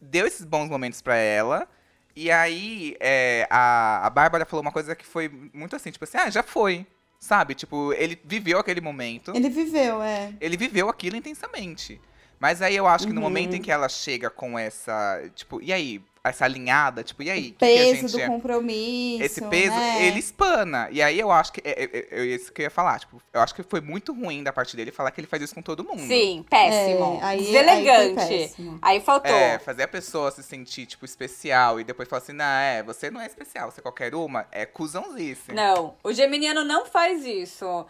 Deu 0.02 0.28
esses 0.28 0.44
bons 0.46 0.70
momentos 0.70 1.02
pra 1.02 1.16
ela. 1.16 1.68
E 2.16 2.30
aí, 2.32 2.96
é, 3.00 3.48
a, 3.50 4.06
a 4.06 4.10
Bárbara 4.10 4.46
falou 4.46 4.62
uma 4.62 4.72
coisa 4.72 4.96
que 4.96 5.06
foi 5.06 5.30
muito 5.54 5.76
assim, 5.76 5.90
tipo 5.92 6.04
assim, 6.04 6.18
ah, 6.18 6.30
já 6.30 6.44
foi. 6.44 6.86
Sabe? 7.20 7.56
Tipo, 7.56 7.92
ele 7.94 8.20
viveu 8.24 8.60
aquele 8.60 8.82
momento. 8.82 9.32
Ele 9.36 9.50
viveu, 9.50 10.02
é. 10.02 10.34
Ele 10.40 10.56
viveu 10.58 10.90
aquilo 10.90 11.16
intensamente. 11.16 12.00
Mas 12.40 12.62
aí 12.62 12.76
eu 12.76 12.86
acho 12.86 13.08
que 13.08 13.14
no 13.14 13.20
Uhum. 13.22 13.28
momento 13.28 13.56
em 13.56 13.62
que 13.62 13.72
ela 13.72 13.88
chega 13.90 14.30
com 14.30 14.60
essa, 14.60 15.24
tipo, 15.34 15.62
e 15.62 15.72
aí? 15.74 16.04
Essa 16.30 16.46
alinhada, 16.46 17.04
tipo, 17.04 17.22
e 17.24 17.30
aí? 17.30 17.54
A 17.56 17.60
Peso 17.60 17.96
gente 17.96 18.12
do 18.14 18.20
é? 18.20 18.28
compromisso. 18.28 19.24
Esse 19.24 19.42
peso, 19.42 19.76
né? 19.76 20.06
ele 20.08 20.20
espana. 20.20 20.88
E 20.92 21.02
aí 21.02 21.20
eu 21.20 21.32
acho 21.32 21.54
que. 21.54 21.62
É, 21.64 21.84
é, 21.84 22.08
é 22.22 22.26
isso 22.26 22.52
que 22.52 22.62
eu 22.62 22.64
ia 22.64 22.70
falar. 22.70 23.00
Tipo, 23.00 23.22
eu 23.34 23.42
acho 23.42 23.54
que 23.54 23.62
foi 23.64 23.80
muito 23.82 24.12
ruim 24.14 24.44
da 24.44 24.52
parte 24.52 24.76
dele 24.76 24.92
falar 24.92 25.12
que 25.12 25.20
ele 25.22 25.28
faz 25.28 25.44
isso 25.44 25.54
com 25.54 25.62
todo 25.62 25.84
mundo. 25.84 26.08
Sim, 26.08 26.44
péssimo. 26.50 27.20
É, 27.22 27.26
aí- 27.26 27.46
Deselegante. 27.46 28.22
aí 28.22 28.52
Aí, 28.82 29.00
faltou. 29.02 29.32
É, 29.32 29.60
fazer 29.60 29.84
a 29.84 29.88
pessoa 29.88 30.32
se 30.32 30.42
sentir, 30.42 30.86
tipo, 30.86 31.06
especial 31.06 31.80
e 31.80 31.84
depois 31.84 32.08
falar 32.10 32.22
assim, 32.22 32.34
não, 32.34 32.46
é, 32.46 32.82
você 32.84 33.12
não 33.12 33.22
é 33.22 33.26
especial, 33.26 33.72
você 33.72 33.80
é 33.80 33.84
qualquer 33.84 34.16
uma, 34.16 34.48
é 34.52 34.66
cuzãozice. 34.66 35.52
Não, 35.54 35.96
o 36.04 36.12
geminiano 36.12 36.64
não 36.64 36.86
faz 36.86 37.26
isso. 37.26 37.86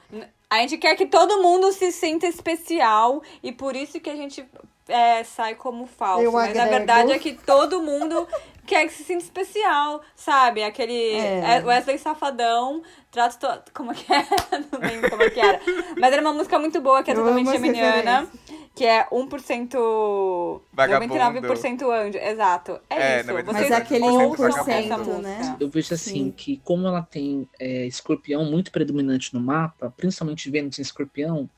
A 0.49 0.59
gente 0.59 0.77
quer 0.77 0.95
que 0.95 1.05
todo 1.05 1.41
mundo 1.41 1.71
se 1.71 1.91
sinta 1.91 2.27
especial 2.27 3.21
e 3.41 3.51
por 3.51 3.75
isso 3.75 3.99
que 3.99 4.09
a 4.09 4.15
gente 4.15 4.45
é, 4.87 5.23
sai 5.23 5.55
como 5.55 5.85
falso. 5.87 6.23
Eu 6.23 6.31
Mas 6.31 6.47
a 6.57 6.63
agrego. 6.63 6.69
verdade 6.77 7.11
é 7.11 7.19
que 7.19 7.33
todo 7.33 7.81
mundo 7.81 8.27
quer 8.65 8.85
que 8.87 8.93
se 8.93 9.03
sinta 9.03 9.23
especial, 9.23 10.01
sabe? 10.15 10.63
Aquele 10.63 11.13
É. 11.15 11.57
é, 11.57 11.63
Wesley 11.63 11.97
Safadão, 11.99 12.81
trato 13.11 13.37
to... 13.39 13.71
como 13.73 13.91
é 13.91 13.95
que 13.95 14.11
é? 14.13 14.25
Não 14.71 14.79
lembro 14.79 15.09
como 15.09 15.23
é 15.23 15.29
que 15.29 15.39
era. 15.39 15.59
Mas 15.97 16.11
era 16.13 16.21
uma 16.21 16.33
música 16.33 16.57
muito 16.59 16.81
boa, 16.81 17.03
que 17.03 17.11
é 17.11 17.15
totalmente 17.15 17.51
geminiana. 17.51 18.27
Que 18.75 18.83
é 18.85 19.05
1% 19.09 20.61
Vagabundo. 20.73 21.13
99% 21.13 21.89
anjo. 21.91 22.17
Exato. 22.17 22.79
É, 22.89 22.95
É, 22.95 23.17
isso. 23.21 23.27
verdade, 23.33 23.45
Vocês 23.57 23.69
Mas 23.69 23.79
aquele 23.81 24.03
ouçam 24.03 24.49
1%, 24.49 24.67
essa 24.67 24.97
música. 24.97 25.17
né? 25.19 25.55
Eu 25.61 25.69
vejo 25.69 25.93
assim 25.93 26.25
Sim. 26.25 26.31
que 26.31 26.57
como 26.57 26.85
ela 26.85 27.01
tem 27.01 27.47
é, 27.57 27.85
escorpião 27.85 28.43
muito 28.43 28.71
predominante 28.73 29.33
no 29.33 29.39
mapa, 29.39 29.93
principalmente 29.95 30.49
Vênus 30.51 30.77
em 30.77 30.81
escorpião, 30.81 31.49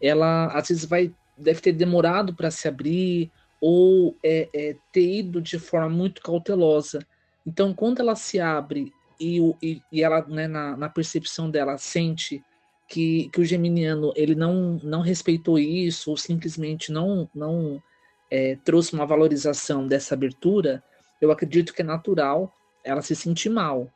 ela 0.00 0.46
às 0.48 0.68
vezes 0.68 0.84
vai 0.84 1.10
deve 1.38 1.60
ter 1.60 1.72
demorado 1.72 2.34
para 2.34 2.50
se 2.50 2.66
abrir 2.68 3.30
ou 3.60 4.16
é, 4.22 4.48
é, 4.54 4.76
ter 4.92 5.18
ido 5.18 5.40
de 5.40 5.58
forma 5.58 5.88
muito 5.88 6.22
cautelosa. 6.22 7.00
Então, 7.46 7.72
quando 7.74 8.00
ela 8.00 8.14
se 8.14 8.38
abre 8.38 8.92
e, 9.20 9.38
e, 9.62 9.82
e 9.90 10.02
ela, 10.02 10.24
né, 10.26 10.46
na, 10.46 10.76
na 10.76 10.88
percepção 10.88 11.50
dela, 11.50 11.76
sente 11.78 12.42
que, 12.88 13.28
que 13.32 13.40
o 13.40 13.44
geminiano 13.44 14.12
ele 14.16 14.34
não, 14.34 14.80
não 14.82 15.00
respeitou 15.00 15.58
isso 15.58 16.10
ou 16.10 16.16
simplesmente 16.16 16.90
não, 16.90 17.28
não 17.34 17.82
é, 18.30 18.56
trouxe 18.64 18.94
uma 18.94 19.06
valorização 19.06 19.86
dessa 19.86 20.14
abertura, 20.14 20.82
eu 21.20 21.30
acredito 21.30 21.74
que 21.74 21.82
é 21.82 21.84
natural 21.84 22.54
ela 22.84 23.02
se 23.02 23.14
sentir 23.14 23.50
mal. 23.50 23.90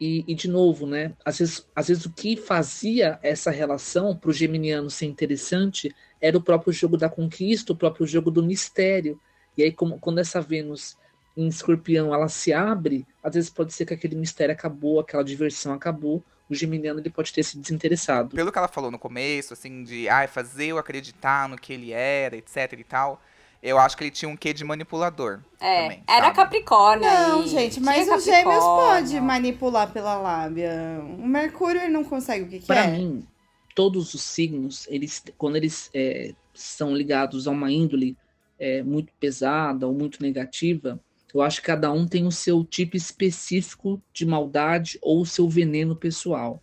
E, 0.00 0.24
e, 0.26 0.34
de 0.34 0.48
novo, 0.48 0.84
né? 0.84 1.14
Às 1.24 1.38
vezes, 1.38 1.68
às 1.76 1.86
vezes 1.86 2.04
o 2.06 2.12
que 2.12 2.36
fazia 2.36 3.20
essa 3.22 3.52
relação 3.52 4.16
para 4.16 4.30
o 4.30 4.32
geminiano 4.32 4.90
ser 4.90 5.06
interessante 5.06 5.94
era 6.22 6.38
o 6.38 6.42
próprio 6.42 6.72
jogo 6.72 6.96
da 6.96 7.08
conquista, 7.08 7.72
o 7.72 7.76
próprio 7.76 8.06
jogo 8.06 8.30
do 8.30 8.42
mistério. 8.42 9.20
E 9.58 9.64
aí, 9.64 9.72
como, 9.72 9.98
quando 9.98 10.20
essa 10.20 10.40
Vênus 10.40 10.96
em 11.36 11.48
escorpião 11.48 12.14
ela 12.14 12.28
se 12.28 12.52
abre, 12.52 13.04
às 13.22 13.34
vezes 13.34 13.50
pode 13.50 13.72
ser 13.72 13.84
que 13.84 13.94
aquele 13.94 14.14
mistério 14.14 14.54
acabou, 14.54 15.00
aquela 15.00 15.24
diversão 15.24 15.72
acabou, 15.74 16.22
o 16.48 16.54
geminiano 16.54 17.00
ele 17.00 17.10
pode 17.10 17.32
ter 17.32 17.42
se 17.42 17.58
desinteressado. 17.58 18.36
Pelo 18.36 18.52
que 18.52 18.58
ela 18.58 18.68
falou 18.68 18.90
no 18.90 18.98
começo, 18.98 19.52
assim, 19.52 19.82
de 19.82 20.08
ah, 20.08 20.26
fazer 20.28 20.66
eu 20.66 20.78
acreditar 20.78 21.48
no 21.48 21.58
que 21.58 21.72
ele 21.72 21.92
era, 21.92 22.36
etc 22.36 22.72
e 22.78 22.84
tal, 22.84 23.20
eu 23.62 23.78
acho 23.78 23.96
que 23.96 24.04
ele 24.04 24.10
tinha 24.10 24.28
um 24.28 24.36
quê 24.36 24.52
de 24.52 24.64
manipulador. 24.64 25.40
É, 25.58 25.82
também, 25.82 26.04
era 26.08 26.24
sabe? 26.26 26.36
Capricórnio. 26.36 27.10
Não, 27.10 27.42
aí. 27.42 27.48
gente, 27.48 27.74
Tinha 27.74 27.84
mas 27.84 28.08
os 28.08 28.24
gêmeos 28.24 28.64
pode 28.64 29.20
manipular 29.20 29.90
pela 29.90 30.16
lábia. 30.16 31.00
O 31.18 31.26
Mercúrio 31.26 31.80
ele 31.80 31.92
não 31.92 32.04
consegue 32.04 32.44
o 32.44 32.60
que, 32.60 32.72
é. 32.72 32.86
mim, 32.88 33.26
todos 33.74 34.14
os 34.14 34.22
signos, 34.22 34.86
eles, 34.88 35.22
quando 35.36 35.56
eles 35.56 35.90
é, 35.94 36.34
são 36.54 36.94
ligados 36.96 37.46
a 37.46 37.50
uma 37.50 37.70
índole 37.70 38.16
é, 38.58 38.82
muito 38.82 39.12
pesada 39.18 39.86
ou 39.86 39.94
muito 39.94 40.22
negativa, 40.22 41.00
eu 41.34 41.40
acho 41.40 41.60
que 41.60 41.66
cada 41.66 41.90
um 41.90 42.06
tem 42.06 42.26
o 42.26 42.32
seu 42.32 42.62
tipo 42.64 42.96
específico 42.96 44.02
de 44.12 44.26
maldade 44.26 44.98
ou 45.00 45.22
o 45.22 45.26
seu 45.26 45.48
veneno 45.48 45.96
pessoal. 45.96 46.62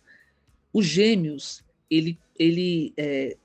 Os 0.72 0.86
gêmeos, 0.86 1.64
ele, 1.90 2.18
ele 2.38 2.92
é, 2.96 3.36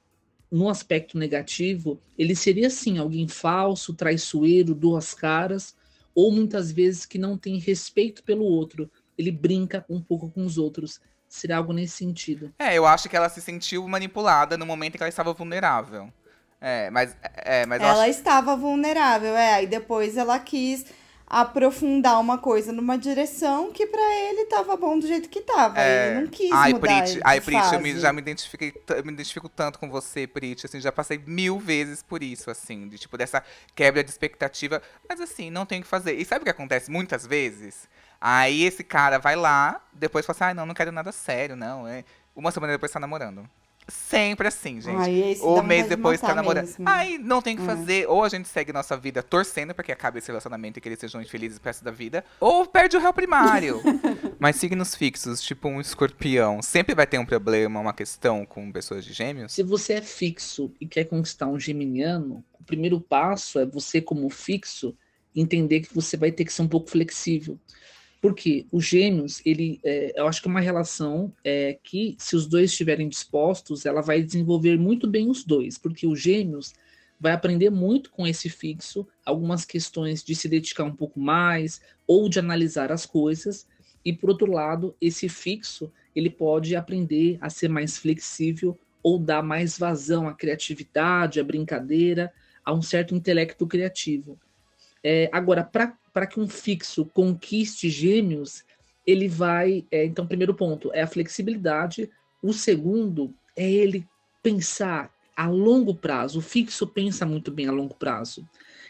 no 0.51 0.69
aspecto 0.69 1.17
negativo, 1.17 1.99
ele 2.17 2.35
seria 2.35 2.69
sim 2.69 2.97
alguém 2.97 3.27
falso, 3.27 3.93
traiçoeiro, 3.93 4.75
duas 4.75 5.13
caras, 5.13 5.75
ou 6.13 6.31
muitas 6.31 6.71
vezes 6.71 7.05
que 7.05 7.17
não 7.17 7.37
tem 7.37 7.57
respeito 7.57 8.23
pelo 8.23 8.45
outro. 8.45 8.89
Ele 9.17 9.31
brinca 9.31 9.83
um 9.89 9.99
pouco 9.99 10.29
com 10.29 10.45
os 10.45 10.57
outros. 10.57 11.01
Seria 11.27 11.57
algo 11.57 11.73
nesse 11.73 11.97
sentido. 11.97 12.53
É, 12.57 12.75
eu 12.75 12.85
acho 12.85 13.09
que 13.09 13.15
ela 13.17 13.29
se 13.29 13.41
sentiu 13.41 13.87
manipulada 13.87 14.57
no 14.57 14.65
momento 14.65 14.95
em 14.95 14.97
que 14.97 15.03
ela 15.03 15.09
estava 15.09 15.33
vulnerável. 15.33 16.11
É, 16.61 16.89
mas, 16.89 17.15
é, 17.21 17.65
mas 17.65 17.81
eu 17.81 17.87
Ela 17.87 18.01
acho 18.03 18.11
estava 18.11 18.55
vulnerável, 18.55 19.35
é. 19.35 19.53
Aí 19.55 19.67
depois 19.67 20.17
ela 20.17 20.39
quis 20.39 20.85
aprofundar 21.27 22.19
uma 22.19 22.37
coisa 22.37 22.71
numa 22.71 22.97
direção 22.97 23.71
que 23.71 23.85
pra 23.87 24.15
ele 24.29 24.45
tava 24.45 24.77
bom 24.77 24.97
do 24.97 25.07
jeito 25.07 25.27
que 25.27 25.41
tava. 25.41 25.79
É. 25.81 26.11
Ele 26.11 26.21
não 26.21 26.27
quis 26.27 26.51
Ai, 26.51 26.71
mudar 26.71 27.01
Prit, 27.03 27.19
ai, 27.23 27.41
Prit, 27.41 27.73
eu 27.73 27.79
me- 27.79 27.99
já 27.99 28.13
me 28.13 28.21
identifiquei, 28.21 28.73
me 29.03 29.11
identifico 29.11 29.49
tanto 29.49 29.79
com 29.79 29.89
você, 29.89 30.27
Prit, 30.27 30.65
assim, 30.65 30.79
já 30.79 30.91
passei 30.91 31.17
mil 31.25 31.59
vezes 31.59 32.03
por 32.03 32.21
isso, 32.21 32.49
assim, 32.51 32.87
de 32.87 32.97
tipo, 32.99 33.17
dessa 33.17 33.43
quebra 33.73 34.03
de 34.03 34.09
expectativa, 34.09 34.81
mas 35.09 35.19
assim, 35.19 35.49
não 35.49 35.65
tem 35.65 35.79
o 35.79 35.83
que 35.83 35.87
fazer. 35.89 36.13
E 36.13 36.23
sabe 36.23 36.41
o 36.41 36.45
que 36.45 36.51
acontece 36.51 36.91
muitas 36.91 37.25
vezes? 37.25 37.89
Aí 38.27 38.63
esse 38.63 38.83
cara 38.83 39.19
vai 39.19 39.35
lá, 39.35 39.79
depois 39.93 40.25
fala 40.25 40.35
assim, 40.35 40.43
ai, 40.45 40.53
não, 40.55 40.65
não 40.65 40.73
quero 40.73 40.91
nada 40.91 41.11
sério, 41.11 41.55
não, 41.55 41.87
é... 41.87 42.03
Uma 42.35 42.49
semana 42.51 42.73
depois 42.73 42.91
tá 42.91 42.99
namorando. 42.99 43.47
Sempre 43.87 44.47
assim, 44.47 44.81
gente. 44.81 44.97
Ai, 44.97 45.37
Ou 45.41 45.61
mês 45.61 45.83
de 45.83 45.89
depois 45.89 46.19
tá 46.19 46.33
namorando. 46.33 46.65
mesmo. 46.65 46.89
Aí 46.89 47.19
não 47.19 47.39
tem 47.39 47.53
o 47.53 47.57
que 47.57 47.63
É. 47.63 47.67
fazer. 47.67 48.09
Ou 48.09 48.23
a 48.23 48.29
gente 48.29 48.47
segue 48.47 48.73
nossa 48.73 48.97
vida 48.97 49.21
torcendo 49.21 49.75
pra 49.75 49.83
que 49.83 49.91
acabe 49.91 50.17
esse 50.17 50.27
relacionamento 50.27 50.79
e 50.79 50.81
que 50.81 50.89
eles 50.89 50.97
sejam 50.99 51.21
infelizes 51.21 51.59
pro 51.59 51.69
resto 51.69 51.85
da 51.85 51.91
vida. 51.91 52.25
Ou 52.39 52.65
perde 52.65 52.97
o 52.97 52.99
réu 52.99 53.13
primário. 53.13 53.79
Mas 54.39 54.55
signos 54.55 54.95
fixos, 54.95 55.39
tipo 55.39 55.67
um 55.69 55.79
escorpião, 55.79 56.63
sempre 56.63 56.95
vai 56.95 57.05
ter 57.05 57.19
um 57.19 57.25
problema, 57.25 57.79
uma 57.79 57.93
questão 57.93 58.43
com 58.43 58.71
pessoas 58.71 59.05
de 59.05 59.13
gêmeos? 59.13 59.53
Se 59.53 59.61
você 59.61 59.93
é 59.93 60.01
fixo 60.01 60.73
e 60.81 60.87
quer 60.87 61.03
conquistar 61.05 61.45
um 61.45 61.59
geminiano, 61.59 62.43
o 62.59 62.63
primeiro 62.63 62.99
passo 62.99 63.59
é 63.59 63.67
você, 63.67 64.01
como 64.01 64.27
fixo, 64.31 64.97
entender 65.35 65.81
que 65.81 65.93
você 65.93 66.17
vai 66.17 66.31
ter 66.31 66.43
que 66.43 66.51
ser 66.51 66.63
um 66.63 66.67
pouco 66.67 66.89
flexível. 66.89 67.59
Porque 68.25 68.65
os 68.71 68.83
gêmeos, 68.83 69.39
ele, 69.45 69.79
é, 69.83 70.19
eu 70.19 70.27
acho 70.27 70.41
que 70.41 70.47
é 70.47 70.49
uma 70.49 70.59
relação 70.59 71.31
é, 71.43 71.77
que, 71.83 72.15
se 72.17 72.35
os 72.35 72.47
dois 72.47 72.71
estiverem 72.71 73.07
dispostos, 73.07 73.85
ela 73.85 74.01
vai 74.01 74.19
desenvolver 74.23 74.79
muito 74.79 75.07
bem 75.07 75.29
os 75.29 75.43
dois, 75.43 75.77
porque 75.77 76.07
os 76.07 76.19
gêmeos 76.19 76.73
vai 77.19 77.33
aprender 77.33 77.69
muito 77.69 78.09
com 78.09 78.25
esse 78.25 78.49
fixo, 78.49 79.07
algumas 79.23 79.63
questões 79.63 80.23
de 80.23 80.33
se 80.33 80.49
dedicar 80.49 80.85
um 80.85 80.95
pouco 80.95 81.19
mais 81.19 81.79
ou 82.07 82.27
de 82.27 82.39
analisar 82.39 82.91
as 82.91 83.05
coisas, 83.05 83.67
e 84.03 84.11
por 84.11 84.31
outro 84.31 84.51
lado, 84.51 84.95
esse 84.99 85.29
fixo 85.29 85.93
ele 86.15 86.31
pode 86.31 86.75
aprender 86.75 87.37
a 87.39 87.51
ser 87.51 87.67
mais 87.67 87.95
flexível 87.95 88.75
ou 89.03 89.19
dar 89.19 89.43
mais 89.43 89.77
vazão 89.77 90.27
à 90.27 90.33
criatividade, 90.33 91.39
à 91.39 91.43
brincadeira, 91.43 92.33
a 92.65 92.73
um 92.73 92.81
certo 92.81 93.13
intelecto 93.13 93.67
criativo. 93.67 94.35
É, 95.03 95.29
agora, 95.31 95.63
para 95.63 95.95
que 96.25 96.39
um 96.39 96.47
fixo 96.47 97.05
conquiste 97.05 97.89
gêmeos, 97.89 98.63
ele 99.05 99.27
vai. 99.27 99.85
É, 99.91 100.05
então, 100.05 100.27
primeiro 100.27 100.53
ponto 100.53 100.91
é 100.93 101.01
a 101.01 101.07
flexibilidade. 101.07 102.09
O 102.41 102.53
segundo 102.53 103.33
é 103.55 103.69
ele 103.69 104.07
pensar 104.41 105.11
a 105.35 105.47
longo 105.49 105.95
prazo. 105.95 106.39
O 106.39 106.41
fixo 106.41 106.87
pensa 106.87 107.25
muito 107.25 107.51
bem 107.51 107.67
a 107.67 107.71
longo 107.71 107.95
prazo. 107.95 108.47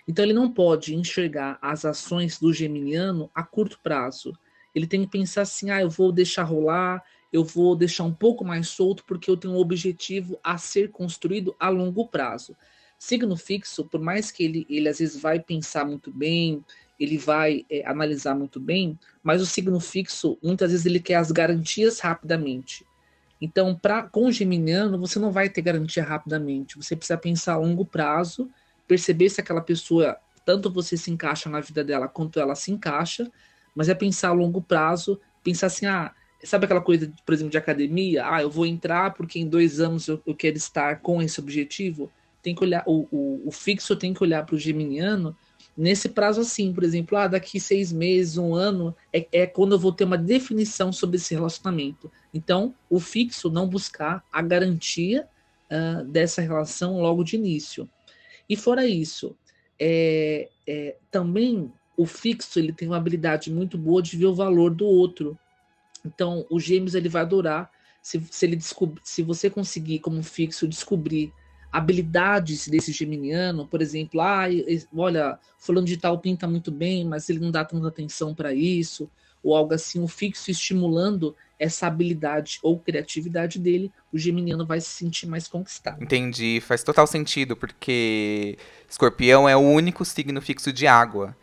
Então, 0.07 0.23
ele 0.23 0.33
não 0.33 0.51
pode 0.51 0.93
enxergar 0.93 1.57
as 1.61 1.85
ações 1.85 2.37
do 2.37 2.53
geminiano 2.53 3.31
a 3.33 3.43
curto 3.43 3.79
prazo. 3.81 4.33
Ele 4.75 4.85
tem 4.85 5.01
que 5.01 5.11
pensar 5.11 5.43
assim: 5.43 5.71
ah, 5.71 5.81
eu 5.81 5.89
vou 5.89 6.11
deixar 6.11 6.43
rolar, 6.43 7.03
eu 7.31 7.43
vou 7.43 7.75
deixar 7.75 8.03
um 8.03 8.13
pouco 8.13 8.45
mais 8.45 8.67
solto, 8.67 9.03
porque 9.05 9.29
eu 9.29 9.37
tenho 9.37 9.55
um 9.55 9.57
objetivo 9.57 10.39
a 10.43 10.57
ser 10.57 10.91
construído 10.91 11.55
a 11.59 11.69
longo 11.69 12.07
prazo. 12.07 12.55
Signo 12.97 13.35
fixo, 13.35 13.85
por 13.85 13.99
mais 13.99 14.31
que 14.31 14.43
ele, 14.43 14.65
ele 14.69 14.87
às 14.87 14.99
vezes 14.99 15.21
vai 15.21 15.39
pensar 15.39 15.85
muito 15.85 16.11
bem, 16.11 16.63
ele 16.99 17.17
vai 17.17 17.65
é, 17.69 17.85
analisar 17.85 18.35
muito 18.35 18.59
bem, 18.59 18.97
mas 19.21 19.41
o 19.41 19.45
signo 19.45 19.79
fixo, 19.79 20.37
muitas 20.41 20.71
vezes 20.71 20.85
ele 20.85 20.99
quer 20.99 21.15
as 21.15 21.31
garantias 21.31 21.99
rapidamente. 21.99 22.85
Então, 23.39 23.75
pra, 23.75 24.03
com 24.03 24.25
o 24.25 24.31
geminiano, 24.31 24.97
você 24.97 25.19
não 25.19 25.31
vai 25.31 25.49
ter 25.49 25.61
garantia 25.61 26.03
rapidamente. 26.03 26.77
Você 26.77 26.95
precisa 26.95 27.17
pensar 27.17 27.53
a 27.53 27.57
longo 27.57 27.85
prazo, 27.85 28.49
perceber 28.87 29.29
se 29.29 29.41
aquela 29.41 29.61
pessoa, 29.61 30.17
tanto 30.45 30.71
você 30.71 30.95
se 30.95 31.11
encaixa 31.11 31.49
na 31.49 31.59
vida 31.59 31.83
dela, 31.83 32.07
quanto 32.07 32.39
ela 32.39 32.55
se 32.55 32.71
encaixa, 32.71 33.29
mas 33.75 33.89
é 33.89 33.93
pensar 33.93 34.29
a 34.29 34.33
longo 34.33 34.61
prazo, 34.61 35.19
pensar 35.43 35.67
assim, 35.67 35.85
ah, 35.85 36.13
sabe 36.43 36.65
aquela 36.65 36.81
coisa, 36.81 37.11
por 37.25 37.33
exemplo, 37.33 37.51
de 37.51 37.57
academia? 37.57 38.25
Ah, 38.25 38.41
eu 38.41 38.49
vou 38.49 38.65
entrar 38.65 39.13
porque 39.13 39.37
em 39.37 39.47
dois 39.47 39.81
anos 39.81 40.07
eu, 40.07 40.21
eu 40.25 40.33
quero 40.33 40.55
estar 40.55 41.01
com 41.01 41.21
esse 41.21 41.39
objetivo. 41.39 42.09
Tem 42.41 42.55
que 42.55 42.63
olhar, 42.63 42.83
o, 42.85 43.07
o, 43.11 43.47
o 43.47 43.51
fixo 43.51 43.95
tem 43.95 44.13
que 44.13 44.23
olhar 44.23 44.45
para 44.45 44.55
o 44.55 44.59
geminiano 44.59 45.35
nesse 45.77 46.09
prazo 46.09 46.41
assim, 46.41 46.73
por 46.73 46.83
exemplo, 46.83 47.17
ah, 47.17 47.27
daqui 47.27 47.59
seis 47.59 47.91
meses, 47.91 48.37
um 48.37 48.53
ano, 48.53 48.95
é, 49.11 49.27
é 49.31 49.47
quando 49.47 49.73
eu 49.73 49.79
vou 49.79 49.91
ter 49.91 50.05
uma 50.05 50.17
definição 50.17 50.91
sobre 50.91 51.17
esse 51.17 51.33
relacionamento. 51.33 52.11
Então, 52.33 52.73
o 52.89 52.99
fixo 52.99 53.49
não 53.49 53.67
buscar 53.67 54.23
a 54.31 54.41
garantia 54.41 55.27
uh, 55.69 56.03
dessa 56.05 56.41
relação 56.41 57.01
logo 57.01 57.23
de 57.23 57.35
início. 57.35 57.89
E 58.49 58.55
fora 58.55 58.85
isso, 58.85 59.35
é, 59.79 60.49
é, 60.67 60.95
também 61.11 61.71
o 61.97 62.05
fixo 62.05 62.59
ele 62.59 62.73
tem 62.73 62.87
uma 62.87 62.97
habilidade 62.97 63.51
muito 63.51 63.77
boa 63.77 64.01
de 64.01 64.17
ver 64.17 64.27
o 64.27 64.35
valor 64.35 64.73
do 64.73 64.85
outro. 64.85 65.37
Então, 66.05 66.45
o 66.49 66.59
Gêmeos 66.59 66.95
ele 66.95 67.09
vai 67.09 67.21
adorar 67.21 67.71
se, 68.01 68.21
se 68.29 68.45
ele 68.45 68.59
se 68.61 69.23
você 69.23 69.49
conseguir 69.49 69.99
como 69.99 70.21
fixo 70.21 70.67
descobrir 70.67 71.33
habilidades 71.75 72.69
desse 72.69 72.93
geminiano, 72.93 73.67
por 73.67 73.81
exemplo, 73.81 74.21
ah, 74.21 74.45
olha, 74.95 75.37
fulano 75.57 75.85
de 75.85 75.97
tal 75.97 76.17
pinta 76.19 76.47
muito 76.47 76.71
bem, 76.71 77.03
mas 77.03 77.29
ele 77.29 77.39
não 77.39 77.51
dá 77.51 77.65
tanta 77.65 77.89
atenção 77.89 78.33
para 78.33 78.53
isso, 78.53 79.09
ou 79.43 79.53
algo 79.53 79.73
assim, 79.73 80.01
o 80.01 80.07
fixo 80.07 80.49
estimulando 80.49 81.35
essa 81.59 81.87
habilidade 81.87 82.59
ou 82.63 82.79
criatividade 82.79 83.59
dele, 83.59 83.91
o 84.11 84.17
geminiano 84.17 84.65
vai 84.65 84.79
se 84.79 84.87
sentir 84.87 85.27
mais 85.27 85.49
conquistado. 85.49 86.01
Entendi, 86.01 86.61
faz 86.61 86.81
total 86.81 87.05
sentido, 87.05 87.57
porque 87.57 88.57
escorpião 88.89 89.47
é 89.47 89.55
o 89.55 89.59
único 89.59 90.05
signo 90.05 90.41
fixo 90.41 90.71
de 90.71 90.87
água. 90.87 91.35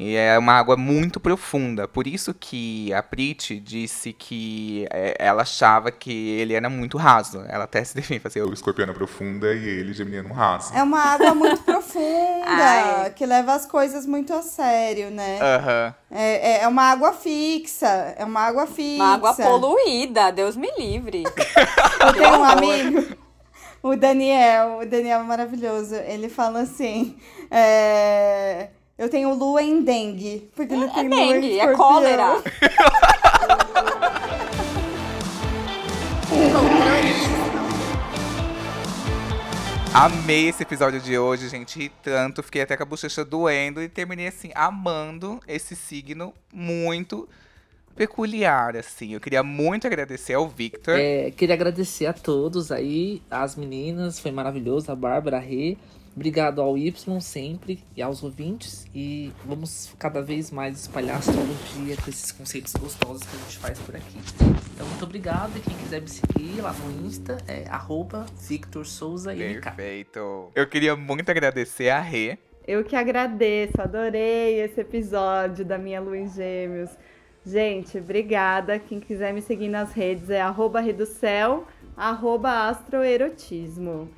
E 0.00 0.16
é 0.16 0.38
uma 0.38 0.54
água 0.54 0.78
muito 0.78 1.20
profunda. 1.20 1.86
Por 1.86 2.06
isso 2.06 2.32
que 2.32 2.90
a 2.90 3.02
Prit 3.02 3.60
disse 3.60 4.14
que 4.14 4.86
é, 4.90 5.14
ela 5.18 5.42
achava 5.42 5.90
que 5.92 6.10
ele 6.10 6.54
era 6.54 6.70
muito 6.70 6.96
raso. 6.96 7.44
Ela 7.46 7.64
até 7.64 7.84
se 7.84 7.94
define, 7.94 8.18
assim, 8.24 8.40
o 8.40 8.50
escorpiano 8.50 8.92
é 8.92 8.94
profunda 8.94 9.52
e 9.52 9.62
ele 9.62 9.92
geminiano 9.92 10.32
raso. 10.32 10.72
É 10.74 10.82
uma 10.82 11.00
água 11.00 11.34
muito 11.34 11.62
profunda, 11.64 13.10
que 13.14 13.26
leva 13.26 13.52
as 13.52 13.66
coisas 13.66 14.06
muito 14.06 14.32
a 14.32 14.40
sério, 14.40 15.10
né? 15.10 15.38
Aham. 15.38 15.94
É, 16.10 16.62
é 16.62 16.68
uma 16.68 16.84
água 16.84 17.12
fixa, 17.12 18.14
é 18.16 18.24
uma 18.24 18.40
água 18.40 18.66
fixa. 18.66 19.04
Uma 19.04 19.14
água 19.16 19.34
poluída, 19.34 20.32
Deus 20.32 20.56
me 20.56 20.72
livre. 20.78 21.24
Eu 22.00 22.12
tenho 22.14 22.38
um 22.38 22.44
amigo, 22.44 23.16
o 23.82 23.94
Daniel, 23.94 24.78
o 24.80 24.86
Daniel 24.86 25.20
é 25.20 25.24
maravilhoso. 25.24 25.94
Ele 25.94 26.30
fala 26.30 26.60
assim: 26.60 27.18
é, 27.50 28.70
Eu 29.00 29.08
tenho 29.08 29.32
lua 29.32 29.62
em 29.62 29.82
dengue. 29.82 30.46
Porque 30.54 30.74
ele 30.74 30.84
É 30.84 30.88
tem 30.88 31.06
em 31.06 31.08
dengue, 31.08 31.58
é 31.58 31.72
cólera. 31.72 32.36
Amei 39.94 40.50
esse 40.50 40.62
episódio 40.62 41.00
de 41.00 41.18
hoje, 41.18 41.48
gente. 41.48 41.78
Ri 41.78 41.90
tanto, 42.02 42.42
fiquei 42.42 42.60
até 42.60 42.76
com 42.76 42.82
a 42.82 42.86
bochecha 42.86 43.24
doendo 43.24 43.82
e 43.82 43.88
terminei 43.88 44.26
assim, 44.26 44.50
amando 44.54 45.40
esse 45.48 45.74
signo 45.74 46.34
muito 46.52 47.26
peculiar, 47.96 48.76
assim. 48.76 49.14
Eu 49.14 49.20
queria 49.20 49.42
muito 49.42 49.86
agradecer 49.86 50.34
ao 50.34 50.46
Victor. 50.46 50.98
É, 50.98 51.30
queria 51.30 51.54
agradecer 51.54 52.04
a 52.04 52.12
todos 52.12 52.70
aí, 52.70 53.22
as 53.30 53.56
meninas, 53.56 54.20
foi 54.20 54.30
maravilhoso, 54.30 54.92
a 54.92 54.94
Bárbara, 54.94 55.38
a 55.38 55.40
Rê. 55.40 55.78
Obrigado 56.14 56.60
ao 56.60 56.76
Y 56.76 57.20
sempre 57.20 57.82
e 57.96 58.02
aos 58.02 58.22
ouvintes. 58.22 58.86
E 58.94 59.32
vamos 59.44 59.94
cada 59.98 60.20
vez 60.20 60.50
mais 60.50 60.80
espalhar 60.80 61.16
astrologia 61.16 61.96
com 61.96 62.10
esses 62.10 62.32
conceitos 62.32 62.72
gostosos 62.74 63.22
que 63.22 63.36
a 63.36 63.38
gente 63.38 63.58
faz 63.58 63.78
por 63.78 63.96
aqui. 63.96 64.18
Então, 64.74 64.86
muito 64.86 65.04
obrigado. 65.04 65.56
E 65.56 65.60
quem 65.60 65.76
quiser 65.76 66.00
me 66.02 66.08
seguir 66.08 66.60
lá 66.60 66.72
no 66.72 67.06
Insta 67.06 67.38
é 67.46 67.64
arroba 67.68 68.26
Victor 68.40 68.84
Souza 68.84 69.32
MK. 69.32 69.60
Perfeito. 69.60 70.50
Eu 70.54 70.66
queria 70.66 70.96
muito 70.96 71.30
agradecer 71.30 71.90
a 71.90 72.00
Rê. 72.00 72.38
Eu 72.66 72.84
que 72.84 72.94
agradeço, 72.94 73.80
adorei 73.80 74.60
esse 74.60 74.80
episódio 74.80 75.64
da 75.64 75.78
minha 75.78 76.00
Lua 76.00 76.18
em 76.18 76.28
Gêmeos. 76.28 76.90
Gente, 77.44 77.98
obrigada. 77.98 78.78
Quem 78.78 79.00
quiser 79.00 79.32
me 79.32 79.40
seguir 79.40 79.68
nas 79.68 79.92
redes 79.92 80.28
é 80.28 80.40
arroba 80.40 80.80
reducel, 80.80 81.66
arroba 81.96 82.68
astroerotismo. 82.68 84.10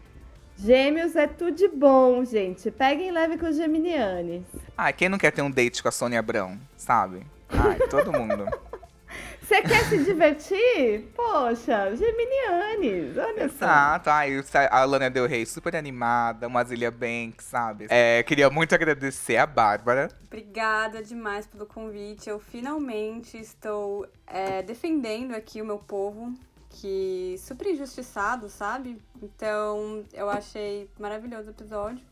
Gêmeos 0.65 1.17
é 1.17 1.27
tudo 1.27 1.57
de 1.57 1.67
bom, 1.67 2.25
gente. 2.25 2.71
Peguem 2.71 3.11
leve 3.11 3.37
com 3.37 3.47
os 3.47 3.57
geminianes. 3.57 4.45
Ah, 4.79 4.93
quem 4.93 5.09
não 5.09 5.19
quer 5.19 5.33
ter 5.33 5.43
um 5.43 5.51
date 5.51 5.83
com 5.83 5.89
a 5.89 5.93
Sônia 5.93 6.21
Abrão, 6.21 6.57
sabe? 6.77 7.27
Ai, 7.49 7.81
todo 7.91 8.13
mundo. 8.13 8.47
Você 9.43 9.61
quer 9.61 9.85
se 9.87 10.05
divertir? 10.05 11.11
Poxa, 11.17 11.97
geminianes, 11.97 13.19
olha 13.19 13.49
só. 13.49 13.65
Exato. 13.65 14.09
Ai, 14.09 14.41
a 14.71 14.85
Lana 14.85 15.11
Del 15.11 15.27
Rey 15.27 15.45
super 15.45 15.75
animada, 15.75 16.47
uma 16.47 16.63
Zilia 16.63 16.93
Banks, 16.93 17.45
sabe? 17.45 17.89
É, 17.91 18.23
queria 18.23 18.49
muito 18.49 18.73
agradecer 18.73 19.39
a 19.39 19.47
Bárbara. 19.47 20.09
Obrigada 20.23 21.03
demais 21.03 21.45
pelo 21.45 21.67
convite. 21.67 22.31
Eu 22.31 22.39
finalmente 22.39 23.37
estou 23.37 24.07
é, 24.29 24.63
defendendo 24.63 25.35
aqui 25.35 25.61
o 25.61 25.67
meu 25.67 25.79
povo, 25.79 26.33
que 26.73 27.37
super 27.39 27.69
injustiçado, 27.69 28.49
sabe? 28.49 29.01
Então 29.23 30.05
eu 30.13 30.29
achei 30.29 30.89
maravilhoso 30.99 31.49
o 31.49 31.51
episódio. 31.51 32.05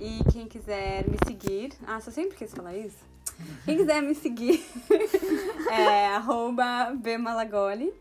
E 0.00 0.20
quem 0.32 0.46
quiser 0.46 1.08
me 1.08 1.16
seguir. 1.26 1.72
Ah, 1.86 2.00
você 2.00 2.10
sempre 2.10 2.36
quis 2.36 2.52
falar 2.52 2.76
isso? 2.76 2.98
Quem 3.64 3.76
quiser 3.76 4.02
me 4.02 4.14
seguir 4.14 4.64
é 5.70 6.06
arroba 6.06 6.92
bmalagoli. 6.94 7.92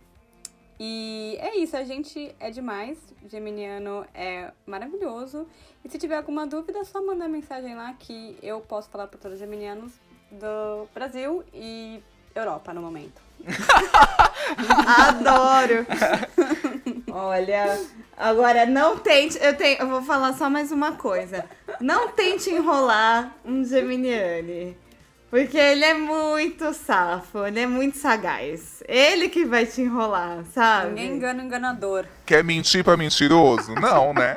E 0.80 1.38
é 1.40 1.58
isso, 1.58 1.78
a 1.78 1.84
gente 1.84 2.36
é 2.40 2.50
demais. 2.50 2.98
Geminiano 3.28 4.06
é 4.14 4.52
maravilhoso. 4.66 5.48
E 5.86 5.90
se 5.90 6.00
tiver 6.00 6.18
alguma 6.18 6.48
dúvida, 6.48 6.80
é 6.80 6.84
só 6.84 7.06
mandar 7.06 7.28
mensagem 7.28 7.76
lá 7.76 7.94
que 7.94 8.36
eu 8.42 8.62
posso 8.62 8.90
falar 8.90 9.08
para 9.08 9.20
todos 9.20 9.36
os 9.36 9.40
geminianos 9.40 9.94
do 10.32 10.88
Brasil 10.94 11.44
e 11.54 12.02
Europa 12.34 12.74
no 12.74 12.82
momento. 12.82 13.22
Adoro! 15.08 15.86
Olha, 17.12 17.80
agora 18.18 18.66
não 18.66 18.98
tente. 18.98 19.38
Eu, 19.42 19.56
tenho, 19.56 19.80
eu 19.80 19.88
vou 19.88 20.02
falar 20.02 20.34
só 20.34 20.50
mais 20.50 20.72
uma 20.72 20.94
coisa. 20.94 21.46
Não 21.80 22.10
tente 22.10 22.50
enrolar 22.50 23.36
um 23.46 23.64
Geminiane. 23.64 24.78
Porque 25.30 25.58
ele 25.58 25.86
é 25.86 25.94
muito 25.94 26.74
safo, 26.74 27.46
ele 27.46 27.62
é 27.62 27.66
muito 27.66 27.98
sagaz. 27.98 28.84
Ele 28.86 29.30
que 29.30 29.46
vai 29.46 29.66
te 29.66 29.82
enrolar, 29.82 30.44
sabe? 30.54 30.90
Ninguém 30.90 31.16
engana 31.16 31.42
o 31.42 31.46
enganador. 31.46 32.06
Quer 32.26 32.44
mentir 32.44 32.84
pra 32.84 32.98
mentiroso? 32.98 33.74
Não, 33.76 34.14
né? 34.14 34.36